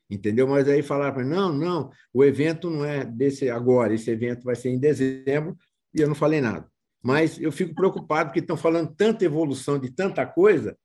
entendeu? 0.10 0.48
Mas 0.48 0.68
aí 0.68 0.82
falaram 0.82 1.16
para 1.16 1.26
não, 1.26 1.54
não, 1.54 1.92
o 2.14 2.24
evento 2.24 2.70
não 2.70 2.86
é 2.86 3.04
desse 3.04 3.50
agora, 3.50 3.94
esse 3.94 4.10
evento 4.10 4.44
vai 4.44 4.56
ser 4.56 4.70
em 4.70 4.80
dezembro 4.80 5.58
e 5.94 6.02
eu 6.02 6.08
não 6.08 6.16
falei 6.16 6.40
nada. 6.40 6.70
Mas 7.02 7.40
eu 7.40 7.52
fico 7.52 7.74
preocupado 7.74 8.30
porque 8.30 8.40
estão 8.40 8.58
falando 8.58 8.94
tanta 8.96 9.24
evolução 9.24 9.80
de 9.80 9.92
tanta 9.92 10.26
coisa, 10.26 10.78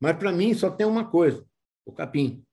mas 0.00 0.16
para 0.16 0.32
mim 0.32 0.54
só 0.54 0.70
tem 0.70 0.86
uma 0.86 1.04
coisa, 1.04 1.44
o 1.84 1.92
capim, 1.92 2.44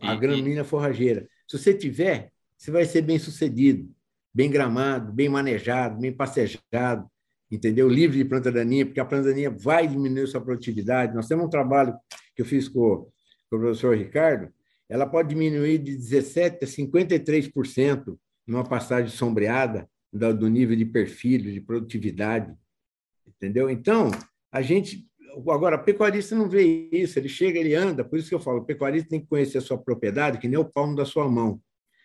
a 0.00 0.14
gramínea 0.14 0.64
forrageira. 0.64 1.28
Se 1.48 1.58
você 1.58 1.74
tiver, 1.74 2.32
você 2.56 2.70
vai 2.70 2.84
ser 2.84 3.02
bem 3.02 3.18
sucedido, 3.18 3.90
bem 4.34 4.50
gramado, 4.50 5.12
bem 5.12 5.28
manejado, 5.28 6.00
bem 6.00 6.12
pastejado, 6.12 7.08
entendeu? 7.50 7.88
Livre 7.88 8.18
de 8.18 8.24
planta 8.24 8.50
daninha, 8.50 8.84
porque 8.84 9.00
a 9.00 9.04
planta 9.04 9.28
daninha 9.28 9.50
vai 9.50 9.86
diminuir 9.86 10.26
sua 10.26 10.40
produtividade. 10.40 11.14
Nós 11.14 11.28
temos 11.28 11.46
um 11.46 11.50
trabalho 11.50 11.94
que 12.34 12.42
eu 12.42 12.46
fiz 12.46 12.68
com, 12.68 13.10
com 13.48 13.56
o 13.56 13.60
professor 13.60 13.96
Ricardo, 13.96 14.52
ela 14.88 15.06
pode 15.06 15.30
diminuir 15.30 15.78
de 15.78 15.96
17% 15.96 16.62
a 16.62 16.66
53% 16.66 18.18
numa 18.46 18.64
pastagem 18.64 19.10
sombreada 19.10 19.88
do 20.12 20.48
nível 20.48 20.76
de 20.76 20.84
perfil, 20.84 21.40
de 21.40 21.60
produtividade, 21.60 22.54
entendeu? 23.26 23.68
Então, 23.68 24.10
a 24.50 24.62
gente 24.62 25.06
Agora, 25.36 25.76
pecuarista 25.76 26.34
não 26.34 26.48
vê 26.48 26.88
isso, 26.90 27.18
ele 27.18 27.28
chega, 27.28 27.58
ele 27.58 27.74
anda, 27.74 28.02
por 28.02 28.18
isso 28.18 28.30
que 28.30 28.34
eu 28.34 28.40
falo, 28.40 28.60
o 28.60 28.64
pecuarista 28.64 29.10
tem 29.10 29.20
que 29.20 29.26
conhecer 29.26 29.58
a 29.58 29.60
sua 29.60 29.76
propriedade, 29.76 30.38
que 30.38 30.48
nem 30.48 30.58
o 30.58 30.64
palmo 30.64 30.96
da 30.96 31.04
sua 31.04 31.28
mão, 31.28 31.60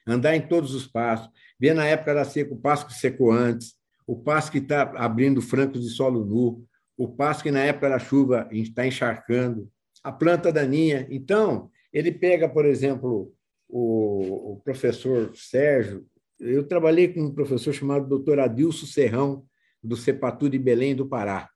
andar 0.05 0.35
em 0.35 0.41
todos 0.41 0.75
os 0.75 0.85
passos, 0.85 1.29
ver 1.57 1.73
na 1.73 1.85
época 1.85 2.13
da 2.13 2.25
seca 2.25 2.53
o 2.53 2.57
passo 2.57 2.85
que 2.87 2.93
secou 2.93 3.31
antes, 3.31 3.73
o 4.05 4.17
passo 4.17 4.51
que 4.51 4.57
está 4.57 4.81
abrindo 4.97 5.41
francos 5.41 5.81
de 5.81 5.89
solo 5.89 6.25
nu, 6.25 6.65
o 6.97 7.07
passo 7.07 7.41
que 7.41 7.51
na 7.51 7.61
época 7.61 7.89
da 7.89 7.99
chuva 7.99 8.49
está 8.51 8.85
encharcando, 8.85 9.71
a 10.03 10.11
planta 10.11 10.51
daninha. 10.51 11.07
Então, 11.09 11.69
Ele 11.93 12.11
pega, 12.11 12.49
por 12.49 12.65
exemplo, 12.65 13.33
o, 13.67 14.53
o 14.53 14.61
professor 14.63 15.31
Sérgio. 15.35 16.05
Eu 16.39 16.67
trabalhei 16.67 17.13
com 17.13 17.21
um 17.21 17.33
professor 17.33 17.73
chamado 17.73 18.07
doutor 18.07 18.39
Adilson 18.39 18.85
Serrão, 18.85 19.45
do 19.83 19.95
Cepatu 19.95 20.49
de 20.49 20.59
Belém 20.59 20.95
do 20.95 21.07
Pará. 21.07 21.49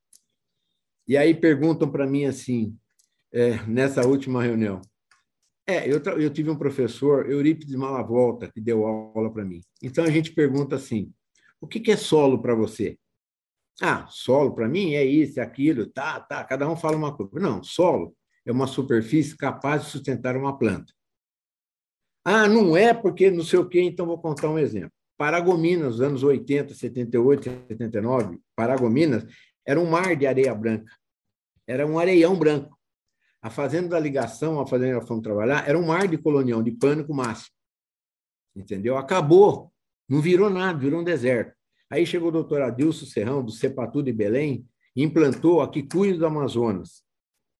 E 1.08 1.16
aí 1.16 1.34
perguntam 1.34 1.90
para 1.92 2.08
mim 2.08 2.26
assim, 2.26 2.76
é, 3.32 3.62
nessa 3.66 4.06
última 4.08 4.42
reunião. 4.42 4.82
É, 5.68 5.92
eu, 5.92 6.00
eu 6.20 6.30
tive 6.30 6.50
um 6.50 6.58
professor, 6.58 7.30
Eurípides 7.30 7.76
Malavolta, 7.76 8.52
que 8.52 8.62
deu 8.62 8.86
aula 8.86 9.32
para 9.32 9.44
mim. 9.44 9.62
Então 9.82 10.04
a 10.04 10.10
gente 10.10 10.32
pergunta 10.32 10.76
assim: 10.76 11.12
o 11.60 11.68
que, 11.68 11.80
que 11.80 11.92
é 11.92 11.98
solo 11.98 12.42
para 12.42 12.54
você? 12.54 12.98
Ah, 13.82 14.08
solo 14.10 14.54
para 14.54 14.70
mim 14.70 14.94
é 14.94 15.04
isso, 15.04 15.40
é 15.40 15.44
aquilo, 15.44 15.88
tá, 15.88 16.20
tá, 16.20 16.44
cada 16.44 16.70
um 16.70 16.78
fala 16.78 16.96
uma 16.96 17.16
coisa. 17.16 17.32
Não, 17.40 17.62
solo 17.64 18.16
é 18.46 18.52
uma 18.52 18.68
superfície 18.68 19.36
capaz 19.36 19.84
de 19.84 19.90
sustentar 19.90 20.38
uma 20.38 20.58
planta. 20.58 20.94
Ah, 22.24 22.48
não 22.48 22.78
é 22.78 22.94
porque 22.94 23.30
não 23.30 23.44
sei 23.44 23.60
o 23.60 23.68
quê, 23.68 23.82
então 23.82 24.06
vou 24.06 24.20
contar 24.20 24.50
um 24.50 24.58
exemplo. 24.58 24.92
Paragominas, 25.18 25.94
nos 25.94 26.02
anos 26.02 26.24
80, 26.24 26.74
78, 26.74 27.44
79, 27.68 28.40
Paragominas 28.56 29.26
era 29.66 29.80
um 29.80 29.90
mar 29.90 30.16
de 30.16 30.28
areia 30.28 30.54
branca. 30.54 30.92
Era 31.68 31.86
um 31.86 31.98
areião 31.98 32.38
branco. 32.38 32.78
A 33.42 33.50
fazenda 33.50 33.90
da 33.90 34.00
ligação, 34.00 34.60
a 34.60 34.68
fazenda 34.68 35.00
que 35.00 35.08
fomos 35.08 35.24
trabalhar, 35.24 35.68
era 35.68 35.78
um 35.78 35.86
mar 35.86 36.08
de 36.08 36.18
colonião, 36.18 36.64
de 36.64 36.72
pânico 36.72 37.14
máximo. 37.14 37.56
Entendeu? 38.56 38.98
Acabou. 38.98 39.72
Não 40.08 40.22
virou 40.22 40.50
nada, 40.50 40.78
virou 40.78 41.02
um 41.02 41.04
deserto. 41.04 41.54
Aí 41.90 42.06
chegou 42.06 42.30
o 42.30 42.32
doutor 42.32 42.62
Adilson 42.62 43.06
Serrão, 43.06 43.44
do 43.44 43.52
Cepatu 43.52 44.02
de 44.02 44.12
Belém, 44.12 44.68
e 44.96 45.04
implantou 45.04 45.62
a 45.62 45.70
Quicuio 45.70 46.18
do 46.18 46.26
Amazonas, 46.26 47.04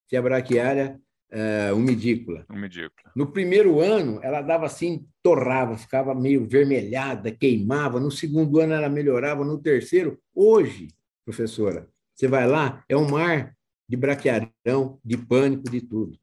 que 0.08 0.16
é 0.16 0.20
a 0.20 0.22
braquiária 0.22 1.00
é, 1.30 1.72
umidícula. 1.74 2.46
umidícula. 2.50 3.12
No 3.16 3.32
primeiro 3.32 3.80
ano, 3.80 4.20
ela 4.24 4.42
dava 4.42 4.66
assim, 4.66 5.08
torrava, 5.22 5.78
ficava 5.78 6.16
meio 6.16 6.48
vermelhada, 6.48 7.32
queimava. 7.32 8.00
No 8.00 8.10
segundo 8.10 8.60
ano, 8.60 8.74
ela 8.74 8.90
melhorava. 8.90 9.44
No 9.44 9.62
terceiro, 9.62 10.20
hoje, 10.34 10.88
professora, 11.26 11.90
você 12.16 12.28
vai 12.28 12.48
lá, 12.48 12.84
é 12.88 12.96
um 12.96 13.10
mar 13.10 13.56
de 13.88 13.98
braquiarão, 13.98 15.00
de 15.04 15.18
pânico, 15.18 15.70
de 15.70 15.82
tudo. 15.82 16.18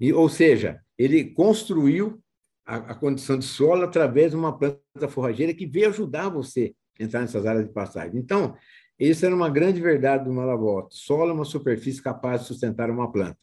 E, 0.00 0.12
ou 0.12 0.28
seja, 0.28 0.80
ele 0.98 1.24
construiu 1.24 2.20
a, 2.66 2.76
a 2.76 2.94
condição 2.94 3.38
de 3.38 3.44
solo 3.44 3.84
através 3.84 4.32
de 4.32 4.36
uma 4.36 4.56
planta 4.56 5.08
forrageira 5.08 5.54
que 5.54 5.66
veio 5.66 5.88
ajudar 5.88 6.28
você 6.28 6.74
a 6.98 7.04
entrar 7.04 7.20
nessas 7.20 7.46
áreas 7.46 7.66
de 7.66 7.72
passagem. 7.72 8.18
Então, 8.18 8.56
isso 8.98 9.24
era 9.24 9.34
uma 9.34 9.48
grande 9.48 9.80
verdade 9.80 10.24
do 10.24 10.32
Malavolta. 10.32 10.88
Solo 10.92 11.30
é 11.30 11.32
uma 11.32 11.44
superfície 11.44 12.02
capaz 12.02 12.42
de 12.42 12.48
sustentar 12.48 12.90
uma 12.90 13.10
planta. 13.10 13.38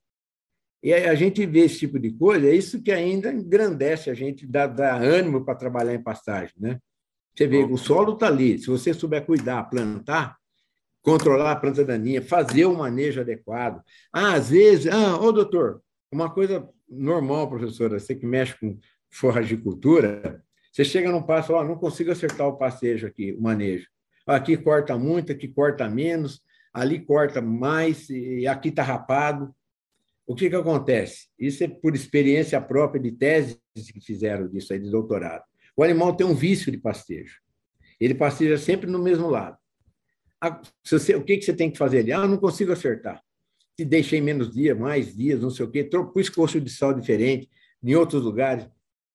E 0.84 0.94
a 0.94 1.16
gente 1.16 1.44
vê 1.48 1.62
esse 1.62 1.80
tipo 1.80 1.98
de 1.98 2.12
coisa, 2.12 2.48
é 2.48 2.54
isso 2.54 2.84
que 2.84 2.92
ainda 2.92 3.34
engrandece 3.34 4.12
a 4.12 4.14
gente, 4.14 4.46
dá, 4.46 4.68
dá 4.68 4.96
ânimo 4.96 5.44
para 5.44 5.56
trabalhar 5.56 5.96
em 5.96 6.04
pastagem. 6.04 6.54
Né? 6.60 6.78
Você 7.36 7.48
vê, 7.48 7.64
o 7.64 7.76
solo 7.76 8.14
está 8.14 8.28
ali, 8.28 8.60
se 8.60 8.68
você 8.68 8.94
souber 8.94 9.26
cuidar, 9.26 9.64
plantar, 9.64 10.38
controlar 11.06 11.52
a 11.52 11.56
planta 11.56 11.86
daninha, 11.86 12.20
fazer 12.20 12.66
o 12.66 12.76
manejo 12.76 13.22
adequado. 13.22 13.80
Ah, 14.12 14.34
às 14.34 14.50
vezes, 14.50 14.88
ah, 14.88 15.16
ô 15.22 15.32
doutor, 15.32 15.84
uma 16.12 16.34
coisa 16.34 16.68
normal, 16.90 17.48
professora, 17.48 18.00
você 18.00 18.16
que 18.16 18.26
mexe 18.26 18.58
com 18.60 18.80
forragicultura, 19.12 20.44
você 20.72 20.84
chega 20.84 21.12
num 21.12 21.22
passo, 21.22 21.54
ó, 21.54 21.64
não 21.64 21.76
consigo 21.76 22.12
acertar 22.12 22.48
o 22.48 22.58
passejo 22.58 23.06
aqui, 23.06 23.32
o 23.34 23.42
manejo. 23.42 23.88
Aqui 24.26 24.58
corta 24.58 24.98
muito, 24.98 25.32
aqui 25.32 25.48
corta 25.48 25.88
menos, 25.88 26.42
ali 26.74 27.00
corta 27.00 27.40
mais, 27.40 28.10
e 28.10 28.48
aqui 28.48 28.70
está 28.70 28.82
rapado. 28.82 29.54
O 30.26 30.34
que, 30.34 30.50
que 30.50 30.56
acontece? 30.56 31.28
Isso 31.38 31.64
é 31.64 31.68
por 31.68 31.94
experiência 31.94 32.60
própria 32.60 33.00
de 33.00 33.12
teses 33.12 33.60
que 33.94 34.02
fizeram 34.02 34.48
disso 34.48 34.74
aí, 34.74 34.80
de 34.80 34.90
doutorado. 34.90 35.44
O 35.78 35.84
animal 35.84 36.16
tem 36.16 36.26
um 36.26 36.34
vício 36.34 36.72
de 36.72 36.80
pastejo. 36.80 37.40
Ele 38.00 38.16
pasteja 38.16 38.58
sempre 38.58 38.90
no 38.90 38.98
mesmo 38.98 39.30
lado. 39.30 39.56
Você, 40.84 41.16
o 41.16 41.24
que, 41.24 41.38
que 41.38 41.46
você 41.46 41.54
tem 41.54 41.72
que 41.72 41.78
fazer 41.78 42.00
ali? 42.00 42.12
Ah, 42.12 42.28
não 42.28 42.38
consigo 42.38 42.72
acertar. 42.72 43.22
Te 43.78 43.84
deixei 43.84 44.22
menos 44.22 44.54
dias, 44.54 44.78
mais 44.78 45.16
dias, 45.16 45.42
não 45.42 45.50
sei 45.50 45.66
o 45.66 45.72
quê. 45.72 45.84
Pus 45.84 46.30
coxo 46.30 46.62
de 46.62 46.70
sal 46.70 46.94
diferente 46.94 47.50
em 47.84 47.96
outros 47.96 48.24
lugares. 48.24 48.68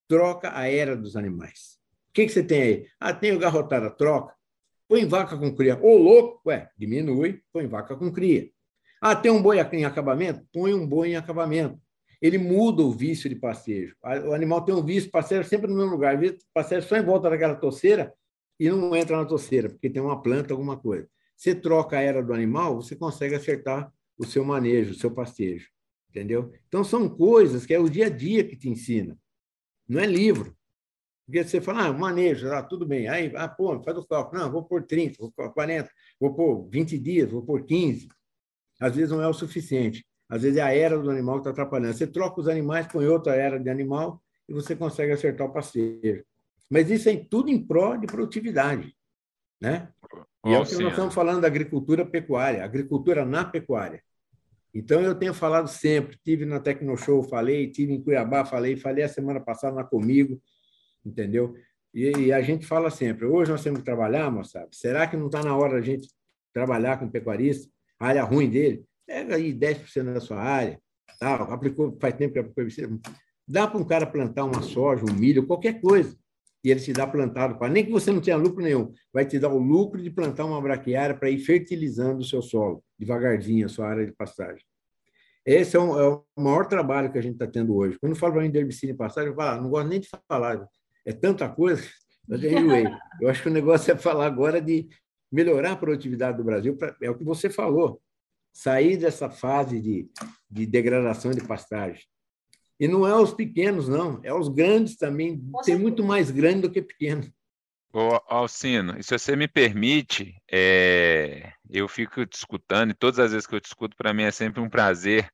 Troca 0.08 0.56
a 0.56 0.68
era 0.68 0.96
dos 0.96 1.16
animais. 1.16 1.78
O 2.08 2.12
que, 2.12 2.26
que 2.26 2.32
você 2.32 2.42
tem 2.42 2.62
aí? 2.62 2.86
Ah, 2.98 3.14
tem 3.14 3.32
o 3.32 3.38
garrotada, 3.38 3.90
troca. 3.90 4.34
Põe 4.88 5.06
vaca 5.06 5.38
com 5.38 5.54
cria. 5.54 5.78
Ô, 5.80 5.96
louco! 5.96 6.40
Ué, 6.46 6.68
diminui, 6.76 7.40
põe 7.52 7.66
vaca 7.68 7.94
com 7.94 8.10
cria. 8.10 8.50
Ah, 9.00 9.14
tem 9.14 9.30
um 9.30 9.40
boi 9.40 9.58
em 9.58 9.84
acabamento? 9.84 10.44
Põe 10.52 10.74
um 10.74 10.86
boi 10.86 11.10
em 11.10 11.16
acabamento. 11.16 11.80
Ele 12.20 12.36
muda 12.36 12.82
o 12.82 12.90
vício 12.90 13.30
de 13.30 13.36
passeio. 13.36 13.94
O 14.26 14.34
animal 14.34 14.62
tem 14.62 14.74
um 14.74 14.84
vício, 14.84 15.10
passeia 15.10 15.42
sempre 15.44 15.70
no 15.70 15.76
mesmo 15.76 15.92
lugar. 15.92 16.18
Passeia 16.52 16.82
só 16.82 16.96
em 16.96 17.04
volta 17.04 17.30
daquela 17.30 17.54
toceira 17.54 18.12
e 18.60 18.70
não 18.70 18.94
entra 18.94 19.16
na 19.16 19.24
toceira, 19.24 19.68
porque 19.68 19.90
tem 19.90 20.00
uma 20.00 20.22
planta, 20.22 20.54
alguma 20.54 20.76
coisa. 20.76 21.08
Você 21.36 21.54
troca 21.54 21.96
a 21.96 22.00
era 22.00 22.22
do 22.22 22.32
animal, 22.32 22.76
você 22.76 22.94
consegue 22.94 23.34
acertar 23.34 23.92
o 24.16 24.24
seu 24.24 24.44
manejo, 24.44 24.92
o 24.92 24.94
seu 24.94 25.10
pastejo. 25.10 25.68
Entendeu? 26.10 26.52
Então, 26.68 26.84
são 26.84 27.08
coisas 27.08 27.66
que 27.66 27.74
é 27.74 27.78
o 27.80 27.88
dia 27.88 28.06
a 28.06 28.10
dia 28.10 28.44
que 28.44 28.56
te 28.56 28.68
ensina. 28.68 29.18
Não 29.88 30.00
é 30.00 30.06
livro. 30.06 30.56
Porque 31.26 31.42
você 31.42 31.60
fala, 31.60 31.86
ah, 31.86 31.92
manejo, 31.92 32.48
ah, 32.52 32.62
tudo 32.62 32.86
bem. 32.86 33.08
Aí, 33.08 33.32
ah, 33.34 33.48
pô, 33.48 33.82
faz 33.82 33.96
o 33.96 34.04
cálculo. 34.04 34.42
Não, 34.42 34.50
vou 34.50 34.64
por 34.64 34.82
30, 34.82 35.16
vou 35.18 35.32
por 35.32 35.52
40, 35.52 35.90
vou 36.20 36.34
por 36.34 36.68
20 36.68 36.98
dias, 36.98 37.30
vou 37.30 37.42
por 37.42 37.64
15 37.64 38.08
às 38.80 38.96
vezes 38.96 39.10
não 39.10 39.22
é 39.22 39.28
o 39.28 39.34
suficiente. 39.34 40.04
Às 40.28 40.42
vezes 40.42 40.56
é 40.56 40.62
a 40.62 40.74
era 40.74 40.98
do 40.98 41.10
animal 41.10 41.36
que 41.36 41.40
está 41.40 41.50
atrapalhando. 41.50 41.92
Você 41.92 42.06
troca 42.06 42.40
os 42.40 42.48
animais, 42.48 42.86
põe 42.86 43.06
outra 43.06 43.34
era 43.34 43.60
de 43.60 43.68
animal 43.68 44.22
e 44.48 44.54
você 44.54 44.74
consegue 44.74 45.12
acertar 45.12 45.46
o 45.46 45.52
passeio. 45.52 46.24
Mas 46.70 46.90
isso 46.90 47.08
é 47.08 47.16
tudo 47.16 47.50
em 47.50 47.60
prol 47.60 47.98
de 47.98 48.06
produtividade. 48.06 48.94
Né? 49.60 49.88
E 50.46 50.54
é 50.54 50.58
o 50.58 50.64
que 50.64 50.76
nós 50.76 50.90
estamos 50.90 51.12
falando 51.12 51.40
da 51.40 51.48
agricultura 51.48 52.06
pecuária, 52.06 52.64
agricultura 52.64 53.24
na 53.24 53.44
pecuária. 53.44 54.02
Então, 54.72 55.00
eu 55.00 55.14
tenho 55.16 55.34
falado 55.34 55.68
sempre, 55.68 56.16
tive 56.24 56.44
na 56.44 56.60
Tecnoshow, 56.60 57.24
falei, 57.24 57.68
tive 57.70 57.92
em 57.92 58.00
Cuiabá, 58.00 58.44
falei, 58.44 58.76
falei 58.76 59.02
a 59.02 59.08
semana 59.08 59.40
passada 59.40 59.74
na 59.74 59.84
Comigo, 59.84 60.40
entendeu? 61.04 61.54
E, 61.92 62.08
e, 62.16 62.32
a 62.32 62.40
gente 62.40 62.64
fala 62.64 62.88
sempre, 62.88 63.26
hoje 63.26 63.50
nós 63.50 63.64
temos 63.64 63.80
que 63.80 63.84
trabalhar, 63.84 64.30
moçada, 64.30 64.68
será 64.70 65.08
que 65.08 65.16
não 65.16 65.26
está 65.26 65.42
na 65.42 65.56
hora 65.56 65.74
da 65.74 65.80
gente 65.80 66.08
trabalhar 66.52 66.98
com 66.98 67.10
pecuarista? 67.10 67.68
a 67.98 68.06
área 68.06 68.24
ruim 68.24 68.48
dele, 68.48 68.84
pega 69.06 69.36
aí 69.36 69.52
10% 69.52 70.14
da 70.14 70.20
sua 70.20 70.38
área, 70.38 70.80
tá? 71.18 71.34
aplicou, 71.34 71.96
faz 72.00 72.14
tempo 72.14 72.32
que 72.32 72.38
aplicou 72.38 72.64
dá 73.46 73.66
para 73.66 73.78
um 73.78 73.84
cara 73.84 74.06
plantar 74.06 74.44
uma 74.44 74.62
soja, 74.62 75.04
um 75.04 75.12
milho, 75.12 75.46
qualquer 75.46 75.80
coisa, 75.80 76.16
e 76.62 76.70
ele 76.70 76.80
se 76.80 76.92
dá 76.92 77.06
plantado 77.06 77.58
para 77.58 77.72
nem 77.72 77.84
que 77.84 77.90
você 77.90 78.12
não 78.12 78.20
tenha 78.20 78.36
lucro 78.36 78.62
nenhum, 78.62 78.92
vai 79.12 79.24
te 79.24 79.38
dar 79.38 79.48
o 79.48 79.58
lucro 79.58 80.02
de 80.02 80.10
plantar 80.10 80.44
uma 80.44 80.60
braquiária 80.60 81.16
para 81.16 81.30
ir 81.30 81.38
fertilizando 81.38 82.20
o 82.20 82.24
seu 82.24 82.42
solo, 82.42 82.84
devagarzinho, 82.98 83.66
a 83.66 83.68
sua 83.68 83.88
área 83.88 84.06
de 84.06 84.12
pastagem. 84.12 84.64
Esse 85.44 85.76
é, 85.76 85.80
um, 85.80 85.98
é 85.98 86.08
o 86.08 86.24
maior 86.36 86.66
trabalho 86.66 87.10
que 87.10 87.18
a 87.18 87.22
gente 87.22 87.34
está 87.34 87.46
tendo 87.46 87.74
hoje. 87.74 87.98
Quando 87.98 88.12
eu 88.12 88.18
falo 88.18 88.34
para 88.34 88.42
mim 88.42 88.50
de 88.50 88.58
herbicida 88.58 88.92
em 88.92 88.96
pastagem, 88.96 89.30
eu 89.30 89.36
falo, 89.36 89.58
ah, 89.58 89.60
não 89.62 89.70
gosto 89.70 89.88
nem 89.88 90.00
de 90.00 90.08
falar, 90.28 90.68
é 91.04 91.12
tanta 91.12 91.48
coisa, 91.48 91.82
mas 92.28 92.44
anyway, 92.44 92.84
eu 93.20 93.28
acho 93.28 93.42
que 93.42 93.48
o 93.48 93.52
negócio 93.52 93.92
é 93.92 93.96
falar 93.96 94.26
agora 94.26 94.60
de 94.60 94.88
melhorar 95.32 95.72
a 95.72 95.76
produtividade 95.76 96.36
do 96.36 96.44
Brasil, 96.44 96.76
é 97.00 97.08
o 97.08 97.16
que 97.16 97.24
você 97.24 97.48
falou, 97.48 98.02
sair 98.52 98.96
dessa 98.96 99.30
fase 99.30 99.80
de, 99.80 100.10
de 100.50 100.66
degradação 100.66 101.30
de 101.30 101.40
pastagem. 101.40 102.02
E 102.80 102.88
não 102.88 103.06
é 103.06 103.14
os 103.14 103.34
pequenos, 103.34 103.88
não, 103.88 104.18
é 104.22 104.32
os 104.32 104.48
grandes 104.48 104.96
também. 104.96 105.38
Tem 105.64 105.76
muito 105.76 106.02
mais 106.02 106.30
grande 106.30 106.62
do 106.62 106.70
que 106.70 106.80
pequeno. 106.80 107.30
Ô, 107.92 108.18
Alcino, 108.26 108.98
e 108.98 109.02
se 109.02 109.18
você 109.18 109.36
me 109.36 109.46
permite, 109.46 110.34
é, 110.50 111.52
eu 111.68 111.86
fico 111.86 112.24
discutindo, 112.24 112.90
e 112.90 112.94
todas 112.94 113.18
as 113.18 113.32
vezes 113.32 113.46
que 113.46 113.54
eu 113.54 113.60
discuto, 113.60 113.94
para 113.96 114.14
mim 114.14 114.22
é 114.22 114.30
sempre 114.30 114.62
um 114.62 114.68
prazer. 114.70 115.30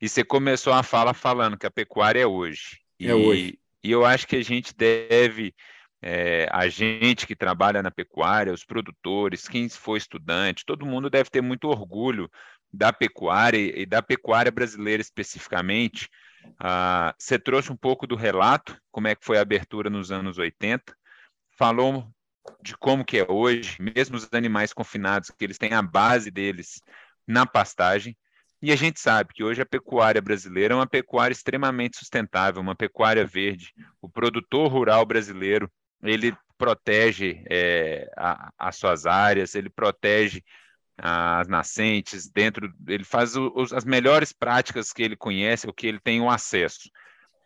E 0.00 0.08
você 0.08 0.24
começou 0.24 0.72
a 0.72 0.82
fala 0.82 1.14
falando 1.14 1.56
que 1.56 1.66
a 1.66 1.70
pecuária 1.70 2.20
é 2.20 2.26
hoje. 2.26 2.80
É 3.00 3.06
e, 3.06 3.12
hoje. 3.12 3.58
E 3.84 3.90
eu 3.92 4.04
acho 4.04 4.26
que 4.26 4.36
a 4.36 4.42
gente 4.42 4.74
deve 4.74 5.54
é, 6.02 6.48
a 6.50 6.68
gente 6.68 7.26
que 7.26 7.36
trabalha 7.36 7.82
na 7.82 7.90
pecuária, 7.90 8.52
os 8.52 8.64
produtores, 8.64 9.46
quem 9.46 9.68
for 9.68 9.96
estudante, 9.96 10.64
todo 10.64 10.86
mundo 10.86 11.10
deve 11.10 11.30
ter 11.30 11.40
muito 11.40 11.68
orgulho 11.68 12.30
da 12.72 12.92
pecuária 12.92 13.58
e 13.58 13.86
da 13.86 14.02
pecuária 14.02 14.50
brasileira 14.50 15.00
especificamente. 15.00 16.08
Ah, 16.58 17.14
você 17.18 17.38
trouxe 17.38 17.72
um 17.72 17.76
pouco 17.76 18.06
do 18.06 18.16
relato, 18.16 18.80
como 18.90 19.08
é 19.08 19.14
que 19.14 19.24
foi 19.24 19.38
a 19.38 19.42
abertura 19.42 19.90
nos 19.90 20.10
anos 20.12 20.38
80, 20.38 20.94
falou 21.56 22.06
de 22.62 22.76
como 22.76 23.04
que 23.04 23.18
é 23.18 23.26
hoje, 23.30 23.76
mesmo 23.80 24.16
os 24.16 24.28
animais 24.32 24.72
confinados, 24.72 25.30
que 25.30 25.44
eles 25.44 25.58
têm 25.58 25.72
a 25.74 25.82
base 25.82 26.30
deles 26.30 26.82
na 27.26 27.46
pastagem, 27.46 28.16
e 28.60 28.72
a 28.72 28.76
gente 28.76 28.98
sabe 28.98 29.32
que 29.32 29.44
hoje 29.44 29.62
a 29.62 29.66
pecuária 29.66 30.20
brasileira 30.20 30.74
é 30.74 30.76
uma 30.76 30.86
pecuária 30.86 31.32
extremamente 31.32 31.96
sustentável, 31.96 32.60
uma 32.60 32.74
pecuária 32.74 33.24
verde. 33.24 33.72
O 34.00 34.08
produtor 34.08 34.70
rural 34.70 35.06
brasileiro 35.06 35.70
ele 36.02 36.36
protege 36.56 37.44
é, 37.48 38.10
a, 38.16 38.50
as 38.58 38.76
suas 38.76 39.06
áreas, 39.06 39.54
ele 39.54 39.70
protege 39.70 40.42
as 40.98 41.46
nascentes 41.46 42.28
dentro, 42.28 42.72
ele 42.86 43.04
faz 43.04 43.34
as 43.74 43.84
melhores 43.84 44.32
práticas 44.32 44.92
que 44.92 45.02
ele 45.02 45.16
conhece, 45.16 45.68
o 45.68 45.72
que 45.72 45.86
ele 45.86 46.00
tem 46.00 46.20
o 46.20 46.28
acesso. 46.28 46.90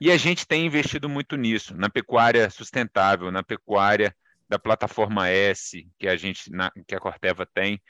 E 0.01 0.11
a 0.11 0.17
gente 0.17 0.47
tem 0.47 0.67
investido 0.67 1.09
muito 1.09 1.37
nisso, 1.37 1.77
na 1.77 1.89
pecuária 1.89 2.51
sustentável, 2.51 3.31
na 3.31 3.43
pecuária 3.43 4.15
da 4.49 4.59
plataforma 4.59 5.29
S 5.29 5.89
que 5.99 6.09
a 6.09 6.17
gente, 6.17 6.51
na, 6.51 6.73
que 6.87 6.95
a 6.95 7.01
Corteva 7.01 7.47
tem. 7.47 7.81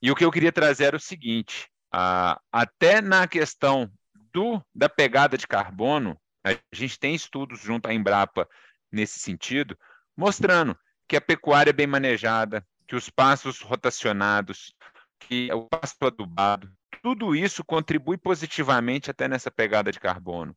E 0.00 0.10
o 0.10 0.14
que 0.14 0.24
eu 0.24 0.30
queria 0.30 0.52
trazer 0.52 0.84
era 0.84 0.96
o 0.96 1.00
seguinte: 1.00 1.68
ah, 1.92 2.40
até 2.52 3.00
na 3.00 3.26
questão 3.26 3.90
do, 4.32 4.62
da 4.74 4.88
pegada 4.88 5.36
de 5.36 5.46
carbono, 5.46 6.16
a 6.44 6.56
gente 6.72 6.98
tem 6.98 7.14
estudos 7.14 7.60
junto 7.60 7.88
à 7.88 7.92
Embrapa 7.94 8.48
nesse 8.90 9.18
sentido, 9.18 9.76
mostrando 10.16 10.78
que 11.08 11.16
a 11.16 11.20
pecuária 11.20 11.70
é 11.70 11.72
bem 11.72 11.86
manejada, 11.86 12.64
que 12.86 12.94
os 12.96 13.10
passos 13.10 13.60
rotacionados, 13.60 14.72
que 15.20 15.52
o 15.52 15.66
pasto 15.68 16.06
adubado, 16.06 16.70
tudo 17.02 17.34
isso 17.34 17.64
contribui 17.64 18.18
positivamente 18.18 19.10
até 19.10 19.28
nessa 19.28 19.50
pegada 19.50 19.92
de 19.92 20.00
carbono. 20.00 20.56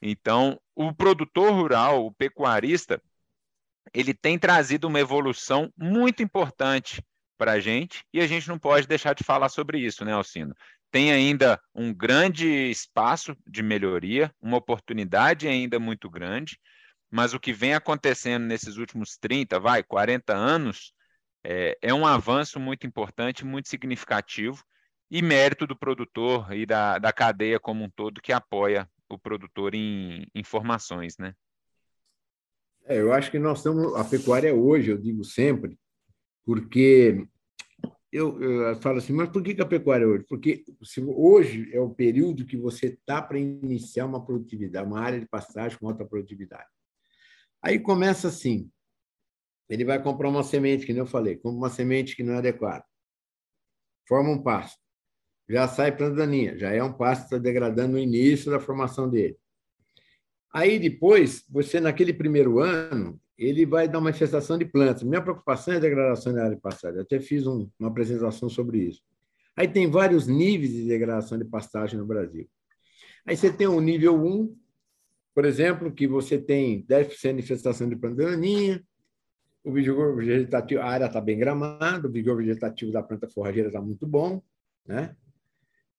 Então, 0.00 0.60
o 0.74 0.92
produtor 0.92 1.52
rural, 1.52 2.06
o 2.06 2.12
pecuarista, 2.12 3.00
ele 3.92 4.14
tem 4.14 4.38
trazido 4.38 4.86
uma 4.86 5.00
evolução 5.00 5.72
muito 5.76 6.22
importante 6.22 7.02
para 7.36 7.52
a 7.52 7.60
gente 7.60 8.04
e 8.12 8.20
a 8.20 8.26
gente 8.26 8.48
não 8.48 8.58
pode 8.58 8.86
deixar 8.86 9.14
de 9.14 9.24
falar 9.24 9.48
sobre 9.48 9.78
isso, 9.78 10.04
né, 10.04 10.12
Alcino? 10.12 10.54
Tem 10.90 11.12
ainda 11.12 11.60
um 11.74 11.92
grande 11.92 12.46
espaço 12.70 13.36
de 13.46 13.62
melhoria, 13.62 14.32
uma 14.40 14.58
oportunidade 14.58 15.48
ainda 15.48 15.78
muito 15.80 16.08
grande, 16.08 16.58
mas 17.10 17.34
o 17.34 17.40
que 17.40 17.52
vem 17.52 17.74
acontecendo 17.74 18.44
nesses 18.44 18.76
últimos 18.76 19.16
30, 19.16 19.58
vai, 19.58 19.82
40 19.82 20.34
anos, 20.34 20.92
é, 21.44 21.76
é 21.82 21.94
um 21.94 22.06
avanço 22.06 22.58
muito 22.58 22.86
importante, 22.86 23.44
muito 23.44 23.68
significativo, 23.68 24.64
e 25.10 25.22
mérito 25.22 25.66
do 25.66 25.76
produtor 25.76 26.52
e 26.52 26.64
da, 26.64 26.98
da 26.98 27.12
cadeia 27.12 27.60
como 27.60 27.84
um 27.84 27.90
todo 27.90 28.20
que 28.20 28.32
apoia 28.32 28.88
o 29.08 29.18
produtor 29.18 29.74
em 29.74 30.26
informações, 30.34 31.16
né? 31.18 31.34
É, 32.86 33.00
eu 33.00 33.12
acho 33.12 33.30
que 33.30 33.38
nós 33.38 33.58
estamos. 33.58 33.94
A 33.94 34.04
pecuária 34.04 34.54
hoje, 34.54 34.90
eu 34.90 34.98
digo 34.98 35.24
sempre, 35.24 35.78
porque 36.44 37.26
eu, 38.12 38.40
eu, 38.42 38.76
falo 38.76 38.98
assim, 38.98 39.12
mas 39.12 39.28
por 39.30 39.42
que, 39.42 39.54
que 39.54 39.62
a 39.62 39.66
pecuária 39.66 40.06
hoje? 40.06 40.24
Porque 40.28 40.64
se, 40.82 41.02
hoje 41.02 41.68
é 41.72 41.80
o 41.80 41.90
período 41.90 42.44
que 42.44 42.56
você 42.56 42.86
está 42.86 43.22
para 43.22 43.38
iniciar 43.38 44.06
uma 44.06 44.24
produtividade, 44.24 44.86
uma 44.86 45.00
área 45.00 45.20
de 45.20 45.26
pastagem 45.26 45.78
com 45.78 45.88
alta 45.88 46.04
produtividade. 46.04 46.68
Aí 47.62 47.78
começa 47.78 48.28
assim: 48.28 48.70
ele 49.68 49.84
vai 49.84 50.02
comprar 50.02 50.28
uma 50.28 50.42
semente, 50.42 50.86
que 50.86 50.92
nem 50.92 51.00
eu 51.00 51.06
falei, 51.06 51.36
compra 51.36 51.58
uma 51.58 51.70
semente 51.70 52.16
que 52.16 52.22
não 52.22 52.34
é 52.34 52.38
adequada, 52.38 52.84
forma 54.06 54.30
um 54.30 54.42
pasto, 54.42 54.78
já 55.48 55.68
sai 55.68 55.96
planta 55.96 56.16
daninha, 56.16 56.58
já 56.58 56.70
é 56.70 56.82
um 56.82 56.92
pasto 56.92 57.22
que 57.22 57.26
está 57.26 57.38
degradando 57.38 57.92
no 57.92 57.98
início 57.98 58.50
da 58.50 58.60
formação 58.60 59.08
dele. 59.08 59.36
Aí 60.52 60.78
depois, 60.78 61.44
você 61.50 61.80
naquele 61.80 62.12
primeiro 62.12 62.60
ano, 62.60 63.20
ele 63.36 63.66
vai 63.66 63.88
dar 63.88 63.98
uma 63.98 64.04
manifestação 64.04 64.56
de 64.56 64.64
plantas. 64.64 65.02
Minha 65.02 65.20
preocupação 65.20 65.74
é 65.74 65.76
a 65.76 65.80
degradação 65.80 66.32
da 66.32 66.44
área 66.44 66.54
de 66.54 66.62
pastagem. 66.62 67.00
Até 67.00 67.20
fiz 67.20 67.46
um, 67.46 67.68
uma 67.78 67.88
apresentação 67.88 68.48
sobre 68.48 68.78
isso. 68.78 69.02
Aí 69.56 69.68
tem 69.68 69.90
vários 69.90 70.26
níveis 70.26 70.72
de 70.72 70.86
degradação 70.86 71.38
de 71.38 71.44
pastagem 71.44 71.98
no 71.98 72.06
Brasil. 72.06 72.48
Aí 73.26 73.36
você 73.36 73.52
tem 73.52 73.66
o 73.66 73.80
nível 73.80 74.14
1, 74.14 74.56
por 75.34 75.44
exemplo, 75.44 75.92
que 75.92 76.06
você 76.06 76.38
tem 76.38 76.84
10% 76.86 77.34
de 77.34 77.40
infestação 77.40 77.88
de 77.88 77.96
planta 77.96 78.24
daninha, 78.24 78.82
o 79.64 79.72
vigor 79.72 80.14
vegetativo, 80.16 80.82
a 80.82 80.86
área 80.86 81.06
está 81.06 81.20
bem 81.20 81.38
gramada, 81.38 82.06
o 82.06 82.12
vigor 82.12 82.36
vegetativo 82.36 82.92
da 82.92 83.02
planta 83.02 83.28
forrageira 83.28 83.68
está 83.68 83.80
muito 83.80 84.06
bom, 84.06 84.42
né? 84.86 85.16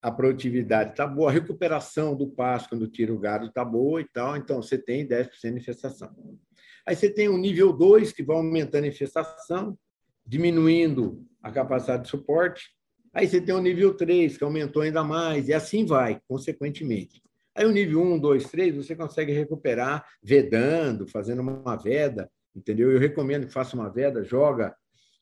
a 0.06 0.12
produtividade 0.12 0.92
está 0.92 1.08
boa, 1.08 1.32
a 1.32 1.34
recuperação 1.34 2.16
do 2.16 2.28
pasto 2.28 2.70
quando 2.70 2.88
tira 2.88 3.12
o 3.12 3.18
gado 3.18 3.48
está 3.48 3.66
boa 3.66 4.00
e 4.00 4.06
tal, 4.06 4.38
então 4.38 4.62
você 4.62 4.78
tem 4.78 5.04
10% 5.04 5.30
de 5.42 5.58
infestação. 5.58 6.16
Aí 6.86 6.96
você 6.96 7.10
tem 7.10 7.28
o 7.28 7.36
nível 7.40 7.74
2, 7.74 8.12
que 8.12 8.22
vai 8.22 8.38
aumentando 8.38 8.84
a 8.84 8.88
infestação, 8.88 9.76
diminuindo 10.24 11.26
a 11.42 11.52
capacidade 11.52 12.04
de 12.04 12.10
suporte. 12.10 12.70
Aí 13.12 13.28
você 13.28 13.42
tem 13.42 13.56
o 13.56 13.60
nível 13.60 13.96
3, 13.96 14.38
que 14.38 14.44
aumentou 14.44 14.84
ainda 14.84 15.04
mais, 15.04 15.48
e 15.48 15.54
assim 15.54 15.88
vai, 15.88 16.22
consequentemente. 16.28 17.20
Aí 17.56 17.66
o 17.66 17.72
nível 17.72 18.04
1, 18.04 18.20
2, 18.20 18.44
3, 18.52 18.76
você 18.76 18.96
consegue 18.96 19.32
recuperar 19.32 20.06
vedando, 20.22 21.08
fazendo 21.08 21.42
uma 21.42 21.76
veda, 21.76 22.30
entendeu? 22.56 22.92
Eu 22.92 23.00
recomendo 23.00 23.46
que 23.46 23.54
faça 23.54 23.76
uma 23.76 23.90
veda, 23.90 24.24
joga, 24.24 24.76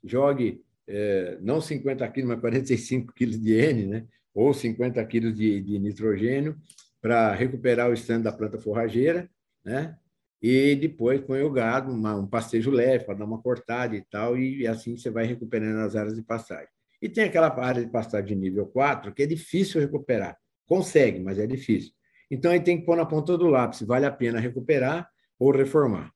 jogue 0.03 0.61
é, 0.88 1.38
não 1.41 1.61
50 1.61 2.07
quilos, 2.09 2.29
mas 2.29 2.39
45 2.39 3.13
quilos 3.13 3.39
de 3.39 3.53
N, 3.53 3.86
né? 3.88 4.05
ou 4.34 4.53
50 4.53 5.03
quilos 5.05 5.36
de, 5.36 5.61
de 5.61 5.79
nitrogênio 5.79 6.57
para 7.01 7.34
recuperar 7.34 7.89
o 7.89 7.93
estande 7.93 8.23
da 8.23 8.31
planta 8.31 8.57
forrageira, 8.57 9.29
né? 9.63 9.97
E 10.41 10.75
depois 10.75 11.21
põe 11.21 11.41
o 11.41 11.51
gado, 11.51 11.91
uma, 11.91 12.15
um 12.15 12.27
pastejo 12.27 12.69
leve 12.69 13.05
para 13.05 13.13
dar 13.13 13.25
uma 13.25 13.41
cortada 13.41 13.95
e 13.95 14.01
tal, 14.01 14.38
e 14.38 14.67
assim 14.67 14.97
você 14.97 15.09
vai 15.09 15.25
recuperando 15.25 15.79
as 15.79 15.95
áreas 15.95 16.15
de 16.15 16.21
pastagem. 16.21 16.67
E 17.01 17.07
tem 17.07 17.25
aquela 17.25 17.47
área 17.61 17.84
de 17.84 17.89
pastagem 17.89 18.27
de 18.27 18.36
nível 18.36 18.65
4 18.65 19.13
que 19.13 19.23
é 19.23 19.25
difícil 19.25 19.79
recuperar. 19.79 20.38
Consegue, 20.65 21.19
mas 21.19 21.39
é 21.39 21.47
difícil. 21.47 21.91
Então 22.29 22.51
aí 22.51 22.59
tem 22.59 22.79
que 22.79 22.86
pôr 22.86 22.97
na 22.97 23.05
ponta 23.05 23.38
do 23.38 23.47
lápis, 23.47 23.81
vale 23.84 24.05
a 24.05 24.11
pena 24.11 24.39
recuperar 24.39 25.09
ou 25.39 25.51
reformar. 25.51 26.12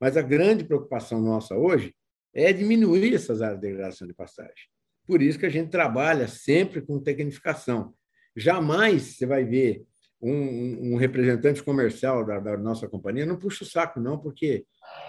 Mas 0.00 0.16
a 0.16 0.22
grande 0.22 0.64
preocupação 0.64 1.20
nossa 1.20 1.56
hoje 1.56 1.94
é 2.34 2.52
diminuir 2.52 3.14
essas 3.14 3.42
áreas 3.42 3.60
de 3.60 3.66
degradação 3.66 4.06
de 4.06 4.14
pastagem. 4.14 4.68
Por 5.06 5.22
isso 5.22 5.38
que 5.38 5.46
a 5.46 5.50
gente 5.50 5.70
trabalha 5.70 6.28
sempre 6.28 6.80
com 6.82 7.00
tecnificação. 7.00 7.94
Jamais 8.36 9.16
você 9.16 9.26
vai 9.26 9.44
ver 9.44 9.84
um, 10.20 10.92
um 10.92 10.96
representante 10.96 11.62
comercial 11.62 12.24
da, 12.24 12.38
da, 12.38 12.56
nossa 12.56 12.88
companhia, 12.88 13.24
não 13.24 13.38
puxa 13.38 13.64
o 13.64 13.66
saco, 13.66 14.00
não, 14.00 14.18
porque 14.18 14.66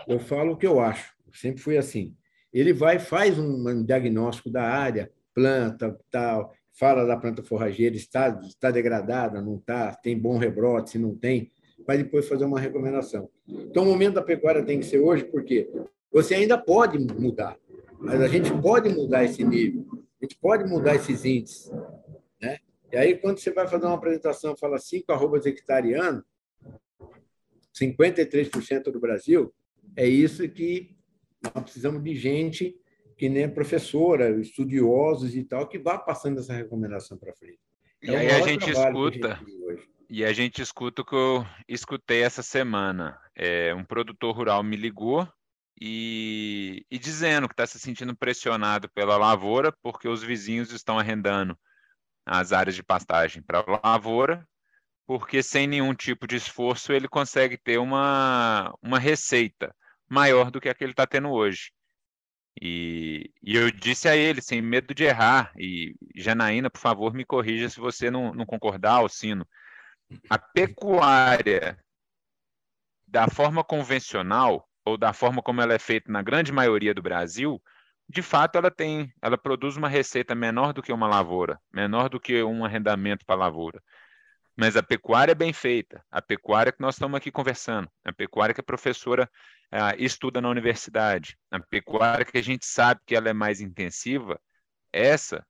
eu 0.07 0.19
falo 0.19 0.53
o 0.53 0.57
que 0.57 0.67
eu 0.67 0.79
acho, 0.79 1.13
sempre 1.33 1.61
fui 1.61 1.77
assim. 1.77 2.15
Ele 2.53 2.73
vai, 2.73 2.97
faz 2.99 3.37
um, 3.37 3.83
diagnóstico 3.83 4.49
da 4.49 4.63
área, 4.63 5.11
planta, 5.33 5.97
tal, 6.09 6.53
fala 6.79 7.05
da 7.05 7.17
planta 7.17 7.43
forrageira, 7.43 7.95
está, 7.95 8.29
está 8.47 8.71
degradada, 8.71 9.41
não 9.41 9.57
está, 9.57 9.93
tem 9.95 10.17
bom 10.17 10.37
rebrote, 10.37 10.91
se 10.91 10.97
não 10.97 11.15
tem, 11.15 11.51
vai 11.89 11.97
depois 11.97 12.27
fazer 12.27 12.45
uma 12.45 12.59
recomendação. 12.59 13.31
Então, 13.47 13.81
o 13.81 13.87
momento 13.87 14.13
da 14.13 14.21
pecuária 14.21 14.63
tem 14.63 14.79
que 14.79 14.85
ser 14.85 14.99
hoje, 14.99 15.23
porque 15.25 15.67
você 16.11 16.35
ainda 16.35 16.55
pode 16.55 16.99
mudar, 16.99 17.57
mas 17.99 18.21
a 18.21 18.27
gente 18.27 18.51
pode 18.61 18.89
mudar 18.89 19.23
esse 19.23 19.43
nível, 19.43 19.87
a 20.21 20.23
gente 20.23 20.37
pode 20.37 20.69
mudar 20.69 20.93
esses 20.93 21.25
índices. 21.25 21.71
Né? 22.39 22.59
E 22.91 22.95
aí, 22.95 23.17
quando 23.17 23.39
você 23.39 23.49
vai 23.49 23.67
fazer 23.67 23.87
uma 23.87 23.95
apresentação, 23.95 24.55
fala 24.55 24.77
5 24.77 25.11
arrobas 25.11 25.47
hectare 25.47 25.95
ano, 25.95 26.23
53% 27.75 28.91
do 28.91 28.99
Brasil, 28.99 29.51
é 29.95 30.07
isso 30.07 30.47
que 30.47 30.95
nós 31.43 31.63
precisamos 31.63 32.03
de 32.03 32.13
gente 32.13 32.79
que 33.17 33.27
nem 33.27 33.49
professora, 33.49 34.29
estudiosos 34.39 35.35
e 35.35 35.43
tal, 35.43 35.67
que 35.67 35.79
vá 35.79 35.97
passando 35.97 36.39
essa 36.39 36.53
recomendação 36.53 37.17
para 37.17 37.33
frente. 37.33 37.57
É 38.03 38.11
e 38.11 38.15
aí 38.15 38.27
a 38.29 38.41
gente 38.41 38.69
escuta, 38.69 39.33
a 39.33 39.37
gente 39.37 39.98
e 40.09 40.25
a 40.25 40.33
gente 40.33 40.61
escuta 40.61 41.03
o 41.03 41.05
que 41.05 41.13
eu 41.13 41.45
escutei 41.67 42.23
essa 42.23 42.41
semana. 42.41 43.19
É, 43.35 43.73
um 43.75 43.85
produtor 43.85 44.35
rural 44.35 44.63
me 44.63 44.75
ligou 44.75 45.27
e, 45.79 46.83
e 46.89 46.97
dizendo 46.97 47.47
que 47.47 47.53
está 47.53 47.67
se 47.67 47.79
sentindo 47.79 48.15
pressionado 48.15 48.89
pela 48.89 49.17
lavoura 49.17 49.71
porque 49.83 50.07
os 50.07 50.23
vizinhos 50.23 50.71
estão 50.71 50.97
arrendando 50.97 51.57
as 52.25 52.51
áreas 52.51 52.75
de 52.75 52.83
pastagem 52.83 53.41
para 53.41 53.59
a 53.59 53.87
lavoura, 53.87 54.47
porque 55.05 55.41
sem 55.43 55.67
nenhum 55.67 55.93
tipo 55.93 56.27
de 56.27 56.35
esforço 56.35 56.91
ele 56.91 57.07
consegue 57.07 57.57
ter 57.57 57.77
uma, 57.77 58.73
uma 58.81 58.99
receita 58.99 59.75
maior 60.09 60.51
do 60.51 60.59
que 60.59 60.69
a 60.69 60.73
que 60.73 60.83
ele 60.83 60.91
está 60.91 61.05
tendo 61.05 61.29
hoje. 61.29 61.71
E, 62.61 63.31
e, 63.41 63.55
eu 63.55 63.71
disse 63.71 64.09
a 64.09 64.15
ele, 64.17 64.41
sem 64.41 64.61
medo 64.61 64.93
de 64.93 65.05
errar, 65.05 65.53
e 65.57 65.95
Janaína, 66.15 66.69
por 66.69 66.79
favor, 66.79 67.13
me 67.13 67.23
corrija 67.23 67.69
se 67.69 67.79
você 67.79 68.11
não, 68.11 68.33
não 68.33 68.45
concordar, 68.45 68.95
Alcino, 68.95 69.47
a 70.29 70.37
pecuária 70.37 71.77
da 73.07 73.27
forma 73.27 73.63
convencional, 73.63 74.67
ou 74.85 74.97
da 74.97 75.13
forma 75.13 75.41
como 75.41 75.61
ela 75.61 75.73
é 75.73 75.79
feita 75.79 76.11
na 76.11 76.21
grande 76.21 76.51
maioria 76.51 76.93
do 76.93 77.01
Brasil, 77.01 77.61
de 78.07 78.21
fato 78.21 78.57
ela 78.57 78.71
tem, 78.71 79.13
ela 79.21 79.37
produz 79.37 79.77
uma 79.77 79.87
receita 79.87 80.33
menor 80.33 80.73
do 80.73 80.81
que 80.81 80.91
uma 80.91 81.07
lavoura, 81.07 81.59
menor 81.71 82.09
do 82.09 82.19
que 82.19 82.41
um 82.43 82.65
arrendamento 82.65 83.25
para 83.25 83.35
lavoura. 83.35 83.81
Mas 84.55 84.75
a 84.75 84.83
pecuária 84.83 85.31
é 85.31 85.35
bem 85.35 85.53
feita, 85.53 86.03
a 86.11 86.21
pecuária 86.21 86.71
que 86.71 86.81
nós 86.81 86.95
estamos 86.95 87.15
aqui 87.15 87.31
conversando, 87.31 87.89
a 88.03 88.11
pecuária 88.11 88.53
que 88.53 88.61
a 88.61 88.63
professora 88.63 89.29
uh, 89.71 89.95
estuda 89.97 90.41
na 90.41 90.49
universidade, 90.49 91.37
a 91.51 91.59
pecuária 91.59 92.25
que 92.25 92.37
a 92.37 92.43
gente 92.43 92.65
sabe 92.65 92.99
que 93.05 93.15
ela 93.15 93.29
é 93.29 93.33
mais 93.33 93.61
intensiva, 93.61 94.39
essa, 94.91 95.45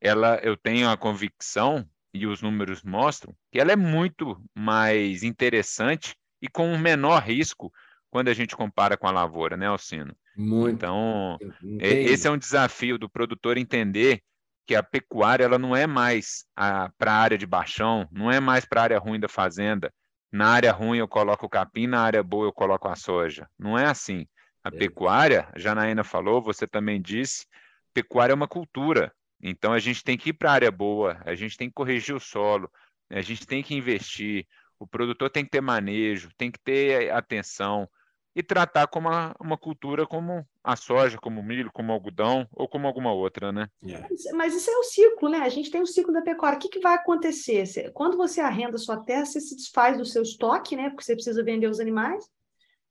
ela, 0.00 0.36
eu 0.42 0.56
tenho 0.56 0.88
a 0.90 0.96
convicção 0.96 1.88
e 2.12 2.26
os 2.26 2.42
números 2.42 2.82
mostram 2.82 3.34
que 3.50 3.58
ela 3.58 3.72
é 3.72 3.76
muito 3.76 4.40
mais 4.54 5.22
interessante 5.22 6.14
e 6.40 6.48
com 6.48 6.68
um 6.68 6.78
menor 6.78 7.22
risco 7.22 7.72
quando 8.10 8.28
a 8.28 8.34
gente 8.34 8.54
compara 8.54 8.96
com 8.96 9.06
a 9.06 9.12
lavoura, 9.12 9.56
né, 9.56 9.66
Alcino? 9.66 10.14
Muito. 10.36 10.74
Então, 10.74 11.38
é, 11.80 11.88
esse 11.88 12.26
é 12.26 12.30
um 12.30 12.36
desafio 12.36 12.98
do 12.98 13.08
produtor 13.08 13.56
entender 13.56 14.20
que 14.66 14.74
a 14.74 14.82
pecuária 14.82 15.44
ela 15.44 15.58
não 15.58 15.74
é 15.74 15.86
mais 15.86 16.44
para 16.54 17.12
a 17.12 17.12
área 17.12 17.38
de 17.38 17.46
baixão, 17.46 18.06
não 18.12 18.30
é 18.30 18.40
mais 18.40 18.64
para 18.64 18.80
a 18.80 18.84
área 18.84 18.98
ruim 18.98 19.18
da 19.18 19.28
fazenda, 19.28 19.92
na 20.32 20.48
área 20.48 20.72
ruim 20.72 20.98
eu 20.98 21.08
coloco 21.08 21.44
o 21.46 21.48
capim, 21.48 21.86
na 21.86 22.00
área 22.00 22.22
boa 22.22 22.46
eu 22.46 22.52
coloco 22.52 22.88
a 22.88 22.96
soja. 22.96 23.46
Não 23.58 23.78
é 23.78 23.86
assim. 23.86 24.26
A 24.64 24.68
é. 24.68 24.70
pecuária, 24.70 25.48
a 25.52 25.58
Janaína 25.58 26.02
falou, 26.02 26.40
você 26.40 26.66
também 26.66 27.02
disse, 27.02 27.46
pecuária 27.92 28.32
é 28.32 28.34
uma 28.34 28.48
cultura. 28.48 29.12
Então 29.42 29.72
a 29.72 29.78
gente 29.78 30.04
tem 30.04 30.16
que 30.16 30.30
ir 30.30 30.32
para 30.34 30.50
a 30.50 30.54
área 30.54 30.70
boa, 30.70 31.20
a 31.24 31.34
gente 31.34 31.56
tem 31.56 31.68
que 31.68 31.74
corrigir 31.74 32.14
o 32.14 32.20
solo, 32.20 32.70
a 33.10 33.20
gente 33.20 33.46
tem 33.46 33.62
que 33.62 33.74
investir, 33.74 34.46
o 34.78 34.86
produtor 34.86 35.28
tem 35.30 35.44
que 35.44 35.50
ter 35.50 35.60
manejo, 35.60 36.30
tem 36.36 36.50
que 36.50 36.60
ter 36.60 37.10
atenção 37.10 37.88
e 38.34 38.42
tratar 38.42 38.86
como 38.86 39.08
uma, 39.08 39.34
uma 39.38 39.58
cultura 39.58 40.06
como 40.06 40.46
a 40.64 40.74
soja, 40.74 41.18
como 41.18 41.40
o 41.40 41.44
milho, 41.44 41.70
como 41.72 41.90
o 41.90 41.92
algodão 41.92 42.46
ou 42.52 42.66
como 42.66 42.86
alguma 42.86 43.12
outra, 43.12 43.52
né? 43.52 43.68
Yeah. 43.84 44.08
É. 44.26 44.32
Mas 44.32 44.54
isso 44.54 44.70
é 44.70 44.76
o 44.76 44.84
ciclo, 44.84 45.28
né? 45.28 45.38
A 45.38 45.48
gente 45.48 45.70
tem 45.70 45.82
o 45.82 45.86
ciclo 45.86 46.12
da 46.12 46.22
pecuária. 46.22 46.56
O 46.56 46.60
que, 46.60 46.68
que 46.68 46.80
vai 46.80 46.94
acontecer? 46.94 47.90
Quando 47.92 48.16
você 48.16 48.40
arrenda 48.40 48.78
sua 48.78 49.02
terra, 49.04 49.26
você 49.26 49.40
se 49.40 49.54
desfaz 49.54 49.98
do 49.98 50.04
seu 50.04 50.22
estoque, 50.22 50.74
né? 50.74 50.88
Porque 50.88 51.04
você 51.04 51.14
precisa 51.14 51.44
vender 51.44 51.68
os 51.68 51.80
animais. 51.80 52.24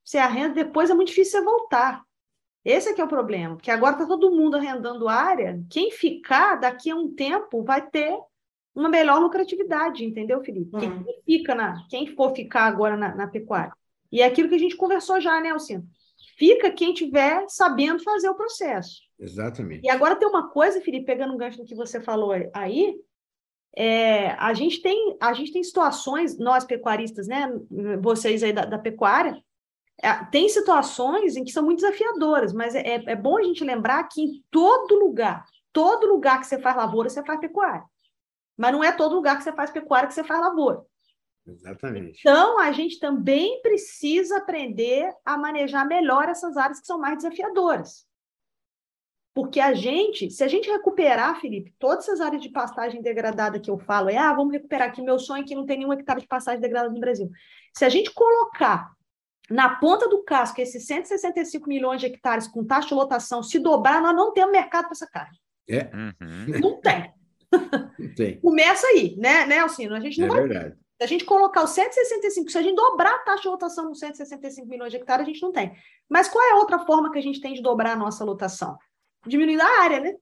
Você 0.04 0.18
arrenda, 0.18 0.54
depois 0.54 0.90
é 0.90 0.94
muito 0.94 1.08
difícil 1.08 1.40
você 1.40 1.44
voltar. 1.44 2.02
Esse 2.64 2.90
é 2.90 2.94
que 2.94 3.00
é 3.00 3.04
o 3.04 3.08
problema, 3.08 3.56
porque 3.56 3.70
agora 3.70 3.94
está 3.94 4.06
todo 4.06 4.30
mundo 4.30 4.56
arrendando 4.56 5.08
área. 5.08 5.60
Quem 5.68 5.90
ficar 5.90 6.56
daqui 6.56 6.90
a 6.90 6.96
um 6.96 7.12
tempo 7.12 7.64
vai 7.64 7.84
ter 7.84 8.16
uma 8.74 8.88
melhor 8.88 9.20
lucratividade, 9.20 10.04
entendeu, 10.04 10.42
Felipe? 10.42 10.74
Uhum. 10.76 11.02
Quem 11.04 11.22
fica 11.24 11.54
na, 11.54 11.86
quem 11.88 12.06
for 12.06 12.34
ficar 12.34 12.64
agora 12.64 12.96
na, 12.96 13.14
na 13.14 13.26
pecuária. 13.26 13.72
E 14.10 14.22
é 14.22 14.26
aquilo 14.26 14.48
que 14.48 14.54
a 14.54 14.58
gente 14.58 14.76
conversou 14.76 15.20
já, 15.20 15.40
né, 15.40 15.50
Alcino? 15.50 15.84
Fica 16.36 16.70
quem 16.70 16.94
tiver 16.94 17.44
sabendo 17.48 18.02
fazer 18.02 18.28
o 18.28 18.34
processo. 18.34 19.00
Exatamente. 19.18 19.84
E 19.84 19.90
agora 19.90 20.16
tem 20.16 20.28
uma 20.28 20.48
coisa, 20.48 20.80
Felipe, 20.80 21.06
pegando 21.06 21.34
um 21.34 21.36
gancho 21.36 21.58
no 21.58 21.64
que 21.64 21.74
você 21.74 22.00
falou 22.00 22.32
aí, 22.54 22.96
é, 23.76 24.30
a 24.32 24.52
gente 24.54 24.82
tem 24.82 25.16
a 25.20 25.32
gente 25.32 25.52
tem 25.52 25.64
situações, 25.64 26.38
nós 26.38 26.64
pecuaristas, 26.64 27.26
né, 27.26 27.50
vocês 28.00 28.42
aí 28.42 28.52
da, 28.52 28.64
da 28.64 28.78
pecuária, 28.78 29.42
tem 30.30 30.48
situações 30.48 31.36
em 31.36 31.44
que 31.44 31.52
são 31.52 31.62
muito 31.62 31.80
desafiadoras, 31.80 32.52
mas 32.52 32.74
é, 32.74 33.02
é 33.06 33.16
bom 33.16 33.38
a 33.38 33.42
gente 33.42 33.62
lembrar 33.62 34.04
que 34.04 34.20
em 34.20 34.44
todo 34.50 34.98
lugar, 34.98 35.44
todo 35.72 36.06
lugar 36.06 36.40
que 36.40 36.46
você 36.46 36.58
faz 36.58 36.76
lavoura, 36.76 37.08
você 37.08 37.24
faz 37.24 37.40
pecuária. 37.40 37.84
Mas 38.56 38.72
não 38.72 38.82
é 38.82 38.92
todo 38.92 39.14
lugar 39.14 39.36
que 39.38 39.44
você 39.44 39.52
faz 39.52 39.70
pecuária 39.70 40.08
que 40.08 40.14
você 40.14 40.24
faz 40.24 40.40
lavoura. 40.40 40.82
Exatamente. 41.46 42.20
Então, 42.20 42.58
a 42.58 42.70
gente 42.72 42.98
também 42.98 43.60
precisa 43.62 44.38
aprender 44.38 45.12
a 45.24 45.36
manejar 45.36 45.86
melhor 45.86 46.28
essas 46.28 46.56
áreas 46.56 46.80
que 46.80 46.86
são 46.86 46.98
mais 46.98 47.16
desafiadoras. 47.16 48.06
Porque 49.34 49.60
a 49.60 49.72
gente, 49.72 50.30
se 50.30 50.44
a 50.44 50.48
gente 50.48 50.70
recuperar, 50.70 51.40
Felipe, 51.40 51.74
todas 51.78 52.06
essas 52.06 52.20
áreas 52.20 52.42
de 52.42 52.50
pastagem 52.50 53.00
degradada 53.00 53.58
que 53.58 53.70
eu 53.70 53.78
falo, 53.78 54.10
é, 54.10 54.18
ah, 54.18 54.32
vamos 54.34 54.52
recuperar 54.52 54.88
aqui, 54.88 55.00
meu 55.00 55.18
sonho 55.18 55.42
é 55.42 55.46
que 55.46 55.54
não 55.54 55.64
tem 55.64 55.78
nenhum 55.78 55.92
hectare 55.92 56.20
de 56.20 56.26
pastagem 56.26 56.60
degradada 56.60 56.92
no 56.92 57.00
Brasil. 57.00 57.30
Se 57.72 57.84
a 57.84 57.88
gente 57.88 58.12
colocar 58.12 58.92
na 59.50 59.76
ponta 59.76 60.08
do 60.08 60.22
casco 60.22 60.60
esses 60.60 60.86
165 60.86 61.68
milhões 61.68 62.00
de 62.00 62.06
hectares 62.06 62.46
com 62.46 62.64
taxa 62.64 62.88
de 62.88 62.94
lotação 62.94 63.42
se 63.42 63.58
dobrar, 63.58 64.00
nós 64.00 64.14
não 64.14 64.32
temos 64.32 64.52
mercado 64.52 64.84
para 64.84 64.92
essa 64.92 65.06
carne. 65.06 65.38
É. 65.68 65.90
Uhum. 65.94 66.60
Não 66.60 66.80
tem. 66.80 67.12
Não 67.98 68.14
tem. 68.14 68.40
Começa 68.40 68.86
aí, 68.86 69.16
né, 69.18 69.46
né, 69.46 69.58
Alcino? 69.58 69.94
A 69.94 70.00
gente 70.00 70.20
não 70.20 70.28
é 70.28 70.30
vai 70.30 70.48
verdade. 70.48 70.74
Se 70.74 71.04
a 71.04 71.06
gente 71.06 71.24
colocar 71.24 71.64
os 71.64 71.70
165, 71.70 72.50
se 72.50 72.58
a 72.58 72.62
gente 72.62 72.76
dobrar 72.76 73.14
a 73.16 73.18
taxa 73.18 73.42
de 73.42 73.48
lotação 73.48 73.86
nos 73.86 73.98
165 73.98 74.68
milhões 74.68 74.90
de 74.90 74.98
hectares, 74.98 75.26
a 75.26 75.28
gente 75.28 75.42
não 75.42 75.50
tem. 75.50 75.74
Mas 76.08 76.28
qual 76.28 76.44
é 76.44 76.52
a 76.52 76.56
outra 76.56 76.78
forma 76.78 77.10
que 77.10 77.18
a 77.18 77.22
gente 77.22 77.40
tem 77.40 77.54
de 77.54 77.62
dobrar 77.62 77.92
a 77.92 77.96
nossa 77.96 78.24
lotação? 78.24 78.78
Diminuindo 79.26 79.62
a 79.62 79.82
área, 79.82 80.00
né? 80.00 80.14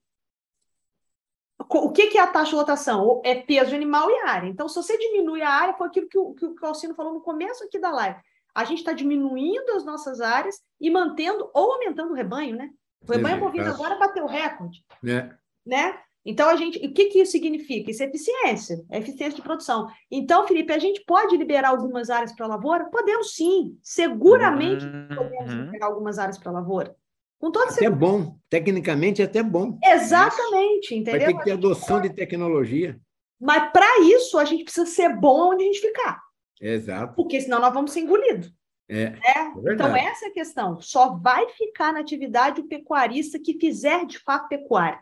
O 1.69 1.91
que, 1.91 2.07
que 2.07 2.17
é 2.17 2.21
a 2.21 2.27
taxa 2.27 2.49
de 2.49 2.55
lotação? 2.55 3.21
É 3.23 3.35
peso 3.35 3.75
animal 3.75 4.09
e 4.09 4.21
área. 4.21 4.47
Então, 4.47 4.67
se 4.67 4.75
você 4.75 4.97
diminui 4.97 5.43
a 5.43 5.49
área, 5.49 5.75
foi 5.75 5.87
aquilo 5.87 6.07
que 6.07 6.17
o, 6.17 6.33
que 6.33 6.45
o 6.45 6.65
Alcino 6.65 6.95
falou 6.95 7.13
no 7.13 7.21
começo 7.21 7.63
aqui 7.63 7.77
da 7.77 7.91
live. 7.91 8.19
A 8.53 8.63
gente 8.65 8.79
está 8.79 8.93
diminuindo 8.93 9.71
as 9.71 9.85
nossas 9.85 10.19
áreas 10.19 10.55
e 10.79 10.89
mantendo 10.89 11.49
ou 11.53 11.73
aumentando 11.73 12.11
o 12.11 12.15
rebanho, 12.15 12.55
né? 12.55 12.69
O 13.07 13.11
rebanho 13.11 13.39
bovino 13.39 13.65
agora 13.65 13.97
bateu 13.97 14.25
recorde. 14.27 14.83
É. 15.05 15.29
Né? 15.65 15.97
Então, 16.23 16.49
a 16.49 16.55
gente, 16.55 16.77
o 16.77 16.93
que, 16.93 17.05
que 17.05 17.19
isso 17.19 17.31
significa? 17.31 17.89
Isso 17.89 18.03
é 18.03 18.05
eficiência, 18.05 18.83
é 18.91 18.99
eficiência 18.99 19.37
de 19.37 19.41
produção. 19.41 19.87
Então, 20.09 20.47
Felipe, 20.47 20.71
a 20.71 20.77
gente 20.77 21.03
pode 21.05 21.35
liberar 21.35 21.69
algumas 21.69 22.11
áreas 22.11 22.31
para 22.33 22.45
lavoura? 22.45 22.85
Podemos 22.91 23.33
sim, 23.33 23.77
seguramente 23.81 24.85
uhum. 24.85 25.07
podemos 25.15 25.51
liberar 25.51 25.87
algumas 25.87 26.19
áreas 26.19 26.37
para 26.37 26.51
lavoura. 26.51 26.95
Com 27.39 27.51
todo 27.51 27.71
até 27.71 27.89
bom, 27.89 28.37
tecnicamente 28.47 29.19
é 29.19 29.25
até 29.25 29.41
bom. 29.41 29.79
Exatamente, 29.83 30.93
entendeu? 30.93 31.21
Vai 31.21 31.33
ter 31.33 31.37
que 31.39 31.43
ter 31.43 31.51
adoção 31.53 31.99
de 31.99 32.11
tecnologia. 32.11 32.99
Mas 33.39 33.71
para 33.71 34.01
isso 34.01 34.37
a 34.37 34.45
gente 34.45 34.63
precisa 34.63 34.85
ser 34.85 35.15
bom 35.17 35.49
onde 35.49 35.63
a 35.63 35.65
gente 35.65 35.81
ficar. 35.81 36.21
Exato. 36.61 37.15
Porque 37.15 37.41
senão 37.41 37.59
nós 37.59 37.73
vamos 37.73 37.91
ser 37.91 38.01
engolidos. 38.01 38.53
É, 38.87 39.09
né? 39.09 39.19
é 39.23 39.73
então, 39.73 39.95
essa 39.95 40.25
é 40.25 40.29
a 40.29 40.33
questão. 40.33 40.79
Só 40.81 41.15
vai 41.15 41.47
ficar 41.49 41.93
na 41.93 42.01
atividade 42.01 42.61
o 42.61 42.67
pecuarista 42.67 43.39
que 43.39 43.57
fizer 43.57 44.05
de 44.05 44.19
fato 44.19 44.47
pecuária. 44.47 44.99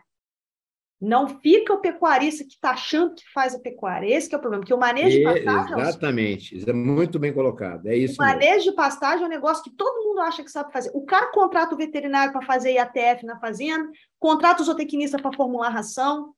Não 1.00 1.40
fica 1.40 1.72
o 1.72 1.80
pecuarista 1.80 2.44
que 2.44 2.50
está 2.52 2.72
achando 2.72 3.14
que 3.14 3.24
faz 3.32 3.54
a 3.54 3.58
pecuária. 3.58 4.06
Esse 4.06 4.32
é 4.34 4.36
o 4.36 4.40
problema, 4.40 4.60
porque 4.60 4.74
o 4.74 4.78
manejo 4.78 5.16
de 5.16 5.24
pastagem... 5.24 5.80
Exatamente, 5.80 6.56
isso 6.58 6.68
é 6.68 6.74
muito 6.74 7.18
bem 7.18 7.32
colocado, 7.32 7.86
é 7.86 7.96
isso 7.96 8.20
O 8.20 8.24
manejo 8.24 8.50
mesmo. 8.50 8.70
de 8.70 8.76
pastagem 8.76 9.22
é 9.22 9.26
um 9.26 9.30
negócio 9.30 9.64
que 9.64 9.70
todo 9.70 10.04
mundo 10.04 10.20
acha 10.20 10.44
que 10.44 10.50
sabe 10.50 10.70
fazer. 10.70 10.90
O 10.92 11.04
cara 11.06 11.32
contrata 11.32 11.74
o 11.74 11.78
veterinário 11.78 12.32
para 12.32 12.44
fazer 12.44 12.72
IATF 12.72 13.24
na 13.24 13.40
fazenda, 13.40 13.90
contrata 14.18 14.60
o 14.60 14.64
zootecnista 14.64 15.18
para 15.18 15.32
formular 15.32 15.70
ração, 15.70 16.34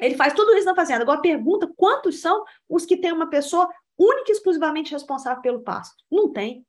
ele 0.00 0.16
faz 0.16 0.32
tudo 0.32 0.52
isso 0.56 0.66
na 0.66 0.74
fazenda. 0.74 1.02
Agora, 1.02 1.20
pergunta 1.20 1.72
quantos 1.76 2.20
são 2.20 2.44
os 2.68 2.84
que 2.84 2.96
tem 2.96 3.12
uma 3.12 3.30
pessoa 3.30 3.68
única 3.98 4.30
e 4.30 4.34
exclusivamente 4.34 4.92
responsável 4.92 5.42
pelo 5.42 5.62
pasto? 5.62 6.04
Não 6.10 6.32
tem. 6.32 6.66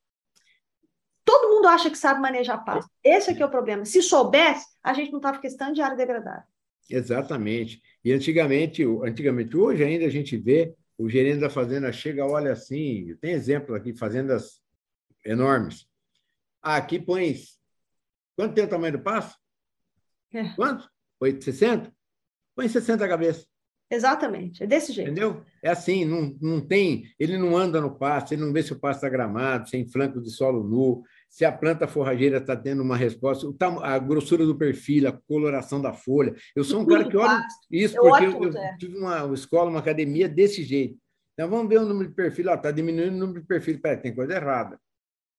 Todo 1.26 1.50
mundo 1.50 1.68
acha 1.68 1.90
que 1.90 1.98
sabe 1.98 2.20
manejar 2.20 2.64
pasto. 2.66 2.92
Esse 3.04 3.32
aqui 3.32 3.42
é 3.42 3.46
o 3.46 3.52
problema. 3.52 3.86
Se 3.86 4.02
soubesse, 4.02 4.66
a 4.84 4.94
gente 4.94 5.12
não 5.12 5.20
estava 5.20 5.40
questão 5.40 5.72
de 5.72 5.82
área 5.82 5.96
degradada. 5.96 6.46
Exatamente. 6.90 7.82
E 8.04 8.12
antigamente, 8.12 8.84
antigamente, 9.04 9.56
hoje 9.56 9.84
ainda 9.84 10.06
a 10.06 10.10
gente 10.10 10.38
vê 10.38 10.76
o 10.98 11.10
gerente 11.10 11.40
da 11.40 11.50
fazenda 11.50 11.92
chega, 11.92 12.26
olha 12.26 12.52
assim, 12.52 13.16
tem 13.22 13.32
exemplo 13.32 13.74
aqui, 13.74 13.96
fazendas 13.96 14.62
enormes. 15.26 15.88
Ah, 16.62 16.76
aqui 16.76 17.00
põe. 17.00 17.36
Quanto 18.36 18.54
tem 18.54 18.66
o 18.66 18.70
tamanho 18.70 18.98
do 18.98 19.04
passo? 19.04 19.38
É. 20.34 20.50
Quanto? 20.56 20.90
Foi 21.18 21.40
60? 21.40 21.94
Põe 22.56 22.68
60 22.68 23.08
cabeças. 23.08 23.48
Exatamente, 23.94 24.64
é 24.64 24.68
desse 24.68 24.92
jeito. 24.92 25.12
Entendeu? 25.12 25.44
É 25.62 25.70
assim, 25.70 26.04
não, 26.04 26.36
não 26.42 26.60
tem. 26.60 27.04
Ele 27.20 27.38
não 27.38 27.56
anda 27.56 27.80
no 27.80 27.96
pasto, 27.96 28.34
ele 28.34 28.42
não 28.42 28.52
vê 28.52 28.64
se 28.64 28.74
o 28.74 28.80
pasto 28.80 28.98
está 28.98 29.10
gramado, 29.10 29.70
se 29.70 29.78
é 29.78 29.80
em 29.80 29.88
flanco 29.88 30.20
de 30.20 30.32
solo 30.32 30.64
nu, 30.64 31.04
se 31.30 31.46
a 31.46 31.52
planta 31.52 31.88
forrageira 31.88 32.38
está 32.38 32.56
tendo 32.56 32.82
uma 32.82 32.98
resposta, 32.98 33.48
a 33.84 34.00
grossura 34.00 34.48
do 34.48 34.58
perfil, 34.58 35.08
a 35.08 35.12
coloração 35.12 35.80
da 35.80 35.94
folha. 35.94 36.34
Eu 36.56 36.64
sou 36.64 36.82
um 36.82 36.86
cara 36.88 37.08
que 37.08 37.16
olha 37.16 37.40
isso, 37.70 37.96
porque 37.96 38.26
eu, 38.26 38.44
eu 38.44 38.58
é. 38.58 38.78
tive 38.78 38.98
uma 38.98 39.32
escola, 39.32 39.70
uma 39.70 39.80
academia 39.80 40.28
desse 40.28 40.64
jeito. 40.64 40.98
Então, 41.34 41.50
vamos 41.50 41.70
ver 41.70 41.80
o 41.80 41.86
número 41.86 42.10
de 42.10 42.16
perfil. 42.16 42.52
Está 42.52 42.72
diminuindo 42.72 43.16
o 43.16 43.20
número 43.20 43.42
de 43.42 43.48
perfil. 43.48 43.80
Peraí, 43.80 43.98
tem 43.98 44.14
coisa 44.14 44.34
errada. 44.34 44.80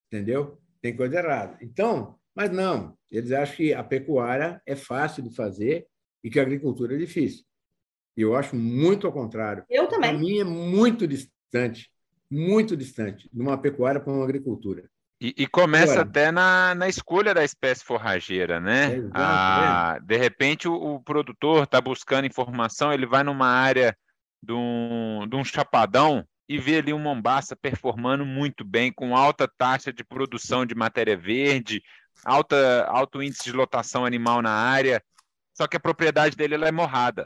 Entendeu? 0.07 0.61
Tem 0.81 0.95
coisa 0.95 1.19
errada. 1.19 1.57
Então, 1.61 2.17
mas 2.35 2.51
não. 2.51 2.97
Eles 3.11 3.33
acham 3.33 3.57
que 3.57 3.73
a 3.73 3.83
pecuária 3.83 4.61
é 4.67 4.77
fácil 4.77 5.23
de 5.23 5.35
fazer 5.35 5.87
e 6.23 6.31
que 6.31 6.39
a 6.39 6.43
agricultura 6.43 6.95
é 6.95 6.99
difícil. 6.99 7.45
Eu 8.17 8.37
acho 8.37 8.55
muito 8.55 9.07
ao 9.07 9.13
contrário. 9.13 9.65
Eu 9.69 9.87
também. 9.89 10.11
Para 10.11 10.19
mim 10.19 10.39
é 10.39 10.45
muito 10.45 11.07
distante, 11.07 11.91
muito 12.31 12.77
distante 12.77 13.29
de 13.33 13.41
uma 13.41 13.59
pecuária 13.59 14.01
para 14.01 14.13
uma 14.13 14.25
agricultura. 14.25 14.89
E, 15.21 15.35
e 15.39 15.47
começa 15.47 15.95
Ué. 15.95 16.01
até 16.01 16.31
na, 16.31 16.75
na 16.75 16.89
escolha 16.89 17.33
da 17.33 17.45
espécie 17.45 17.85
forrageira, 17.85 18.61
né? 18.61 18.97
É, 18.97 19.03
ah, 19.15 19.99
de 20.03 20.17
repente, 20.17 20.69
o, 20.69 20.75
o 20.75 21.01
produtor 21.01 21.65
está 21.65 21.81
buscando 21.81 22.27
informação, 22.27 22.93
ele 22.93 23.07
vai 23.07 23.23
numa 23.23 23.47
área 23.47 23.97
de 24.43 24.53
um, 24.53 25.27
de 25.29 25.37
um 25.37 25.45
chapadão 25.45 26.25
e 26.49 26.59
vê 26.59 26.77
ali 26.77 26.93
um 26.93 26.99
mombaça 26.99 27.57
performando 27.57 28.25
muito 28.27 28.65
bem, 28.65 28.93
com 28.93 29.17
alta 29.17 29.49
taxa 29.49 29.93
de 29.93 30.05
produção 30.05 30.67
de 30.67 30.75
matéria 30.75 31.17
verde, 31.17 31.83
alta, 32.25 32.85
alto 32.89 33.23
índice 33.23 33.45
de 33.45 33.53
lotação 33.53 34.05
animal 34.05 34.43
na 34.43 34.53
área, 34.53 35.03
só 35.55 35.67
que 35.67 35.77
a 35.77 35.81
propriedade 35.81 36.37
dele 36.37 36.57
é 36.57 36.73
morrada. 36.73 37.25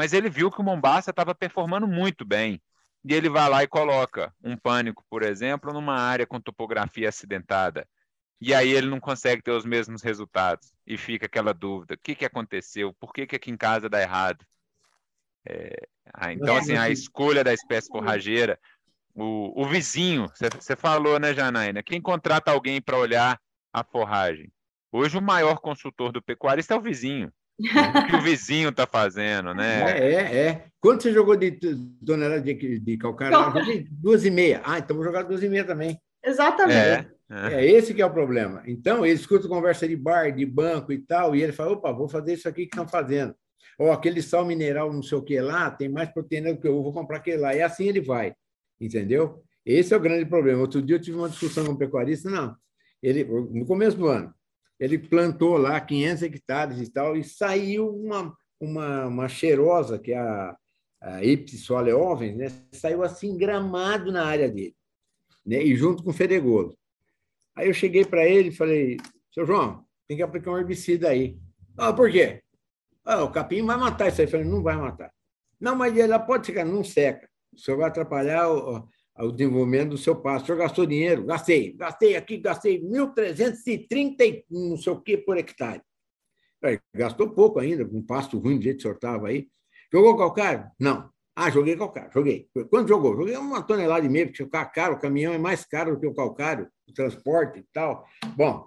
Mas 0.00 0.14
ele 0.14 0.30
viu 0.30 0.50
que 0.50 0.62
o 0.62 0.64
mombaça 0.64 1.10
estava 1.10 1.34
performando 1.34 1.86
muito 1.86 2.24
bem 2.24 2.58
e 3.04 3.12
ele 3.12 3.28
vai 3.28 3.50
lá 3.50 3.62
e 3.62 3.68
coloca 3.68 4.34
um 4.42 4.56
pânico, 4.56 5.04
por 5.10 5.22
exemplo, 5.22 5.74
numa 5.74 5.94
área 5.94 6.26
com 6.26 6.40
topografia 6.40 7.06
acidentada. 7.06 7.86
E 8.40 8.54
aí 8.54 8.70
ele 8.70 8.88
não 8.88 8.98
consegue 8.98 9.42
ter 9.42 9.50
os 9.50 9.66
mesmos 9.66 10.00
resultados. 10.00 10.72
E 10.86 10.96
fica 10.96 11.26
aquela 11.26 11.52
dúvida: 11.52 11.92
o 11.92 11.98
que, 11.98 12.14
que 12.14 12.24
aconteceu? 12.24 12.94
Por 12.94 13.12
que, 13.12 13.26
que 13.26 13.36
aqui 13.36 13.50
em 13.50 13.58
casa 13.58 13.90
dá 13.90 14.00
errado? 14.00 14.42
É, 15.46 15.86
ah, 16.14 16.32
então, 16.32 16.56
assim, 16.56 16.78
a 16.78 16.88
escolha 16.88 17.44
da 17.44 17.52
espécie 17.52 17.88
forrageira, 17.88 18.58
o, 19.14 19.52
o 19.54 19.66
vizinho, 19.66 20.32
você 20.34 20.76
falou, 20.76 21.20
né, 21.20 21.34
Janaína? 21.34 21.82
Quem 21.82 22.00
contrata 22.00 22.50
alguém 22.50 22.80
para 22.80 22.96
olhar 22.96 23.38
a 23.70 23.84
forragem? 23.84 24.50
Hoje, 24.90 25.18
o 25.18 25.22
maior 25.22 25.60
consultor 25.60 26.10
do 26.10 26.22
pecuarista 26.22 26.72
é 26.72 26.78
o 26.78 26.80
vizinho. 26.80 27.30
O 27.60 28.06
que 28.06 28.16
o 28.16 28.22
vizinho 28.22 28.70
está 28.70 28.86
fazendo, 28.86 29.54
né? 29.54 29.98
É, 29.98 30.12
é, 30.12 30.46
é. 30.46 30.64
Quanto 30.80 31.02
você 31.02 31.12
jogou 31.12 31.36
de 31.36 31.52
tonelada 32.04 32.40
de, 32.40 32.78
de 32.78 32.96
calcário? 32.96 33.36
Eu 33.36 33.64
joguei 33.64 33.86
duas 33.90 34.24
e 34.24 34.30
meia. 34.30 34.62
Ah, 34.64 34.78
então 34.78 34.96
vou 34.96 35.04
jogar 35.04 35.22
duas 35.22 35.42
e 35.42 35.48
meia 35.48 35.64
também. 35.64 35.98
Exatamente. 36.24 36.76
É, 36.78 37.06
é. 37.30 37.54
é 37.54 37.70
esse 37.70 37.94
que 37.94 38.02
é 38.02 38.06
o 38.06 38.12
problema. 38.12 38.62
Então, 38.66 39.04
ele 39.04 39.14
escuta 39.14 39.48
conversa 39.48 39.86
de 39.86 39.96
bar, 39.96 40.30
de 40.30 40.44
banco 40.46 40.92
e 40.92 40.98
tal, 40.98 41.34
e 41.34 41.42
ele 41.42 41.52
fala, 41.52 41.72
opa, 41.72 41.92
vou 41.92 42.08
fazer 42.08 42.34
isso 42.34 42.48
aqui 42.48 42.66
que 42.66 42.74
estão 42.74 42.88
fazendo. 42.88 43.34
Ou 43.78 43.92
aquele 43.92 44.20
sal 44.20 44.44
mineral 44.44 44.92
não 44.92 45.02
sei 45.02 45.18
o 45.18 45.22
que 45.22 45.40
lá, 45.40 45.70
tem 45.70 45.88
mais 45.88 46.10
proteína 46.10 46.52
do 46.52 46.60
que 46.60 46.68
eu, 46.68 46.82
vou 46.82 46.92
comprar 46.92 47.18
aquele 47.18 47.38
lá. 47.38 47.54
E 47.54 47.62
assim 47.62 47.88
ele 47.88 48.00
vai, 48.00 48.34
entendeu? 48.80 49.42
Esse 49.64 49.94
é 49.94 49.96
o 49.96 50.00
grande 50.00 50.26
problema. 50.26 50.60
Outro 50.60 50.82
dia 50.82 50.96
eu 50.96 51.00
tive 51.00 51.16
uma 51.16 51.28
discussão 51.28 51.64
com 51.64 51.72
um 51.72 51.76
pecuarista, 51.76 52.28
não, 52.28 52.54
ele, 53.02 53.24
no 53.24 53.64
começo 53.66 53.96
do 53.96 54.06
ano, 54.06 54.34
ele 54.80 54.98
plantou 54.98 55.58
lá 55.58 55.78
500 55.78 56.22
hectares 56.22 56.80
e 56.80 56.90
tal, 56.90 57.16
e 57.16 57.22
saiu 57.22 57.94
uma, 57.94 58.34
uma, 58.58 59.06
uma 59.06 59.28
cheirosa, 59.28 59.98
que 59.98 60.12
é 60.12 60.18
a, 60.18 60.56
a 61.02 61.22
Ipsisole 61.22 61.92
ovens, 61.92 62.34
né? 62.34 62.46
saiu 62.72 63.02
assim 63.02 63.36
gramado 63.36 64.10
na 64.10 64.24
área 64.24 64.50
dele, 64.50 64.74
né? 65.44 65.62
e 65.62 65.76
junto 65.76 66.02
com 66.02 66.10
o 66.10 66.14
fedegolo. 66.14 66.74
Aí 67.54 67.68
eu 67.68 67.74
cheguei 67.74 68.06
para 68.06 68.26
ele 68.26 68.48
e 68.48 68.56
falei, 68.56 68.96
seu 69.32 69.44
João, 69.44 69.84
tem 70.08 70.16
que 70.16 70.22
aplicar 70.22 70.52
um 70.52 70.58
herbicida 70.58 71.10
aí. 71.10 71.38
Ah, 71.76 71.92
por 71.92 72.10
quê? 72.10 72.42
Ah, 73.04 73.22
o 73.22 73.30
capim 73.30 73.64
vai 73.64 73.76
matar 73.76 74.08
isso 74.08 74.20
aí. 74.20 74.26
Eu 74.26 74.30
falei, 74.30 74.46
não 74.46 74.62
vai 74.62 74.76
matar. 74.76 75.12
Não, 75.60 75.76
mas 75.76 75.96
ela 75.96 76.18
pode 76.18 76.46
ficar, 76.46 76.64
não 76.64 76.82
seca. 76.82 77.28
O 77.52 77.58
senhor 77.58 77.76
vai 77.76 77.88
atrapalhar 77.88 78.48
o, 78.48 78.88
o 79.22 79.32
desenvolvimento 79.32 79.90
do 79.90 79.98
seu 79.98 80.16
pasto. 80.16 80.44
O 80.44 80.46
senhor 80.46 80.58
gastou 80.58 80.86
dinheiro? 80.86 81.24
Gastei. 81.24 81.72
Gastei 81.72 82.16
aqui, 82.16 82.38
gastei 82.38 82.80
1.330 82.80 84.44
não 84.50 84.76
sei 84.76 84.92
o 84.92 85.00
que 85.00 85.16
por 85.16 85.36
hectare. 85.36 85.82
gastou 86.94 87.30
pouco 87.30 87.58
ainda, 87.58 87.84
com 87.84 87.98
um 87.98 88.02
pasto 88.02 88.38
ruim 88.38 88.56
do 88.56 88.62
jeito 88.62 88.76
que 88.76 88.80
o 88.80 88.82
senhor 88.82 88.94
estava 88.94 89.28
aí. 89.28 89.48
Jogou 89.92 90.16
calcário? 90.16 90.70
Não. 90.78 91.10
Ah, 91.34 91.50
joguei 91.50 91.76
calcário, 91.76 92.10
joguei. 92.12 92.48
Quanto 92.68 92.88
jogou? 92.88 93.16
Joguei 93.16 93.36
uma 93.36 93.62
tonelada 93.62 94.04
e 94.04 94.08
meia, 94.08 94.26
porque 94.26 94.44
ficar 94.44 94.66
caro, 94.66 94.94
o 94.94 94.98
caminhão 94.98 95.32
é 95.32 95.38
mais 95.38 95.64
caro 95.64 95.94
do 95.94 96.00
que 96.00 96.06
o 96.06 96.14
calcário, 96.14 96.68
o 96.88 96.92
transporte 96.92 97.60
e 97.60 97.64
tal. 97.72 98.04
Bom, 98.36 98.66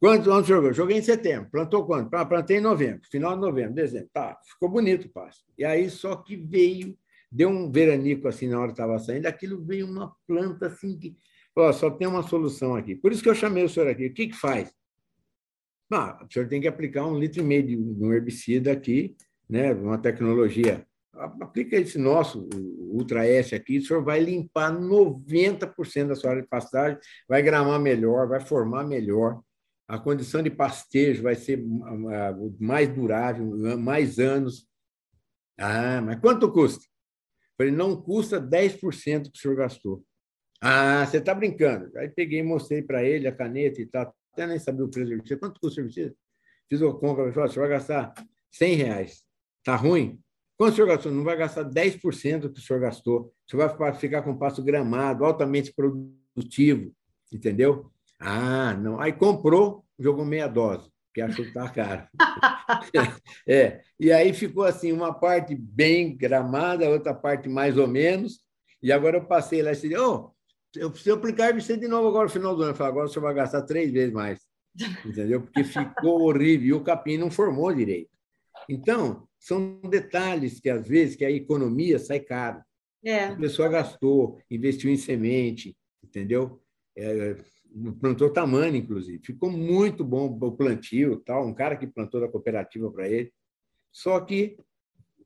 quanto 0.00 0.30
anos 0.32 0.46
jogou? 0.46 0.72
Joguei 0.72 0.98
em 0.98 1.02
setembro. 1.02 1.50
Plantou 1.50 1.86
quando? 1.86 2.12
Ah, 2.12 2.24
plantei 2.24 2.58
em 2.58 2.60
novembro, 2.60 3.06
final 3.10 3.34
de 3.34 3.40
novembro, 3.40 3.74
dezembro. 3.74 4.10
Tá, 4.12 4.38
ficou 4.44 4.68
bonito 4.68 5.06
o 5.06 5.10
pasto. 5.10 5.44
E 5.56 5.64
aí 5.64 5.88
só 5.88 6.16
que 6.16 6.36
veio 6.36 6.96
deu 7.32 7.48
um 7.48 7.72
veranico 7.72 8.28
assim 8.28 8.46
na 8.46 8.58
hora 8.58 8.68
que 8.68 8.74
estava 8.74 8.98
saindo, 8.98 9.26
aquilo 9.26 9.64
veio 9.64 9.86
uma 9.86 10.14
planta 10.26 10.66
assim 10.66 10.98
que. 10.98 11.16
Ó, 11.56 11.72
só 11.72 11.90
tem 11.90 12.06
uma 12.06 12.22
solução 12.22 12.74
aqui. 12.74 12.94
Por 12.94 13.12
isso 13.12 13.22
que 13.22 13.28
eu 13.28 13.34
chamei 13.34 13.64
o 13.64 13.68
senhor 13.68 13.88
aqui. 13.88 14.06
O 14.06 14.14
que, 14.14 14.28
que 14.28 14.36
faz? 14.36 14.72
Ah, 15.90 16.24
o 16.24 16.32
senhor 16.32 16.48
tem 16.48 16.60
que 16.60 16.68
aplicar 16.68 17.06
um 17.06 17.18
litro 17.18 17.40
e 17.40 17.44
meio 17.44 17.66
de 17.66 17.76
um 17.76 18.12
herbicida 18.12 18.72
aqui, 18.72 19.16
né? 19.48 19.72
Uma 19.72 19.98
tecnologia. 19.98 20.86
Aplica 21.14 21.76
esse 21.76 21.98
nosso, 21.98 22.48
Ultra 22.54 23.26
S 23.26 23.54
aqui, 23.54 23.78
o 23.78 23.84
senhor 23.84 24.02
vai 24.02 24.20
limpar 24.20 24.72
90% 24.72 26.08
da 26.08 26.14
sua 26.14 26.30
área 26.30 26.42
de 26.42 26.48
pastagem, 26.48 26.98
vai 27.28 27.42
gramar 27.42 27.78
melhor, 27.78 28.26
vai 28.26 28.40
formar 28.40 28.84
melhor. 28.84 29.42
A 29.86 29.98
condição 29.98 30.42
de 30.42 30.50
pastejo 30.50 31.22
vai 31.22 31.34
ser 31.34 31.62
ah, 32.10 32.34
mais 32.58 32.88
durável, 32.88 33.78
mais 33.78 34.18
anos. 34.18 34.66
Ah, 35.58 36.00
mas 36.00 36.18
quanto 36.18 36.50
custa? 36.50 36.91
Falei, 37.62 37.70
não 37.70 37.94
custa 37.94 38.40
10% 38.40 39.30
que 39.30 39.38
o 39.38 39.40
senhor 39.40 39.56
gastou. 39.56 40.04
Ah, 40.60 41.06
você 41.06 41.18
está 41.18 41.32
brincando. 41.32 41.96
Aí 41.96 42.08
peguei 42.08 42.40
e 42.40 42.42
mostrei 42.42 42.82
para 42.82 43.04
ele 43.04 43.28
a 43.28 43.32
caneta 43.32 43.80
e 43.80 43.86
tal. 43.86 44.12
Até 44.32 44.48
nem 44.48 44.58
sabia 44.58 44.84
o 44.84 44.88
preço 44.88 45.06
do 45.06 45.10
serviço. 45.10 45.38
Quanto 45.38 45.60
custa 45.60 45.80
o 45.80 45.90
serviço? 45.90 46.16
Fiz 46.68 46.80
o 46.80 46.92
conta, 46.94 47.32
falei, 47.32 47.48
você 47.48 47.60
vai 47.60 47.68
gastar 47.68 48.14
100 48.50 48.74
reais. 48.74 49.24
Está 49.58 49.76
ruim? 49.76 50.20
Quanto 50.58 50.72
o 50.72 50.74
senhor 50.74 50.88
gastou? 50.88 51.12
Não 51.12 51.22
vai 51.22 51.36
gastar 51.36 51.64
10% 51.64 52.40
do 52.40 52.52
que 52.52 52.58
o 52.58 52.62
senhor 52.62 52.80
gastou. 52.80 53.32
Você 53.46 53.56
vai 53.56 53.94
ficar 53.94 54.22
com 54.22 54.36
passo 54.36 54.60
gramado, 54.60 55.24
altamente 55.24 55.72
produtivo, 55.72 56.92
entendeu? 57.32 57.92
Ah, 58.18 58.74
não. 58.74 59.00
Aí 59.00 59.12
comprou, 59.12 59.84
jogou 59.98 60.24
meia 60.24 60.48
dose 60.48 60.91
que 61.12 61.20
achou 61.20 61.44
que 61.44 61.50
estava 61.50 61.70
caro. 61.70 62.08
é, 63.46 63.82
e 63.98 64.10
aí 64.12 64.32
ficou 64.32 64.64
assim, 64.64 64.92
uma 64.92 65.12
parte 65.12 65.54
bem 65.54 66.16
gramada, 66.16 66.88
outra 66.88 67.14
parte 67.14 67.48
mais 67.48 67.76
ou 67.76 67.86
menos, 67.86 68.40
e 68.82 68.90
agora 68.90 69.18
eu 69.18 69.24
passei 69.24 69.62
lá 69.62 69.70
e 69.70 69.74
disse, 69.74 69.96
oh, 69.96 70.30
eu 70.74 70.90
preciso 70.90 71.14
aplicar 71.14 71.52
você 71.54 71.76
de 71.76 71.86
novo 71.86 72.08
agora 72.08 72.24
no 72.24 72.30
final 72.30 72.56
do 72.56 72.62
ano. 72.62 72.72
Eu 72.72 72.76
falei, 72.76 72.92
agora 72.92 73.08
você 73.08 73.20
vai 73.20 73.34
gastar 73.34 73.62
três 73.62 73.92
vezes 73.92 74.12
mais, 74.12 74.40
entendeu? 75.04 75.42
Porque 75.42 75.62
ficou 75.64 76.22
horrível 76.22 76.66
e 76.66 76.72
o 76.72 76.82
capim 76.82 77.18
não 77.18 77.30
formou 77.30 77.72
direito. 77.74 78.10
Então, 78.68 79.26
são 79.38 79.80
detalhes 79.82 80.60
que, 80.60 80.70
às 80.70 80.86
vezes, 80.86 81.16
que 81.16 81.24
a 81.24 81.30
economia 81.30 81.98
sai 81.98 82.20
caro. 82.20 82.62
É. 83.04 83.24
A 83.24 83.36
pessoa 83.36 83.68
gastou, 83.68 84.40
investiu 84.50 84.90
em 84.90 84.96
semente, 84.96 85.76
entendeu? 86.02 86.62
É, 86.96 87.36
plantou 88.00 88.30
tamanho, 88.30 88.76
inclusive. 88.76 89.22
Ficou 89.24 89.50
muito 89.50 90.04
bom 90.04 90.26
o 90.40 90.52
plantio, 90.52 91.20
tal. 91.20 91.46
um 91.46 91.54
cara 91.54 91.76
que 91.76 91.86
plantou 91.86 92.20
da 92.20 92.28
cooperativa 92.28 92.90
para 92.90 93.08
ele. 93.08 93.32
Só 93.90 94.20
que 94.20 94.56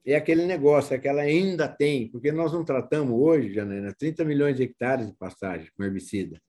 é 0.04 0.14
aquele 0.14 0.46
negócio, 0.46 0.94
é 0.94 0.98
que 0.98 1.08
ela 1.08 1.22
ainda 1.22 1.68
tem, 1.68 2.08
porque 2.08 2.30
nós 2.30 2.52
não 2.52 2.64
tratamos 2.64 3.18
hoje, 3.18 3.52
Janaina, 3.52 3.92
30 3.92 4.24
milhões 4.24 4.56
de 4.56 4.62
hectares 4.62 5.06
de 5.08 5.14
pastagem 5.14 5.68
com 5.76 5.82
herbicida. 5.82 6.40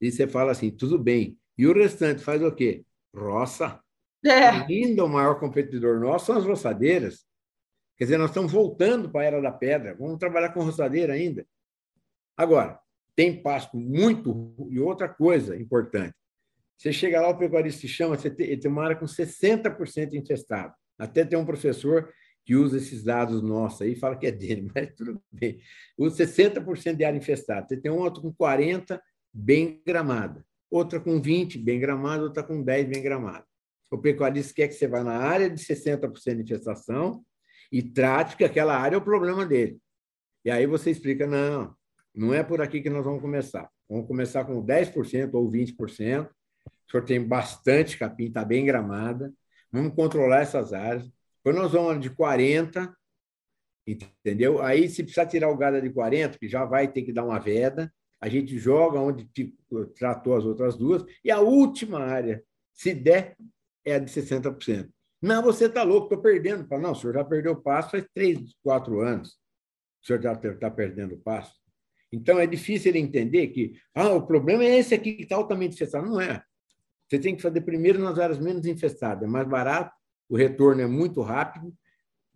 E 0.00 0.10
você 0.10 0.26
fala 0.26 0.52
assim, 0.52 0.70
tudo 0.70 0.98
bem. 0.98 1.38
E 1.56 1.66
o 1.66 1.74
restante 1.74 2.22
faz 2.22 2.42
o 2.42 2.50
quê? 2.50 2.84
Roça. 3.14 3.80
É. 4.24 4.48
Ainda 4.48 5.04
o 5.04 5.08
maior 5.08 5.38
competidor 5.38 6.00
nosso 6.00 6.26
são 6.26 6.36
as 6.38 6.44
roçadeiras. 6.44 7.26
Quer 7.96 8.04
dizer, 8.04 8.18
nós 8.18 8.30
estamos 8.30 8.50
voltando 8.50 9.10
para 9.10 9.20
a 9.20 9.24
era 9.24 9.40
da 9.40 9.52
pedra. 9.52 9.94
Vamos 9.94 10.18
trabalhar 10.18 10.52
com 10.52 10.64
roçadeira 10.64 11.12
ainda. 11.12 11.46
Agora, 12.36 12.80
tem 13.16 13.42
pasto 13.42 13.76
muito. 13.76 14.54
E 14.70 14.78
outra 14.80 15.08
coisa 15.08 15.56
importante: 15.56 16.14
você 16.76 16.92
chega 16.92 17.20
lá, 17.20 17.28
o 17.28 17.38
pecuarista 17.38 17.80
se 17.80 17.88
chama, 17.88 18.16
você 18.16 18.30
tem, 18.30 18.58
tem 18.58 18.70
uma 18.70 18.84
área 18.84 18.96
com 18.96 19.06
60% 19.06 20.14
infestado. 20.14 20.74
Até 20.98 21.24
tem 21.24 21.38
um 21.38 21.46
professor 21.46 22.12
que 22.44 22.56
usa 22.56 22.76
esses 22.76 23.04
dados 23.04 23.40
nossos 23.40 23.82
aí 23.82 23.94
fala 23.94 24.16
que 24.16 24.26
é 24.26 24.32
dele, 24.32 24.68
mas 24.74 24.94
tudo 24.94 25.22
bem. 25.30 25.60
Usa 25.96 26.24
60% 26.24 26.96
de 26.96 27.04
área 27.04 27.16
infestada. 27.16 27.66
Você 27.68 27.76
tem 27.76 27.90
uma 27.90 28.02
outra 28.02 28.20
com 28.20 28.32
40% 28.32 29.00
bem 29.32 29.80
gramada, 29.86 30.44
outra 30.70 31.00
com 31.00 31.20
20% 31.20 31.62
bem 31.62 31.80
gramada, 31.80 32.22
outra 32.22 32.42
com 32.42 32.62
10% 32.62 32.88
bem 32.88 33.02
gramada. 33.02 33.44
O 33.90 33.98
pecuarista 33.98 34.54
quer 34.54 34.68
que 34.68 34.74
você 34.74 34.88
vá 34.88 35.04
na 35.04 35.16
área 35.18 35.50
de 35.50 35.62
60% 35.62 36.36
de 36.36 36.42
infestação 36.42 37.22
e 37.70 37.82
trate 37.82 38.36
que 38.36 38.44
aquela 38.44 38.76
área 38.76 38.96
é 38.96 38.98
o 38.98 39.04
problema 39.04 39.46
dele. 39.46 39.78
E 40.44 40.50
aí 40.50 40.66
você 40.66 40.90
explica, 40.90 41.26
não, 41.26 41.74
não 42.14 42.34
é 42.34 42.42
por 42.42 42.60
aqui 42.60 42.80
que 42.80 42.90
nós 42.90 43.04
vamos 43.04 43.20
começar. 43.20 43.70
Vamos 43.88 44.06
começar 44.06 44.44
com 44.44 44.64
10% 44.64 45.34
ou 45.34 45.50
20%. 45.50 46.26
O 46.26 46.90
senhor 46.90 47.04
tem 47.04 47.26
bastante 47.26 47.96
capim, 47.98 48.26
está 48.26 48.44
bem 48.44 48.64
gramada. 48.64 49.32
Vamos 49.70 49.94
controlar 49.94 50.40
essas 50.40 50.72
áreas. 50.72 51.10
Quando 51.42 51.56
nós 51.56 51.72
vamos 51.72 52.00
de 52.00 52.10
40, 52.10 52.94
entendeu? 53.86 54.62
Aí, 54.62 54.88
se 54.88 55.02
precisar 55.02 55.26
tirar 55.26 55.48
o 55.48 55.56
gado 55.56 55.80
de 55.80 55.90
40, 55.90 56.38
que 56.38 56.48
já 56.48 56.64
vai 56.64 56.86
ter 56.86 57.02
que 57.02 57.12
dar 57.12 57.24
uma 57.24 57.38
veda, 57.38 57.92
a 58.20 58.28
gente 58.28 58.58
joga 58.58 59.00
onde 59.00 59.28
tratou 59.96 60.36
as 60.36 60.44
outras 60.44 60.76
duas, 60.76 61.04
e 61.24 61.30
a 61.30 61.40
última 61.40 62.00
área, 62.00 62.44
se 62.72 62.94
der, 62.94 63.36
é 63.84 63.96
a 63.96 63.98
de 63.98 64.10
60%. 64.10 64.88
Não, 65.20 65.42
você 65.42 65.66
está 65.66 65.82
louco, 65.82 66.06
estou 66.06 66.20
perdendo. 66.20 66.66
Não, 66.78 66.92
o 66.92 66.94
senhor 66.94 67.14
já 67.14 67.24
perdeu 67.24 67.52
o 67.52 67.60
passo 67.60 67.90
faz 67.90 68.06
três, 68.14 68.38
quatro 68.62 69.00
anos. 69.00 69.38
O 70.02 70.06
senhor 70.06 70.20
já 70.20 70.32
está 70.32 70.70
perdendo 70.70 71.14
o 71.14 71.18
passo. 71.18 71.61
Então, 72.12 72.38
é 72.38 72.46
difícil 72.46 72.90
ele 72.90 72.98
entender 72.98 73.48
que 73.48 73.72
ah, 73.94 74.10
o 74.10 74.26
problema 74.26 74.62
é 74.62 74.78
esse 74.78 74.94
aqui 74.94 75.14
que 75.14 75.22
está 75.22 75.36
altamente 75.36 75.74
infestado. 75.74 76.06
Não 76.06 76.20
é. 76.20 76.42
Você 77.08 77.18
tem 77.18 77.34
que 77.34 77.42
fazer 77.42 77.62
primeiro 77.62 77.98
nas 77.98 78.18
áreas 78.18 78.38
menos 78.38 78.66
infestadas. 78.66 79.24
É 79.24 79.26
mais 79.26 79.48
barato, 79.48 79.94
o 80.28 80.36
retorno 80.36 80.80
é 80.80 80.86
muito 80.86 81.20
rápido, 81.20 81.74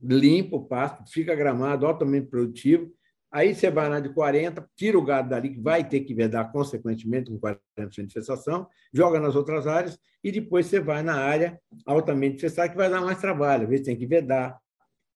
limpa 0.03 0.57
o 0.57 0.65
pasto, 0.65 1.05
fica 1.11 1.35
gramado, 1.35 1.86
altamente 1.86 2.27
produtivo. 2.27 2.93
Aí 3.31 3.55
você 3.55 3.70
vai 3.70 3.89
na 3.89 4.01
de 4.01 4.11
40, 4.11 4.69
tira 4.77 4.98
o 4.98 5.05
gado 5.05 5.31
dali, 5.31 5.51
que 5.51 5.61
vai 5.61 5.86
ter 5.86 6.01
que 6.01 6.15
vedar 6.15 6.53
consequentemente 6.53 7.31
com 7.31 7.39
40% 7.39 7.59
de 7.90 8.03
infestação, 8.03 8.66
joga 8.93 9.19
nas 9.20 9.35
outras 9.35 9.66
áreas 9.66 9.98
e 10.23 10.31
depois 10.31 10.66
você 10.66 10.81
vai 10.81 11.03
na 11.03 11.16
área 11.16 11.61
altamente 11.85 12.36
infestada, 12.36 12.69
que 12.69 12.77
vai 12.77 12.89
dar 12.89 13.01
mais 13.01 13.19
trabalho. 13.19 13.65
Às 13.65 13.69
vezes 13.69 13.86
tem 13.86 13.97
que 13.97 14.07
vedar, 14.07 14.59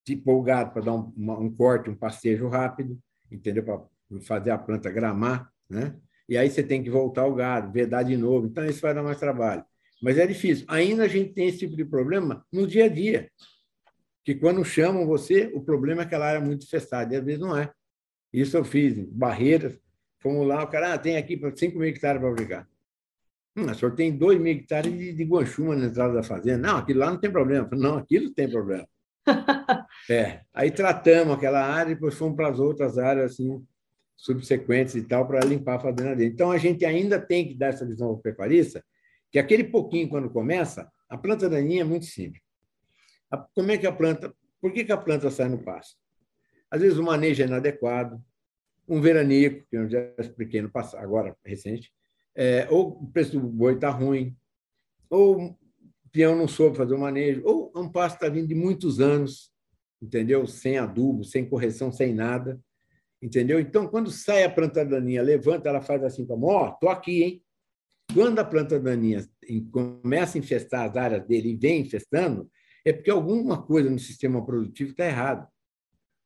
tipo 0.05 0.33
o 0.33 0.43
gado 0.43 0.73
para 0.73 0.83
dar 0.83 0.95
um, 0.95 1.13
um 1.17 1.55
corte, 1.55 1.89
um 1.89 1.95
pastejo 1.95 2.49
rápido, 2.49 2.99
entendeu? 3.31 3.63
Para 3.63 3.83
fazer 4.23 4.51
a 4.51 4.59
planta 4.59 4.91
gramar, 4.91 5.51
né? 5.69 5.95
E 6.29 6.37
aí 6.37 6.49
você 6.49 6.63
tem 6.63 6.83
que 6.83 6.89
voltar 6.89 7.27
o 7.27 7.35
gado, 7.35 7.73
vedar 7.73 8.05
de 8.05 8.17
novo. 8.17 8.47
Então, 8.47 8.65
isso 8.65 8.81
vai 8.81 8.95
dar 8.95 9.03
mais 9.03 9.19
trabalho. 9.19 9.65
Mas 10.01 10.17
é 10.17 10.27
difícil. 10.27 10.65
Ainda 10.69 11.05
a 11.05 11.09
gente 11.09 11.33
tem 11.33 11.49
esse 11.49 11.59
tipo 11.59 11.77
de 11.77 11.85
problema 11.85 12.47
no 12.53 12.67
dia 12.67 12.85
a 12.85 12.89
dia. 12.89 13.29
Que 14.25 14.35
quando 14.35 14.65
chamam 14.65 15.07
você, 15.07 15.51
o 15.55 15.61
problema 15.61 16.03
é 16.03 16.05
que 16.05 16.09
aquela 16.09 16.27
área 16.27 16.39
é 16.39 16.45
muito 16.45 16.65
infestada. 16.65 17.15
E 17.15 17.19
às 17.19 17.25
vezes 17.25 17.41
não 17.41 17.57
é. 17.57 17.71
Isso 18.33 18.57
eu 18.57 18.65
fiz, 18.65 18.97
barreiras. 19.11 19.77
Fomos 20.21 20.47
lá, 20.47 20.63
o 20.63 20.69
cara 20.69 20.95
ah, 20.95 20.99
tem 20.99 21.17
aqui 21.17 21.41
5 21.57 21.79
mil 21.79 21.89
hectares 21.89 22.21
para 22.21 22.31
abrigar. 22.31 22.69
Hum, 23.57 23.65
o 23.65 23.75
senhor 23.75 23.95
tem 23.95 24.17
dois 24.17 24.39
mil 24.39 24.53
hectares 24.53 24.93
de, 24.93 25.13
de 25.13 25.25
guanchuma 25.25 25.75
na 25.75 25.87
entrada 25.87 26.15
da 26.15 26.23
fazenda. 26.23 26.69
Não, 26.69 26.77
aquilo 26.77 27.01
lá 27.01 27.11
não 27.11 27.19
tem 27.19 27.31
problema. 27.31 27.69
Não, 27.73 27.97
aquilo 27.97 28.31
tem 28.31 28.49
problema. 28.49 28.87
é, 30.09 30.43
aí 30.55 30.71
tratamos 30.71 31.35
aquela 31.35 31.63
área 31.63 31.91
e 31.91 31.95
depois 31.95 32.15
fomos 32.15 32.37
para 32.37 32.49
as 32.49 32.61
outras 32.61 32.99
áreas 32.99 33.33
assim, 33.33 33.65
subsequentes 34.21 34.95
e 34.95 35.03
tal 35.03 35.27
para 35.27 35.41
limpar 35.41 35.77
a 35.77 35.81
fazenda 35.81 36.15
dele. 36.15 36.31
Então, 36.31 36.51
a 36.51 36.59
gente 36.59 36.85
ainda 36.85 37.19
tem 37.19 37.49
que 37.49 37.55
dar 37.55 37.69
essa 37.69 37.87
visão 37.87 38.09
ao 38.09 38.19
pecuarista, 38.19 38.85
que 39.31 39.39
aquele 39.39 39.65
pouquinho, 39.65 40.11
quando 40.11 40.29
começa, 40.29 40.91
a 41.09 41.17
planta 41.17 41.49
daninha 41.49 41.81
é 41.81 41.85
muito 41.85 42.05
simples. 42.05 42.43
A, 43.31 43.39
como 43.39 43.71
é 43.71 43.79
que 43.79 43.87
a 43.87 43.93
planta... 43.93 44.35
Por 44.61 44.73
que, 44.73 44.85
que 44.85 44.93
a 44.93 44.97
planta 44.97 45.31
sai 45.31 45.49
no 45.49 45.63
pasto? 45.65 45.97
Às 46.71 46.83
vezes 46.83 46.99
o 46.99 47.03
manejo 47.03 47.43
é 47.43 47.47
inadequado, 47.47 48.23
um 48.87 49.01
veranico, 49.01 49.65
que 49.71 49.77
eu 49.77 49.89
já 49.89 50.13
expliquei 50.19 50.61
no 50.61 50.71
passado, 50.71 51.03
agora 51.03 51.35
recente, 51.43 51.91
é, 52.35 52.69
ou 52.71 53.03
o 53.03 53.11
preço 53.11 53.41
do 53.41 53.41
boi 53.41 53.75
está 53.75 53.89
ruim, 53.89 54.37
ou 55.09 55.41
o 55.47 55.59
peão 56.13 56.37
não 56.37 56.47
soube 56.47 56.77
fazer 56.77 56.95
o 56.95 56.99
manejo, 56.99 57.41
ou 57.45 57.73
um 57.75 57.89
pasto 57.89 58.17
está 58.17 58.29
vindo 58.29 58.49
de 58.49 58.55
muitos 58.55 59.01
anos, 59.01 59.51
entendeu? 60.03 60.47
Sem 60.47 60.77
adubo, 60.77 61.25
sem 61.25 61.49
correção, 61.49 61.91
sem 61.91 62.13
nada, 62.13 62.61
entendeu? 63.23 63.61
Então, 63.61 63.87
quando 63.87 64.11
sai 64.11 64.45
a 64.45 64.51
planta 64.51 64.85
daninha, 64.85 65.23
levanta, 65.23 65.69
ela 65.69 65.81
faz 65.81 66.03
assim 66.03 66.27
como, 66.27 66.47
ó, 66.47 66.69
oh, 66.69 66.73
tô 66.73 66.89
aqui, 66.89 67.23
hein? 67.23 67.45
Quando 68.15 68.39
a 68.39 68.45
planta 68.45 68.79
daninha 68.81 69.25
começa 69.71 70.37
a 70.37 70.41
infestar 70.41 70.89
as 70.89 70.97
áreas 70.97 71.25
dele 71.27 71.51
e 71.51 71.57
vem 71.57 71.83
infestando, 71.83 72.51
é 72.85 72.93
porque 72.93 73.11
alguma 73.11 73.63
coisa 73.63 73.89
no 73.89 73.99
sistema 73.99 74.45
produtivo 74.45 74.91
está 74.91 75.07
errado. 75.07 75.47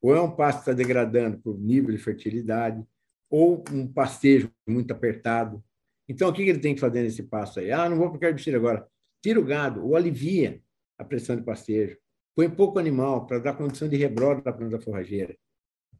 Ou 0.01 0.15
é 0.15 0.21
um 0.21 0.35
pasto 0.35 0.63
que 0.63 0.69
está 0.69 0.73
degradando 0.73 1.37
por 1.39 1.59
nível 1.59 1.91
de 1.91 2.01
fertilidade, 2.01 2.83
ou 3.29 3.63
um 3.71 3.87
pastejo 3.87 4.51
muito 4.67 4.91
apertado. 4.91 5.63
Então, 6.07 6.29
o 6.29 6.33
que 6.33 6.43
ele 6.43 6.59
tem 6.59 6.75
que 6.75 6.81
fazer 6.81 7.01
nesse 7.01 7.23
passo 7.23 7.59
aí? 7.59 7.71
Ah, 7.71 7.89
não 7.89 7.97
vou 7.97 8.11
o 8.11 8.23
herbicida 8.23 8.57
agora. 8.57 8.87
Tira 9.21 9.39
o 9.39 9.45
gado, 9.45 9.83
ou 9.83 9.95
alivia 9.95 10.61
a 10.97 11.03
pressão 11.03 11.35
de 11.35 11.43
pastejo. 11.43 11.97
Põe 12.35 12.49
pouco 12.49 12.79
animal 12.79 13.25
para 13.25 13.39
dar 13.39 13.53
condição 13.53 13.87
de 13.87 13.95
rebrote 13.95 14.43
da 14.43 14.53
planta 14.53 14.79
forrageira. 14.79 15.35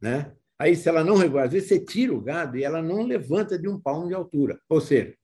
Né? 0.00 0.32
Aí, 0.58 0.74
se 0.74 0.88
ela 0.88 1.04
não 1.04 1.16
regula, 1.16 1.44
às 1.44 1.52
vezes 1.52 1.68
você 1.68 1.78
tira 1.78 2.14
o 2.14 2.20
gado 2.20 2.56
e 2.56 2.64
ela 2.64 2.82
não 2.82 3.02
levanta 3.02 3.58
de 3.58 3.68
um 3.68 3.78
palmo 3.78 4.08
de 4.08 4.14
altura. 4.14 4.58
Ou 4.68 4.80
seja, 4.80 5.14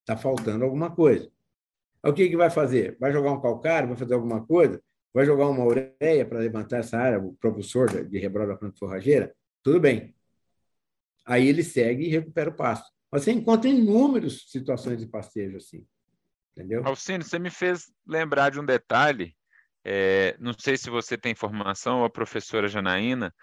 está 0.00 0.16
faltando 0.16 0.64
alguma 0.64 0.94
coisa. 0.94 1.30
O 2.04 2.12
que, 2.12 2.28
que 2.28 2.36
vai 2.36 2.50
fazer? 2.50 2.96
Vai 3.00 3.12
jogar 3.12 3.32
um 3.32 3.40
calcário? 3.40 3.88
Vai 3.88 3.96
fazer 3.96 4.14
alguma 4.14 4.46
coisa? 4.46 4.80
Vai 5.12 5.26
jogar 5.26 5.48
uma 5.48 5.64
ureia 5.64 6.24
para 6.24 6.38
levantar 6.38 6.78
essa 6.78 6.98
área, 6.98 7.18
o 7.18 7.34
propulsor 7.34 8.06
de 8.06 8.18
rebrote 8.18 8.48
da 8.48 8.56
planta 8.56 8.78
forrageira? 8.78 9.34
Tudo 9.62 9.80
bem. 9.80 10.14
Aí 11.24 11.48
ele 11.48 11.64
segue 11.64 12.04
e 12.04 12.08
recupera 12.08 12.50
o 12.50 12.54
pasto. 12.54 12.88
Mas 13.10 13.24
você 13.24 13.32
encontra 13.32 13.68
inúmeras 13.68 14.44
situações 14.46 15.00
de 15.00 15.06
pastejo 15.06 15.56
assim. 15.56 15.84
Entendeu? 16.52 16.86
Alcino, 16.86 17.24
você 17.24 17.38
me 17.38 17.50
fez 17.50 17.92
lembrar 18.06 18.50
de 18.50 18.60
um 18.60 18.64
detalhe. 18.64 19.34
É, 19.84 20.36
não 20.38 20.52
sei 20.52 20.76
se 20.76 20.88
você 20.88 21.18
tem 21.18 21.32
informação, 21.32 22.00
ou 22.00 22.04
a 22.04 22.10
professora 22.10 22.68
Janaína. 22.68 23.34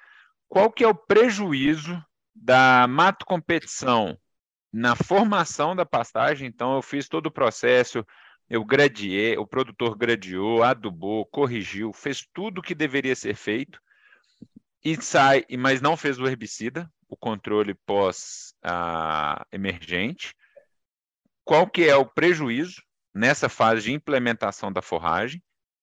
Qual 0.53 0.71
que 0.71 0.83
é 0.83 0.87
o 0.87 0.93
prejuízo 0.93 1.99
da 2.35 2.85
mato 2.87 3.25
competição 3.25 4.15
na 4.71 4.95
formação 4.95 5.75
da 5.75 5.83
pastagem? 5.83 6.47
Então, 6.47 6.75
eu 6.75 6.81
fiz 6.83 7.09
todo 7.09 7.25
o 7.25 7.31
processo, 7.31 8.05
eu 8.47 8.63
gradiei, 8.63 9.35
o 9.35 9.47
produtor 9.47 9.97
gradiou, 9.97 10.61
adubou, 10.61 11.25
corrigiu, 11.25 11.91
fez 11.91 12.23
tudo 12.31 12.59
o 12.59 12.61
que 12.61 12.75
deveria 12.75 13.15
ser 13.15 13.35
feito 13.35 13.81
e 14.85 14.95
sai, 15.01 15.43
mas 15.57 15.81
não 15.81 15.97
fez 15.97 16.19
o 16.19 16.27
herbicida, 16.27 16.87
o 17.09 17.17
controle 17.17 17.73
pós 17.73 18.53
ah, 18.61 19.43
emergente. 19.51 20.35
Qual 21.43 21.67
que 21.67 21.85
é 21.85 21.95
o 21.95 22.05
prejuízo 22.05 22.79
nessa 23.11 23.49
fase 23.49 23.85
de 23.85 23.91
implementação 23.91 24.71
da 24.71 24.83
forragem? 24.83 25.41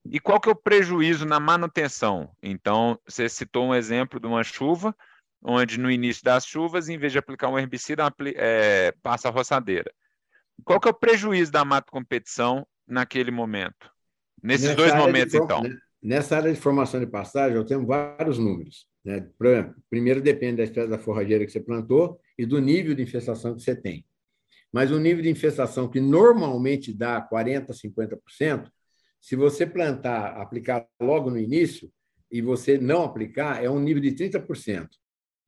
E 0.09 0.18
qual 0.18 0.40
que 0.40 0.48
é 0.48 0.52
o 0.52 0.56
prejuízo 0.56 1.27
na 1.27 1.39
manutenção? 1.39 2.31
Então, 2.43 2.98
você 3.06 3.28
citou 3.28 3.66
um 3.66 3.74
exemplo 3.74 4.18
de 4.18 4.27
uma 4.27 4.43
chuva, 4.43 4.97
onde 5.43 5.78
no 5.78 5.90
início 5.90 6.24
das 6.24 6.47
chuvas, 6.47 6.89
em 6.89 6.98
vez 6.98 7.12
de 7.12 7.18
aplicar 7.18 7.48
um 7.48 7.59
herbicida, 7.59 8.10
é, 8.36 8.93
passa 9.02 9.28
a 9.28 9.31
roçadeira. 9.31 9.93
Qual 10.64 10.81
que 10.81 10.89
é 10.89 10.90
o 10.90 10.94
prejuízo 10.94 11.52
da 11.52 11.64
mato 11.64 11.90
competição 11.90 12.66
naquele 12.86 13.31
momento? 13.31 13.90
Nesses 14.43 14.68
nessa 14.68 14.77
dois 14.77 14.94
momentos, 14.94 15.32
de, 15.32 15.39
então. 15.39 15.62
Nessa 16.02 16.36
área 16.36 16.52
de 16.52 16.59
formação 16.59 16.98
de 16.98 17.06
pastagem, 17.06 17.56
eu 17.56 17.64
tenho 17.64 17.86
vários 17.86 18.39
números. 18.39 18.86
Né? 19.05 19.27
Primeiro 19.89 20.20
depende 20.20 20.56
da 20.56 20.64
espécie 20.64 20.89
da 20.89 20.98
forrageira 20.98 21.44
que 21.44 21.52
você 21.52 21.60
plantou 21.60 22.18
e 22.39 22.47
do 22.47 22.59
nível 22.59 22.94
de 22.94 23.02
infestação 23.02 23.55
que 23.55 23.62
você 23.62 23.77
tem. 23.77 24.05
Mas 24.72 24.90
o 24.90 24.98
nível 24.98 25.22
de 25.22 25.28
infestação 25.28 25.89
que 25.89 26.01
normalmente 26.01 26.93
dá 26.93 27.20
40%, 27.20 27.66
50%, 27.68 28.70
se 29.20 29.36
você 29.36 29.66
plantar, 29.66 30.40
aplicar 30.40 30.86
logo 31.01 31.30
no 31.30 31.38
início, 31.38 31.90
e 32.30 32.40
você 32.40 32.78
não 32.78 33.02
aplicar, 33.02 33.62
é 33.62 33.68
um 33.68 33.80
nível 33.80 34.02
de 34.02 34.12
30%. 34.12 34.88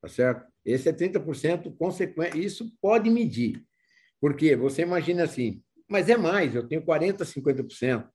Tá 0.00 0.08
certo? 0.08 0.46
Esse 0.64 0.88
é 0.88 0.92
30% 0.92 1.76
consequente. 1.76 2.44
Isso 2.44 2.72
pode 2.80 3.08
medir. 3.08 3.64
Porque 4.20 4.56
você 4.56 4.82
imagina 4.82 5.24
assim, 5.24 5.62
mas 5.88 6.08
é 6.08 6.16
mais, 6.16 6.54
eu 6.54 6.66
tenho 6.66 6.82
40%, 6.82 7.18
50%. 7.18 8.08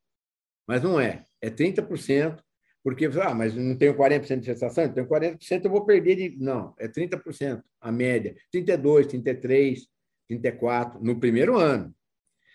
Mas 0.68 0.84
não 0.84 1.00
é, 1.00 1.24
é 1.42 1.50
30%, 1.50 2.42
porque, 2.84 3.06
ah, 3.06 3.34
mas 3.34 3.56
não 3.56 3.78
tenho 3.78 3.96
40% 3.96 4.40
de 4.40 4.46
gestação, 4.46 4.84
eu 4.84 4.94
tenho 4.94 5.08
40%, 5.08 5.66
eu 5.66 5.72
vou 5.72 5.86
perder 5.86 6.16
de. 6.16 6.38
Não, 6.38 6.74
é 6.78 6.88
30% 6.88 7.64
a 7.82 7.92
média. 7.92 8.36
32, 8.52 9.08
33, 9.08 9.88
34 10.28 11.02
no 11.02 11.20
primeiro 11.20 11.58
ano. 11.58 11.94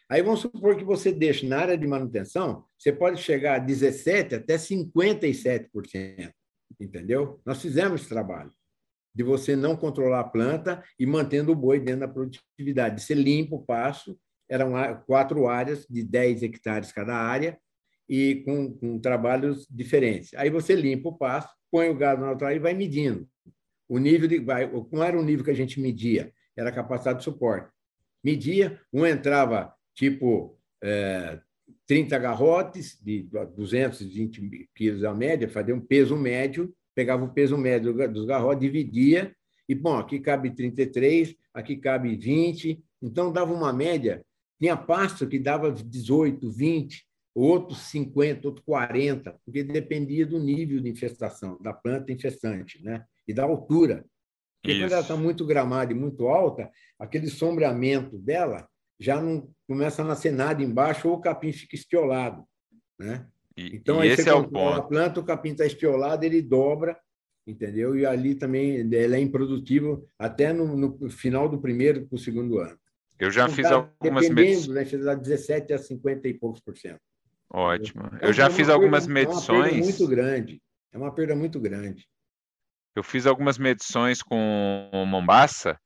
Aí 0.08 0.22
vamos 0.22 0.40
supor 0.40 0.76
que 0.76 0.84
você 0.84 1.12
deixe 1.12 1.46
na 1.46 1.58
área 1.58 1.78
de 1.78 1.86
manutenção, 1.86 2.64
você 2.78 2.92
pode 2.92 3.20
chegar 3.20 3.56
a 3.56 3.58
17 3.58 4.34
até 4.34 4.56
57%. 4.56 6.32
Entendeu? 6.80 7.40
Nós 7.44 7.60
fizemos 7.62 8.00
esse 8.00 8.08
trabalho 8.08 8.50
de 9.14 9.22
você 9.22 9.54
não 9.54 9.76
controlar 9.76 10.20
a 10.20 10.28
planta 10.28 10.82
e 10.98 11.06
mantendo 11.06 11.52
o 11.52 11.56
boi 11.56 11.78
dentro 11.78 12.00
da 12.00 12.08
produtividade. 12.08 13.02
Você 13.02 13.14
limpa 13.14 13.56
o 13.56 13.62
pasto, 13.62 14.18
eram 14.48 14.72
quatro 15.06 15.48
áreas 15.48 15.86
de 15.88 16.02
10 16.02 16.42
hectares 16.42 16.92
cada 16.92 17.14
área 17.14 17.58
e 18.08 18.42
com, 18.44 18.72
com 18.74 18.98
trabalhos 18.98 19.66
diferentes. 19.70 20.34
Aí 20.34 20.50
você 20.50 20.74
limpa 20.74 21.10
o 21.10 21.16
pasto, 21.16 21.52
põe 21.70 21.88
o 21.88 21.96
gado 21.96 22.22
na 22.22 22.30
outra 22.30 22.54
e 22.54 22.58
vai 22.58 22.74
medindo. 22.74 23.28
O 23.88 23.98
nível 23.98 24.28
de 24.28 24.38
vai, 24.38 24.68
como 24.68 25.02
era 25.02 25.18
o 25.18 25.22
nível 25.22 25.44
que 25.44 25.50
a 25.50 25.54
gente 25.54 25.80
media? 25.80 26.32
Era 26.56 26.70
a 26.70 26.74
capacidade 26.74 27.18
de 27.18 27.24
suporte. 27.24 27.70
Media, 28.24 28.80
um 28.92 29.06
entrava 29.06 29.74
tipo 29.94 30.58
é, 30.82 31.40
30 31.86 32.18
garrotes 32.18 32.98
de 33.02 33.28
220 33.56 34.68
quilos 34.74 35.04
a 35.04 35.14
média, 35.14 35.48
fazia 35.48 35.74
um 35.74 35.80
peso 35.80 36.16
médio 36.16 36.74
pegava 36.94 37.24
o 37.24 37.32
peso 37.32 37.56
médio 37.56 37.92
dos 38.08 38.24
garrotes, 38.24 38.60
dividia, 38.60 39.34
e, 39.68 39.74
bom, 39.74 39.96
aqui 39.96 40.20
cabe 40.20 40.50
33, 40.50 41.34
aqui 41.54 41.76
cabe 41.76 42.16
20, 42.16 42.82
então 43.00 43.32
dava 43.32 43.52
uma 43.52 43.72
média. 43.72 44.24
Tinha 44.60 44.76
pasto 44.76 45.26
que 45.26 45.38
dava 45.38 45.72
18, 45.72 46.50
20, 46.50 47.06
outros 47.34 47.78
50, 47.90 48.48
outros 48.48 48.64
40, 48.64 49.38
porque 49.44 49.62
dependia 49.62 50.26
do 50.26 50.38
nível 50.38 50.80
de 50.80 50.88
infestação, 50.88 51.58
da 51.60 51.72
planta 51.72 52.12
infestante, 52.12 52.82
né? 52.82 53.04
e 53.26 53.32
da 53.32 53.44
altura. 53.44 54.04
Porque 54.60 54.78
quando 54.78 54.92
ela 54.92 55.00
está 55.00 55.16
muito 55.16 55.44
gramada 55.44 55.92
e 55.92 55.96
muito 55.96 56.28
alta, 56.28 56.70
aquele 56.98 57.28
sombreamento 57.28 58.18
dela 58.18 58.68
já 59.02 59.20
não 59.20 59.50
começa 59.66 60.02
a 60.02 60.04
nascer 60.04 60.32
nada 60.32 60.62
embaixo 60.62 61.08
ou 61.08 61.16
o 61.16 61.20
capim 61.20 61.52
fica 61.52 61.74
estiolado. 61.74 62.44
Né? 62.98 63.26
E, 63.56 63.76
então, 63.76 64.02
e 64.02 64.08
esse 64.08 64.28
é 64.28 64.34
o 64.34 64.48
ponto. 64.48 64.78
A 64.78 64.82
planta, 64.82 65.20
o 65.20 65.24
capim 65.24 65.50
está 65.50 65.66
espiolado, 65.66 66.24
ele 66.24 66.40
dobra, 66.40 66.96
entendeu? 67.46 67.96
E 67.96 68.06
ali 68.06 68.34
também 68.34 68.76
ele 68.76 68.96
é 68.96 69.20
improdutível 69.20 70.06
até 70.18 70.52
no, 70.52 70.76
no 70.76 71.10
final 71.10 71.48
do 71.48 71.60
primeiro 71.60 72.06
para 72.06 72.16
o 72.16 72.18
segundo 72.18 72.58
ano. 72.58 72.78
Eu 73.18 73.30
já 73.30 73.44
então, 73.44 73.54
fiz 73.54 73.68
tá, 73.68 73.74
algumas 73.74 74.28
medições. 74.28 74.68
Né, 74.68 74.84
fez 74.84 75.04
17 75.04 75.72
a 75.72 75.78
50 75.78 76.28
e 76.28 76.34
poucos 76.34 76.60
por 76.60 76.76
cento. 76.76 77.00
Ótimo. 77.50 78.04
Então, 78.06 78.28
eu 78.28 78.32
já 78.32 78.46
é 78.46 78.50
fiz 78.50 78.68
algumas 78.68 79.06
perda, 79.06 79.20
medições. 79.20 79.48
É 79.48 79.52
uma 79.52 79.64
perda 79.64 79.84
muito 79.84 80.08
grande. 80.08 80.62
É 80.92 80.98
uma 80.98 81.14
perda 81.14 81.36
muito 81.36 81.60
grande. 81.60 82.08
Eu 82.94 83.02
fiz 83.02 83.26
algumas 83.26 83.58
medições 83.58 84.22
com 84.22 84.90
Mombasa 85.06 85.78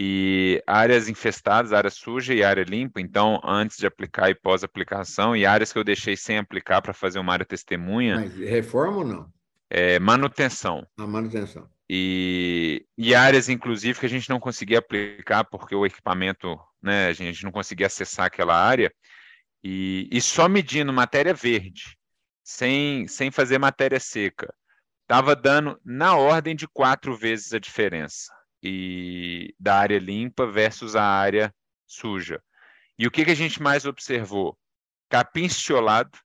e 0.00 0.62
áreas 0.64 1.08
infestadas, 1.08 1.72
área 1.72 1.90
suja 1.90 2.32
e 2.32 2.44
área 2.44 2.62
limpa, 2.62 3.00
então 3.00 3.40
antes 3.42 3.76
de 3.76 3.84
aplicar 3.84 4.30
e 4.30 4.34
pós-aplicação, 4.36 5.34
e 5.34 5.44
áreas 5.44 5.72
que 5.72 5.78
eu 5.78 5.82
deixei 5.82 6.16
sem 6.16 6.38
aplicar 6.38 6.80
para 6.80 6.94
fazer 6.94 7.18
uma 7.18 7.32
área 7.32 7.44
testemunha. 7.44 8.14
Mas 8.14 8.36
reforma 8.36 8.98
ou 8.98 9.04
não? 9.04 9.32
É, 9.68 9.98
manutenção. 9.98 10.86
A 10.96 11.04
manutenção. 11.04 11.68
E, 11.90 12.86
e 12.96 13.12
áreas, 13.12 13.48
inclusive, 13.48 13.98
que 13.98 14.06
a 14.06 14.08
gente 14.08 14.30
não 14.30 14.38
conseguia 14.38 14.78
aplicar 14.78 15.42
porque 15.42 15.74
o 15.74 15.84
equipamento, 15.84 16.56
né, 16.80 17.08
a 17.08 17.12
gente 17.12 17.42
não 17.42 17.50
conseguia 17.50 17.88
acessar 17.88 18.26
aquela 18.26 18.54
área, 18.54 18.94
e, 19.64 20.08
e 20.12 20.20
só 20.20 20.48
medindo 20.48 20.92
matéria 20.92 21.34
verde, 21.34 21.98
sem, 22.44 23.08
sem 23.08 23.32
fazer 23.32 23.58
matéria 23.58 23.98
seca, 23.98 24.54
estava 25.02 25.34
dando 25.34 25.76
na 25.84 26.16
ordem 26.16 26.54
de 26.54 26.68
quatro 26.68 27.16
vezes 27.16 27.52
a 27.52 27.58
diferença 27.58 28.37
e 28.62 29.54
da 29.58 29.76
área 29.76 29.98
limpa 29.98 30.46
versus 30.46 30.96
a 30.96 31.02
área 31.02 31.54
suja. 31.86 32.42
E 32.98 33.06
o 33.06 33.10
que, 33.10 33.24
que 33.24 33.30
a 33.30 33.36
gente 33.36 33.62
mais 33.62 33.84
observou? 33.84 34.58
Capim 35.08 35.44
estiolado, 35.44 36.18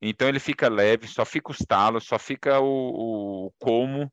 então 0.00 0.28
ele 0.28 0.40
fica 0.40 0.68
leve, 0.68 1.06
só 1.06 1.24
fica 1.24 1.52
os 1.52 1.58
talos, 1.58 2.04
só 2.04 2.18
fica 2.18 2.58
o, 2.60 3.46
o 3.46 3.52
como. 3.58 4.12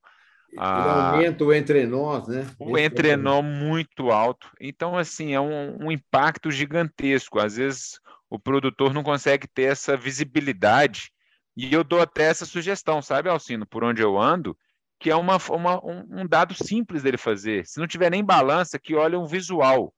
A... 0.58 1.12
aumenta 1.12 1.44
o 1.44 1.54
entrenó, 1.54 2.26
né? 2.28 2.48
O 2.60 2.78
entrenó 2.78 3.42
muito 3.42 4.12
alto. 4.12 4.52
Então, 4.62 4.98
assim, 4.98 5.34
é 5.34 5.42
um, 5.42 5.86
um 5.86 5.92
impacto 5.92 6.52
gigantesco. 6.52 7.40
Às 7.40 7.58
vezes 7.58 8.00
o 8.30 8.40
produtor 8.40 8.94
não 8.94 9.04
consegue 9.04 9.48
ter 9.48 9.64
essa 9.64 9.98
visibilidade. 9.98 11.12
E 11.58 11.74
eu 11.74 11.84
dou 11.84 12.00
até 12.00 12.24
essa 12.24 12.46
sugestão, 12.46 13.02
sabe, 13.02 13.28
Alcino, 13.28 13.66
por 13.66 13.84
onde 13.84 14.02
eu 14.02 14.18
ando, 14.18 14.56
que 15.00 15.10
é 15.10 15.16
uma, 15.16 15.38
uma 15.50 15.84
um, 15.84 16.22
um, 16.22 16.28
dado 16.28 16.54
simples 16.54 17.02
dele 17.02 17.18
fazer. 17.18 17.66
Se 17.66 17.80
não 17.80 17.88
tiver 17.88 18.12
nem 18.12 18.24
balança, 18.24 18.78
que 18.78 18.96
olha 18.96 19.18
um 19.18 19.26
visual. 19.26 19.94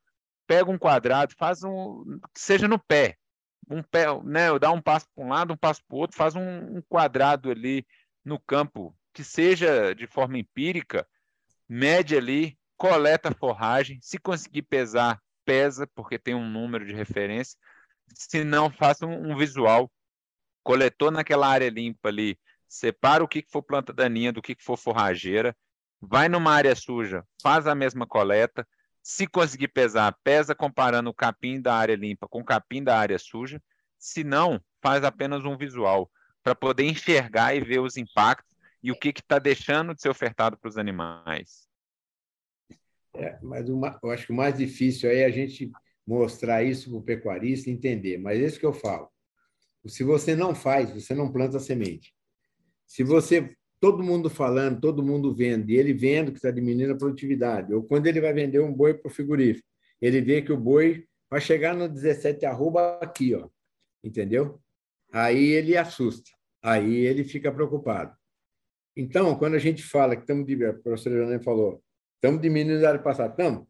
Pega 0.46 0.70
um 0.70 0.78
quadrado, 0.78 1.34
faz 1.38 1.64
um. 1.64 2.20
seja 2.38 2.68
no 2.68 2.78
pé. 2.78 3.18
Um 3.70 3.82
pé, 3.82 4.06
né? 4.24 4.58
Dá 4.60 4.72
um 4.72 4.82
passo 4.82 5.08
para 5.16 5.26
um 5.26 5.30
lado, 5.30 5.54
um 5.54 5.58
passo 5.58 5.82
para 5.88 5.96
o 5.96 6.00
outro, 6.00 6.18
faz 6.18 6.36
um, 6.36 6.78
um 6.78 6.82
quadrado 6.88 7.50
ali 7.50 7.86
no 8.24 8.40
campo, 8.40 8.96
que 9.14 9.24
seja 9.24 9.96
de 9.96 10.06
forma 10.06 10.38
empírica, 10.38 11.08
mede 11.68 12.16
ali, 12.16 12.58
coleta 12.78 13.30
a 13.30 13.34
forragem. 13.34 13.98
Se 14.02 14.20
conseguir 14.20 14.64
pesar, 14.64 15.20
pesa, 15.46 15.88
porque 15.96 16.20
tem 16.20 16.36
um 16.36 16.48
número 16.48 16.86
de 16.86 16.94
referência. 16.94 17.58
Se 18.14 18.44
não, 18.44 18.70
faça 18.70 19.08
um, 19.08 19.32
um 19.32 19.38
visual. 19.38 19.92
Coletou 20.64 21.10
naquela 21.10 21.48
área 21.48 21.70
limpa 21.70 22.10
ali 22.10 22.38
separa 22.72 23.22
o 23.22 23.28
que 23.28 23.44
for 23.50 23.62
planta 23.62 23.92
daninha 23.92 24.32
do 24.32 24.42
que 24.42 24.56
for 24.58 24.78
forrageira, 24.78 25.54
vai 26.00 26.30
numa 26.30 26.54
área 26.54 26.74
suja, 26.74 27.26
faz 27.44 27.68
a 27.68 27.76
mesma 27.76 28.08
coleta. 28.08 28.66
Se 29.04 29.28
conseguir 29.28 29.68
pesar, 29.68 30.18
pesa 30.24 30.56
comparando 30.56 31.10
o 31.10 31.14
capim 31.14 31.60
da 31.60 31.76
área 31.76 31.98
limpa 31.98 32.30
com 32.30 32.40
o 32.40 32.46
capim 32.46 32.82
da 32.82 32.98
área 32.98 33.20
suja. 33.20 33.62
Se 34.00 34.24
não, 34.24 34.62
faz 34.82 35.04
apenas 35.04 35.44
um 35.44 35.58
visual 35.58 36.10
para 36.42 36.56
poder 36.56 36.86
enxergar 36.86 37.54
e 37.54 37.60
ver 37.60 37.80
os 37.80 37.98
impactos 37.98 38.56
e 38.82 38.90
o 38.90 38.98
que 38.98 39.10
está 39.10 39.38
deixando 39.38 39.94
de 39.94 40.02
ser 40.02 40.10
ofertado 40.10 40.58
para 40.58 40.70
os 40.70 40.78
animais. 40.78 41.68
É, 43.14 43.38
mas 43.42 43.68
uma, 43.68 44.00
eu 44.02 44.12
acho 44.12 44.28
que 44.28 44.32
o 44.32 44.36
mais 44.36 44.58
difícil 44.58 45.10
aí 45.10 45.18
é 45.18 45.26
a 45.26 45.30
gente 45.30 45.70
mostrar 46.08 46.64
isso 46.64 46.90
para 46.90 47.00
o 47.00 47.04
pecuarista 47.04 47.70
entender. 47.70 48.18
Mas 48.18 48.40
é 48.40 48.46
isso 48.46 48.60
que 48.60 48.66
eu 48.66 48.74
falo. 48.74 49.10
Se 49.86 50.06
você 50.06 50.38
não 50.38 50.56
faz, 50.56 50.90
você 50.92 51.14
não 51.14 51.32
planta 51.32 51.60
semente. 51.60 52.14
Se 52.92 53.06
você, 53.06 53.56
todo 53.80 54.04
mundo 54.04 54.30
falando, 54.30 54.82
todo 54.82 55.02
mundo 55.02 55.34
vendo, 55.34 55.70
e 55.70 55.78
ele 55.78 55.94
vendo 55.94 56.30
que 56.30 56.40
está 56.40 56.52
diminuindo 56.52 56.92
a 56.92 56.98
produtividade, 56.98 57.74
ou 57.74 57.82
quando 57.82 58.08
ele 58.08 58.20
vai 58.20 58.34
vender 58.34 58.60
um 58.60 58.74
boi 58.74 58.94
para 58.94 59.08
o 59.08 59.10
frigorífico, 59.10 59.66
ele 60.02 60.20
vê 60.20 60.42
que 60.42 60.52
o 60.52 60.58
boi 60.58 61.06
vai 61.30 61.40
chegar 61.40 61.74
no 61.74 61.88
17 61.88 62.46
arroba 62.46 63.00
aqui, 63.02 63.34
ó, 63.34 63.48
entendeu? 64.04 64.60
Aí 65.10 65.52
ele 65.52 65.78
assusta, 65.78 66.32
aí 66.62 66.94
ele 66.94 67.24
fica 67.24 67.50
preocupado. 67.50 68.14
Então, 68.94 69.38
quando 69.38 69.54
a 69.54 69.60
gente 69.60 69.82
fala 69.82 70.14
que 70.14 70.24
estamos, 70.24 70.46
o 70.46 70.84
professor 70.84 71.14
Janine 71.14 71.42
falou, 71.42 71.82
estamos 72.16 72.42
diminuindo 72.42 72.86
a 72.86 72.90
área 72.90 73.02
passada, 73.02 73.32
estamos. 73.32 73.66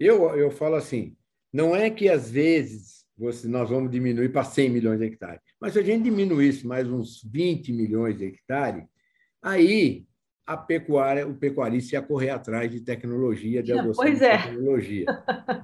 Eu, 0.00 0.34
eu 0.34 0.50
falo 0.50 0.76
assim, 0.76 1.14
não 1.52 1.76
é 1.76 1.90
que 1.90 2.08
às 2.08 2.30
vezes 2.30 3.04
você, 3.18 3.46
nós 3.46 3.68
vamos 3.68 3.90
diminuir 3.90 4.30
para 4.30 4.44
100 4.44 4.70
milhões 4.70 4.98
de 4.98 5.04
hectares. 5.04 5.51
Mas 5.62 5.74
se 5.74 5.78
a 5.78 5.82
gente 5.82 6.02
diminuísse 6.02 6.66
mais 6.66 6.88
uns 6.88 7.22
20 7.22 7.72
milhões 7.72 8.18
de 8.18 8.24
hectares, 8.24 8.84
aí 9.40 10.04
a 10.44 10.56
pecuária, 10.56 11.24
o 11.24 11.36
pecuarista 11.36 11.94
ia 11.94 12.02
correr 12.02 12.30
atrás 12.30 12.68
de 12.68 12.80
tecnologia, 12.80 13.62
de 13.62 13.70
adoção 13.78 14.04
pois 14.04 14.18
de 14.18 14.24
é. 14.24 14.42
tecnologia, 14.42 15.06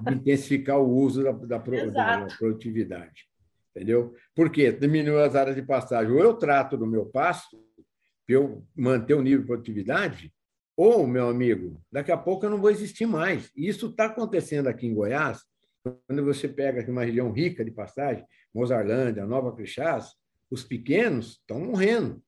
de 0.01 0.13
intensificar 0.13 0.79
o 0.79 0.89
uso 0.89 1.21
da, 1.21 1.33
da, 1.33 1.57
da, 1.57 2.27
produtividade. 2.37 3.27
Entendeu? 3.75 4.15
Por 4.33 4.49
quê? 4.49 4.71
Diminuiu 4.71 5.19
as 5.19 5.35
áreas 5.35 5.57
de 5.57 5.63
pastagem. 5.63 6.13
Ou 6.13 6.19
eu 6.19 6.33
trato 6.33 6.77
do 6.77 6.87
meu 6.87 7.05
pasto, 7.05 7.61
para 8.25 8.35
eu 8.35 8.65
manter 8.73 9.15
o 9.15 9.21
nível 9.21 9.41
de 9.41 9.47
produtividade, 9.47 10.33
ou, 10.77 11.05
meu 11.05 11.27
amigo, 11.27 11.83
daqui 11.91 12.09
a 12.09 12.17
pouco 12.17 12.45
eu 12.45 12.49
não 12.49 12.61
vou 12.61 12.71
existir 12.71 13.05
mais. 13.05 13.51
Isso 13.53 13.87
está 13.87 14.05
acontecendo 14.05 14.67
aqui 14.67 14.87
em 14.87 14.93
Goiás, 14.93 15.41
quando 16.07 16.23
você 16.23 16.47
pega 16.47 16.79
aqui 16.79 16.89
uma 16.89 17.03
região 17.03 17.33
rica 17.33 17.65
de 17.65 17.71
pastagem, 17.71 18.23
Mozarlândia, 18.53 19.25
Nova 19.25 19.55
Crixás, 19.55 20.13
os 20.49 20.63
pequenos 20.63 21.33
estão 21.33 21.59
morrendo. 21.59 22.21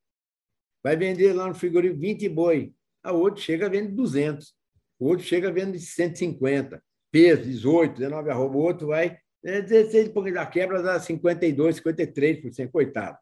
Vai 0.83 0.95
vender 0.95 1.33
lá 1.33 1.47
no 1.47 1.55
frigorífico 1.55 2.01
20 2.01 2.29
boi, 2.29 2.73
a 3.03 3.11
outro 3.11 3.41
chega 3.41 3.65
a 3.65 3.69
vender 3.69 3.91
200, 3.91 4.53
o 4.99 5.07
outro 5.07 5.25
chega 5.25 5.49
a 5.49 5.51
vender 5.51 5.79
150, 5.79 6.83
peso 7.11 7.43
18, 7.43 7.97
19 7.99 8.29
arroba, 8.29 8.55
o 8.55 8.61
outro 8.61 8.87
vai 8.87 9.17
16, 9.43 10.09
porque 10.09 10.31
da 10.31 10.45
quebra 10.45 10.81
dá 10.81 10.99
52, 10.99 11.81
53%, 11.81 12.71
coitado. 12.71 13.17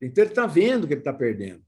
Então 0.00 0.24
ele 0.24 0.32
está 0.32 0.46
vendo 0.46 0.86
que 0.86 0.94
ele 0.94 1.00
está 1.00 1.12
perdendo, 1.12 1.64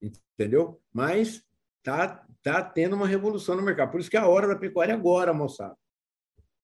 entendeu? 0.00 0.80
Mas 0.92 1.44
está 1.78 2.24
tá 2.42 2.62
tendo 2.62 2.94
uma 2.94 3.06
revolução 3.06 3.56
no 3.56 3.62
mercado. 3.62 3.90
Por 3.90 4.00
isso 4.00 4.10
que 4.10 4.16
é 4.16 4.20
a 4.20 4.28
hora 4.28 4.46
da 4.46 4.56
pecuária 4.56 4.92
é 4.92 4.94
agora, 4.94 5.34
moçada. 5.34 5.76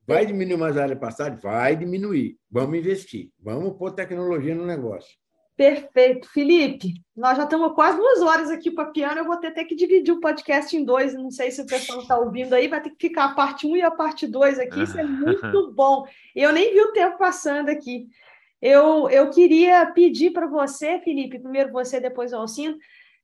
Vai 0.06 0.26
diminuir 0.26 0.56
mais 0.56 0.76
a 0.76 0.82
área 0.82 0.94
de 0.94 1.00
passagem? 1.00 1.38
Vai 1.38 1.76
diminuir. 1.76 2.36
Vamos 2.50 2.78
investir. 2.78 3.30
Vamos 3.38 3.76
pôr 3.76 3.92
tecnologia 3.92 4.54
no 4.54 4.66
negócio. 4.66 5.18
Perfeito. 5.56 6.26
Felipe, 6.30 6.94
nós 7.14 7.36
já 7.36 7.44
estamos 7.44 7.74
quase 7.74 7.98
duas 7.98 8.22
horas 8.22 8.50
aqui 8.50 8.70
para 8.70 8.90
piano. 8.90 9.18
Eu 9.18 9.26
vou 9.26 9.36
ter, 9.36 9.52
ter 9.52 9.64
que 9.64 9.74
dividir 9.74 10.12
o 10.12 10.20
podcast 10.20 10.74
em 10.74 10.84
dois. 10.84 11.12
Não 11.12 11.30
sei 11.30 11.50
se 11.50 11.60
o 11.60 11.66
pessoal 11.66 12.00
está 12.00 12.18
ouvindo 12.18 12.54
aí. 12.54 12.66
Vai 12.66 12.80
ter 12.80 12.90
que 12.90 13.08
ficar 13.08 13.26
a 13.26 13.34
parte 13.34 13.66
1 13.66 13.70
um 13.70 13.76
e 13.76 13.82
a 13.82 13.90
parte 13.90 14.26
2 14.26 14.58
aqui. 14.58 14.82
Isso 14.82 14.98
é 14.98 15.04
muito 15.04 15.70
bom. 15.72 16.06
Eu 16.34 16.50
nem 16.52 16.72
vi 16.72 16.80
o 16.80 16.92
tempo 16.92 17.18
passando 17.18 17.68
aqui. 17.68 18.08
Eu, 18.60 19.08
eu 19.10 19.30
queria 19.30 19.86
pedir 19.86 20.32
para 20.32 20.46
você, 20.46 20.98
Felipe, 21.00 21.38
primeiro 21.38 21.72
você, 21.72 21.98
depois 21.98 22.32
o 22.32 22.36
Alcino, 22.36 22.76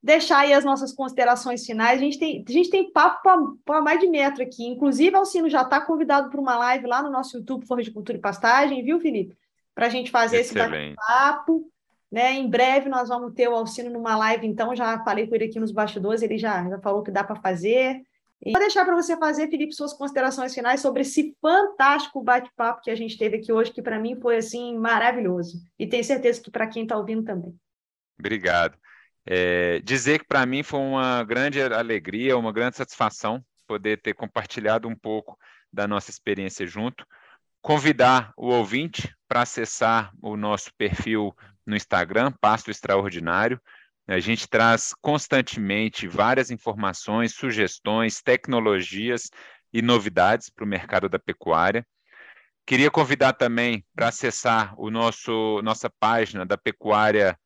deixar 0.02 0.38
aí 0.40 0.52
as 0.52 0.64
nossas 0.64 0.92
considerações 0.92 1.64
finais. 1.64 2.00
A 2.00 2.04
gente 2.04 2.18
tem, 2.18 2.44
a 2.46 2.52
gente 2.52 2.70
tem 2.70 2.92
papo 2.92 3.58
para 3.64 3.82
mais 3.82 4.00
de 4.00 4.06
metro 4.06 4.42
aqui. 4.42 4.66
Inclusive, 4.66 5.16
Alcino 5.16 5.48
já 5.48 5.62
está 5.62 5.80
convidado 5.80 6.30
para 6.30 6.40
uma 6.40 6.56
live 6.56 6.86
lá 6.86 7.02
no 7.02 7.10
nosso 7.10 7.36
YouTube 7.36 7.66
Forra 7.66 7.82
de 7.82 7.90
Cultura 7.90 8.18
e 8.18 8.20
Pastagem, 8.20 8.84
viu, 8.84 9.00
Felipe? 9.00 9.36
Para 9.74 9.86
a 9.86 9.90
gente 9.90 10.10
fazer 10.10 10.38
Excelente. 10.38 10.74
esse 10.74 10.96
bate-papo. 10.96 11.70
Né? 12.10 12.34
Em 12.34 12.48
breve 12.48 12.88
nós 12.88 13.08
vamos 13.08 13.34
ter 13.34 13.48
o 13.48 13.54
Alcino 13.54 13.90
numa 13.90 14.16
live, 14.16 14.46
então 14.46 14.76
já 14.76 15.02
falei 15.02 15.26
com 15.26 15.34
ele 15.34 15.46
aqui 15.46 15.58
nos 15.58 15.72
bastidores, 15.72 16.22
ele 16.22 16.38
já, 16.38 16.68
já 16.68 16.78
falou 16.78 17.02
que 17.02 17.10
dá 17.10 17.24
para 17.24 17.36
fazer. 17.36 18.00
E 18.44 18.52
vou 18.52 18.60
deixar 18.60 18.84
para 18.84 18.94
você 18.94 19.16
fazer, 19.16 19.48
Felipe, 19.48 19.74
suas 19.74 19.92
considerações 19.92 20.54
finais 20.54 20.80
sobre 20.80 21.02
esse 21.02 21.36
fantástico 21.40 22.22
bate-papo 22.22 22.82
que 22.82 22.90
a 22.90 22.94
gente 22.94 23.18
teve 23.18 23.38
aqui 23.38 23.52
hoje, 23.52 23.72
que 23.72 23.82
para 23.82 23.98
mim 23.98 24.14
foi 24.20 24.36
assim 24.36 24.78
maravilhoso. 24.78 25.58
E 25.78 25.86
tenho 25.86 26.04
certeza 26.04 26.40
que 26.40 26.50
para 26.50 26.66
quem 26.66 26.84
está 26.84 26.96
ouvindo 26.96 27.24
também. 27.24 27.54
Obrigado. 28.18 28.78
É, 29.26 29.80
dizer 29.80 30.20
que 30.20 30.26
para 30.26 30.46
mim 30.46 30.62
foi 30.62 30.78
uma 30.78 31.24
grande 31.24 31.60
alegria, 31.60 32.38
uma 32.38 32.52
grande 32.52 32.76
satisfação 32.76 33.44
poder 33.66 34.00
ter 34.00 34.14
compartilhado 34.14 34.86
um 34.86 34.94
pouco 34.94 35.36
da 35.72 35.88
nossa 35.88 36.10
experiência 36.10 36.66
junto. 36.66 37.04
Convidar 37.60 38.32
o 38.36 38.46
ouvinte 38.46 39.12
para 39.28 39.42
acessar 39.42 40.12
o 40.22 40.36
nosso 40.36 40.70
perfil 40.78 41.34
no 41.66 41.74
Instagram, 41.74 42.32
Pasto 42.40 42.70
Extraordinário. 42.70 43.60
A 44.06 44.20
gente 44.20 44.48
traz 44.48 44.94
constantemente 45.00 46.06
várias 46.06 46.52
informações, 46.52 47.34
sugestões, 47.34 48.22
tecnologias 48.22 49.28
e 49.72 49.82
novidades 49.82 50.48
para 50.48 50.64
o 50.64 50.68
mercado 50.68 51.08
da 51.08 51.18
pecuária. 51.18 51.84
Queria 52.64 52.90
convidar 52.90 53.32
também 53.32 53.84
para 53.94 54.08
acessar 54.08 54.74
o 54.78 54.90
nosso 54.90 55.60
nossa 55.62 55.90
página 56.00 56.44
da 56.44 56.56
Pecuária 56.56 57.36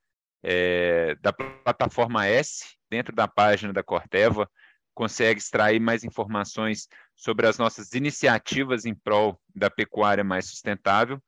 é, 0.43 1.15
da 1.17 1.33
plataforma 1.33 2.27
S, 2.27 2.77
dentro 2.91 3.15
da 3.15 3.29
página 3.29 3.73
da 3.73 3.83
Corteva, 3.83 4.49
consegue 4.95 5.39
extrair 5.39 5.81
mais 5.81 6.05
informações 6.05 6.89
sobre 7.15 7.47
as 7.47 7.59
nossas 7.59 7.93
iniciativas 7.93 8.85
em 8.85 8.95
prol 8.95 9.41
da 9.55 9.71
pecuária 9.71 10.25
mais 10.25 10.47
sustentável. 10.47 11.23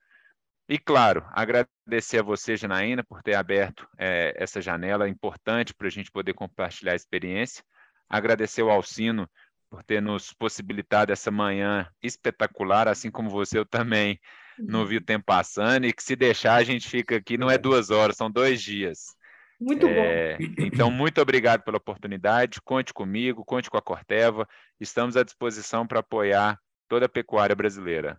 E, 0.69 0.79
claro, 0.79 1.25
agradecer 1.33 2.21
a 2.21 2.23
você, 2.23 2.57
Janaína, 2.57 3.05
por 3.05 3.23
ter 3.23 3.35
aberto 3.35 3.87
é, 3.99 4.33
essa 4.37 4.61
janela 4.61 5.09
importante 5.09 5.75
para 5.75 5.87
a 5.87 5.91
gente 5.91 6.11
poder 6.11 6.35
compartilhar 6.35 6.93
a 6.93 6.97
experiência. 6.97 7.65
Agradecer 8.09 8.63
ao 8.63 8.71
Alcino 8.71 9.29
por 9.69 9.83
ter 9.83 10.01
nos 10.01 10.33
possibilitado 10.33 11.13
essa 11.13 11.31
manhã 11.31 11.89
espetacular, 12.03 12.89
assim 12.89 13.11
como 13.11 13.31
você, 13.31 13.59
eu 13.59 13.67
também 13.67 14.21
não 14.59 14.87
vi 14.87 14.97
o 14.97 15.05
tempo 15.05 15.25
passando, 15.27 15.87
e 15.87 15.93
que 15.93 16.03
se 16.03 16.17
deixar 16.17 16.55
a 16.55 16.65
gente 16.65 16.89
fica 16.89 17.17
aqui, 17.17 17.37
não 17.37 17.51
é 17.51 17.59
duas 17.59 17.91
horas, 17.91 18.17
são 18.17 18.31
dois 18.31 18.63
dias. 18.63 19.17
Muito 19.63 19.87
é, 19.87 20.37
bom. 20.39 20.45
Então, 20.59 20.91
muito 20.91 21.21
obrigado 21.21 21.63
pela 21.63 21.77
oportunidade. 21.77 22.61
Conte 22.63 22.93
comigo, 22.93 23.45
conte 23.45 23.71
com 23.71 23.77
a 23.77 23.83
Corteva. 23.83 24.49
Estamos 24.81 25.17
à 25.17 25.23
disposição 25.23 25.87
para 25.87 26.01
apoiar 26.01 26.59
toda 26.89 27.07
a 27.07 27.09
pecuária 27.09 27.55
brasileira. 27.55 28.19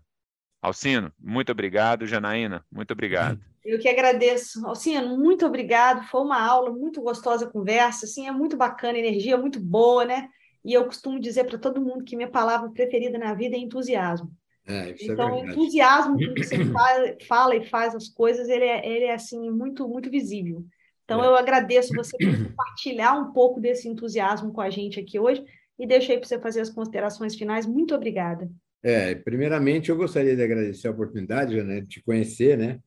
Alcino, 0.62 1.12
muito 1.20 1.52
obrigado. 1.52 2.08
Janaína, 2.08 2.66
muito 2.72 2.92
obrigado. 2.92 3.42
Eu 3.66 3.78
que 3.78 3.90
agradeço. 3.90 4.66
Alcino, 4.66 5.18
muito 5.18 5.46
obrigado. 5.46 6.08
Foi 6.08 6.22
uma 6.22 6.42
aula 6.42 6.72
muito 6.72 7.02
gostosa 7.02 7.46
a 7.46 7.50
conversa. 7.50 8.06
Assim, 8.06 8.26
é 8.26 8.32
muito 8.32 8.56
bacana, 8.56 8.98
energia 8.98 9.38
muito 9.38 9.60
boa, 9.60 10.06
né? 10.06 10.30
E 10.64 10.74
eu 10.74 10.86
costumo 10.86 11.20
dizer 11.20 11.44
para 11.44 11.58
todo 11.58 11.82
mundo 11.82 12.06
que 12.06 12.16
minha 12.16 12.30
palavra 12.30 12.70
preferida 12.70 13.18
na 13.18 13.34
vida 13.34 13.58
é 13.58 13.60
entusiasmo. 13.60 14.32
É, 14.66 14.90
é 14.90 14.96
então, 15.02 15.30
é 15.30 15.34
o 15.34 15.50
entusiasmo 15.50 16.18
que 16.18 16.44
você 16.44 16.64
fala, 16.72 17.18
fala, 17.28 17.56
e 17.56 17.66
faz 17.66 17.96
as 17.96 18.08
coisas, 18.08 18.48
ele 18.50 18.66
é, 18.66 18.88
ele 18.88 19.06
é 19.06 19.14
assim, 19.14 19.50
muito, 19.50 19.88
muito 19.88 20.10
visível. 20.10 20.66
Então, 21.04 21.24
é. 21.24 21.28
eu 21.28 21.36
agradeço 21.36 21.94
você 21.94 22.18
por 22.18 22.48
compartilhar 22.50 23.14
um 23.14 23.34
pouco 23.34 23.60
desse 23.60 23.88
entusiasmo 23.88 24.54
com 24.54 24.62
a 24.62 24.70
gente 24.70 25.00
aqui 25.00 25.20
hoje 25.20 25.44
e 25.78 25.86
deixei 25.86 26.18
para 26.18 26.28
você 26.28 26.40
fazer 26.40 26.62
as 26.62 26.70
considerações 26.70 27.36
finais. 27.36 27.66
Muito 27.66 27.94
obrigada. 27.94 28.50
É, 28.82 29.16
primeiramente, 29.16 29.90
eu 29.90 29.98
gostaria 29.98 30.36
de 30.36 30.44
agradecer 30.44 30.88
a 30.88 30.92
oportunidade 30.92 31.62
né, 31.64 31.82
de 31.82 31.88
te 31.88 32.04
conhecer, 32.04 32.58
né? 32.58 32.80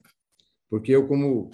Porque 0.68 0.92
eu, 0.92 1.06
como 1.06 1.50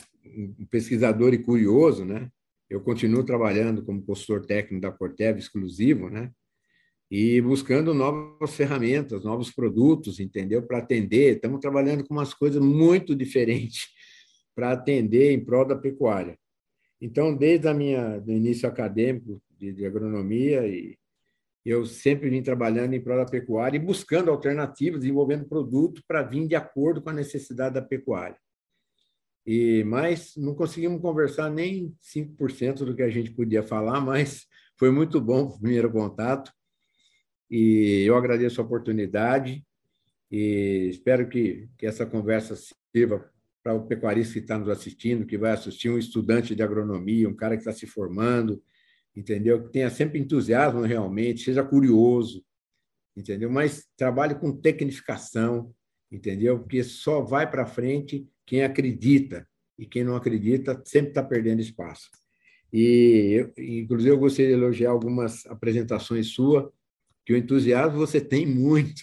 pesquisador 0.70 1.32
e 1.32 1.39
curioso, 1.43 2.05
né? 2.05 2.28
Eu 2.69 2.81
continuo 2.81 3.24
trabalhando 3.24 3.85
como 3.85 4.03
consultor 4.03 4.47
técnico 4.47 4.81
da 4.81 4.90
Cortev 4.90 5.39
exclusivo, 5.39 6.09
né? 6.09 6.31
E 7.15 7.43
buscando 7.43 7.93
novas 7.93 8.55
ferramentas, 8.57 9.23
novos 9.23 9.51
produtos, 9.51 10.19
entendeu? 10.19 10.63
Para 10.63 10.79
atender. 10.79 11.35
Estamos 11.35 11.61
trabalhando 11.61 12.07
com 12.07 12.15
umas 12.15 12.33
coisas 12.33 12.59
muito 12.59 13.15
diferentes 13.15 13.89
para 14.57 14.73
atender 14.73 15.31
em 15.31 15.45
prol 15.45 15.67
da 15.67 15.77
pecuária. 15.77 16.39
Então, 16.99 17.37
desde 17.37 17.69
a 17.69 17.75
minha 17.75 18.19
do 18.19 18.33
início 18.33 18.67
acadêmico 18.67 19.43
de, 19.59 19.75
de 19.75 19.85
agronomia 19.85 20.67
e 20.67 20.97
eu 21.63 21.85
sempre 21.85 22.31
vim 22.31 22.43
trabalhando 22.43 22.95
em 22.95 23.01
prol 23.03 23.19
da 23.19 23.31
pecuária 23.31 23.77
e 23.77 23.85
buscando 23.85 24.31
alternativas, 24.31 25.01
desenvolvendo 25.01 25.45
produto 25.45 26.03
para 26.09 26.23
vir 26.23 26.49
de 26.49 26.55
acordo 26.55 27.03
com 27.03 27.11
a 27.11 27.13
necessidade 27.13 27.75
da 27.75 27.83
pecuária. 27.83 28.39
E 29.45 29.85
mas 29.85 30.33
não 30.35 30.55
conseguimos 30.55 31.03
conversar 31.03 31.51
nem 31.51 31.95
5% 32.01 32.87
do 32.87 32.97
que 32.97 33.03
a 33.03 33.11
gente 33.11 33.33
podia 33.33 33.63
falar, 33.63 34.01
mas 34.01 34.47
foi 34.79 34.91
muito 34.91 35.21
bom 35.21 35.43
o 35.43 35.61
primeiro 35.61 35.93
contato. 35.93 36.51
E 37.53 38.05
eu 38.07 38.16
agradeço 38.16 38.62
a 38.62 38.65
oportunidade 38.65 39.62
e 40.31 40.89
espero 40.91 41.29
que, 41.29 41.69
que 41.77 41.85
essa 41.85 42.07
conversa 42.07 42.57
sirva 42.91 43.31
para 43.62 43.74
o 43.74 43.87
pecuarista 43.87 44.33
que 44.33 44.39
está 44.39 44.59
nos 44.59 44.70
assistindo, 44.70 45.27
que 45.27 45.37
vai 45.37 45.53
assistir 45.53 45.91
um 45.91 45.99
estudante 45.99 46.55
de 46.55 46.62
agronomia, 46.62 47.29
um 47.29 47.37
cara 47.37 47.55
que 47.55 47.61
está 47.61 47.70
se 47.70 47.87
formando, 47.87 48.62
entendeu? 49.15 49.65
Que 49.65 49.70
tenha 49.70 49.91
sempre 49.91 50.19
entusiasmo 50.19 50.81
realmente, 50.81 51.45
seja 51.45 51.62
curioso, 51.62 52.43
entendeu? 53.15 53.51
Mas 53.51 53.87
trabalhe 53.99 54.35
com 54.35 54.57
tecnificação, 54.59 55.74
entendeu? 56.11 56.59
Porque 56.59 56.83
só 56.83 57.20
vai 57.20 57.49
para 57.49 57.66
frente 57.66 58.27
quem 58.47 58.65
acredita, 58.65 59.47
e 59.79 59.85
quem 59.85 60.05
não 60.05 60.16
acredita 60.16 60.83
sempre 60.87 61.11
está 61.11 61.23
perdendo 61.23 61.61
espaço. 61.61 62.09
E, 62.73 63.47
inclusive, 63.59 64.11
eu 64.11 64.19
gostaria 64.19 64.53
de 64.53 64.57
elogiar 64.57 64.91
algumas 64.91 65.45
apresentações 65.45 66.29
suas, 66.29 66.65
que 67.24 67.32
o 67.32 67.36
entusiasmo 67.36 67.99
você 67.99 68.20
tem 68.20 68.47
muito. 68.47 69.03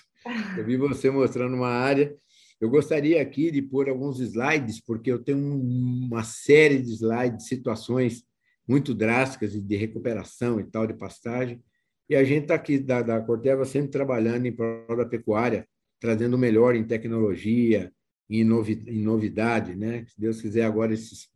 Eu 0.58 0.66
vi 0.66 0.78
você 0.78 1.10
mostrando 1.10 1.56
uma 1.56 1.70
área. 1.70 2.16
Eu 2.60 2.70
gostaria 2.70 3.22
aqui 3.22 3.52
de 3.52 3.62
pôr 3.62 3.90
alguns 3.90 4.20
slides, 4.20 4.82
porque 4.82 5.12
eu 5.12 5.20
tenho 5.20 5.40
uma 5.40 6.24
série 6.24 6.82
de 6.82 6.92
slides, 6.94 7.48
situações 7.48 8.24
muito 8.68 8.94
drásticas 8.94 9.54
de 9.54 9.76
recuperação 9.76 10.60
e 10.60 10.64
tal, 10.64 10.86
de 10.86 10.94
pastagem. 10.94 11.64
E 12.10 12.16
a 12.16 12.24
gente 12.24 12.44
está 12.44 12.56
aqui, 12.56 12.78
da, 12.78 13.02
da 13.02 13.22
Corteva, 13.22 13.64
sempre 13.66 13.92
trabalhando 13.92 14.46
em 14.46 14.52
prol 14.52 14.98
da 14.98 15.06
pecuária, 15.06 15.68
trazendo 16.00 16.36
o 16.36 16.40
melhor 16.40 16.76
em 16.76 16.84
tecnologia, 16.84 17.92
em, 18.30 18.44
novi, 18.44 18.84
em 18.88 19.02
novidade, 19.02 19.76
né? 19.76 20.06
Se 20.06 20.20
Deus 20.20 20.42
quiser, 20.42 20.66
agora, 20.66 20.94
esse 20.94 21.30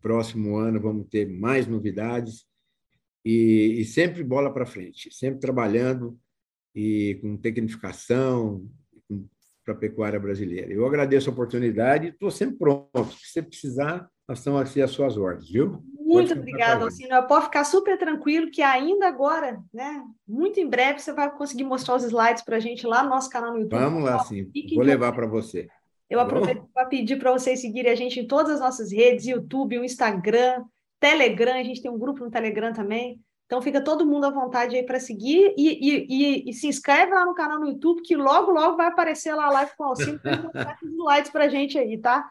próximo 0.00 0.56
ano, 0.56 0.80
vamos 0.80 1.08
ter 1.08 1.28
mais 1.28 1.66
novidades. 1.66 2.46
E, 3.24 3.76
e 3.80 3.84
sempre 3.84 4.24
bola 4.24 4.52
para 4.52 4.64
frente, 4.64 5.12
sempre 5.12 5.40
trabalhando 5.40 6.18
e 6.74 7.18
com 7.20 7.36
tecnificação 7.36 8.66
para 9.64 9.74
a 9.74 9.76
pecuária 9.76 10.18
brasileira. 10.18 10.72
Eu 10.72 10.86
agradeço 10.86 11.28
a 11.28 11.32
oportunidade 11.32 12.06
e 12.06 12.10
estou 12.10 12.30
sempre 12.30 12.56
pronto. 12.56 13.12
Se 13.12 13.32
você 13.32 13.42
precisar, 13.42 14.08
nós 14.28 14.38
estamos 14.38 14.60
aqui 14.60 14.80
às 14.80 14.90
suas 14.90 15.16
ordens, 15.16 15.50
viu? 15.50 15.82
Muito 15.98 16.32
obrigada, 16.32 16.84
Alcino. 16.84 17.22
Pode 17.28 17.44
ficar 17.44 17.64
super 17.64 17.96
tranquilo 17.96 18.50
que 18.50 18.62
ainda 18.62 19.06
agora, 19.06 19.60
né? 19.72 20.02
Muito 20.26 20.58
em 20.58 20.68
breve 20.68 20.98
você 20.98 21.12
vai 21.12 21.30
conseguir 21.30 21.64
mostrar 21.64 21.96
os 21.96 22.04
slides 22.04 22.42
para 22.42 22.56
a 22.56 22.60
gente 22.60 22.86
lá 22.86 23.02
no 23.02 23.10
nosso 23.10 23.30
canal 23.30 23.52
no 23.52 23.60
YouTube. 23.60 23.78
Vamos 23.78 24.02
lá, 24.02 24.18
sim. 24.20 24.50
Vou 24.74 24.84
levar 24.84 25.12
para 25.12 25.26
você. 25.26 25.68
Eu 26.08 26.18
tá 26.18 26.24
aproveito 26.24 26.64
para 26.74 26.86
pedir 26.86 27.16
para 27.18 27.30
vocês 27.30 27.60
seguirem 27.60 27.92
a 27.92 27.94
gente 27.94 28.18
em 28.18 28.26
todas 28.26 28.54
as 28.54 28.60
nossas 28.60 28.90
redes, 28.90 29.26
YouTube, 29.26 29.78
o 29.78 29.84
Instagram, 29.84 30.64
Telegram, 30.98 31.54
a 31.54 31.62
gente 31.62 31.80
tem 31.80 31.90
um 31.90 31.98
grupo 31.98 32.24
no 32.24 32.30
Telegram 32.30 32.72
também. 32.72 33.20
Então 33.50 33.60
fica 33.60 33.80
todo 33.80 34.06
mundo 34.06 34.26
à 34.26 34.30
vontade 34.30 34.76
aí 34.76 34.84
para 34.84 35.00
seguir 35.00 35.52
e, 35.58 35.66
e, 35.68 36.06
e, 36.08 36.50
e, 36.50 36.52
se 36.52 36.68
inscreve 36.68 37.12
lá 37.12 37.26
no 37.26 37.34
canal 37.34 37.58
no 37.58 37.66
YouTube, 37.66 38.00
que 38.00 38.14
logo, 38.14 38.52
logo 38.52 38.76
vai 38.76 38.86
aparecer 38.86 39.34
lá 39.34 39.46
a 39.46 39.50
live 39.50 39.72
com 39.76 39.82
o 39.82 39.86
Alcino 39.88 40.20
com 40.20 41.02
likes 41.02 41.32
para 41.32 41.46
a 41.46 41.48
gente 41.48 41.76
aí, 41.76 41.98
tá? 41.98 42.30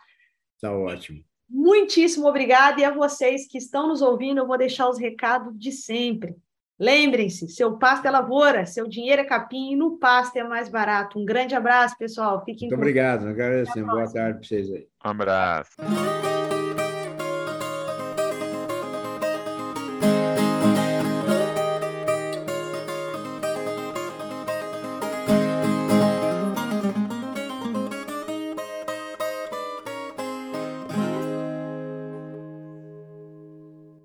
Tá 0.62 0.72
ótimo. 0.72 1.20
Muitíssimo 1.50 2.26
obrigada. 2.26 2.80
E 2.80 2.86
a 2.86 2.91
vocês 2.91 3.46
que 3.46 3.58
estão 3.58 3.90
nos 3.90 4.02
ouvindo, 4.02 4.38
eu 4.38 4.48
vou 4.48 4.58
deixar 4.58 4.88
os 4.88 4.98
recados 4.98 5.54
de 5.60 5.74
sempre. 5.74 6.38
Lembrem-se, 6.80 7.50
seu 7.50 7.78
pasto 7.78 8.08
é 8.08 8.12
lavoura, 8.12 8.66
seu 8.66 8.88
dinheiro 8.88 9.22
é 9.22 9.26
capim 9.26 9.74
e 9.74 9.76
no 9.76 9.98
pasto 9.98 10.38
é 10.38 10.44
mais 10.46 10.70
barato. 10.70 11.20
Um 11.20 11.26
grande 11.26 11.54
abraço, 11.54 11.98
pessoal. 11.98 12.46
Fiquem 12.46 12.70
Muito 12.70 12.80
obrigado, 12.80 13.28
agradecemos. 13.28 13.91
Boa 13.91 14.10
tarde 14.10 14.40
para 14.40 14.48
vocês 14.48 14.72
aí. 14.72 14.88
Um 15.04 15.10
abraço. 15.10 15.72